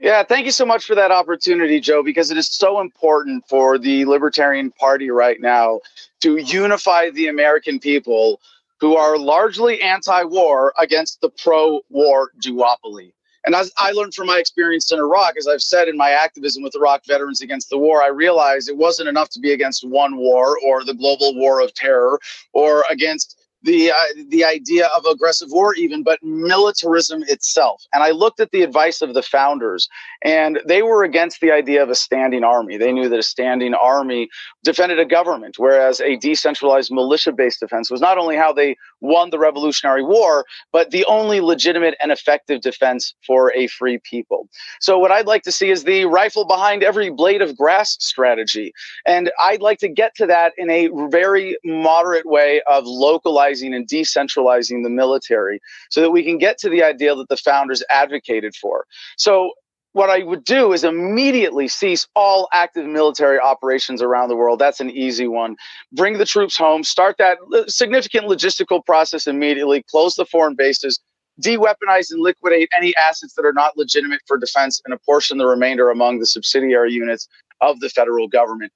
Yeah, 0.00 0.22
thank 0.22 0.46
you 0.46 0.52
so 0.52 0.64
much 0.64 0.84
for 0.84 0.94
that 0.94 1.10
opportunity, 1.10 1.80
Jo, 1.80 2.04
because 2.04 2.30
it 2.30 2.38
is 2.38 2.46
so 2.48 2.80
important 2.80 3.44
for 3.48 3.78
the 3.78 4.04
Libertarian 4.04 4.70
Party 4.70 5.10
right 5.10 5.40
now 5.40 5.80
to 6.20 6.36
unify 6.36 7.10
the 7.10 7.26
American 7.26 7.80
people 7.80 8.40
who 8.80 8.96
are 8.96 9.18
largely 9.18 9.82
anti 9.82 10.22
war 10.22 10.72
against 10.78 11.20
the 11.20 11.30
pro 11.30 11.80
war 11.90 12.30
duopoly. 12.40 13.12
And 13.44 13.54
as 13.56 13.72
I 13.78 13.90
learned 13.90 14.14
from 14.14 14.26
my 14.26 14.38
experience 14.38 14.92
in 14.92 15.00
Iraq, 15.00 15.34
as 15.36 15.48
I've 15.48 15.62
said 15.62 15.88
in 15.88 15.96
my 15.96 16.10
activism 16.10 16.62
with 16.62 16.76
Iraq 16.76 17.04
veterans 17.06 17.40
against 17.40 17.70
the 17.70 17.78
war, 17.78 18.02
I 18.02 18.08
realized 18.08 18.68
it 18.68 18.76
wasn't 18.76 19.08
enough 19.08 19.30
to 19.30 19.40
be 19.40 19.52
against 19.52 19.88
one 19.88 20.16
war 20.16 20.58
or 20.64 20.84
the 20.84 20.94
global 20.94 21.34
war 21.34 21.60
of 21.60 21.74
terror 21.74 22.20
or 22.52 22.84
against 22.90 23.37
the 23.62 23.90
uh, 23.90 23.94
the 24.28 24.44
idea 24.44 24.88
of 24.96 25.04
aggressive 25.04 25.48
war 25.50 25.74
even 25.74 26.02
but 26.02 26.22
militarism 26.22 27.22
itself. 27.28 27.82
And 27.92 28.02
i 28.02 28.10
looked 28.10 28.40
at 28.40 28.50
the 28.50 28.62
advice 28.62 29.02
of 29.02 29.14
the 29.14 29.22
founders 29.22 29.88
and 30.22 30.60
they 30.66 30.82
were 30.82 31.04
against 31.04 31.40
the 31.40 31.50
idea 31.50 31.82
of 31.82 31.90
a 31.90 31.94
standing 31.94 32.44
army. 32.44 32.76
They 32.76 32.92
knew 32.92 33.08
that 33.08 33.18
a 33.18 33.22
standing 33.22 33.74
army 33.74 34.28
defended 34.64 34.98
a 34.98 35.04
government 35.04 35.56
whereas 35.58 36.00
a 36.00 36.16
decentralized 36.16 36.90
militia 36.92 37.32
based 37.32 37.60
defense 37.60 37.90
was 37.90 38.00
not 38.00 38.18
only 38.18 38.36
how 38.36 38.52
they 38.52 38.76
won 39.00 39.30
the 39.30 39.38
revolutionary 39.38 40.02
war 40.02 40.44
but 40.72 40.90
the 40.90 41.04
only 41.06 41.40
legitimate 41.40 41.94
and 42.00 42.10
effective 42.10 42.60
defense 42.60 43.14
for 43.26 43.52
a 43.54 43.66
free 43.66 43.98
people 43.98 44.48
so 44.80 44.98
what 44.98 45.10
i'd 45.10 45.26
like 45.26 45.42
to 45.42 45.52
see 45.52 45.70
is 45.70 45.84
the 45.84 46.04
rifle 46.04 46.44
behind 46.44 46.82
every 46.82 47.10
blade 47.10 47.42
of 47.42 47.56
grass 47.56 47.96
strategy 48.00 48.72
and 49.06 49.30
i'd 49.42 49.62
like 49.62 49.78
to 49.78 49.88
get 49.88 50.14
to 50.14 50.26
that 50.26 50.52
in 50.58 50.70
a 50.70 50.88
very 51.08 51.56
moderate 51.64 52.26
way 52.26 52.60
of 52.66 52.84
localizing 52.86 53.74
and 53.74 53.86
decentralizing 53.88 54.82
the 54.82 54.90
military 54.90 55.60
so 55.90 56.00
that 56.00 56.10
we 56.10 56.22
can 56.22 56.38
get 56.38 56.58
to 56.58 56.68
the 56.68 56.82
ideal 56.82 57.16
that 57.16 57.28
the 57.28 57.36
founders 57.36 57.82
advocated 57.90 58.54
for. 58.54 58.84
So 59.16 59.52
what 59.92 60.10
I 60.10 60.22
would 60.22 60.44
do 60.44 60.72
is 60.72 60.84
immediately 60.84 61.68
cease 61.68 62.06
all 62.14 62.48
active 62.52 62.86
military 62.86 63.38
operations 63.38 64.02
around 64.02 64.28
the 64.28 64.36
world. 64.36 64.58
That's 64.58 64.80
an 64.80 64.90
easy 64.90 65.26
one. 65.26 65.56
Bring 65.92 66.18
the 66.18 66.26
troops 66.26 66.56
home, 66.56 66.84
start 66.84 67.16
that 67.18 67.38
significant 67.68 68.26
logistical 68.26 68.84
process 68.84 69.26
immediately, 69.26 69.82
close 69.90 70.14
the 70.14 70.26
foreign 70.26 70.54
bases, 70.54 71.00
de-weaponize 71.40 72.10
and 72.10 72.20
liquidate 72.20 72.68
any 72.76 72.94
assets 72.96 73.34
that 73.34 73.44
are 73.44 73.52
not 73.52 73.76
legitimate 73.76 74.20
for 74.26 74.36
defense, 74.36 74.80
and 74.84 74.92
apportion 74.92 75.38
the 75.38 75.46
remainder 75.46 75.90
among 75.90 76.18
the 76.18 76.26
subsidiary 76.26 76.92
units 76.92 77.28
of 77.60 77.80
the 77.80 77.88
federal 77.88 78.28
government 78.28 78.72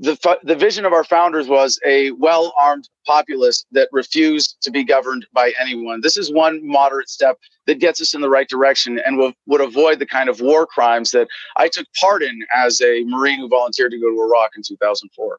the, 0.00 0.38
the 0.44 0.54
vision 0.54 0.84
of 0.84 0.92
our 0.92 1.04
founders 1.04 1.48
was 1.48 1.80
a 1.84 2.12
well 2.12 2.52
armed 2.58 2.88
populace 3.06 3.64
that 3.72 3.88
refused 3.90 4.56
to 4.62 4.70
be 4.70 4.84
governed 4.84 5.26
by 5.32 5.52
anyone. 5.60 6.00
This 6.00 6.16
is 6.16 6.32
one 6.32 6.60
moderate 6.66 7.08
step 7.08 7.38
that 7.66 7.80
gets 7.80 8.00
us 8.00 8.14
in 8.14 8.20
the 8.20 8.28
right 8.28 8.48
direction 8.48 9.00
and 9.04 9.18
will, 9.18 9.32
would 9.46 9.60
avoid 9.60 9.98
the 9.98 10.06
kind 10.06 10.28
of 10.28 10.40
war 10.40 10.66
crimes 10.66 11.10
that 11.10 11.26
I 11.56 11.68
took 11.68 11.86
part 12.00 12.22
in 12.22 12.38
as 12.54 12.80
a 12.80 13.02
Marine 13.04 13.40
who 13.40 13.48
volunteered 13.48 13.90
to 13.90 13.98
go 13.98 14.08
to 14.08 14.22
Iraq 14.22 14.52
in 14.56 14.62
2004. 14.62 15.38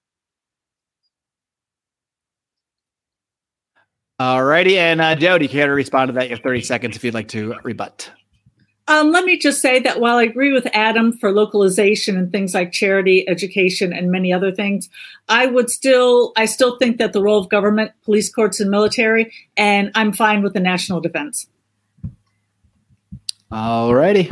All 4.20 4.44
righty. 4.44 4.78
And 4.78 5.00
uh, 5.00 5.16
Jo, 5.16 5.38
do 5.38 5.46
you 5.46 5.50
to 5.50 5.66
respond 5.68 6.10
to 6.10 6.14
that? 6.14 6.26
You 6.26 6.36
have 6.36 6.44
30 6.44 6.62
seconds 6.62 6.98
if 6.98 7.04
you'd 7.06 7.14
like 7.14 7.30
to 7.30 7.56
rebut. 7.64 8.12
Um, 8.90 9.12
let 9.12 9.24
me 9.24 9.38
just 9.38 9.62
say 9.62 9.80
that 9.82 10.00
while 10.00 10.18
I 10.18 10.24
agree 10.24 10.52
with 10.52 10.68
Adam 10.74 11.16
for 11.16 11.32
localization 11.32 12.18
and 12.18 12.32
things 12.32 12.56
like 12.56 12.72
charity, 12.72 13.24
education, 13.30 13.94
and 13.94 14.10
many 14.10 14.34
other 14.34 14.52
things, 14.52 14.90
I 15.30 15.46
would 15.46 15.70
still, 15.70 16.34
I 16.36 16.46
still 16.46 16.76
think 16.80 16.98
that 16.98 17.14
the 17.14 17.22
role 17.22 17.38
of 17.38 17.50
government, 17.50 17.92
police 18.04 18.34
courts, 18.34 18.60
and 18.60 18.72
military, 18.72 19.32
and 19.56 19.92
I'm 19.94 20.12
fine 20.12 20.42
with 20.42 20.54
the 20.54 20.60
national 20.60 21.02
defense. 21.02 21.48
All 23.52 23.94
righty. 23.94 24.32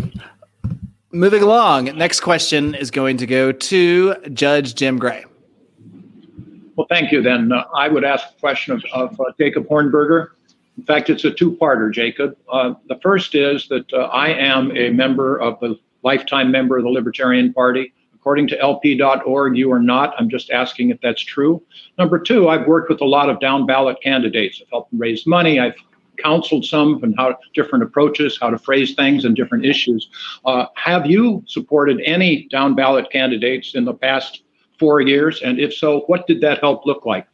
Moving 1.12 1.44
along, 1.44 1.96
next 1.96 2.22
question 2.22 2.74
is 2.74 2.90
going 2.90 3.18
to 3.18 3.28
go 3.28 3.52
to 3.52 4.16
Judge 4.34 4.74
Jim 4.74 4.98
Gray. 4.98 5.24
Well, 6.76 6.88
thank 6.90 7.12
you. 7.12 7.22
Then 7.22 7.52
uh, 7.52 7.64
I 7.76 7.90
would 7.90 8.04
ask 8.04 8.28
a 8.36 8.40
question 8.40 8.74
of, 8.74 8.84
of 8.92 9.22
uh, 9.22 9.26
Jacob 9.40 9.68
Hornberger. 9.68 10.30
In 10.78 10.84
fact, 10.84 11.10
it's 11.10 11.26
a 11.26 11.32
two-parter, 11.32 11.92
Jacob. 11.92 12.38
Uh, 12.52 12.74
the 12.88 13.00
first 13.02 13.34
is 13.36 13.68
that 13.70 13.92
uh, 13.94 14.04
I 14.06 14.30
am 14.30 14.76
a 14.78 14.90
member 14.92 15.40
of 15.40 15.60
the 15.60 15.80
lifetime 16.04 16.52
member 16.52 16.78
of 16.78 16.84
the 16.84 16.90
Libertarian 16.90 17.52
Party. 17.52 17.94
According 18.14 18.48
to 18.50 18.60
LP.org, 18.60 19.58
you 19.58 19.72
are 19.72 19.80
not. 19.80 20.14
I'm 20.20 20.30
just 20.30 20.52
asking 20.52 20.90
if 20.90 21.00
that's 21.02 21.22
true. 21.22 21.64
Number 21.98 22.20
two, 22.20 22.50
I've 22.50 22.68
worked 22.68 22.90
with 22.90 23.02
a 23.02 23.06
lot 23.06 23.30
of 23.30 23.40
down 23.40 23.66
ballot 23.66 23.98
candidates. 24.04 24.62
I've 24.62 24.70
helped 24.70 24.90
raise 24.94 25.26
money. 25.26 25.60
I've 25.60 25.76
counseled 26.18 26.66
some 26.66 27.04
and 27.04 27.16
how 27.18 27.38
different 27.54 27.84
approaches, 27.84 28.38
how 28.40 28.50
to 28.50 28.58
phrase 28.58 28.96
things 28.96 29.26
and 29.26 29.36
different 29.36 29.66
issues. 29.66 30.10
Uh, 30.46 30.66
have 30.76 31.06
you 31.06 31.44
supported 31.48 32.02
any 32.06 32.48
down 32.50 32.76
ballot 32.76 33.10
candidates 33.12 33.76
in 33.76 33.86
the 33.86 33.94
past 33.94 34.44
four 34.80 35.02
years? 35.02 35.42
And 35.42 35.60
if 35.60 35.74
so, 35.74 36.02
what 36.08 36.28
did 36.28 36.42
that 36.42 36.60
help 36.60 36.86
look 36.86 37.06
like? 37.06 37.28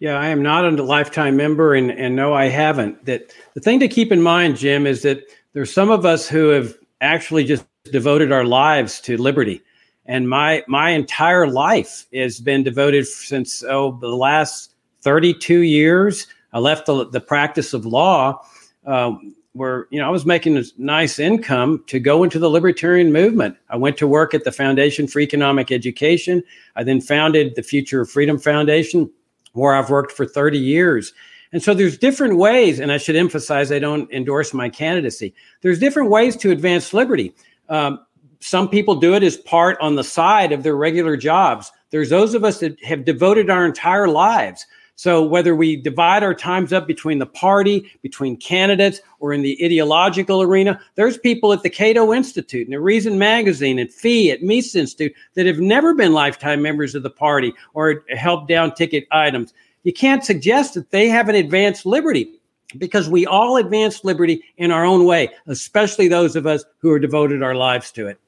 Yeah, 0.00 0.18
I 0.18 0.28
am 0.28 0.42
not 0.42 0.64
a 0.64 0.82
lifetime 0.82 1.36
member, 1.36 1.74
and, 1.74 1.90
and 1.90 2.16
no, 2.16 2.32
I 2.32 2.46
haven't. 2.46 3.04
That 3.04 3.34
the 3.52 3.60
thing 3.60 3.78
to 3.80 3.88
keep 3.88 4.10
in 4.10 4.22
mind, 4.22 4.56
Jim, 4.56 4.86
is 4.86 5.02
that 5.02 5.22
there's 5.52 5.72
some 5.72 5.90
of 5.90 6.06
us 6.06 6.26
who 6.26 6.48
have 6.48 6.74
actually 7.02 7.44
just 7.44 7.66
devoted 7.84 8.32
our 8.32 8.44
lives 8.44 8.98
to 9.02 9.18
liberty. 9.18 9.60
And 10.06 10.28
my 10.28 10.64
my 10.66 10.90
entire 10.90 11.46
life 11.46 12.06
has 12.14 12.40
been 12.40 12.62
devoted 12.62 13.06
since 13.06 13.62
oh 13.62 13.98
the 14.00 14.08
last 14.08 14.74
32 15.02 15.60
years 15.60 16.26
i 16.52 16.58
left 16.58 16.84
the, 16.84 17.08
the 17.08 17.20
practice 17.20 17.72
of 17.72 17.86
law 17.86 18.38
uh, 18.86 19.12
where 19.52 19.86
you 19.90 19.98
know 19.98 20.06
i 20.06 20.10
was 20.10 20.26
making 20.26 20.56
a 20.56 20.64
nice 20.76 21.18
income 21.18 21.82
to 21.86 22.00
go 22.00 22.22
into 22.24 22.38
the 22.38 22.50
libertarian 22.50 23.12
movement. 23.12 23.56
I 23.68 23.76
went 23.76 23.96
to 23.98 24.06
work 24.08 24.34
at 24.34 24.44
the 24.44 24.52
foundation 24.52 25.06
for 25.06 25.20
economic 25.20 25.70
education. 25.70 26.42
I 26.76 26.84
then 26.84 27.00
founded 27.00 27.54
the 27.54 27.62
future 27.62 28.00
of 28.00 28.10
freedom 28.10 28.38
foundation 28.38 29.10
where 29.52 29.74
i've 29.74 29.90
worked 29.90 30.12
for 30.12 30.26
30 30.26 30.58
years 30.58 31.12
and 31.52 31.62
so 31.62 31.74
there's 31.74 31.98
different 31.98 32.36
ways, 32.36 32.78
and 32.78 32.92
I 32.92 32.98
should 32.98 33.16
emphasize 33.16 33.72
I 33.72 33.80
don't 33.80 34.10
endorse 34.12 34.54
my 34.54 34.68
candidacy. 34.68 35.34
There's 35.62 35.80
different 35.80 36.10
ways 36.10 36.36
to 36.36 36.52
advance 36.52 36.94
liberty. 36.94 37.34
Um, 37.68 38.00
some 38.40 38.68
people 38.68 38.94
do 38.94 39.14
it 39.14 39.22
as 39.22 39.36
part 39.36 39.76
on 39.80 39.96
the 39.96 40.04
side 40.04 40.52
of 40.52 40.62
their 40.62 40.76
regular 40.76 41.16
jobs. 41.16 41.72
There's 41.90 42.10
those 42.10 42.34
of 42.34 42.44
us 42.44 42.60
that 42.60 42.82
have 42.84 43.04
devoted 43.04 43.50
our 43.50 43.66
entire 43.66 44.08
lives. 44.08 44.66
So 45.00 45.22
whether 45.22 45.56
we 45.56 45.76
divide 45.76 46.22
our 46.22 46.34
times 46.34 46.74
up 46.74 46.86
between 46.86 47.20
the 47.20 47.26
party, 47.26 47.90
between 48.02 48.36
candidates, 48.36 49.00
or 49.18 49.32
in 49.32 49.40
the 49.40 49.58
ideological 49.64 50.42
arena, 50.42 50.78
there's 50.96 51.16
people 51.16 51.54
at 51.54 51.62
the 51.62 51.70
Cato 51.70 52.12
Institute 52.12 52.66
and 52.66 52.74
the 52.74 52.80
Reason 52.80 53.18
Magazine 53.18 53.78
and 53.78 53.90
FEE 53.90 54.30
at 54.30 54.42
Mises 54.42 54.76
Institute 54.76 55.14
that 55.36 55.46
have 55.46 55.58
never 55.58 55.94
been 55.94 56.12
lifetime 56.12 56.60
members 56.60 56.94
of 56.94 57.02
the 57.02 57.08
party 57.08 57.54
or 57.72 58.04
helped 58.10 58.48
down 58.48 58.74
ticket 58.74 59.06
items. 59.10 59.54
You 59.84 59.94
can't 59.94 60.22
suggest 60.22 60.74
that 60.74 60.90
they 60.90 61.08
haven't 61.08 61.36
advanced 61.36 61.86
liberty 61.86 62.38
because 62.76 63.08
we 63.08 63.24
all 63.24 63.56
advance 63.56 64.04
liberty 64.04 64.44
in 64.58 64.70
our 64.70 64.84
own 64.84 65.06
way, 65.06 65.30
especially 65.46 66.08
those 66.08 66.36
of 66.36 66.46
us 66.46 66.62
who 66.76 66.90
are 66.90 66.98
devoted 66.98 67.42
our 67.42 67.54
lives 67.54 67.90
to 67.92 68.06
it. 68.06 68.20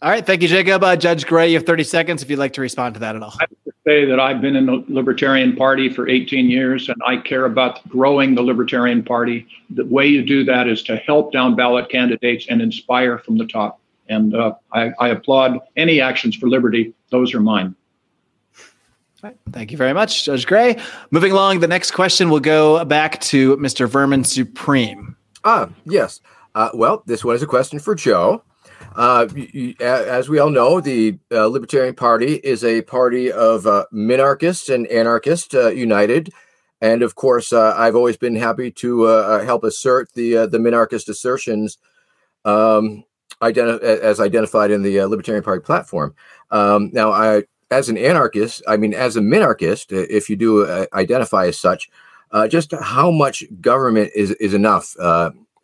All 0.00 0.08
right. 0.08 0.24
Thank 0.24 0.40
you, 0.40 0.48
Jacob. 0.48 0.82
Uh, 0.82 0.96
Judge 0.96 1.26
Gray, 1.26 1.48
you 1.48 1.58
have 1.58 1.66
30 1.66 1.84
seconds 1.84 2.22
if 2.22 2.30
you'd 2.30 2.38
like 2.38 2.54
to 2.54 2.62
respond 2.62 2.94
to 2.94 3.00
that 3.00 3.16
at 3.16 3.22
all. 3.22 3.36
I 3.84 3.90
would 3.90 3.94
say 3.94 4.04
that 4.06 4.20
I've 4.20 4.40
been 4.40 4.54
in 4.54 4.66
the 4.66 4.84
Libertarian 4.88 5.56
Party 5.56 5.88
for 5.88 6.08
18 6.08 6.48
years 6.48 6.88
and 6.88 7.00
I 7.06 7.16
care 7.16 7.46
about 7.46 7.86
growing 7.88 8.34
the 8.34 8.42
Libertarian 8.42 9.02
Party. 9.02 9.46
The 9.70 9.84
way 9.84 10.06
you 10.06 10.24
do 10.24 10.44
that 10.44 10.68
is 10.68 10.82
to 10.84 10.96
help 10.96 11.32
down 11.32 11.56
ballot 11.56 11.88
candidates 11.88 12.46
and 12.48 12.62
inspire 12.62 13.18
from 13.18 13.38
the 13.38 13.46
top. 13.46 13.80
And 14.08 14.34
uh, 14.34 14.54
I, 14.72 14.92
I 15.00 15.08
applaud 15.08 15.58
any 15.76 16.00
actions 16.00 16.36
for 16.36 16.48
liberty. 16.48 16.94
Those 17.10 17.34
are 17.34 17.40
mine. 17.40 17.74
Right. 19.22 19.36
Thank 19.50 19.70
you 19.70 19.78
very 19.78 19.92
much, 19.92 20.24
Judge 20.24 20.46
Gray. 20.46 20.76
Moving 21.10 21.32
along, 21.32 21.60
the 21.60 21.68
next 21.68 21.92
question 21.92 22.28
will 22.28 22.40
go 22.40 22.84
back 22.84 23.20
to 23.22 23.56
Mr. 23.56 23.88
Vermin 23.88 24.24
Supreme. 24.24 25.16
Ah, 25.44 25.70
yes. 25.86 26.20
Uh, 26.54 26.70
well, 26.74 27.02
this 27.06 27.24
one 27.24 27.34
is 27.34 27.42
a 27.42 27.46
question 27.46 27.78
for 27.78 27.94
Jo. 27.94 28.42
Uh, 28.94 29.26
as 29.80 30.28
we 30.28 30.38
all 30.38 30.50
know, 30.50 30.80
the 30.80 31.18
uh, 31.30 31.46
Libertarian 31.46 31.94
Party 31.94 32.34
is 32.34 32.64
a 32.64 32.82
party 32.82 33.30
of 33.32 33.66
uh, 33.66 33.86
minarchists 33.92 34.72
and 34.72 34.86
anarchists 34.88 35.54
uh, 35.54 35.68
united. 35.68 36.30
And 36.80 37.02
of 37.02 37.14
course, 37.14 37.52
uh, 37.52 37.74
I've 37.76 37.96
always 37.96 38.16
been 38.16 38.36
happy 38.36 38.70
to 38.72 39.06
uh, 39.06 39.44
help 39.44 39.64
assert 39.64 40.12
the 40.14 40.46
the 40.46 40.58
minarchist 40.58 41.08
assertions 41.08 41.78
um, 42.44 43.04
identi- 43.40 43.80
as 43.80 44.18
identified 44.20 44.70
in 44.70 44.82
the 44.82 45.00
Libertarian 45.04 45.44
Party 45.44 45.62
platform. 45.62 46.14
Um, 46.50 46.90
now, 46.92 47.12
I, 47.12 47.44
as 47.70 47.88
an 47.88 47.96
anarchist, 47.96 48.62
I 48.66 48.76
mean, 48.76 48.94
as 48.94 49.16
a 49.16 49.20
minarchist, 49.20 49.92
if 49.92 50.28
you 50.28 50.36
do 50.36 50.86
identify 50.92 51.46
as 51.46 51.58
such, 51.58 51.88
just 52.48 52.74
how 52.74 53.12
much 53.12 53.44
government 53.60 54.10
is 54.16 54.32
is 54.32 54.52
enough, 54.52 54.96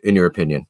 in 0.05 0.15
your 0.15 0.27
opinion? 0.27 0.67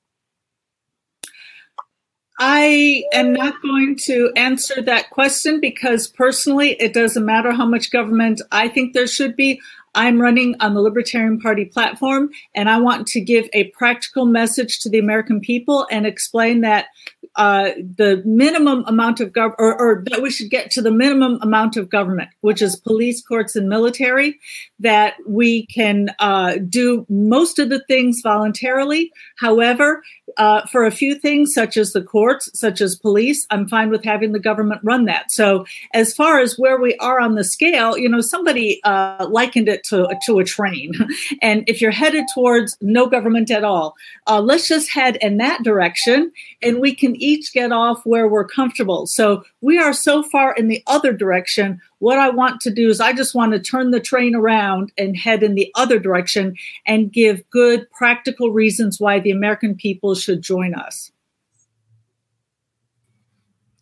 I 2.39 3.03
am 3.13 3.33
not 3.33 3.61
going 3.63 3.97
to 4.05 4.33
answer 4.37 4.81
that 4.83 5.11
question 5.11 5.61
because 5.61 6.07
personally, 6.07 6.73
it 6.81 6.95
doesn't 6.95 7.25
matter 7.25 7.53
how 7.53 7.67
much 7.67 7.91
government 7.91 8.41
I 8.53 8.69
think 8.69 8.95
there 8.95 9.09
should 9.09 9.35
be. 9.35 9.61
I'm 9.95 10.21
running 10.21 10.55
on 10.61 10.75
the 10.75 10.81
Libertarian 10.81 11.41
Party 11.41 11.65
platform, 11.65 12.31
and 12.55 12.71
I 12.71 12.79
want 12.79 13.09
to 13.09 13.21
give 13.21 13.49
a 13.53 13.65
practical 13.71 14.27
message 14.27 14.79
to 14.81 14.89
the 14.89 14.99
American 14.99 15.41
people 15.41 15.89
and 15.91 16.07
explain 16.07 16.61
that 16.61 16.87
uh, 17.35 17.71
the 17.77 18.23
minimum 18.25 18.85
amount 18.87 19.21
of 19.21 19.33
government, 19.33 19.61
or, 19.61 19.81
or, 19.81 20.05
that 20.11 20.23
we 20.23 20.31
should 20.31 20.51
get 20.51 20.71
to 20.73 20.83
the 20.83 20.91
minimum 20.91 21.39
amount 21.43 21.77
of 21.77 21.89
government, 21.89 22.29
which 22.41 22.61
is 22.61 22.77
police, 22.77 23.23
courts, 23.23 23.55
and 23.55 23.69
military, 23.69 24.39
that 24.81 25.15
we 25.27 25.67
can 25.67 26.09
uh, 26.19 26.57
do 26.69 27.07
most 27.09 27.59
of 27.59 27.69
the 27.69 27.83
things 27.87 28.21
voluntarily. 28.23 29.13
However, 29.39 30.03
uh, 30.37 30.67
for 30.67 30.85
a 30.85 30.91
few 30.91 31.15
things, 31.15 31.53
such 31.55 31.77
as 31.77 31.93
the 31.93 32.03
courts, 32.03 32.49
such 32.59 32.81
as 32.81 32.97
police, 32.97 33.47
I'm 33.51 33.69
fine 33.69 33.91
with 33.91 34.05
having 34.05 34.33
the 34.33 34.39
government 34.39 34.81
run 34.85 35.07
that. 35.07 35.31
So, 35.31 35.65
as 35.95 36.15
far 36.15 36.41
as 36.41 36.59
where 36.59 36.81
we 36.81 36.97
are 36.97 37.21
on 37.21 37.35
the 37.35 37.45
scale, 37.45 37.97
you 37.97 38.09
know, 38.09 38.21
somebody 38.21 38.81
uh, 38.85 39.27
likened 39.31 39.69
it 39.69 39.85
to, 39.85 40.09
to 40.27 40.39
a 40.39 40.45
train. 40.45 40.93
and 41.43 41.65
if 41.67 41.81
you're 41.81 41.91
headed 41.91 42.25
towards 42.35 42.77
no 42.81 43.07
government 43.07 43.51
at 43.51 43.65
all, 43.65 43.95
uh, 44.27 44.41
let's 44.41 44.69
just 44.69 44.91
head 44.91 45.17
in 45.21 45.39
that 45.39 45.63
direction 45.63 46.33
and 46.63 46.81
we 46.81 46.95
can 46.95 47.17
each 47.17 47.53
get 47.53 47.73
off 47.73 48.05
where 48.05 48.29
we're 48.29 48.47
comfortable. 48.47 49.07
So 49.07 49.45
we 49.61 49.79
are 49.79 49.93
so 49.93 50.23
far 50.23 50.55
in 50.55 50.69
the 50.69 50.83
other 50.87 51.13
direction. 51.13 51.81
What 52.01 52.19
I 52.19 52.31
want 52.31 52.61
to 52.63 52.71
do 52.71 52.89
is 52.89 53.01
I 53.01 53.13
just 53.13 53.35
want 53.35 53.53
to 53.53 53.59
turn 53.59 53.91
the 53.91 54.01
train 54.01 54.35
around 54.35 54.93
and 54.97 55.17
head 55.17 55.43
in 55.43 55.55
the 55.55 55.71
other 55.75 55.99
direction 55.99 56.57
and 56.87 57.13
give 57.13 57.49
good 57.51 57.91
practical 57.91 58.53
reasons 58.53 59.01
why 59.01 59.19
the 59.19 59.33
American 59.33 59.75
people 59.75 60.15
should 60.15 60.43
join 60.43 60.75
us. 60.75 61.11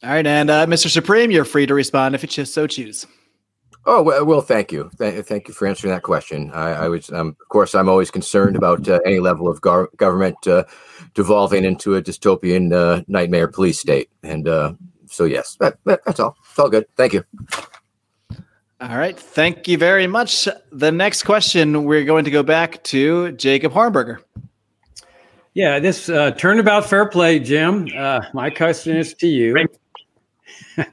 All 0.02 0.10
right, 0.10 0.26
and 0.26 0.50
uh, 0.50 0.66
Mr. 0.66 0.88
Supreme, 0.88 1.30
you're 1.30 1.44
free 1.44 1.66
to 1.66 1.74
respond 1.74 2.14
if 2.14 2.22
you 2.22 2.28
just 2.28 2.54
so 2.54 2.66
choose. 2.66 3.06
Oh 3.86 4.02
well, 4.02 4.24
well 4.26 4.40
thank 4.40 4.72
you, 4.72 4.90
Th- 4.98 5.24
thank 5.24 5.46
you 5.46 5.54
for 5.54 5.66
answering 5.66 5.92
that 5.92 6.02
question. 6.02 6.50
I, 6.52 6.72
I 6.72 6.88
was, 6.88 7.10
um, 7.12 7.36
of 7.40 7.48
course, 7.48 7.74
I'm 7.74 7.88
always 7.88 8.10
concerned 8.10 8.56
about 8.56 8.88
uh, 8.88 8.98
any 9.06 9.20
level 9.20 9.48
of 9.48 9.60
gar- 9.60 9.88
government 9.96 10.46
uh, 10.46 10.64
devolving 11.14 11.64
into 11.64 11.94
a 11.94 12.02
dystopian 12.02 12.72
uh, 12.72 13.02
nightmare 13.06 13.46
police 13.46 13.78
state, 13.78 14.10
and 14.22 14.48
uh, 14.48 14.74
so 15.06 15.24
yes, 15.24 15.56
that, 15.60 15.78
that, 15.84 16.00
that's 16.04 16.18
all. 16.18 16.36
It's 16.50 16.58
all 16.58 16.68
good. 16.68 16.86
Thank 16.96 17.12
you. 17.12 17.24
All 18.78 18.96
right, 18.96 19.18
thank 19.18 19.68
you 19.68 19.78
very 19.78 20.06
much. 20.06 20.48
The 20.70 20.92
next 20.92 21.22
question, 21.22 21.84
we're 21.84 22.04
going 22.04 22.24
to 22.26 22.30
go 22.30 22.42
back 22.42 22.82
to 22.84 23.32
Jacob 23.32 23.72
Hornberger. 23.72 24.18
Yeah, 25.54 25.78
this 25.78 26.10
uh, 26.10 26.32
turnabout 26.32 26.84
fair 26.84 27.08
play, 27.08 27.38
Jim. 27.38 27.88
Uh, 27.96 28.20
my 28.34 28.50
question 28.50 28.96
is 28.96 29.14
to 29.14 29.26
you. 29.26 29.66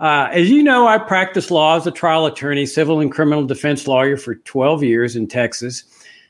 Uh, 0.00 0.30
as 0.32 0.48
you 0.48 0.62
know, 0.62 0.86
I 0.86 0.96
practiced 0.96 1.50
law 1.50 1.76
as 1.76 1.86
a 1.86 1.90
trial 1.90 2.24
attorney, 2.24 2.64
civil 2.64 3.00
and 3.00 3.12
criminal 3.12 3.44
defense 3.44 3.86
lawyer 3.86 4.16
for 4.16 4.34
12 4.34 4.82
years 4.82 5.14
in 5.14 5.28
Texas. 5.28 5.84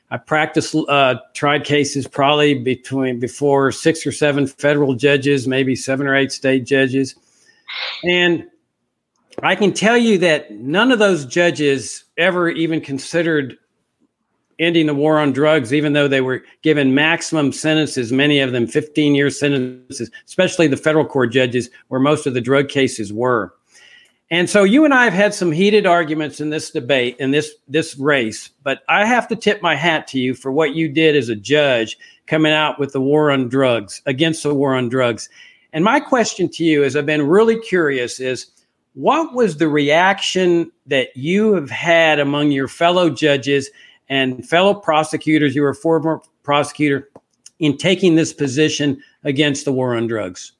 I 0.09 0.17
practiced, 0.17 0.75
uh, 0.75 1.15
tried 1.33 1.63
cases 1.63 2.05
probably 2.05 2.53
between 2.53 3.21
before 3.21 3.71
six 3.71 4.05
or 4.05 4.11
seven 4.11 4.45
federal 4.45 4.93
judges, 4.93 5.47
maybe 5.47 5.77
seven 5.77 6.05
or 6.05 6.13
eight 6.17 6.33
state 6.33 6.65
judges. 6.65 7.15
And 8.03 8.45
I 9.43 9.55
can 9.55 9.73
tell 9.73 9.97
you 9.97 10.17
that 10.19 10.51
none 10.51 10.91
of 10.91 10.99
those 10.99 11.25
judges 11.25 12.03
ever 12.17 12.49
even 12.49 12.81
considered 12.81 13.57
ending 14.59 14.85
the 14.85 14.93
war 14.93 15.19
on 15.19 15.33
drugs, 15.33 15.73
even 15.73 15.93
though 15.93 16.07
they 16.07 16.21
were 16.21 16.43
given 16.61 16.93
maximum 16.93 17.51
sentences, 17.51 18.11
many 18.11 18.39
of 18.39 18.51
them 18.51 18.67
15 18.67 19.15
year 19.15 19.29
sentences, 19.29 20.11
especially 20.25 20.67
the 20.67 20.77
federal 20.77 21.05
court 21.05 21.31
judges, 21.31 21.69
where 21.87 21.99
most 21.99 22.27
of 22.27 22.33
the 22.33 22.41
drug 22.41 22.69
cases 22.69 23.11
were. 23.11 23.53
And 24.29 24.49
so 24.49 24.63
you 24.63 24.85
and 24.85 24.93
I 24.93 25.03
have 25.03 25.13
had 25.13 25.33
some 25.33 25.51
heated 25.51 25.85
arguments 25.85 26.39
in 26.39 26.51
this 26.51 26.71
debate, 26.71 27.17
in 27.19 27.31
this 27.31 27.51
this 27.67 27.97
race, 27.97 28.49
but 28.63 28.81
I 28.87 29.05
have 29.05 29.27
to 29.27 29.35
tip 29.35 29.61
my 29.61 29.75
hat 29.75 30.07
to 30.07 30.19
you 30.19 30.35
for 30.35 30.53
what 30.53 30.73
you 30.73 30.87
did 30.87 31.17
as 31.17 31.27
a 31.27 31.35
judge 31.35 31.97
coming 32.27 32.53
out 32.53 32.79
with 32.79 32.93
the 32.93 33.01
war 33.01 33.29
on 33.29 33.49
drugs, 33.49 34.01
against 34.05 34.43
the 34.43 34.53
war 34.53 34.73
on 34.73 34.87
drugs. 34.87 35.27
And 35.73 35.83
my 35.83 35.99
question 35.99 36.47
to 36.49 36.63
you, 36.63 36.83
as 36.83 36.95
I've 36.95 37.05
been 37.05 37.27
really 37.27 37.59
curious, 37.59 38.21
is 38.21 38.47
what 38.93 39.33
was 39.33 39.57
the 39.57 39.69
reaction 39.69 40.71
that 40.87 41.15
you 41.15 41.53
have 41.53 41.69
had 41.69 42.19
among 42.19 42.51
your 42.51 42.67
fellow 42.67 43.09
judges 43.09 43.69
and 44.09 44.47
fellow 44.47 44.73
prosecutors? 44.73 45.55
You 45.55 45.61
were 45.61 45.69
a 45.69 45.75
former 45.75 46.21
prosecutor 46.43 47.09
in 47.59 47.77
taking 47.77 48.15
this 48.15 48.33
position 48.33 49.01
against 49.23 49.65
the 49.65 49.71
war 49.71 49.95
on 49.95 50.07
drugs. 50.07 50.51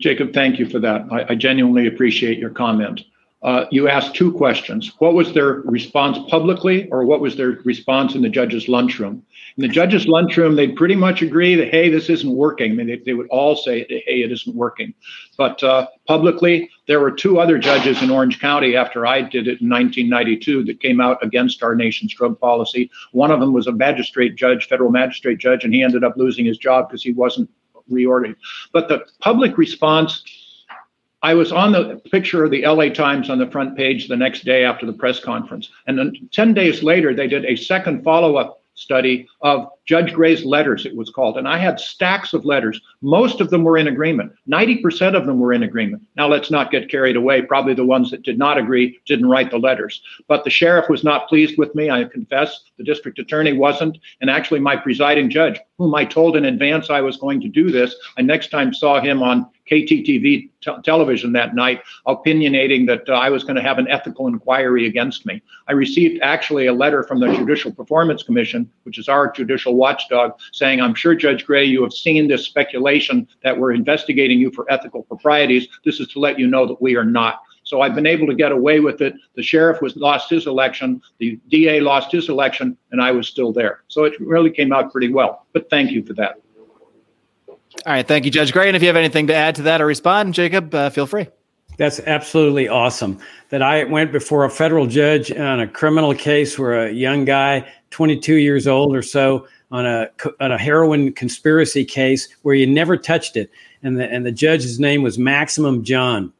Jacob, 0.00 0.32
thank 0.32 0.58
you 0.58 0.68
for 0.68 0.78
that. 0.78 1.06
I, 1.10 1.32
I 1.32 1.34
genuinely 1.34 1.86
appreciate 1.86 2.38
your 2.38 2.50
comment. 2.50 3.02
uh, 3.42 3.64
you 3.70 3.88
asked 3.88 4.14
two 4.14 4.32
questions. 4.32 4.92
What 4.98 5.14
was 5.14 5.32
their 5.32 5.62
response 5.64 6.18
publicly, 6.28 6.88
or 6.90 7.04
what 7.04 7.20
was 7.20 7.36
their 7.36 7.60
response 7.64 8.14
in 8.14 8.22
the 8.22 8.28
judge's 8.28 8.68
lunchroom? 8.68 9.24
In 9.56 9.62
the 9.62 9.68
judge's 9.68 10.06
lunchroom, 10.06 10.56
they'd 10.56 10.76
pretty 10.76 10.96
much 10.96 11.22
agree 11.22 11.54
that, 11.54 11.68
hey, 11.68 11.90
this 11.90 12.08
isn't 12.08 12.34
working. 12.34 12.72
I 12.72 12.74
mean, 12.74 12.86
they, 12.86 12.96
they 12.98 13.14
would 13.14 13.28
all 13.28 13.56
say, 13.56 13.86
hey, 13.88 14.22
it 14.22 14.32
isn't 14.32 14.54
working. 14.54 14.94
But 15.36 15.62
uh, 15.62 15.86
publicly, 16.06 16.70
there 16.86 17.00
were 17.00 17.10
two 17.10 17.40
other 17.40 17.58
judges 17.58 18.02
in 18.02 18.10
Orange 18.10 18.40
County 18.40 18.76
after 18.76 19.06
I 19.06 19.22
did 19.22 19.48
it 19.48 19.60
in 19.60 19.68
1992 19.68 20.64
that 20.64 20.80
came 20.80 21.00
out 21.00 21.22
against 21.22 21.62
our 21.62 21.74
nation's 21.74 22.14
drug 22.14 22.38
policy. 22.38 22.90
One 23.12 23.30
of 23.30 23.40
them 23.40 23.52
was 23.52 23.66
a 23.66 23.72
magistrate 23.72 24.36
judge, 24.36 24.68
federal 24.68 24.90
magistrate 24.90 25.38
judge, 25.38 25.64
and 25.64 25.74
he 25.74 25.82
ended 25.82 26.04
up 26.04 26.16
losing 26.16 26.44
his 26.44 26.58
job 26.58 26.88
because 26.88 27.02
he 27.02 27.12
wasn't 27.12 27.50
reordered. 27.90 28.36
But 28.72 28.88
the 28.88 29.04
public 29.20 29.58
response 29.58 30.22
I 31.22 31.34
was 31.34 31.52
on 31.52 31.72
the 31.72 32.00
picture 32.10 32.44
of 32.44 32.50
the 32.50 32.66
LA 32.66 32.88
Times 32.88 33.28
on 33.28 33.38
the 33.38 33.50
front 33.50 33.76
page 33.76 34.08
the 34.08 34.16
next 34.16 34.44
day 34.44 34.64
after 34.64 34.86
the 34.86 34.92
press 34.92 35.20
conference. 35.20 35.68
And 35.86 35.98
then 35.98 36.14
10 36.32 36.54
days 36.54 36.82
later, 36.82 37.14
they 37.14 37.26
did 37.26 37.44
a 37.44 37.56
second 37.56 38.02
follow 38.02 38.36
up 38.36 38.59
study 38.80 39.26
of 39.42 39.68
Judge 39.86 40.12
Gray's 40.12 40.44
letters, 40.44 40.86
it 40.86 40.94
was 40.94 41.10
called. 41.10 41.36
And 41.36 41.48
I 41.48 41.58
had 41.58 41.80
stacks 41.80 42.32
of 42.32 42.44
letters. 42.44 42.80
Most 43.00 43.40
of 43.40 43.50
them 43.50 43.64
were 43.64 43.76
in 43.76 43.88
agreement. 43.88 44.32
90% 44.48 45.16
of 45.16 45.26
them 45.26 45.40
were 45.40 45.52
in 45.52 45.62
agreement. 45.62 46.02
Now, 46.16 46.28
let's 46.28 46.50
not 46.50 46.70
get 46.70 46.90
carried 46.90 47.16
away. 47.16 47.42
Probably 47.42 47.74
the 47.74 47.84
ones 47.84 48.10
that 48.10 48.22
did 48.22 48.38
not 48.38 48.58
agree 48.58 48.98
didn't 49.06 49.28
write 49.28 49.50
the 49.50 49.58
letters. 49.58 50.00
But 50.28 50.44
the 50.44 50.50
sheriff 50.50 50.88
was 50.88 51.02
not 51.02 51.28
pleased 51.28 51.58
with 51.58 51.74
me. 51.74 51.90
I 51.90 52.04
confess. 52.04 52.60
The 52.78 52.84
district 52.84 53.18
attorney 53.18 53.52
wasn't. 53.52 53.98
And 54.20 54.30
actually, 54.30 54.60
my 54.60 54.76
presiding 54.76 55.30
judge, 55.30 55.58
whom 55.78 55.94
I 55.94 56.04
told 56.04 56.36
in 56.36 56.44
advance 56.44 56.90
I 56.90 57.00
was 57.00 57.16
going 57.16 57.40
to 57.40 57.48
do 57.48 57.70
this, 57.70 57.94
I 58.16 58.22
next 58.22 58.50
time 58.50 58.72
saw 58.72 59.00
him 59.00 59.22
on 59.22 59.46
KTTV 59.70 60.50
t- 60.60 60.72
television 60.84 61.32
that 61.32 61.54
night, 61.54 61.82
opinionating 62.06 62.86
that 62.86 63.08
uh, 63.08 63.12
I 63.12 63.30
was 63.30 63.44
going 63.44 63.56
to 63.56 63.62
have 63.62 63.78
an 63.78 63.88
ethical 63.88 64.26
inquiry 64.26 64.86
against 64.86 65.24
me. 65.24 65.40
I 65.68 65.72
received 65.72 66.20
actually 66.22 66.66
a 66.66 66.72
letter 66.72 67.02
from 67.04 67.20
the 67.20 67.32
Judicial 67.32 67.72
Performance 67.72 68.22
Commission, 68.22 68.70
which 68.82 68.98
is 68.98 69.08
our 69.08 69.30
judicial 69.30 69.69
watchdog, 69.72 70.32
saying, 70.52 70.80
I'm 70.80 70.94
sure, 70.94 71.14
Judge 71.14 71.44
Gray, 71.46 71.64
you 71.64 71.82
have 71.82 71.92
seen 71.92 72.28
this 72.28 72.44
speculation 72.44 73.26
that 73.42 73.58
we're 73.58 73.72
investigating 73.72 74.38
you 74.38 74.50
for 74.50 74.70
ethical 74.70 75.02
proprieties. 75.04 75.68
This 75.84 76.00
is 76.00 76.08
to 76.08 76.18
let 76.18 76.38
you 76.38 76.46
know 76.46 76.66
that 76.66 76.80
we 76.80 76.96
are 76.96 77.04
not. 77.04 77.40
So 77.62 77.82
I've 77.82 77.94
been 77.94 78.06
able 78.06 78.26
to 78.26 78.34
get 78.34 78.50
away 78.50 78.80
with 78.80 79.00
it. 79.00 79.14
The 79.36 79.42
sheriff 79.42 79.80
was 79.80 79.94
lost 79.96 80.28
his 80.28 80.46
election, 80.46 81.00
the 81.18 81.38
DA 81.48 81.80
lost 81.80 82.10
his 82.10 82.28
election, 82.28 82.76
and 82.90 83.00
I 83.00 83.12
was 83.12 83.28
still 83.28 83.52
there. 83.52 83.84
So 83.88 84.04
it 84.04 84.14
really 84.18 84.50
came 84.50 84.72
out 84.72 84.90
pretty 84.90 85.12
well. 85.12 85.46
But 85.52 85.70
thank 85.70 85.92
you 85.92 86.04
for 86.04 86.14
that. 86.14 86.40
All 87.86 87.92
right. 87.92 88.06
Thank 88.06 88.24
you, 88.24 88.30
Judge 88.30 88.52
Gray. 88.52 88.66
And 88.66 88.76
if 88.76 88.82
you 88.82 88.88
have 88.88 88.96
anything 88.96 89.28
to 89.28 89.34
add 89.34 89.54
to 89.54 89.62
that 89.62 89.80
or 89.80 89.86
respond, 89.86 90.34
Jacob, 90.34 90.74
uh, 90.74 90.90
feel 90.90 91.06
free. 91.06 91.28
That's 91.76 92.00
absolutely 92.00 92.68
awesome. 92.68 93.18
That 93.48 93.62
I 93.62 93.84
went 93.84 94.12
before 94.12 94.44
a 94.44 94.50
federal 94.50 94.86
judge 94.86 95.32
on 95.32 95.60
a 95.60 95.68
criminal 95.68 96.14
case 96.14 96.58
where 96.58 96.86
a 96.86 96.92
young 96.92 97.24
guy, 97.24 97.66
22 97.90 98.34
years 98.34 98.66
old 98.66 98.94
or 98.94 99.02
so, 99.02 99.46
on 99.70 99.86
a 99.86 100.10
on 100.40 100.52
a 100.52 100.58
heroin 100.58 101.12
conspiracy 101.12 101.84
case 101.84 102.28
where 102.42 102.54
you 102.54 102.66
never 102.66 102.96
touched 102.96 103.36
it, 103.36 103.50
and 103.82 103.98
the 103.98 104.10
and 104.10 104.26
the 104.26 104.32
judge's 104.32 104.80
name 104.80 105.02
was 105.02 105.18
Maximum 105.18 105.84
John. 105.84 106.32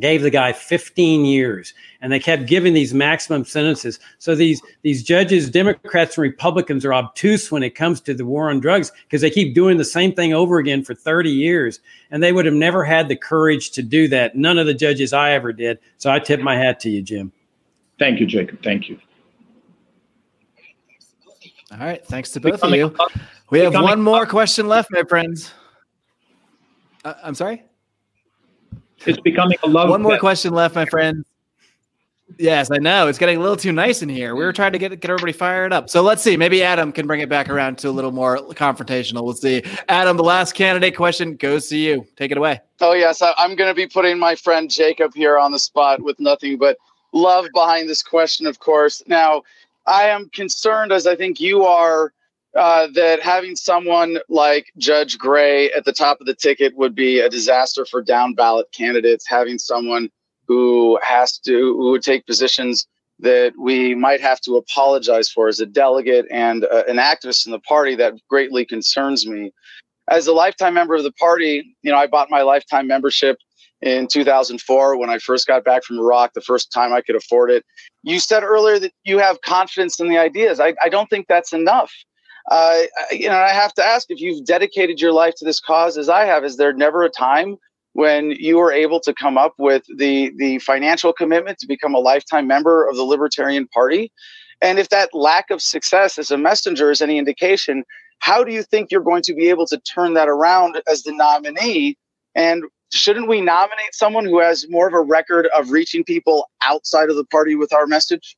Gave 0.00 0.22
the 0.22 0.30
guy 0.30 0.52
15 0.52 1.24
years. 1.24 1.72
And 2.02 2.12
they 2.12 2.20
kept 2.20 2.46
giving 2.46 2.74
these 2.74 2.92
maximum 2.92 3.44
sentences. 3.44 3.98
So 4.18 4.34
these 4.34 4.60
these 4.82 5.02
judges 5.02 5.48
democrats 5.48 6.16
and 6.16 6.22
republicans 6.22 6.84
are 6.84 6.92
obtuse 6.92 7.50
when 7.50 7.62
it 7.62 7.74
comes 7.74 8.00
to 8.02 8.14
the 8.14 8.26
war 8.26 8.50
on 8.50 8.60
drugs 8.60 8.92
because 9.04 9.22
they 9.22 9.30
keep 9.30 9.54
doing 9.54 9.78
the 9.78 9.84
same 9.84 10.12
thing 10.12 10.34
over 10.34 10.58
again 10.58 10.84
for 10.84 10.94
30 10.94 11.30
years. 11.30 11.80
And 12.10 12.22
they 12.22 12.32
would 12.32 12.44
have 12.44 12.54
never 12.54 12.84
had 12.84 13.08
the 13.08 13.16
courage 13.16 13.70
to 13.72 13.82
do 13.82 14.08
that. 14.08 14.36
None 14.36 14.58
of 14.58 14.66
the 14.66 14.74
judges 14.74 15.14
i 15.14 15.32
ever 15.32 15.52
did. 15.54 15.78
So 15.96 16.10
i 16.10 16.18
tip 16.18 16.40
my 16.40 16.56
hat 16.56 16.80
to 16.80 16.90
you 16.90 17.00
jim. 17.00 17.32
Thank 17.98 18.20
you 18.20 18.26
jacob. 18.26 18.62
Thank 18.62 18.90
you 18.90 19.00
all 21.72 21.78
right 21.78 22.04
thanks 22.06 22.30
to 22.30 22.40
both 22.40 22.62
of 22.62 22.74
you 22.74 22.94
we 23.50 23.60
have 23.60 23.74
one 23.74 24.00
more 24.00 24.26
question 24.26 24.66
left 24.68 24.90
my 24.90 25.02
friends 25.02 25.52
uh, 27.04 27.14
i'm 27.22 27.34
sorry 27.34 27.62
it's 29.06 29.20
becoming 29.20 29.58
a 29.62 29.68
love. 29.68 29.90
One 29.90 30.02
more 30.02 30.18
question 30.18 30.52
left, 30.52 30.74
my 30.74 30.84
friend. 30.84 31.24
Yes, 32.36 32.70
I 32.70 32.76
know. 32.76 33.08
It's 33.08 33.18
getting 33.18 33.38
a 33.38 33.40
little 33.40 33.56
too 33.56 33.72
nice 33.72 34.02
in 34.02 34.08
here. 34.08 34.34
We 34.34 34.44
were 34.44 34.52
trying 34.52 34.72
to 34.72 34.78
get 34.78 34.90
get 35.00 35.10
everybody 35.10 35.32
fired 35.32 35.72
up. 35.72 35.88
So 35.88 36.02
let's 36.02 36.20
see. 36.20 36.36
Maybe 36.36 36.62
Adam 36.62 36.92
can 36.92 37.06
bring 37.06 37.20
it 37.20 37.28
back 37.28 37.48
around 37.48 37.78
to 37.78 37.88
a 37.88 37.90
little 37.90 38.12
more 38.12 38.36
confrontational. 38.36 39.24
We'll 39.24 39.32
see. 39.32 39.62
Adam, 39.88 40.16
the 40.18 40.24
last 40.24 40.54
candidate 40.54 40.94
question 40.94 41.36
goes 41.36 41.68
to 41.68 41.78
you. 41.78 42.06
Take 42.16 42.30
it 42.30 42.36
away. 42.36 42.60
Oh 42.80 42.92
yes, 42.92 43.22
I'm 43.22 43.56
going 43.56 43.70
to 43.70 43.74
be 43.74 43.86
putting 43.86 44.18
my 44.18 44.34
friend 44.34 44.70
Jacob 44.70 45.14
here 45.14 45.38
on 45.38 45.52
the 45.52 45.58
spot 45.58 46.02
with 46.02 46.20
nothing 46.20 46.58
but 46.58 46.76
love 47.12 47.46
behind 47.54 47.88
this 47.88 48.02
question. 48.02 48.46
Of 48.46 48.58
course. 48.58 49.02
Now, 49.06 49.42
I 49.88 50.04
am 50.04 50.28
concerned, 50.30 50.92
as 50.92 51.06
I 51.06 51.16
think 51.16 51.40
you 51.40 51.64
are, 51.64 52.12
uh, 52.54 52.88
that 52.94 53.22
having 53.22 53.56
someone 53.56 54.18
like 54.28 54.66
Judge 54.76 55.18
Gray 55.18 55.70
at 55.72 55.84
the 55.84 55.92
top 55.92 56.20
of 56.20 56.26
the 56.26 56.34
ticket 56.34 56.76
would 56.76 56.94
be 56.94 57.20
a 57.20 57.28
disaster 57.28 57.84
for 57.84 58.02
down 58.02 58.34
ballot 58.34 58.66
candidates. 58.72 59.26
Having 59.26 59.58
someone 59.58 60.10
who 60.46 60.98
has 61.02 61.38
to 61.38 61.52
who 61.52 61.90
would 61.90 62.02
take 62.02 62.26
positions 62.26 62.86
that 63.20 63.52
we 63.58 63.94
might 63.94 64.20
have 64.20 64.40
to 64.42 64.56
apologize 64.56 65.28
for 65.28 65.48
as 65.48 65.60
a 65.60 65.66
delegate 65.66 66.26
and 66.30 66.64
uh, 66.64 66.84
an 66.88 66.96
activist 66.96 67.46
in 67.46 67.52
the 67.52 67.58
party 67.60 67.94
that 67.96 68.14
greatly 68.28 68.64
concerns 68.64 69.26
me. 69.26 69.52
As 70.08 70.26
a 70.26 70.32
lifetime 70.32 70.74
member 70.74 70.94
of 70.94 71.02
the 71.02 71.12
party, 71.12 71.76
you 71.82 71.90
know, 71.90 71.98
I 71.98 72.06
bought 72.06 72.30
my 72.30 72.42
lifetime 72.42 72.86
membership 72.86 73.38
in 73.80 74.08
2004 74.08 74.98
when 74.98 75.10
I 75.10 75.18
first 75.18 75.46
got 75.46 75.64
back 75.64 75.84
from 75.84 75.98
Iraq, 75.98 76.32
the 76.34 76.40
first 76.40 76.72
time 76.72 76.92
I 76.92 77.00
could 77.00 77.16
afford 77.16 77.50
it. 77.50 77.64
You 78.02 78.18
said 78.18 78.42
earlier 78.42 78.78
that 78.78 78.92
you 79.04 79.18
have 79.18 79.40
confidence 79.42 80.00
in 80.00 80.08
the 80.08 80.18
ideas. 80.18 80.60
I, 80.60 80.74
I 80.82 80.88
don't 80.88 81.08
think 81.08 81.26
that's 81.28 81.52
enough 81.52 81.92
uh, 82.50 82.82
you 83.10 83.28
know, 83.28 83.36
I 83.36 83.50
have 83.50 83.74
to 83.74 83.84
ask 83.84 84.10
if 84.10 84.20
you've 84.20 84.44
dedicated 84.44 85.00
your 85.00 85.12
life 85.12 85.34
to 85.36 85.44
this 85.44 85.60
cause 85.60 85.98
as 85.98 86.08
I 86.08 86.24
have, 86.24 86.44
is 86.44 86.56
there 86.56 86.72
never 86.72 87.02
a 87.02 87.10
time 87.10 87.56
when 87.92 88.30
you 88.30 88.56
were 88.56 88.72
able 88.72 89.00
to 89.00 89.12
come 89.12 89.36
up 89.36 89.54
with 89.58 89.82
the 89.96 90.32
the 90.36 90.58
financial 90.60 91.12
commitment 91.12 91.58
to 91.58 91.66
become 91.66 91.94
a 91.94 91.98
lifetime 91.98 92.46
member 92.46 92.88
of 92.88 92.96
the 92.96 93.02
Libertarian 93.02 93.68
Party? 93.68 94.10
And 94.62 94.78
if 94.78 94.88
that 94.88 95.10
lack 95.12 95.50
of 95.50 95.60
success 95.60 96.18
as 96.18 96.30
a 96.30 96.38
messenger 96.38 96.90
is 96.90 97.02
any 97.02 97.18
indication, 97.18 97.84
how 98.20 98.42
do 98.42 98.52
you 98.52 98.62
think 98.62 98.90
you're 98.90 99.02
going 99.02 99.22
to 99.22 99.34
be 99.34 99.48
able 99.50 99.66
to 99.66 99.78
turn 99.80 100.14
that 100.14 100.28
around 100.28 100.80
as 100.90 101.02
the 101.02 101.12
nominee? 101.12 101.96
And 102.34 102.64
shouldn't 102.90 103.28
we 103.28 103.40
nominate 103.40 103.94
someone 103.94 104.24
who 104.24 104.40
has 104.40 104.66
more 104.68 104.88
of 104.88 104.94
a 104.94 105.00
record 105.00 105.48
of 105.56 105.70
reaching 105.70 106.04
people 106.04 106.48
outside 106.64 107.10
of 107.10 107.16
the 107.16 107.24
party 107.24 107.54
with 107.54 107.72
our 107.72 107.86
message? 107.86 108.36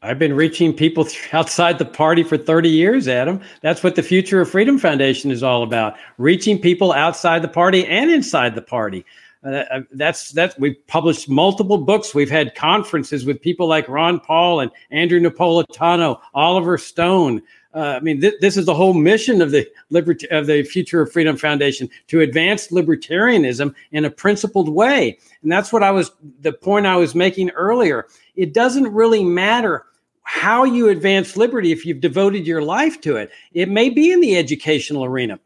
I've 0.00 0.18
been 0.18 0.34
reaching 0.34 0.72
people 0.72 1.08
outside 1.32 1.78
the 1.78 1.84
party 1.84 2.22
for 2.22 2.36
30 2.36 2.68
years, 2.68 3.08
Adam. 3.08 3.40
That's 3.62 3.82
what 3.82 3.96
the 3.96 4.02
Future 4.02 4.40
of 4.40 4.50
Freedom 4.50 4.78
Foundation 4.78 5.30
is 5.30 5.42
all 5.42 5.62
about 5.62 5.96
reaching 6.18 6.58
people 6.58 6.92
outside 6.92 7.42
the 7.42 7.48
party 7.48 7.86
and 7.86 8.10
inside 8.10 8.54
the 8.54 8.62
party. 8.62 9.04
Uh, 9.44 9.50
uh 9.70 9.80
that's 9.92 10.32
that's 10.32 10.58
we've 10.58 10.84
published 10.88 11.28
multiple 11.28 11.78
books. 11.78 12.12
We've 12.12 12.30
had 12.30 12.56
conferences 12.56 13.24
with 13.24 13.40
people 13.40 13.68
like 13.68 13.88
Ron 13.88 14.18
Paul 14.18 14.60
and 14.60 14.70
Andrew 14.90 15.20
Napolitano, 15.20 16.20
Oliver 16.34 16.76
Stone. 16.76 17.42
Uh, 17.78 17.94
I 17.94 18.00
mean, 18.00 18.20
th- 18.20 18.40
this 18.40 18.56
is 18.56 18.66
the 18.66 18.74
whole 18.74 18.92
mission 18.92 19.40
of 19.40 19.52
the 19.52 19.64
Libert- 19.90 20.24
of 20.32 20.48
the 20.48 20.64
Future 20.64 21.00
of 21.00 21.12
Freedom 21.12 21.36
Foundation 21.36 21.88
to 22.08 22.22
advance 22.22 22.72
libertarianism 22.72 23.72
in 23.92 24.04
a 24.04 24.10
principled 24.10 24.68
way, 24.68 25.16
and 25.42 25.52
that's 25.52 25.72
what 25.72 25.84
I 25.84 25.92
was 25.92 26.10
the 26.40 26.52
point 26.52 26.86
I 26.86 26.96
was 26.96 27.14
making 27.14 27.50
earlier. 27.50 28.08
It 28.34 28.52
doesn't 28.52 28.92
really 28.92 29.22
matter 29.22 29.84
how 30.24 30.64
you 30.64 30.88
advance 30.88 31.36
liberty 31.36 31.70
if 31.70 31.86
you've 31.86 32.00
devoted 32.00 32.48
your 32.48 32.62
life 32.62 33.00
to 33.02 33.14
it. 33.14 33.30
It 33.52 33.68
may 33.68 33.90
be 33.90 34.10
in 34.10 34.20
the 34.20 34.36
educational 34.36 35.04
arena. 35.04 35.38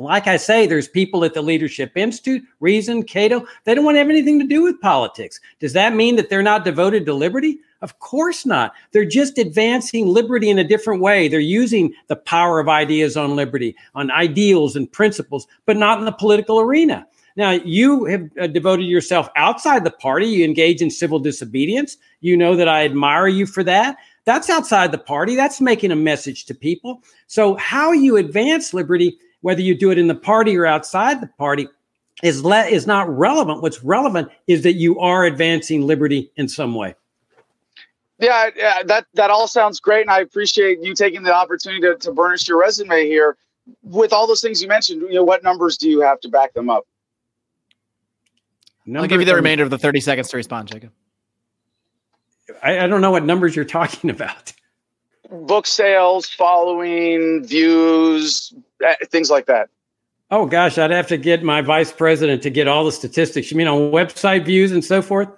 Like 0.00 0.26
I 0.26 0.38
say, 0.38 0.66
there's 0.66 0.88
people 0.88 1.26
at 1.26 1.34
the 1.34 1.42
Leadership 1.42 1.94
Institute, 1.94 2.42
Reason, 2.60 3.02
Cato, 3.02 3.46
they 3.64 3.74
don't 3.74 3.84
want 3.84 3.96
to 3.96 3.98
have 3.98 4.08
anything 4.08 4.40
to 4.40 4.46
do 4.46 4.62
with 4.62 4.80
politics. 4.80 5.38
Does 5.58 5.74
that 5.74 5.94
mean 5.94 6.16
that 6.16 6.30
they're 6.30 6.42
not 6.42 6.64
devoted 6.64 7.04
to 7.04 7.12
liberty? 7.12 7.58
Of 7.82 7.98
course 7.98 8.46
not. 8.46 8.72
They're 8.92 9.04
just 9.04 9.36
advancing 9.36 10.06
liberty 10.06 10.48
in 10.48 10.58
a 10.58 10.64
different 10.64 11.02
way. 11.02 11.28
They're 11.28 11.38
using 11.38 11.92
the 12.06 12.16
power 12.16 12.60
of 12.60 12.68
ideas 12.68 13.14
on 13.18 13.36
liberty, 13.36 13.76
on 13.94 14.10
ideals 14.10 14.74
and 14.74 14.90
principles, 14.90 15.46
but 15.66 15.76
not 15.76 15.98
in 15.98 16.06
the 16.06 16.12
political 16.12 16.60
arena. 16.60 17.06
Now, 17.36 17.50
you 17.50 18.06
have 18.06 18.30
uh, 18.40 18.46
devoted 18.46 18.84
yourself 18.84 19.28
outside 19.36 19.84
the 19.84 19.90
party. 19.90 20.26
You 20.26 20.46
engage 20.46 20.80
in 20.80 20.90
civil 20.90 21.18
disobedience. 21.18 21.98
You 22.22 22.38
know 22.38 22.56
that 22.56 22.68
I 22.68 22.86
admire 22.86 23.28
you 23.28 23.44
for 23.44 23.62
that. 23.64 23.98
That's 24.24 24.48
outside 24.48 24.92
the 24.92 24.98
party. 24.98 25.36
That's 25.36 25.60
making 25.60 25.90
a 25.90 25.96
message 25.96 26.46
to 26.46 26.54
people. 26.54 27.02
So, 27.26 27.56
how 27.56 27.92
you 27.92 28.16
advance 28.16 28.74
liberty, 28.74 29.18
whether 29.42 29.60
you 29.60 29.76
do 29.76 29.90
it 29.90 29.98
in 29.98 30.06
the 30.06 30.14
party 30.14 30.56
or 30.56 30.66
outside 30.66 31.20
the 31.20 31.26
party, 31.38 31.68
is 32.22 32.44
le- 32.44 32.66
is 32.66 32.86
not 32.86 33.08
relevant. 33.08 33.62
What's 33.62 33.82
relevant 33.82 34.28
is 34.46 34.62
that 34.62 34.74
you 34.74 34.98
are 34.98 35.24
advancing 35.24 35.86
liberty 35.86 36.30
in 36.36 36.48
some 36.48 36.74
way. 36.74 36.94
Yeah, 38.18 38.50
yeah, 38.54 38.82
that 38.84 39.06
that 39.14 39.30
all 39.30 39.48
sounds 39.48 39.80
great, 39.80 40.02
and 40.02 40.10
I 40.10 40.20
appreciate 40.20 40.82
you 40.82 40.94
taking 40.94 41.22
the 41.22 41.34
opportunity 41.34 41.80
to, 41.82 41.96
to 41.96 42.12
burnish 42.12 42.46
your 42.46 42.60
resume 42.60 43.06
here. 43.06 43.36
With 43.82 44.12
all 44.12 44.26
those 44.26 44.40
things 44.42 44.60
you 44.60 44.68
mentioned, 44.68 45.02
you 45.02 45.14
know, 45.14 45.24
what 45.24 45.42
numbers 45.42 45.78
do 45.78 45.88
you 45.88 46.00
have 46.00 46.20
to 46.20 46.28
back 46.28 46.52
them 46.54 46.68
up? 46.68 46.86
I'll 48.94 49.06
give 49.06 49.20
you 49.20 49.26
the 49.26 49.34
remainder 49.34 49.62
of 49.62 49.70
the 49.70 49.78
30 49.78 50.00
seconds 50.00 50.28
to 50.30 50.36
respond, 50.36 50.68
Jacob. 50.68 50.90
I, 52.62 52.80
I 52.80 52.86
don't 52.86 53.00
know 53.00 53.10
what 53.10 53.24
numbers 53.24 53.54
you're 53.54 53.64
talking 53.64 54.10
about. 54.10 54.52
Book 55.30 55.66
sales, 55.66 56.26
following, 56.26 57.44
views, 57.44 58.52
things 59.10 59.30
like 59.30 59.46
that. 59.46 59.68
Oh 60.30 60.46
gosh, 60.46 60.78
I'd 60.78 60.92
have 60.92 61.08
to 61.08 61.16
get 61.16 61.42
my 61.42 61.60
vice 61.60 61.90
president 61.90 62.42
to 62.42 62.50
get 62.50 62.68
all 62.68 62.84
the 62.84 62.92
statistics. 62.92 63.50
You 63.50 63.56
mean 63.56 63.66
on 63.66 63.90
website 63.90 64.44
views 64.44 64.70
and 64.70 64.84
so 64.84 65.02
forth? 65.02 65.28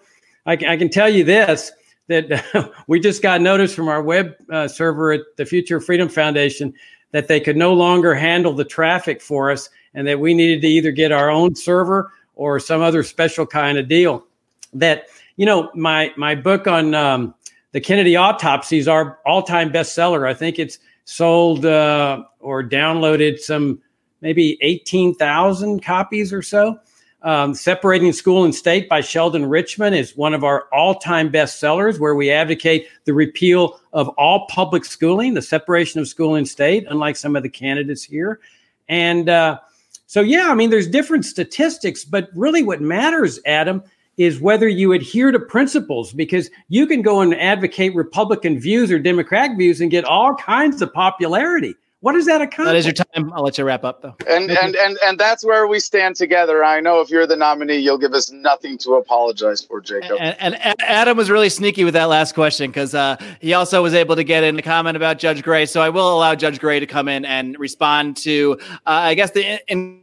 I 0.44 0.56
can, 0.56 0.68
I 0.68 0.76
can 0.76 0.90
tell 0.90 1.08
you 1.08 1.24
this 1.24 1.72
that 2.08 2.72
we 2.88 3.00
just 3.00 3.22
got 3.22 3.40
notice 3.40 3.74
from 3.74 3.88
our 3.88 4.02
web 4.02 4.34
uh, 4.50 4.68
server 4.68 5.12
at 5.12 5.20
the 5.36 5.46
Future 5.46 5.80
Freedom 5.80 6.08
Foundation 6.08 6.74
that 7.12 7.28
they 7.28 7.40
could 7.40 7.56
no 7.56 7.72
longer 7.72 8.14
handle 8.14 8.52
the 8.52 8.64
traffic 8.64 9.20
for 9.22 9.50
us 9.50 9.70
and 9.94 10.06
that 10.06 10.20
we 10.20 10.34
needed 10.34 10.60
to 10.62 10.68
either 10.68 10.90
get 10.90 11.12
our 11.12 11.30
own 11.30 11.54
server 11.54 12.12
or 12.34 12.58
some 12.58 12.80
other 12.80 13.02
special 13.02 13.46
kind 13.46 13.78
of 13.78 13.88
deal. 13.88 14.26
That, 14.72 15.06
you 15.36 15.46
know, 15.46 15.70
my, 15.74 16.12
my 16.16 16.34
book 16.34 16.66
on 16.66 16.94
um, 16.94 17.34
the 17.72 17.80
Kennedy 17.80 18.16
autopsies, 18.16 18.88
our 18.88 19.18
all 19.26 19.42
time 19.42 19.70
bestseller, 19.70 20.26
I 20.26 20.34
think 20.34 20.58
it's 20.58 20.78
sold 21.04 21.64
uh, 21.64 22.22
or 22.40 22.62
downloaded 22.62 23.38
some 23.38 23.80
maybe 24.20 24.56
18,000 24.60 25.82
copies 25.82 26.32
or 26.32 26.42
so. 26.42 26.78
Um, 27.22 27.54
Separating 27.54 28.12
School 28.12 28.44
and 28.44 28.54
State 28.54 28.88
by 28.88 29.00
Sheldon 29.00 29.46
Richman 29.46 29.94
is 29.94 30.16
one 30.16 30.34
of 30.34 30.42
our 30.42 30.66
all 30.72 30.96
time 30.96 31.30
bestsellers, 31.30 32.00
where 32.00 32.16
we 32.16 32.30
advocate 32.30 32.88
the 33.04 33.14
repeal 33.14 33.80
of 33.92 34.08
all 34.10 34.46
public 34.48 34.84
schooling, 34.84 35.34
the 35.34 35.42
separation 35.42 36.00
of 36.00 36.08
school 36.08 36.34
and 36.34 36.48
state, 36.48 36.84
unlike 36.88 37.14
some 37.14 37.36
of 37.36 37.44
the 37.44 37.48
candidates 37.48 38.02
here. 38.02 38.40
And 38.88 39.28
uh, 39.28 39.60
so, 40.08 40.20
yeah, 40.20 40.48
I 40.50 40.54
mean, 40.54 40.70
there's 40.70 40.88
different 40.88 41.24
statistics, 41.24 42.04
but 42.04 42.28
really 42.34 42.64
what 42.64 42.80
matters, 42.80 43.38
Adam, 43.46 43.84
is 44.16 44.40
whether 44.40 44.68
you 44.68 44.92
adhere 44.92 45.32
to 45.32 45.40
principles 45.40 46.12
because 46.12 46.50
you 46.68 46.86
can 46.86 47.02
go 47.02 47.20
and 47.20 47.34
advocate 47.34 47.94
Republican 47.94 48.58
views 48.58 48.90
or 48.90 48.98
Democratic 48.98 49.56
views 49.56 49.80
and 49.80 49.90
get 49.90 50.04
all 50.04 50.34
kinds 50.34 50.82
of 50.82 50.92
popularity. 50.92 51.74
What 52.00 52.14
does 52.14 52.26
that 52.26 52.42
accomplish? 52.42 52.66
That 52.66 52.76
is 52.76 52.84
your 52.84 52.94
time. 52.94 53.32
I'll 53.32 53.44
let 53.44 53.56
you 53.56 53.64
wrap 53.64 53.84
up 53.84 54.02
though. 54.02 54.16
And 54.28 54.50
and 54.50 54.74
and 54.74 54.98
and 55.04 55.20
that's 55.20 55.44
where 55.44 55.68
we 55.68 55.78
stand 55.78 56.16
together. 56.16 56.64
I 56.64 56.80
know 56.80 57.00
if 57.00 57.10
you're 57.10 57.28
the 57.28 57.36
nominee, 57.36 57.76
you'll 57.76 57.96
give 57.96 58.12
us 58.12 58.28
nothing 58.28 58.76
to 58.78 58.94
apologize 58.94 59.62
for, 59.62 59.80
Jacob. 59.80 60.16
And, 60.18 60.36
and, 60.40 60.60
and 60.60 60.74
Adam 60.82 61.16
was 61.16 61.30
really 61.30 61.48
sneaky 61.48 61.84
with 61.84 61.94
that 61.94 62.06
last 62.06 62.34
question 62.34 62.72
because 62.72 62.92
uh, 62.92 63.16
he 63.40 63.54
also 63.54 63.84
was 63.84 63.94
able 63.94 64.16
to 64.16 64.24
get 64.24 64.42
in 64.42 64.58
a 64.58 64.62
comment 64.62 64.96
about 64.96 65.20
Judge 65.20 65.44
Gray. 65.44 65.64
So 65.64 65.80
I 65.80 65.90
will 65.90 66.12
allow 66.12 66.34
Judge 66.34 66.58
Gray 66.58 66.80
to 66.80 66.88
come 66.88 67.06
in 67.06 67.24
and 67.24 67.56
respond 67.60 68.16
to, 68.18 68.58
uh, 68.60 68.76
I 68.84 69.14
guess 69.14 69.30
the 69.30 69.60
in, 69.70 70.02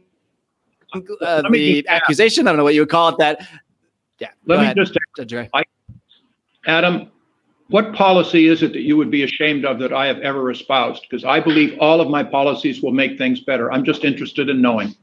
uh, 0.94 1.42
the 1.50 1.86
accusation. 1.86 2.48
I 2.48 2.52
don't 2.52 2.56
know 2.56 2.64
what 2.64 2.72
you 2.72 2.80
would 2.80 2.88
call 2.88 3.10
it. 3.10 3.16
That 3.18 3.46
yeah. 4.20 4.28
Let 4.46 4.58
me 4.58 4.64
ahead, 4.64 4.76
just, 4.76 4.96
Judge 5.16 5.30
Gray. 5.30 5.50
I, 5.52 5.64
Adam, 6.66 7.10
what 7.68 7.94
policy 7.94 8.48
is 8.48 8.62
it 8.62 8.72
that 8.72 8.82
you 8.82 8.96
would 8.96 9.10
be 9.10 9.22
ashamed 9.22 9.64
of 9.64 9.78
that 9.78 9.92
I 9.92 10.06
have 10.06 10.18
ever 10.18 10.50
espoused? 10.50 11.06
Because 11.08 11.24
I 11.24 11.40
believe 11.40 11.76
all 11.80 12.00
of 12.00 12.08
my 12.08 12.22
policies 12.22 12.82
will 12.82 12.92
make 12.92 13.16
things 13.16 13.40
better. 13.40 13.72
I'm 13.72 13.84
just 13.84 14.04
interested 14.04 14.48
in 14.48 14.60
knowing. 14.60 14.94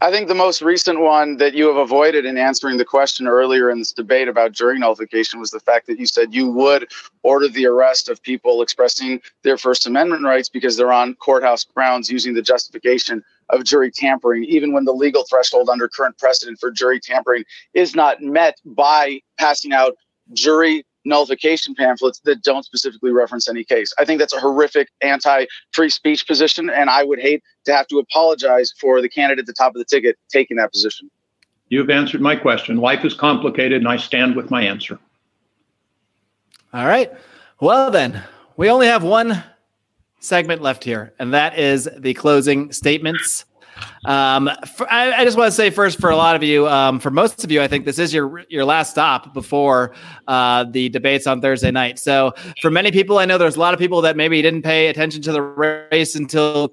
I 0.00 0.12
think 0.12 0.28
the 0.28 0.34
most 0.34 0.62
recent 0.62 1.00
one 1.00 1.38
that 1.38 1.54
you 1.54 1.66
have 1.66 1.76
avoided 1.76 2.24
in 2.24 2.38
answering 2.38 2.76
the 2.76 2.84
question 2.84 3.26
earlier 3.26 3.68
in 3.68 3.78
this 3.78 3.92
debate 3.92 4.28
about 4.28 4.52
jury 4.52 4.78
nullification 4.78 5.40
was 5.40 5.50
the 5.50 5.58
fact 5.58 5.88
that 5.88 5.98
you 5.98 6.06
said 6.06 6.32
you 6.32 6.48
would 6.50 6.88
order 7.24 7.48
the 7.48 7.66
arrest 7.66 8.08
of 8.08 8.22
people 8.22 8.62
expressing 8.62 9.20
their 9.42 9.58
First 9.58 9.88
Amendment 9.88 10.22
rights 10.22 10.48
because 10.48 10.76
they're 10.76 10.92
on 10.92 11.14
courthouse 11.16 11.64
grounds 11.64 12.10
using 12.10 12.34
the 12.34 12.42
justification 12.42 13.24
of 13.50 13.64
jury 13.64 13.90
tampering, 13.90 14.44
even 14.44 14.72
when 14.72 14.84
the 14.84 14.92
legal 14.92 15.24
threshold 15.28 15.68
under 15.68 15.88
current 15.88 16.18
precedent 16.18 16.58
for 16.60 16.70
jury 16.70 17.00
tampering 17.00 17.44
is 17.74 17.94
not 17.94 18.20
met 18.22 18.58
by 18.64 19.20
passing 19.38 19.72
out 19.72 19.94
jury 20.32 20.84
nullification 21.04 21.74
pamphlets 21.74 22.20
that 22.24 22.42
don't 22.42 22.64
specifically 22.64 23.10
reference 23.10 23.48
any 23.48 23.64
case. 23.64 23.92
I 23.98 24.04
think 24.04 24.20
that's 24.20 24.34
a 24.34 24.40
horrific 24.40 24.88
anti 25.00 25.46
free 25.72 25.90
speech 25.90 26.26
position, 26.26 26.70
and 26.70 26.90
I 26.90 27.04
would 27.04 27.18
hate 27.18 27.42
to 27.64 27.74
have 27.74 27.86
to 27.88 27.98
apologize 27.98 28.72
for 28.78 29.00
the 29.00 29.08
candidate 29.08 29.40
at 29.40 29.46
the 29.46 29.52
top 29.52 29.74
of 29.74 29.78
the 29.78 29.84
ticket 29.84 30.16
taking 30.30 30.56
that 30.58 30.72
position. 30.72 31.10
You've 31.68 31.90
answered 31.90 32.20
my 32.20 32.36
question. 32.36 32.76
Life 32.76 33.04
is 33.04 33.14
complicated, 33.14 33.78
and 33.78 33.88
I 33.88 33.96
stand 33.96 34.36
with 34.36 34.50
my 34.50 34.62
answer. 34.62 34.98
All 36.72 36.86
right. 36.86 37.12
Well, 37.60 37.90
then, 37.90 38.22
we 38.56 38.70
only 38.70 38.86
have 38.86 39.02
one 39.02 39.42
segment 40.20 40.62
left 40.62 40.84
here, 40.84 41.14
and 41.18 41.34
that 41.34 41.58
is 41.58 41.88
the 41.96 42.14
closing 42.14 42.72
statements. 42.72 43.44
Um, 44.04 44.50
for, 44.76 44.90
I, 44.92 45.12
I, 45.12 45.24
just 45.24 45.36
want 45.36 45.48
to 45.48 45.52
say 45.52 45.70
first, 45.70 46.00
for 46.00 46.10
a 46.10 46.16
lot 46.16 46.34
of 46.34 46.42
you, 46.42 46.66
um, 46.68 46.98
for 46.98 47.10
most 47.10 47.44
of 47.44 47.50
you, 47.50 47.60
I 47.60 47.68
think 47.68 47.84
this 47.84 47.98
is 47.98 48.12
your 48.12 48.44
your 48.48 48.64
last 48.64 48.90
stop 48.90 49.34
before 49.34 49.94
uh, 50.26 50.64
the 50.64 50.88
debates 50.88 51.26
on 51.26 51.40
Thursday 51.40 51.70
night. 51.70 51.98
So, 51.98 52.34
for 52.60 52.70
many 52.70 52.90
people, 52.90 53.18
I 53.18 53.24
know 53.24 53.38
there's 53.38 53.56
a 53.56 53.60
lot 53.60 53.74
of 53.74 53.80
people 53.80 54.00
that 54.02 54.16
maybe 54.16 54.40
didn't 54.42 54.62
pay 54.62 54.88
attention 54.88 55.22
to 55.22 55.32
the 55.32 55.42
race 55.42 56.14
until 56.14 56.72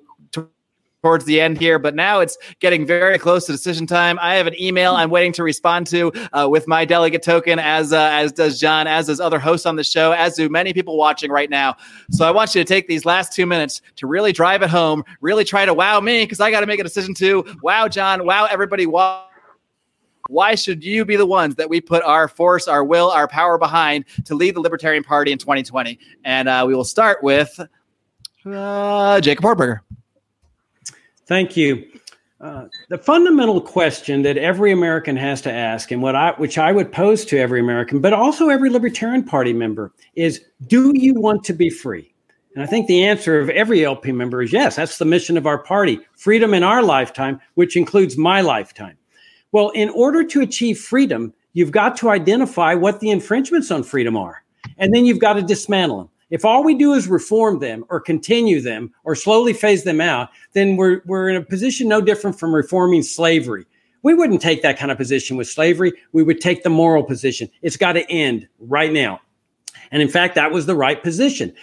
towards 1.05 1.25
the 1.25 1.39
end 1.39 1.59
here, 1.59 1.77
but 1.77 1.93
now 1.93 2.19
it's 2.19 2.35
getting 2.61 2.83
very 2.83 3.19
close 3.19 3.45
to 3.45 3.51
decision 3.51 3.85
time. 3.85 4.17
I 4.23 4.33
have 4.37 4.47
an 4.47 4.59
email 4.59 4.95
I'm 4.95 5.11
waiting 5.11 5.31
to 5.33 5.43
respond 5.43 5.85
to 5.87 6.11
uh, 6.33 6.47
with 6.49 6.67
my 6.67 6.83
delegate 6.83 7.21
token, 7.21 7.59
as 7.59 7.93
uh, 7.93 8.09
as 8.11 8.31
does 8.31 8.59
John, 8.59 8.87
as 8.87 9.05
does 9.05 9.19
other 9.19 9.37
hosts 9.37 9.67
on 9.67 9.75
the 9.75 9.83
show, 9.83 10.13
as 10.13 10.33
do 10.33 10.49
many 10.49 10.73
people 10.73 10.97
watching 10.97 11.29
right 11.29 11.47
now. 11.47 11.75
So 12.09 12.27
I 12.27 12.31
want 12.31 12.55
you 12.55 12.63
to 12.63 12.67
take 12.67 12.87
these 12.87 13.05
last 13.05 13.33
two 13.33 13.45
minutes 13.45 13.83
to 13.97 14.07
really 14.07 14.31
drive 14.31 14.63
it 14.63 14.69
home, 14.71 15.03
really 15.21 15.43
try 15.43 15.63
to 15.63 15.75
wow 15.75 15.99
me 15.99 16.23
because 16.23 16.39
I 16.39 16.49
got 16.49 16.61
to 16.61 16.65
make 16.65 16.79
a 16.79 16.83
decision 16.83 17.13
too. 17.13 17.45
Wow, 17.61 17.87
John. 17.87 18.25
Wow, 18.25 18.45
everybody. 18.45 18.87
Wow 18.87 19.27
why 20.27 20.55
should 20.55 20.83
you 20.83 21.05
be 21.05 21.17
the 21.17 21.25
ones 21.27 21.53
that 21.53 21.69
we 21.69 21.79
put 21.79 22.01
our 22.01 22.27
force, 22.27 22.67
our 22.67 22.83
will, 22.83 23.11
our 23.11 23.27
power 23.27 23.59
behind 23.59 24.05
to 24.25 24.33
lead 24.33 24.55
the 24.55 24.59
Libertarian 24.59 25.03
Party 25.03 25.31
in 25.31 25.37
2020? 25.37 25.99
And 26.23 26.49
uh, 26.49 26.63
we 26.65 26.73
will 26.73 26.83
start 26.83 27.21
with 27.21 27.59
uh, 28.43 29.21
Jacob 29.21 29.45
Hornberger. 29.45 29.81
Thank 31.25 31.57
you. 31.57 31.85
Uh, 32.41 32.65
the 32.89 32.97
fundamental 32.97 33.61
question 33.61 34.21
that 34.23 34.37
every 34.37 34.71
American 34.71 35.15
has 35.15 35.41
to 35.41 35.51
ask, 35.51 35.89
and 35.91 36.01
what 36.01 36.15
I, 36.15 36.31
which 36.31 36.57
I 36.57 36.71
would 36.71 36.91
pose 36.91 37.25
to 37.25 37.37
every 37.39 37.59
American, 37.59 38.01
but 38.01 38.13
also 38.13 38.49
every 38.49 38.69
Libertarian 38.69 39.23
Party 39.23 39.53
member, 39.53 39.93
is: 40.15 40.41
Do 40.67 40.91
you 40.95 41.13
want 41.13 41.43
to 41.45 41.53
be 41.53 41.69
free? 41.69 42.13
And 42.53 42.63
I 42.63 42.67
think 42.67 42.87
the 42.87 43.03
answer 43.03 43.39
of 43.39 43.49
every 43.49 43.83
LP 43.83 44.11
member 44.11 44.41
is 44.41 44.53
yes. 44.53 44.75
That's 44.75 44.97
the 44.97 45.05
mission 45.05 45.37
of 45.37 45.47
our 45.47 45.57
party: 45.57 45.99
freedom 46.17 46.53
in 46.53 46.61
our 46.61 46.83
lifetime, 46.83 47.39
which 47.55 47.77
includes 47.77 48.17
my 48.17 48.41
lifetime. 48.41 48.97
Well, 49.51 49.69
in 49.69 49.89
order 49.89 50.23
to 50.25 50.41
achieve 50.41 50.77
freedom, 50.77 51.33
you've 51.53 51.71
got 51.71 51.95
to 51.97 52.09
identify 52.09 52.75
what 52.75 52.99
the 52.99 53.09
infringements 53.09 53.71
on 53.71 53.83
freedom 53.83 54.17
are, 54.17 54.43
and 54.77 54.93
then 54.93 55.05
you've 55.05 55.19
got 55.19 55.33
to 55.33 55.41
dismantle 55.41 55.97
them. 55.97 56.09
If 56.35 56.43
all 56.43 56.65
we 56.65 56.75
do 56.75 56.91
is 56.91 57.07
reform 57.07 57.59
them 57.59 57.85
or 57.87 58.01
continue 58.01 58.59
them 58.59 58.91
or 59.05 59.15
slowly 59.15 59.53
phase 59.53 59.85
them 59.85 60.01
out, 60.01 60.27
then 60.51 60.75
we're, 60.75 61.01
we're 61.05 61.29
in 61.29 61.37
a 61.37 61.41
position 61.41 61.87
no 61.87 62.01
different 62.01 62.37
from 62.37 62.53
reforming 62.53 63.03
slavery. 63.03 63.65
We 64.03 64.13
wouldn't 64.13 64.41
take 64.41 64.61
that 64.61 64.77
kind 64.77 64.91
of 64.91 64.97
position 64.97 65.37
with 65.37 65.47
slavery. 65.47 65.93
We 66.11 66.23
would 66.23 66.41
take 66.41 66.63
the 66.63 66.69
moral 66.69 67.03
position. 67.03 67.49
It's 67.61 67.77
got 67.77 67.93
to 67.93 68.11
end 68.11 68.49
right 68.59 68.91
now. 68.91 69.21
And 69.91 70.01
in 70.01 70.09
fact, 70.09 70.35
that 70.35 70.51
was 70.51 70.65
the 70.65 70.75
right 70.75 71.01
position. 71.01 71.53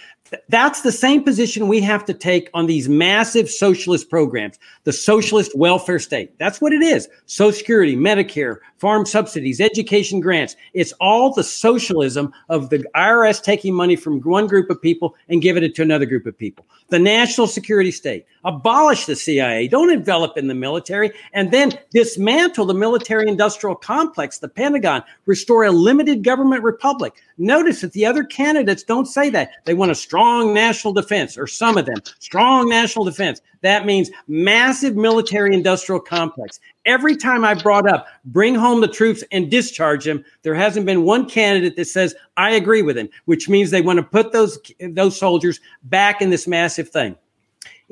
That's 0.49 0.81
the 0.81 0.91
same 0.91 1.23
position 1.23 1.67
we 1.67 1.81
have 1.81 2.05
to 2.05 2.13
take 2.13 2.49
on 2.53 2.65
these 2.65 2.89
massive 2.89 3.49
socialist 3.49 4.09
programs, 4.09 4.57
the 4.83 4.93
socialist 4.93 5.51
welfare 5.55 5.99
state. 5.99 6.37
That's 6.39 6.61
what 6.61 6.73
it 6.73 6.81
is. 6.81 7.07
Social 7.25 7.57
Security, 7.57 7.95
Medicare, 7.95 8.57
farm 8.77 9.05
subsidies, 9.05 9.61
education 9.61 10.19
grants. 10.19 10.55
It's 10.73 10.93
all 10.99 11.33
the 11.33 11.43
socialism 11.43 12.33
of 12.49 12.69
the 12.69 12.85
IRS 12.95 13.41
taking 13.41 13.73
money 13.73 13.95
from 13.95 14.21
one 14.21 14.47
group 14.47 14.69
of 14.69 14.81
people 14.81 15.15
and 15.29 15.41
giving 15.41 15.63
it 15.63 15.75
to 15.75 15.81
another 15.81 16.05
group 16.05 16.25
of 16.25 16.37
people. 16.37 16.65
The 16.89 16.99
national 16.99 17.47
security 17.47 17.91
state. 17.91 18.25
Abolish 18.45 19.05
the 19.05 19.15
CIA. 19.15 19.67
Don't 19.67 19.91
envelop 19.91 20.37
in 20.37 20.47
the 20.47 20.53
military 20.53 21.11
and 21.33 21.51
then 21.51 21.71
dismantle 21.91 22.65
the 22.65 22.73
military 22.73 23.27
industrial 23.27 23.75
complex, 23.75 24.39
the 24.39 24.49
Pentagon. 24.49 25.03
Restore 25.25 25.63
a 25.63 25.71
limited 25.71 26.23
government 26.23 26.63
republic. 26.63 27.13
Notice 27.37 27.81
that 27.81 27.93
the 27.93 28.05
other 28.05 28.23
candidates 28.23 28.83
don't 28.83 29.05
say 29.05 29.29
that. 29.31 29.51
They 29.65 29.73
want 29.73 29.91
a 29.91 29.95
strong 29.95 30.53
national 30.53 30.93
defense, 30.93 31.37
or 31.37 31.47
some 31.47 31.77
of 31.77 31.85
them, 31.85 31.97
strong 32.19 32.69
national 32.69 33.05
defense. 33.05 33.41
That 33.61 33.85
means 33.85 34.11
massive 34.27 34.95
military 34.95 35.53
industrial 35.53 36.01
complex. 36.01 36.59
Every 36.85 37.15
time 37.15 37.45
I 37.45 37.53
brought 37.53 37.87
up 37.87 38.07
bring 38.25 38.55
home 38.55 38.81
the 38.81 38.87
troops 38.87 39.23
and 39.31 39.49
discharge 39.49 40.05
them, 40.05 40.23
there 40.41 40.55
hasn't 40.55 40.85
been 40.85 41.03
one 41.03 41.29
candidate 41.29 41.75
that 41.77 41.85
says 41.85 42.13
I 42.37 42.51
agree 42.51 42.81
with 42.81 42.97
him, 42.97 43.09
which 43.25 43.47
means 43.49 43.71
they 43.71 43.81
want 43.81 43.97
to 43.97 44.03
put 44.03 44.31
those 44.31 44.59
those 44.79 45.17
soldiers 45.17 45.59
back 45.83 46.21
in 46.21 46.29
this 46.29 46.47
massive 46.47 46.89
thing. 46.89 47.15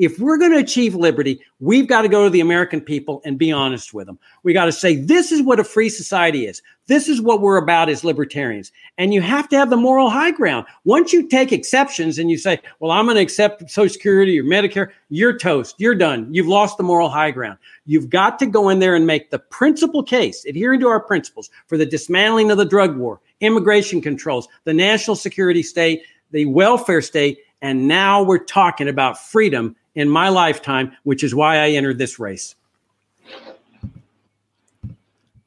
If 0.02 0.18
we're 0.18 0.40
going 0.40 0.52
to 0.54 0.58
achieve 0.58 0.96
liberty, 0.96 1.40
we've 1.60 1.86
got 1.86 2.02
to 2.02 2.10
go 2.10 2.24
to 2.24 2.30
the 2.32 2.40
American 2.40 2.82
people 2.82 3.22
and 3.24 3.38
be 3.38 3.52
honest 3.52 3.94
with 3.94 4.08
them. 4.08 4.18
We 4.42 4.52
got 4.52 4.66
to 4.66 4.72
say, 4.72 4.96
this 4.96 5.32
is 5.32 5.44
what 5.44 5.60
a 5.60 5.64
free 5.64 5.90
society 5.90 6.48
is. 6.48 6.64
This 6.88 7.08
is 7.08 7.22
what 7.22 7.40
we're 7.40 7.58
about 7.58 7.88
as 7.88 8.04
libertarians. 8.04 8.72
And 8.98 9.14
you 9.14 9.22
have 9.22 9.48
to 9.50 9.58
have 9.58 9.70
the 9.70 9.78
moral 9.78 10.10
high 10.10 10.32
ground. 10.32 10.66
Once 10.86 11.14
you 11.14 11.28
take 11.28 11.52
exceptions 11.52 12.18
and 12.18 12.32
you 12.32 12.40
say, 12.40 12.60
well, 12.80 12.90
I'm 12.90 13.06
going 13.06 13.16
to 13.18 13.22
accept 13.22 13.70
Social 13.70 13.94
Security 13.94 14.40
or 14.40 14.44
Medicare, 14.44 14.90
you're 15.10 15.38
toast. 15.38 15.76
You're 15.78 15.94
done. 15.94 16.34
You've 16.34 16.48
lost 16.48 16.78
the 16.78 16.84
moral 16.84 17.10
high 17.10 17.30
ground. 17.30 17.60
You've 17.86 18.10
got 18.10 18.40
to 18.40 18.48
go 18.48 18.70
in 18.70 18.80
there 18.80 18.96
and 18.96 19.06
make 19.06 19.30
the 19.30 19.38
principal 19.38 20.02
case, 20.02 20.46
adhering 20.46 20.80
to 20.80 20.88
our 20.88 21.00
principles 21.00 21.52
for 21.68 21.78
the 21.78 21.86
dismantling 21.86 22.50
of 22.50 22.58
the 22.58 22.66
drug 22.66 22.98
war, 22.98 23.22
immigration 23.40 24.02
controls, 24.02 24.48
the 24.64 24.74
national 24.74 25.16
security 25.16 25.62
state, 25.62 26.02
the 26.32 26.46
welfare 26.46 27.04
state. 27.04 27.38
And 27.62 27.88
now 27.88 28.24
we're 28.24 28.44
talking 28.44 28.88
about 28.88 29.20
freedom 29.20 29.76
in 29.96 30.10
my 30.10 30.30
lifetime, 30.30 30.92
which 31.04 31.24
is 31.24 31.36
why 31.36 31.58
I 31.58 31.70
entered 31.70 31.98
this 31.98 32.20
race. 32.20 32.56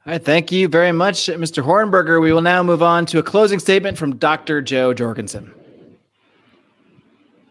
All 0.07 0.13
right, 0.13 0.23
thank 0.23 0.53
you 0.53 0.69
very 0.69 0.93
much, 0.93 1.29
Mr. 1.29 1.65
Hornberger. 1.65 2.21
We 2.21 2.31
will 2.31 2.43
now 2.43 2.63
move 2.63 2.83
on 2.83 3.07
to 3.07 3.19
a 3.19 3.23
closing 3.23 3.59
statement 3.59 3.97
from 3.97 4.17
Dr. 4.17 4.61
Jo 4.61 4.93
Jorgensen. 4.93 5.55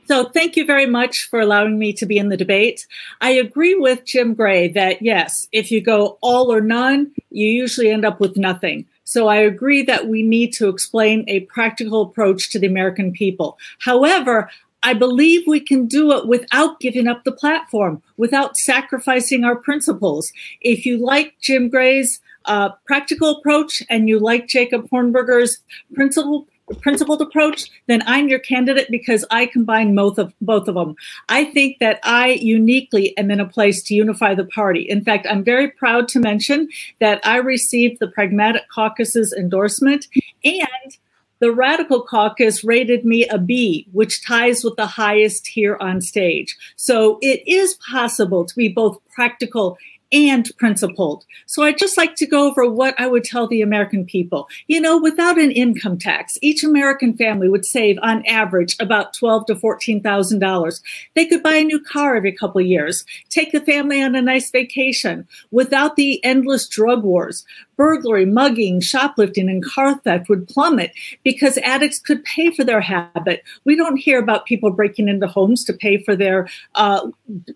So, 0.06 0.26
thank 0.26 0.56
you 0.56 0.66
very 0.66 0.86
much 0.86 1.30
for 1.30 1.40
allowing 1.40 1.80
me 1.80 1.94
to 1.94 2.06
be 2.06 2.18
in 2.18 2.30
the 2.30 2.38
debate. 2.38 2.86
I 3.22 3.32
agree 3.32 3.74
with 3.74 4.06
Jim 4.06 4.34
Gray 4.34 4.68
that 4.74 5.02
yes, 5.02 5.48
if 5.52 5.72
you 5.72 5.82
go 5.82 6.18
all 6.22 6.52
or 6.52 6.62
none, 6.62 7.12
you 7.32 7.48
usually 7.48 7.90
end 7.90 8.06
up 8.06 8.20
with 8.20 8.38
nothing. 8.38 8.86
So, 9.06 9.28
I 9.28 9.38
agree 9.38 9.82
that 9.84 10.08
we 10.08 10.22
need 10.22 10.52
to 10.54 10.68
explain 10.68 11.24
a 11.28 11.42
practical 11.42 12.02
approach 12.02 12.52
to 12.52 12.60
the 12.60 12.68
American 12.68 13.14
people. 13.14 13.58
However, 13.80 14.50
I 14.84 14.94
believe 14.94 15.48
we 15.48 15.60
can 15.60 15.88
do 15.88 16.12
it 16.12 16.28
without 16.28 16.80
giving 16.80 17.08
up 17.08 17.24
the 17.24 17.32
platform, 17.32 18.02
without 18.18 18.58
sacrificing 18.58 19.44
our 19.44 19.56
principles. 19.56 20.32
If 20.62 20.86
you 20.86 20.98
like 20.98 21.36
Jim 21.42 21.70
Gray's 21.70 22.22
uh, 22.46 22.70
practical 22.86 23.38
approach 23.38 23.82
and 23.90 24.10
you 24.10 24.20
like 24.20 24.48
Jacob 24.48 24.90
Hornberger's 24.90 25.62
principle 25.94 26.48
principled 26.80 27.22
approach, 27.22 27.70
then 27.88 28.02
I'm 28.06 28.30
your 28.30 28.40
candidate 28.40 28.88
because 28.90 29.26
I 29.30 29.46
combine 29.46 29.94
both 29.94 30.18
of 30.18 30.34
both 30.42 30.68
of 30.68 30.76
them. 30.76 30.96
I 31.28 31.46
think 31.46 31.80
that 31.80 32.00
I 32.04 32.30
uniquely 32.30 33.16
am 33.18 33.30
in 33.32 33.40
a 33.40 33.48
place 33.48 33.84
to 33.84 33.94
unify 33.94 34.34
the 34.34 34.46
party. 34.46 34.82
In 34.82 35.04
fact, 35.04 35.28
I'm 35.30 35.44
very 35.44 35.70
proud 35.70 36.08
to 36.10 36.20
mention 36.20 36.70
that 37.00 37.20
I 37.26 37.38
received 37.38 38.00
the 38.00 38.08
Pragmatic 38.08 38.64
Caucus's 38.74 39.34
endorsement 39.34 40.08
and 40.44 40.98
the 41.44 41.52
Radical 41.52 42.02
Caucus 42.02 42.64
rated 42.64 43.04
me 43.04 43.28
a 43.28 43.38
B, 43.38 43.86
which 43.92 44.26
ties 44.26 44.64
with 44.64 44.78
the 44.78 44.86
highest 44.86 45.46
here 45.46 45.76
on 45.82 46.00
stage. 46.00 46.56
So 46.78 47.20
it 47.22 47.46
is 47.46 47.74
possible 47.92 48.46
to 48.46 48.56
be 48.56 48.70
both 48.70 48.98
practical 49.14 49.78
and 50.14 50.50
principled. 50.58 51.26
So 51.48 51.64
I'd 51.64 51.78
just 51.78 51.98
like 51.98 52.16
to 52.16 52.26
go 52.26 52.48
over 52.48 52.70
what 52.70 52.98
I 52.98 53.08
would 53.08 53.26
tell 53.26 53.46
the 53.46 53.62
American 53.62 54.06
people. 54.06 54.48
You 54.68 54.80
know, 54.80 54.98
without 54.98 55.38
an 55.38 55.52
income 55.52 55.98
tax, 55.98 56.38
each 56.42 56.64
American 56.64 57.18
family 57.18 57.50
would 57.50 57.66
save 57.66 57.98
on 58.02 58.26
average 58.26 58.78
about 58.80 59.14
twelve 59.14 59.46
to 59.48 59.56
fourteen 59.56 60.02
thousand 60.02 60.40
dollars. 60.40 60.82
They 61.14 61.26
could 61.26 61.44
buy 61.44 61.56
a 61.56 61.64
new 61.66 61.82
car 61.84 62.16
every 62.16 62.32
couple 62.32 62.62
years, 62.62 63.04
take 63.30 63.52
the 63.52 63.60
family 63.60 64.02
on 64.02 64.16
a 64.16 64.22
nice 64.22 64.50
vacation 64.50 65.28
without 65.52 65.98
the 65.98 66.24
endless 66.24 66.70
drug 66.70 67.04
wars. 67.04 67.44
Burglary, 67.76 68.26
mugging, 68.26 68.82
shoplifting, 68.82 69.50
and 69.50 69.64
car 69.64 69.96
theft 70.00 70.30
would 70.30 70.48
plummet 70.48 70.92
because 71.24 71.58
addicts 71.60 72.00
could 72.00 72.24
pay 72.24 72.52
for 72.52 72.64
their 72.64 72.82
habit. 72.82 73.44
We 73.66 73.76
don't 73.76 73.98
hear 73.98 74.20
about 74.20 74.46
people 74.46 74.72
breaking 74.72 75.10
into 75.10 75.28
homes 75.28 75.64
to 75.66 75.74
pay 75.74 75.98
for 76.04 76.16
their 76.16 76.48
uh, 76.76 77.10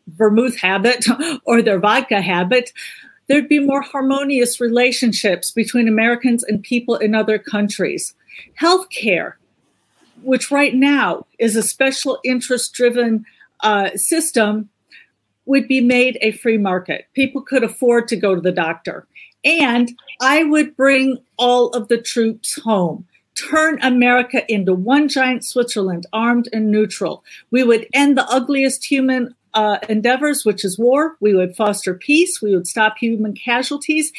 vermouth 0.08 0.58
habit 0.60 1.06
or 1.46 1.62
their 1.62 1.80
vodka 1.80 2.22
habit 2.22 2.72
there'd 3.28 3.50
be 3.50 3.60
more 3.60 3.82
harmonious 3.82 4.60
relationships 4.60 5.52
between 5.52 5.88
Americans 5.88 6.44
and 6.44 6.64
people 6.64 6.96
in 6.96 7.14
other 7.14 7.38
countries. 7.38 8.16
Healthcare, 8.60 9.34
which 10.24 10.52
right 10.52 10.74
now 10.74 11.26
is 11.40 11.56
a 11.56 11.64
special 11.64 12.20
interest 12.24 12.74
driven 12.74 13.26
uh, 13.62 13.92
system, 13.96 14.70
would 15.46 15.68
be 15.68 15.82
made 15.82 16.18
a 16.22 16.32
free 16.32 16.58
market. 16.58 17.08
People 17.14 17.42
could 17.42 17.64
afford 17.64 18.08
to 18.08 18.16
go 18.16 18.36
to 18.36 18.42
the 18.42 18.52
doctor. 18.52 19.08
And 19.48 19.92
I 20.22 20.44
would 20.44 20.76
bring 20.76 21.20
all 21.38 21.70
of 21.70 21.88
the 21.88 22.02
troops 22.02 22.60
home 22.62 23.06
turn 23.38 23.80
America 23.82 24.52
into 24.52 24.74
one 24.74 25.08
giant 25.08 25.46
Switzerland, 25.46 26.08
armed 26.12 26.50
and 26.52 26.72
neutral. 26.72 27.24
We 27.52 27.64
would 27.64 27.88
end 27.94 28.18
the 28.18 28.28
ugliest 28.28 28.84
human 28.84 29.36
uh, 29.54 29.78
endeavors, 29.88 30.44
which 30.44 30.66
is 30.66 30.78
war. 30.78 31.16
We 31.20 31.34
would 31.34 31.56
foster 31.56 31.94
peace. 31.94 32.42
We 32.42 32.56
would 32.56 32.68
stop 32.68 32.98
human 32.98 33.34
casualties. 33.34 34.12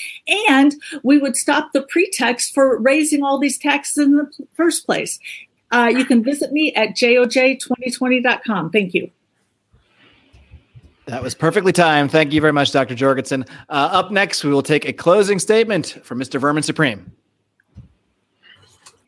And 0.49 0.75
we 1.03 1.19
would 1.19 1.37
stop 1.37 1.73
the 1.73 1.83
pretext 1.83 2.55
for 2.55 2.79
raising 2.79 3.23
all 3.23 3.39
these 3.39 3.59
taxes 3.59 3.99
in 3.99 4.17
the 4.17 4.31
first 4.55 4.87
place. 4.87 5.19
Uh, 5.71 5.93
you 5.95 6.05
can 6.05 6.25
visit 6.25 6.53
me 6.53 6.73
at 6.75 6.91
joj2020.com. 6.91 8.71
Thank 8.71 8.95
you. 8.95 9.11
That 11.09 11.22
was 11.22 11.35
perfectly 11.35 11.72
timed. 11.72 12.12
Thank 12.12 12.35
you 12.35 12.40
very 12.43 12.52
much, 12.52 12.70
Dr. 12.70 12.94
Jorgensen. 12.94 13.47
Uh, 13.70 13.89
up 13.93 14.10
next, 14.10 14.44
we 14.44 14.51
will 14.51 14.62
take 14.62 14.85
a 14.85 14.93
closing 14.93 15.39
statement 15.39 15.98
from 16.02 16.20
Mr. 16.20 16.39
Vermin 16.39 16.62
Supreme. 16.62 17.10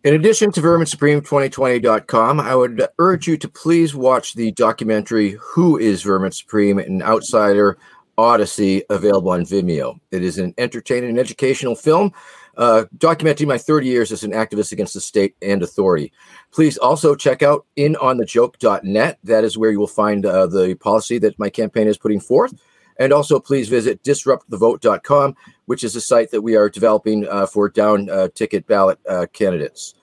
In 0.02 0.14
addition 0.14 0.50
to 0.52 0.62
VerminSupreme2020.com, 0.62 2.40
I 2.40 2.54
would 2.54 2.88
urge 2.98 3.28
you 3.28 3.36
to 3.36 3.46
please 3.46 3.94
watch 3.94 4.32
the 4.32 4.50
documentary 4.52 5.36
Who 5.38 5.76
is 5.76 6.02
Vermin 6.02 6.32
Supreme? 6.32 6.78
An 6.78 7.02
Outsider 7.02 7.76
Odyssey 8.16 8.82
available 8.88 9.32
on 9.32 9.42
Vimeo. 9.42 10.00
It 10.10 10.24
is 10.24 10.38
an 10.38 10.54
entertaining 10.56 11.10
and 11.10 11.18
educational 11.18 11.74
film 11.74 12.14
uh, 12.60 12.84
documenting 12.98 13.46
my 13.46 13.56
30 13.56 13.86
years 13.86 14.12
as 14.12 14.22
an 14.22 14.32
activist 14.32 14.70
against 14.70 14.92
the 14.92 15.00
state 15.00 15.34
and 15.40 15.62
authority. 15.62 16.12
Please 16.52 16.76
also 16.76 17.14
check 17.14 17.42
out 17.42 17.64
inonthejoke.net. 17.78 19.18
That 19.24 19.44
is 19.44 19.56
where 19.56 19.70
you 19.70 19.80
will 19.80 19.86
find 19.86 20.26
uh, 20.26 20.46
the 20.46 20.74
policy 20.74 21.18
that 21.18 21.38
my 21.38 21.48
campaign 21.48 21.88
is 21.88 21.96
putting 21.96 22.20
forth. 22.20 22.52
And 22.98 23.14
also, 23.14 23.40
please 23.40 23.70
visit 23.70 24.02
disruptthevote.com, 24.02 25.36
which 25.64 25.82
is 25.82 25.96
a 25.96 26.02
site 26.02 26.30
that 26.32 26.42
we 26.42 26.54
are 26.54 26.68
developing 26.68 27.26
uh, 27.28 27.46
for 27.46 27.70
down 27.70 28.10
uh, 28.10 28.28
ticket 28.34 28.66
ballot 28.66 28.98
uh, 29.08 29.24
candidates. 29.32 29.94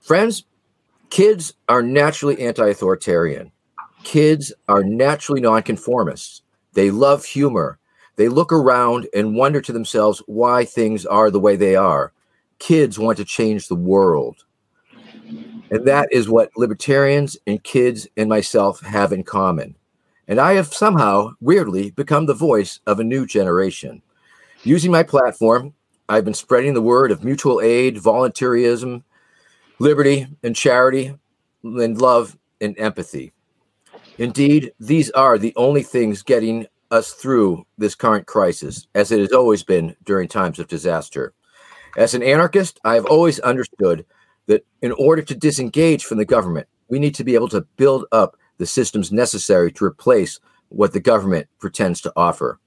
Friends, 0.00 0.44
kids 1.10 1.54
are 1.68 1.82
naturally 1.82 2.40
anti 2.40 2.66
authoritarian. 2.66 3.52
Kids 4.02 4.52
are 4.66 4.82
naturally 4.82 5.40
nonconformists. 5.40 6.42
They 6.72 6.90
love 6.90 7.24
humor. 7.24 7.78
They 8.16 8.28
look 8.28 8.52
around 8.52 9.08
and 9.14 9.34
wonder 9.34 9.60
to 9.60 9.72
themselves 9.72 10.22
why 10.26 10.64
things 10.64 11.06
are 11.06 11.30
the 11.30 11.40
way 11.40 11.56
they 11.56 11.76
are. 11.76 12.12
Kids 12.58 12.98
want 12.98 13.16
to 13.18 13.24
change 13.24 13.68
the 13.68 13.74
world. 13.74 14.44
And 15.70 15.86
that 15.86 16.08
is 16.12 16.28
what 16.28 16.50
libertarians 16.56 17.36
and 17.46 17.62
kids 17.64 18.06
and 18.16 18.28
myself 18.28 18.80
have 18.82 19.12
in 19.12 19.24
common. 19.24 19.74
And 20.28 20.38
I 20.38 20.52
have 20.54 20.72
somehow, 20.72 21.30
weirdly, 21.40 21.90
become 21.92 22.26
the 22.26 22.34
voice 22.34 22.80
of 22.86 23.00
a 23.00 23.04
new 23.04 23.26
generation. 23.26 24.02
Using 24.64 24.92
my 24.92 25.02
platform, 25.02 25.74
I've 26.08 26.24
been 26.24 26.34
spreading 26.34 26.74
the 26.74 26.82
word 26.82 27.10
of 27.10 27.24
mutual 27.24 27.60
aid, 27.60 27.96
volunteerism, 27.96 29.02
liberty, 29.78 30.26
and 30.42 30.54
charity, 30.54 31.18
and 31.64 32.00
love 32.00 32.36
and 32.60 32.78
empathy. 32.78 33.32
Indeed, 34.18 34.72
these 34.78 35.10
are 35.12 35.38
the 35.38 35.54
only 35.56 35.82
things 35.82 36.22
getting 36.22 36.66
us 36.92 37.12
through 37.12 37.64
this 37.78 37.94
current 37.96 38.26
crisis, 38.26 38.86
as 38.94 39.10
it 39.10 39.18
has 39.18 39.32
always 39.32 39.64
been 39.64 39.96
during 40.04 40.28
times 40.28 40.58
of 40.58 40.68
disaster. 40.68 41.32
As 41.96 42.14
an 42.14 42.22
anarchist, 42.22 42.78
I 42.84 42.94
have 42.94 43.06
always 43.06 43.40
understood 43.40 44.04
that 44.46 44.64
in 44.82 44.92
order 44.92 45.22
to 45.22 45.34
disengage 45.34 46.04
from 46.04 46.18
the 46.18 46.24
government, 46.24 46.68
we 46.88 46.98
need 46.98 47.14
to 47.16 47.24
be 47.24 47.34
able 47.34 47.48
to 47.48 47.66
build 47.76 48.04
up 48.12 48.36
the 48.58 48.66
systems 48.66 49.10
necessary 49.10 49.72
to 49.72 49.84
replace 49.84 50.38
what 50.68 50.92
the 50.92 51.00
government 51.00 51.48
pretends 51.58 52.00
to 52.02 52.12
offer. 52.14 52.60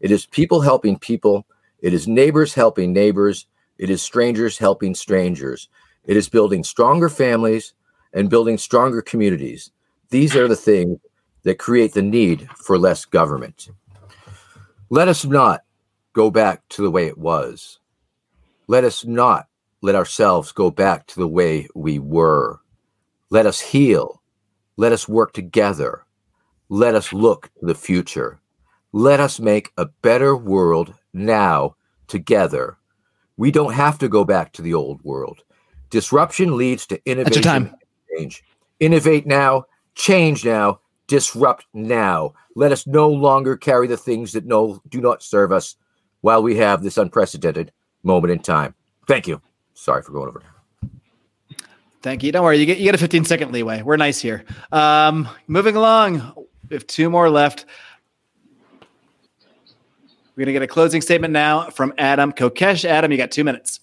It 0.00 0.10
is 0.10 0.26
people 0.26 0.60
helping 0.60 0.98
people, 0.98 1.46
it 1.80 1.92
is 1.92 2.08
neighbors 2.08 2.54
helping 2.54 2.92
neighbors, 2.92 3.46
it 3.78 3.90
is 3.90 4.02
strangers 4.02 4.58
helping 4.58 4.94
strangers. 4.94 5.68
It 6.04 6.16
is 6.16 6.28
building 6.28 6.62
stronger 6.62 7.08
families 7.08 7.74
and 8.12 8.30
building 8.30 8.58
stronger 8.58 9.02
communities. 9.02 9.70
These 10.10 10.36
are 10.36 10.46
the 10.46 10.56
things 10.56 10.98
that 11.44 11.58
create 11.58 11.94
the 11.94 12.02
need 12.02 12.48
for 12.56 12.78
less 12.78 13.04
government. 13.04 13.68
Let 14.90 15.08
us 15.08 15.24
not 15.24 15.62
go 16.12 16.30
back 16.30 16.62
to 16.70 16.82
the 16.82 16.90
way 16.90 17.06
it 17.06 17.18
was. 17.18 17.78
Let 18.66 18.84
us 18.84 19.04
not 19.04 19.46
let 19.82 19.94
ourselves 19.94 20.52
go 20.52 20.70
back 20.70 21.06
to 21.08 21.20
the 21.20 21.28
way 21.28 21.68
we 21.74 21.98
were. 21.98 22.60
Let 23.28 23.44
us 23.44 23.60
heal. 23.60 24.22
Let 24.78 24.92
us 24.92 25.06
work 25.06 25.32
together. 25.34 26.06
Let 26.70 26.94
us 26.94 27.12
look 27.12 27.50
to 27.60 27.66
the 27.66 27.74
future. 27.74 28.40
Let 28.92 29.20
us 29.20 29.38
make 29.38 29.72
a 29.76 29.86
better 29.86 30.36
world 30.36 30.94
now 31.12 31.76
together. 32.08 32.78
We 33.36 33.50
don't 33.50 33.74
have 33.74 33.98
to 33.98 34.08
go 34.08 34.24
back 34.24 34.52
to 34.52 34.62
the 34.62 34.72
old 34.72 35.02
world. 35.02 35.42
Disruption 35.90 36.56
leads 36.56 36.86
to 36.86 37.00
innovation. 37.04 37.42
time. 37.42 37.74
Change. 38.16 38.42
Innovate 38.80 39.26
now, 39.26 39.64
change 39.94 40.44
now, 40.44 40.80
Disrupt 41.06 41.66
now. 41.74 42.34
Let 42.56 42.72
us 42.72 42.86
no 42.86 43.08
longer 43.08 43.56
carry 43.56 43.86
the 43.86 43.96
things 43.96 44.32
that 44.32 44.46
no 44.46 44.80
do 44.88 45.00
not 45.00 45.22
serve 45.22 45.52
us 45.52 45.76
while 46.22 46.42
we 46.42 46.56
have 46.56 46.82
this 46.82 46.96
unprecedented 46.96 47.72
moment 48.02 48.32
in 48.32 48.38
time. 48.38 48.74
Thank 49.06 49.26
you. 49.26 49.42
Sorry 49.74 50.02
for 50.02 50.12
going 50.12 50.28
over. 50.28 50.42
Thank 52.00 52.22
you. 52.22 52.32
Don't 52.32 52.44
worry. 52.44 52.58
You 52.58 52.66
get 52.66 52.78
you 52.78 52.84
get 52.84 52.94
a 52.94 52.98
15 52.98 53.24
second 53.24 53.52
leeway. 53.52 53.82
We're 53.82 53.96
nice 53.96 54.20
here. 54.20 54.44
Um, 54.72 55.28
moving 55.46 55.76
along. 55.76 56.34
We 56.68 56.74
have 56.74 56.86
two 56.86 57.10
more 57.10 57.28
left. 57.30 57.66
We're 60.36 60.44
gonna 60.44 60.52
get 60.52 60.62
a 60.62 60.66
closing 60.66 61.00
statement 61.00 61.32
now 61.32 61.70
from 61.70 61.94
Adam 61.96 62.32
Kokesh. 62.32 62.84
Adam, 62.84 63.10
you 63.10 63.18
got 63.18 63.30
two 63.30 63.44
minutes. 63.44 63.80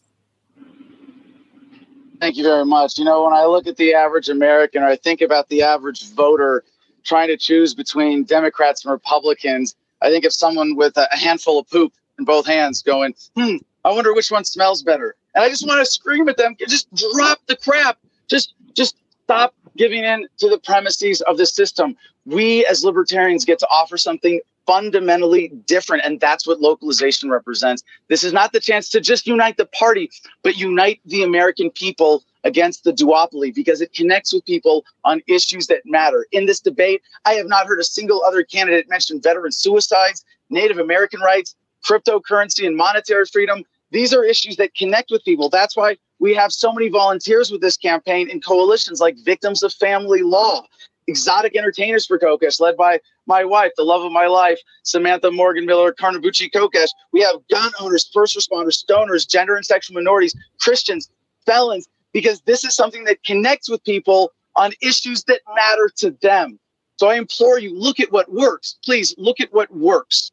Thank 2.19 2.37
you 2.37 2.43
very 2.43 2.65
much. 2.65 2.99
You 2.99 3.05
know, 3.05 3.23
when 3.23 3.33
I 3.33 3.45
look 3.45 3.65
at 3.65 3.77
the 3.77 3.95
average 3.95 4.29
American 4.29 4.83
or 4.83 4.87
I 4.87 4.95
think 4.97 5.21
about 5.21 5.49
the 5.49 5.63
average 5.63 6.09
voter 6.09 6.63
trying 7.03 7.27
to 7.27 7.37
choose 7.37 7.73
between 7.73 8.23
Democrats 8.23 8.83
and 8.85 8.91
Republicans, 8.91 9.75
I 10.01 10.09
think 10.09 10.25
of 10.25 10.33
someone 10.33 10.75
with 10.75 10.97
a 10.97 11.07
handful 11.11 11.59
of 11.59 11.69
poop 11.69 11.93
in 12.17 12.25
both 12.25 12.45
hands 12.45 12.81
going, 12.81 13.13
hmm, 13.35 13.57
I 13.83 13.91
wonder 13.91 14.13
which 14.13 14.31
one 14.31 14.45
smells 14.45 14.83
better. 14.83 15.15
And 15.35 15.43
I 15.43 15.49
just 15.49 15.67
want 15.67 15.79
to 15.79 15.91
scream 15.91 16.27
at 16.29 16.37
them, 16.37 16.55
just 16.67 16.93
drop 16.93 17.39
the 17.47 17.55
crap. 17.55 17.97
Just 18.27 18.53
just 18.73 18.95
stop 19.23 19.53
giving 19.77 20.03
in 20.03 20.27
to 20.37 20.49
the 20.49 20.57
premises 20.57 21.21
of 21.21 21.37
the 21.37 21.45
system. 21.45 21.95
We 22.25 22.65
as 22.65 22.83
libertarians 22.83 23.45
get 23.45 23.59
to 23.59 23.67
offer 23.67 23.97
something 23.97 24.39
fundamentally 24.67 25.51
different 25.65 26.03
and 26.05 26.19
that's 26.19 26.45
what 26.45 26.61
localization 26.61 27.29
represents. 27.29 27.83
This 28.09 28.23
is 28.23 28.31
not 28.31 28.53
the 28.53 28.59
chance 28.59 28.89
to 28.89 29.01
just 29.01 29.25
unite 29.27 29.57
the 29.57 29.65
party, 29.65 30.09
but 30.43 30.57
unite 30.57 31.01
the 31.05 31.23
American 31.23 31.71
people 31.71 32.23
against 32.43 32.83
the 32.83 32.93
duopoly 32.93 33.53
because 33.53 33.81
it 33.81 33.93
connects 33.93 34.33
with 34.33 34.45
people 34.45 34.85
on 35.03 35.21
issues 35.27 35.67
that 35.67 35.81
matter. 35.85 36.25
In 36.31 36.45
this 36.45 36.59
debate, 36.59 37.01
I 37.25 37.33
have 37.33 37.47
not 37.47 37.67
heard 37.67 37.79
a 37.79 37.83
single 37.83 38.23
other 38.23 38.43
candidate 38.43 38.89
mention 38.89 39.21
veteran 39.21 39.51
suicides, 39.51 40.25
Native 40.49 40.77
American 40.79 41.21
rights, 41.21 41.55
cryptocurrency 41.87 42.65
and 42.65 42.75
monetary 42.75 43.25
freedom. 43.25 43.63
These 43.91 44.13
are 44.13 44.23
issues 44.23 44.55
that 44.57 44.75
connect 44.75 45.11
with 45.11 45.23
people. 45.25 45.49
That's 45.49 45.75
why 45.75 45.97
we 46.19 46.33
have 46.35 46.51
so 46.51 46.71
many 46.71 46.89
volunteers 46.89 47.51
with 47.51 47.61
this 47.61 47.77
campaign 47.77 48.29
in 48.29 48.41
coalitions 48.41 48.99
like 49.01 49.17
Victims 49.23 49.63
of 49.63 49.73
Family 49.73 50.21
Law, 50.21 50.65
Exotic 51.07 51.57
Entertainers 51.57 52.05
for 52.05 52.19
Kokesh, 52.19 52.59
led 52.59 52.77
by 52.77 52.99
my 53.25 53.43
wife, 53.43 53.71
the 53.75 53.83
love 53.83 54.03
of 54.03 54.11
my 54.11 54.27
life, 54.27 54.59
Samantha 54.83 55.31
Morgan 55.31 55.65
Miller 55.65 55.93
Carnabucci 55.93 56.51
Kokesh. 56.51 56.89
We 57.11 57.21
have 57.21 57.35
gun 57.49 57.71
owners, 57.79 58.09
first 58.13 58.37
responders, 58.37 58.83
stoners, 58.83 59.27
gender 59.27 59.55
and 59.55 59.65
sexual 59.65 59.95
minorities, 59.95 60.35
Christians, 60.59 61.09
felons, 61.45 61.87
because 62.13 62.41
this 62.41 62.63
is 62.63 62.75
something 62.75 63.03
that 63.05 63.23
connects 63.23 63.69
with 63.69 63.83
people 63.83 64.31
on 64.55 64.71
issues 64.81 65.23
that 65.25 65.41
matter 65.55 65.89
to 65.97 66.11
them. 66.21 66.59
So 66.97 67.07
I 67.07 67.15
implore 67.15 67.57
you, 67.59 67.77
look 67.77 67.99
at 67.99 68.11
what 68.11 68.31
works. 68.31 68.77
Please 68.83 69.15
look 69.17 69.39
at 69.39 69.51
what 69.53 69.75
works. 69.75 70.31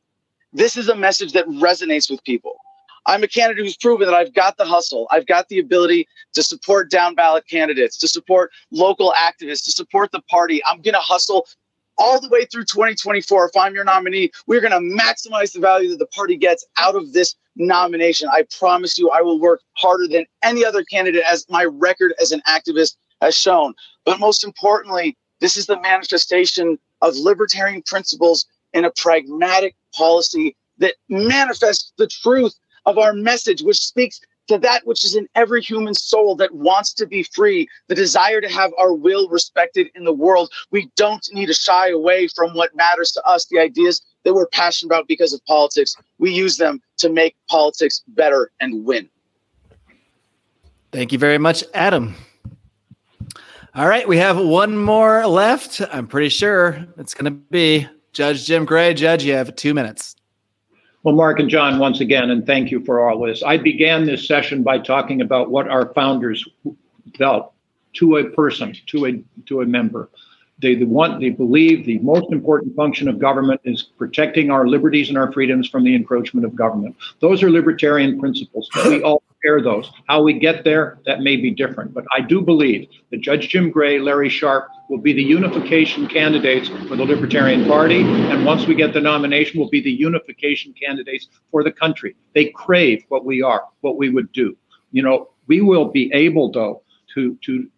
This 0.53 0.77
is 0.77 0.89
a 0.89 0.95
message 0.95 1.33
that 1.33 1.47
resonates 1.47 2.11
with 2.11 2.23
people. 2.25 2.57
I'm 3.07 3.23
a 3.23 3.29
candidate 3.29 3.65
who's 3.65 3.77
proven 3.77 4.07
that 4.07 4.15
I've 4.15 4.35
got 4.35 4.59
the 4.59 4.67
hustle. 4.67 5.09
I've 5.11 5.27
got 5.27 5.49
the 5.49 5.59
ability 5.61 6.07
to 6.35 6.43
support 6.43 6.91
down 6.91 7.15
ballot 7.15 7.45
candidates, 7.49 7.97
to 7.99 8.09
support 8.09 8.51
local 8.71 9.15
activists, 9.17 9.65
to 9.65 9.71
support 9.71 10.13
the 10.13 10.21
party. 10.23 10.61
I'm 10.67 10.83
going 10.83 10.95
to 10.95 11.01
hustle 11.01 11.47
all 11.99 12.21
the 12.21 12.29
way 12.29 12.45
through 12.45 12.65
2024. 12.65 13.47
If 13.47 13.57
I'm 13.57 13.75
your 13.75 13.85
nominee, 13.85 14.31
we're 14.47 14.61
going 14.61 14.73
to 14.73 14.97
maximize 15.03 15.53
the 15.53 15.61
value 15.61 15.91
that 15.91 15.99
the 15.99 16.07
party 16.07 16.37
gets 16.37 16.65
out 16.79 16.95
of 16.95 17.13
this 17.13 17.35
nomination. 17.57 18.29
I 18.33 18.45
promise 18.59 18.97
you, 18.99 19.11
I 19.11 19.21
will 19.21 19.41
work 19.41 19.61
harder 19.77 20.07
than 20.07 20.25
any 20.43 20.65
other 20.65 20.85
candidate 20.85 21.25
as 21.31 21.45
my 21.49 21.65
record 21.65 22.15
as 22.21 22.33
an 22.33 22.41
activist 22.47 22.97
has 23.21 23.37
shown. 23.37 23.75
But 24.05 24.21
most 24.21 24.45
importantly, 24.45 25.17
this 25.41 25.57
is 25.57 25.67
the 25.67 25.81
manifestation 25.81 26.79
of 27.03 27.17
libertarian 27.17 27.83
principles 27.83 28.47
in 28.73 28.85
a 28.85 28.93
pragmatic 28.97 29.77
policy 29.95 30.57
that 30.79 30.95
manifests 31.09 31.93
the 31.99 32.07
truth 32.07 32.55
of 32.87 32.99
our 32.99 33.13
message, 33.13 33.63
which 33.63 33.79
speaks 33.79 34.21
to 34.49 34.59
that 34.59 34.87
which 34.87 35.05
is 35.05 35.15
in 35.15 35.29
every 35.35 35.63
human 35.63 35.95
soul 35.95 36.35
that 36.37 36.55
wants 36.55 36.93
to 36.95 37.07
be 37.07 37.23
free, 37.23 37.69
the 37.89 37.95
desire 37.95 38.41
to 38.41 38.49
have 38.49 38.73
our 38.79 38.93
will 38.93 39.29
respected 39.29 39.89
in 39.95 40.05
the 40.05 40.13
world. 40.13 40.51
We 40.71 40.91
don't 40.97 41.27
need 41.33 41.47
to 41.47 41.55
shy 41.55 41.91
away 41.91 42.29
from 42.29 42.55
what 42.55 42.75
matters 42.75 43.13
to 43.13 43.25
us, 43.25 43.47
the 43.47 43.59
ideas 43.59 44.03
that 44.25 44.35
we're 44.35 44.49
passionate 44.49 44.89
about 44.93 45.09
because 45.09 45.33
of 45.33 45.45
politics. 45.45 45.95
We 46.19 46.33
use 46.33 46.57
them 46.57 46.81
to 46.99 47.09
make 47.09 47.37
politics 47.49 48.03
better 48.09 48.51
and 48.61 48.85
win. 48.85 49.09
Thank 50.93 51.13
you 51.13 51.19
very 51.19 51.39
much, 51.39 51.63
Adam. 51.75 52.15
All 53.75 53.87
right, 53.87 54.09
we 54.09 54.17
have 54.17 54.39
one 54.39 54.77
more 54.77 55.27
left. 55.27 55.83
I'm 55.93 56.07
pretty 56.07 56.31
sure 56.31 56.87
it's 56.97 57.15
going 57.15 57.27
to 57.27 57.39
be 57.51 57.87
Judge 58.13 58.47
Jim 58.47 58.65
Gray. 58.65 58.95
Judge, 58.95 59.23
you 59.23 59.35
have 59.35 59.55
two 59.55 59.75
minutes. 59.75 60.17
Well, 61.05 61.15
Marc 61.15 61.39
and 61.39 61.49
John, 61.49 61.79
once 61.79 62.01
again, 62.01 62.31
and 62.31 62.45
thank 62.45 62.71
you 62.71 62.85
for 62.85 63.09
all 63.09 63.25
this. 63.25 63.43
I 63.43 63.57
began 63.57 64.05
this 64.05 64.27
session 64.27 64.63
by 64.63 64.79
talking 64.79 65.21
about 65.21 65.51
what 65.51 65.69
our 65.69 65.93
founders 65.95 66.47
felt 67.17 67.53
to 67.95 68.17
a 68.17 68.25
person, 68.31 68.75
to 68.87 69.07
a 69.07 69.25
to 69.47 69.61
a 69.61 69.67
member. 69.67 70.11
They 70.61 70.75
the 70.75 70.87
want 70.87 71.21
they 71.21 71.31
believe 71.31 71.87
the 71.87 72.01
most 72.01 72.33
important 72.33 72.75
function 72.75 73.09
of 73.09 73.21
government 73.21 73.61
is 73.65 73.85
protecting 73.97 74.51
our 74.51 74.67
liberties 74.67 75.09
and 75.09 75.17
our 75.17 75.31
freedoms 75.33 75.69
from 75.69 75.85
the 75.85 75.95
encroachment 75.95 76.45
of 76.45 76.57
government. 76.57 76.97
Those 77.21 77.45
are 77.45 77.51
libertarian 77.51 78.19
principles. 78.19 78.69
that 78.75 78.89
We 78.89 79.03
all 79.03 79.23
share 79.43 79.63
those. 79.63 79.91
How 80.09 80.23
we 80.23 80.39
get 80.39 80.65
there, 80.65 80.99
that 81.07 81.21
may 81.21 81.37
be 81.37 81.51
different. 81.51 81.95
But 81.95 82.05
I 82.13 82.21
do 82.21 82.41
believe 82.41 82.89
that 83.11 83.21
Judge 83.21 83.49
Jim 83.49 83.71
Gray, 83.71 83.99
Larry 83.99 84.29
Sharpe 84.29 84.69
will 84.89 84.99
be 84.99 85.13
the 85.13 85.23
unification 85.23 86.07
candidates 86.07 86.69
for 86.89 86.97
the 86.97 87.05
Libertarian 87.05 87.67
Party. 87.67 88.03
And 88.03 88.45
once 88.45 88.67
we 88.67 88.75
get 88.75 88.93
the 88.93 89.01
nomination, 89.01 89.61
will 89.61 89.69
be 89.69 89.81
the 89.81 89.91
unification 89.91 90.75
candidates 90.81 91.29
for 91.51 91.63
the 91.63 91.73
country. 91.73 92.17
They 92.35 92.47
crave 92.47 93.05
what 93.09 93.25
we 93.25 93.43
are, 93.43 93.65
what 93.81 93.97
we 93.97 94.11
would 94.11 94.33
do. 94.33 94.57
You 94.93 95.03
know, 95.03 95.31
we 95.47 95.61
will 95.61 95.87
be 95.87 96.11
able, 96.13 96.51
though, 96.51 96.83
to 97.15 97.37
to 97.43 97.69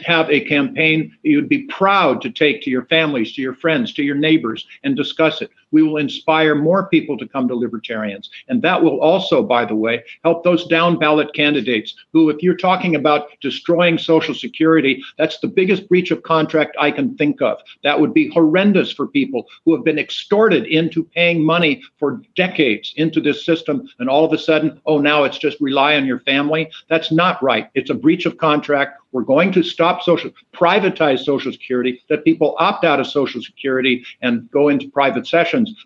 have 0.00 0.30
a 0.30 0.40
campaign 0.40 1.14
you'd 1.22 1.48
be 1.48 1.64
proud 1.64 2.22
to 2.22 2.30
take 2.30 2.62
to 2.62 2.70
your 2.70 2.86
families, 2.86 3.34
to 3.34 3.42
your 3.42 3.54
friends, 3.54 3.92
to 3.92 4.02
your 4.02 4.14
neighbors, 4.14 4.66
and 4.84 4.96
discuss 4.96 5.42
it. 5.42 5.50
We 5.70 5.82
will 5.82 5.96
inspire 5.96 6.54
more 6.54 6.88
people 6.88 7.18
to 7.18 7.28
come 7.28 7.48
to 7.48 7.54
libertarians. 7.54 8.30
And 8.48 8.62
that 8.62 8.82
will 8.82 9.00
also, 9.00 9.42
by 9.42 9.64
the 9.64 9.74
way, 9.74 10.04
help 10.24 10.44
those 10.44 10.66
down 10.66 10.98
ballot 10.98 11.34
candidates 11.34 11.94
who, 12.12 12.30
if 12.30 12.42
you're 12.42 12.56
talking 12.56 12.94
about 12.94 13.28
destroying 13.40 13.98
Social 13.98 14.34
Security, 14.34 15.02
that's 15.18 15.38
the 15.40 15.48
biggest 15.48 15.88
breach 15.88 16.10
of 16.10 16.22
contract 16.22 16.76
I 16.78 16.90
can 16.90 17.16
think 17.16 17.42
of. 17.42 17.58
That 17.82 18.00
would 18.00 18.14
be 18.14 18.28
horrendous 18.28 18.92
for 18.92 19.06
people 19.06 19.46
who 19.64 19.74
have 19.74 19.84
been 19.84 19.98
extorted 19.98 20.66
into 20.66 21.04
paying 21.04 21.44
money 21.44 21.82
for 21.98 22.22
decades 22.34 22.94
into 22.96 23.20
this 23.20 23.44
system. 23.44 23.88
And 23.98 24.08
all 24.08 24.24
of 24.24 24.32
a 24.32 24.38
sudden, 24.38 24.80
oh, 24.86 24.98
now 24.98 25.24
it's 25.24 25.38
just 25.38 25.60
rely 25.60 25.96
on 25.96 26.06
your 26.06 26.20
family. 26.20 26.70
That's 26.88 27.12
not 27.12 27.42
right. 27.42 27.70
It's 27.74 27.90
a 27.90 27.94
breach 27.94 28.26
of 28.26 28.38
contract. 28.38 29.00
We're 29.12 29.22
going 29.22 29.52
to 29.52 29.62
stop 29.62 30.02
social, 30.02 30.30
privatize 30.52 31.24
Social 31.24 31.50
Security, 31.50 32.02
that 32.08 32.24
people 32.24 32.54
opt 32.58 32.84
out 32.84 33.00
of 33.00 33.06
Social 33.06 33.40
Security 33.40 34.04
and 34.20 34.50
go 34.50 34.68
into 34.68 34.90
private 34.90 35.26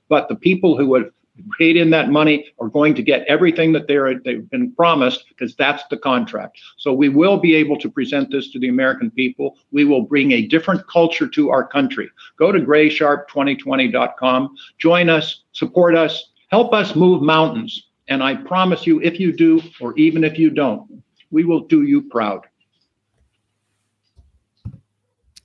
But 0.09 0.29
the 0.29 0.37
people 0.37 0.77
who 0.77 0.95
have 0.95 1.11
paid 1.59 1.77
in 1.77 1.91
that 1.91 2.11
money 2.11 2.47
are 2.59 2.69
going 2.69 2.95
to 2.95 3.03
get 3.03 3.25
everything 3.27 3.73
that 3.73 3.87
they're 3.87 4.19
they've 4.19 4.49
been 4.51 4.73
promised 4.73 5.29
because 5.29 5.55
that's 5.57 5.83
the 5.91 5.97
contract. 5.97 6.59
So 6.77 6.93
we 6.93 7.09
will 7.09 7.39
be 7.39 7.55
able 7.55 7.79
to 7.79 7.91
present 7.91 8.31
this 8.31 8.51
to 8.53 8.59
the 8.59 8.69
American 8.69 9.11
people. 9.11 9.57
We 9.71 9.85
will 9.85 10.03
bring 10.03 10.33
a 10.33 10.43
different 10.43 10.87
culture 10.89 11.29
to 11.29 11.51
our 11.51 11.67
country. 11.67 12.11
Go 12.39 12.53
to 12.53 12.61
graysharpe2020.com, 12.61 14.57
join 14.79 15.09
us, 15.09 15.43
support 15.53 15.95
us, 15.97 16.31
help 16.49 16.73
us 16.75 16.95
move 16.95 17.23
mountains. 17.23 17.89
And 18.09 18.23
I 18.23 18.35
promise 18.35 18.87
you, 18.87 19.01
if 19.01 19.21
you 19.21 19.33
do, 19.33 19.63
or 19.81 19.97
even 19.97 20.25
if 20.25 20.39
you 20.39 20.51
don't, 20.51 21.03
we 21.31 21.45
will 21.45 21.61
do 21.61 21.83
you 21.83 22.03
proud. 22.03 22.47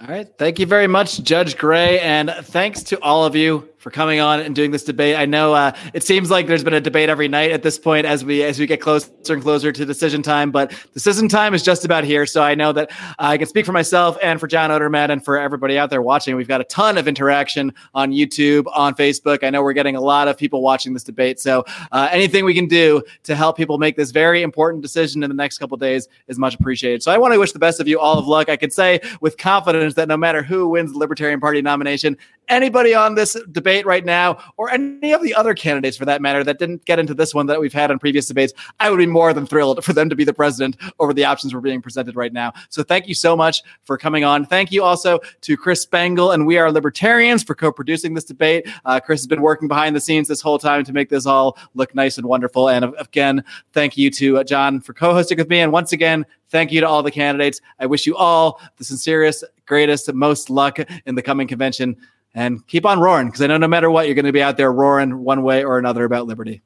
All 0.02 0.08
right. 0.08 0.28
Thank 0.38 0.60
you 0.60 0.66
very 0.66 0.88
much, 0.88 1.24
Judge 1.24 1.58
Gray. 1.58 2.00
And 2.00 2.30
thanks 2.30 2.84
to 2.84 3.02
all 3.02 3.24
of 3.24 3.36
you 3.36 3.70
for 3.86 3.91
coming 3.91 4.20
on 4.20 4.40
and 4.40 4.56
doing 4.56 4.72
this 4.72 4.84
debate. 4.84 5.16
I 5.16 5.28
know 5.28 5.53
uh, 5.53 5.72
it 5.94 6.03
seems 6.03 6.32
like 6.32 6.48
there's 6.48 6.64
been 6.64 6.74
a 6.74 6.82
debate 6.82 7.07
every 7.07 7.28
night 7.28 7.52
at 7.52 7.62
this 7.62 7.78
point 7.78 8.07
as 8.07 8.26
we 8.26 8.41
as 8.41 8.60
we 8.60 8.66
get 8.66 8.82
closer 8.82 9.12
and 9.30 9.44
closer 9.44 9.72
to 9.72 9.86
decision 9.86 10.24
time, 10.24 10.49
but 10.49 10.74
decision 10.95 11.28
time 11.28 11.53
is 11.53 11.62
just 11.62 11.86
about 11.86 12.03
here. 12.03 12.26
So 12.26 12.41
I 12.41 12.56
know 12.56 12.72
that 12.72 12.90
I 13.20 13.38
can 13.38 13.45
speak 13.45 13.64
for 13.64 13.74
myself 13.74 14.18
and 14.24 14.40
for 14.40 14.48
John 14.48 14.72
Odermatt 14.72 15.12
and 15.12 15.24
for 15.24 15.38
everybody 15.38 15.78
out 15.78 15.91
there 15.91 16.02
watching. 16.02 16.36
We've 16.36 16.48
got 16.48 16.62
a 16.62 16.64
ton 16.64 16.98
of 16.98 17.07
interaction 17.07 17.76
on 17.94 18.12
YouTube, 18.12 18.66
on 18.74 18.95
Facebook. 18.95 19.44
I 19.44 19.52
know 19.52 19.62
we're 19.62 19.74
getting 19.74 19.95
a 19.95 20.02
lot 20.02 20.28
of 20.28 20.36
people 20.36 20.64
watching 20.64 20.94
this 20.94 21.03
debate. 21.03 21.40
So 21.40 21.64
uh, 21.91 22.10
anything 22.12 22.44
we 22.44 22.56
can 22.56 22.68
do 22.68 23.03
to 23.26 23.36
help 23.36 23.56
people 23.56 23.78
make 23.78 23.98
this 23.98 24.10
very 24.10 24.41
important 24.41 24.82
decision 24.82 25.22
in 25.22 25.30
the 25.30 25.36
next 25.36 25.60
couple 25.60 25.78
days 25.78 26.07
is 26.28 26.40
much 26.40 26.56
appreciated. 26.56 27.03
So 27.03 27.12
I 27.12 27.20
want 27.20 27.36
to 27.36 27.40
wish 27.40 27.52
the 27.52 27.60
best 27.60 27.80
of 27.80 27.88
you 27.88 27.99
all 27.99 28.18
of 28.18 28.26
luck. 28.26 28.49
I 28.49 28.57
could 28.57 28.74
say 28.74 28.99
with 29.22 29.38
confidence 29.38 29.94
that 29.94 30.07
no 30.07 30.18
matter 30.18 30.41
who 30.41 30.70
wins 30.70 30.94
the 30.94 30.98
Libertarian 30.98 31.40
Party 31.40 31.62
nomination, 31.62 32.18
anybody 32.50 32.94
on 32.94 33.16
this 33.16 33.38
debate 33.52 33.86
right 33.86 34.06
now, 34.06 34.38
or 34.58 34.70
any 34.70 35.14
of 35.14 35.22
the 35.24 35.34
other 35.34 35.54
candidates 35.54 35.98
for 35.98 36.06
that 36.06 36.22
matter, 36.22 36.44
that 36.44 36.60
didn't 36.60 36.86
get 36.86 37.00
into 37.00 37.14
this 37.14 37.34
one 37.34 37.46
that 37.48 37.60
we've 37.60 37.74
had 37.74 37.92
in 37.92 38.00
previous 38.00 38.28
debates, 38.28 38.54
I 38.80 38.90
would 38.90 38.98
be 38.98 39.06
more 39.06 39.34
than 39.34 39.46
thrilled 39.46 39.84
for 39.84 39.94
them 39.94 40.10
to 40.10 40.16
be 40.16 40.24
the 40.24 40.34
president 40.34 40.78
over 41.00 41.14
the 41.14 41.26
options 41.26 41.54
we're 41.54 41.62
being 41.62 41.82
presented 41.82 42.16
right 42.16 42.34
now. 42.34 42.54
So 42.70 42.84
thank 42.84 43.08
you 43.08 43.14
so 43.14 43.36
much 43.36 43.64
for 43.84 43.98
coming 43.98 44.24
on. 44.24 44.46
Thank 44.46 44.72
you 44.72 44.84
also 44.84 45.20
to 45.42 45.58
Chris 45.58 45.82
Spangle 45.82 46.32
and 46.32 46.46
We 46.46 46.58
Are 46.58 46.72
Libertarians 46.72 47.44
for 47.44 47.56
co 47.56 47.72
producing 47.72 48.14
this 48.14 48.24
debate. 48.24 48.68
Uh, 48.86 49.00
Chris 49.00 49.22
has 49.22 49.28
been 49.28 49.42
working 49.42 49.68
behind 49.68 49.96
the 49.96 50.02
scenes 50.02 50.28
this 50.28 50.42
whole 50.42 50.60
time 50.60 50.84
to 50.84 50.94
make 50.94 51.10
this 51.10 51.26
all 51.26 51.58
look 51.74 51.94
nice 51.96 52.18
and 52.18 52.28
wonderful. 52.28 52.70
And 52.70 52.94
again, 53.00 53.44
thank 53.74 53.98
you 53.98 54.10
to 54.12 54.40
uh, 54.40 54.44
John 54.44 54.82
for 54.82 54.94
co 54.94 55.14
hosting 55.14 55.38
with 55.38 55.50
me. 55.50 55.60
And 55.60 55.72
once 55.72 55.94
again, 55.94 56.26
thank 56.50 56.72
you 56.72 56.82
to 56.82 56.88
all 56.88 57.04
the 57.04 57.12
candidates. 57.12 57.62
I 57.80 57.86
wish 57.86 58.06
you 58.06 58.16
all 58.16 58.62
the 58.78 58.84
sincerest, 58.84 59.44
greatest, 59.66 60.12
most 60.14 60.50
luck 60.50 60.80
in 61.06 61.16
the 61.16 61.22
coming 61.22 61.48
convention 61.48 61.98
and 62.36 62.68
keep 62.68 62.86
on 62.86 62.99
roaring 62.99 63.28
because 63.28 63.41
I 63.41 63.48
know 63.48 63.57
no 63.57 63.68
matter 63.68 63.90
what, 63.90 64.06
you're 64.06 64.16
going 64.16 64.26
to 64.26 64.34
be 64.34 64.44
out 64.44 64.57
there 64.57 64.72
roaring 64.72 65.24
one 65.24 65.41
way 65.41 65.64
or 65.64 65.80
another 65.80 66.03
about 66.03 66.28
liberty. 66.28 66.62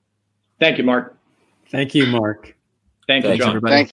Thank 0.60 0.78
you, 0.78 0.84
Marc. 0.84 1.16
Thank 1.72 1.96
you, 1.96 2.08
Marc. 2.08 2.56
Thank 3.08 3.24
you, 3.24 3.38
John. 3.38 3.50
everybody. 3.50 3.76
Thank 3.76 3.88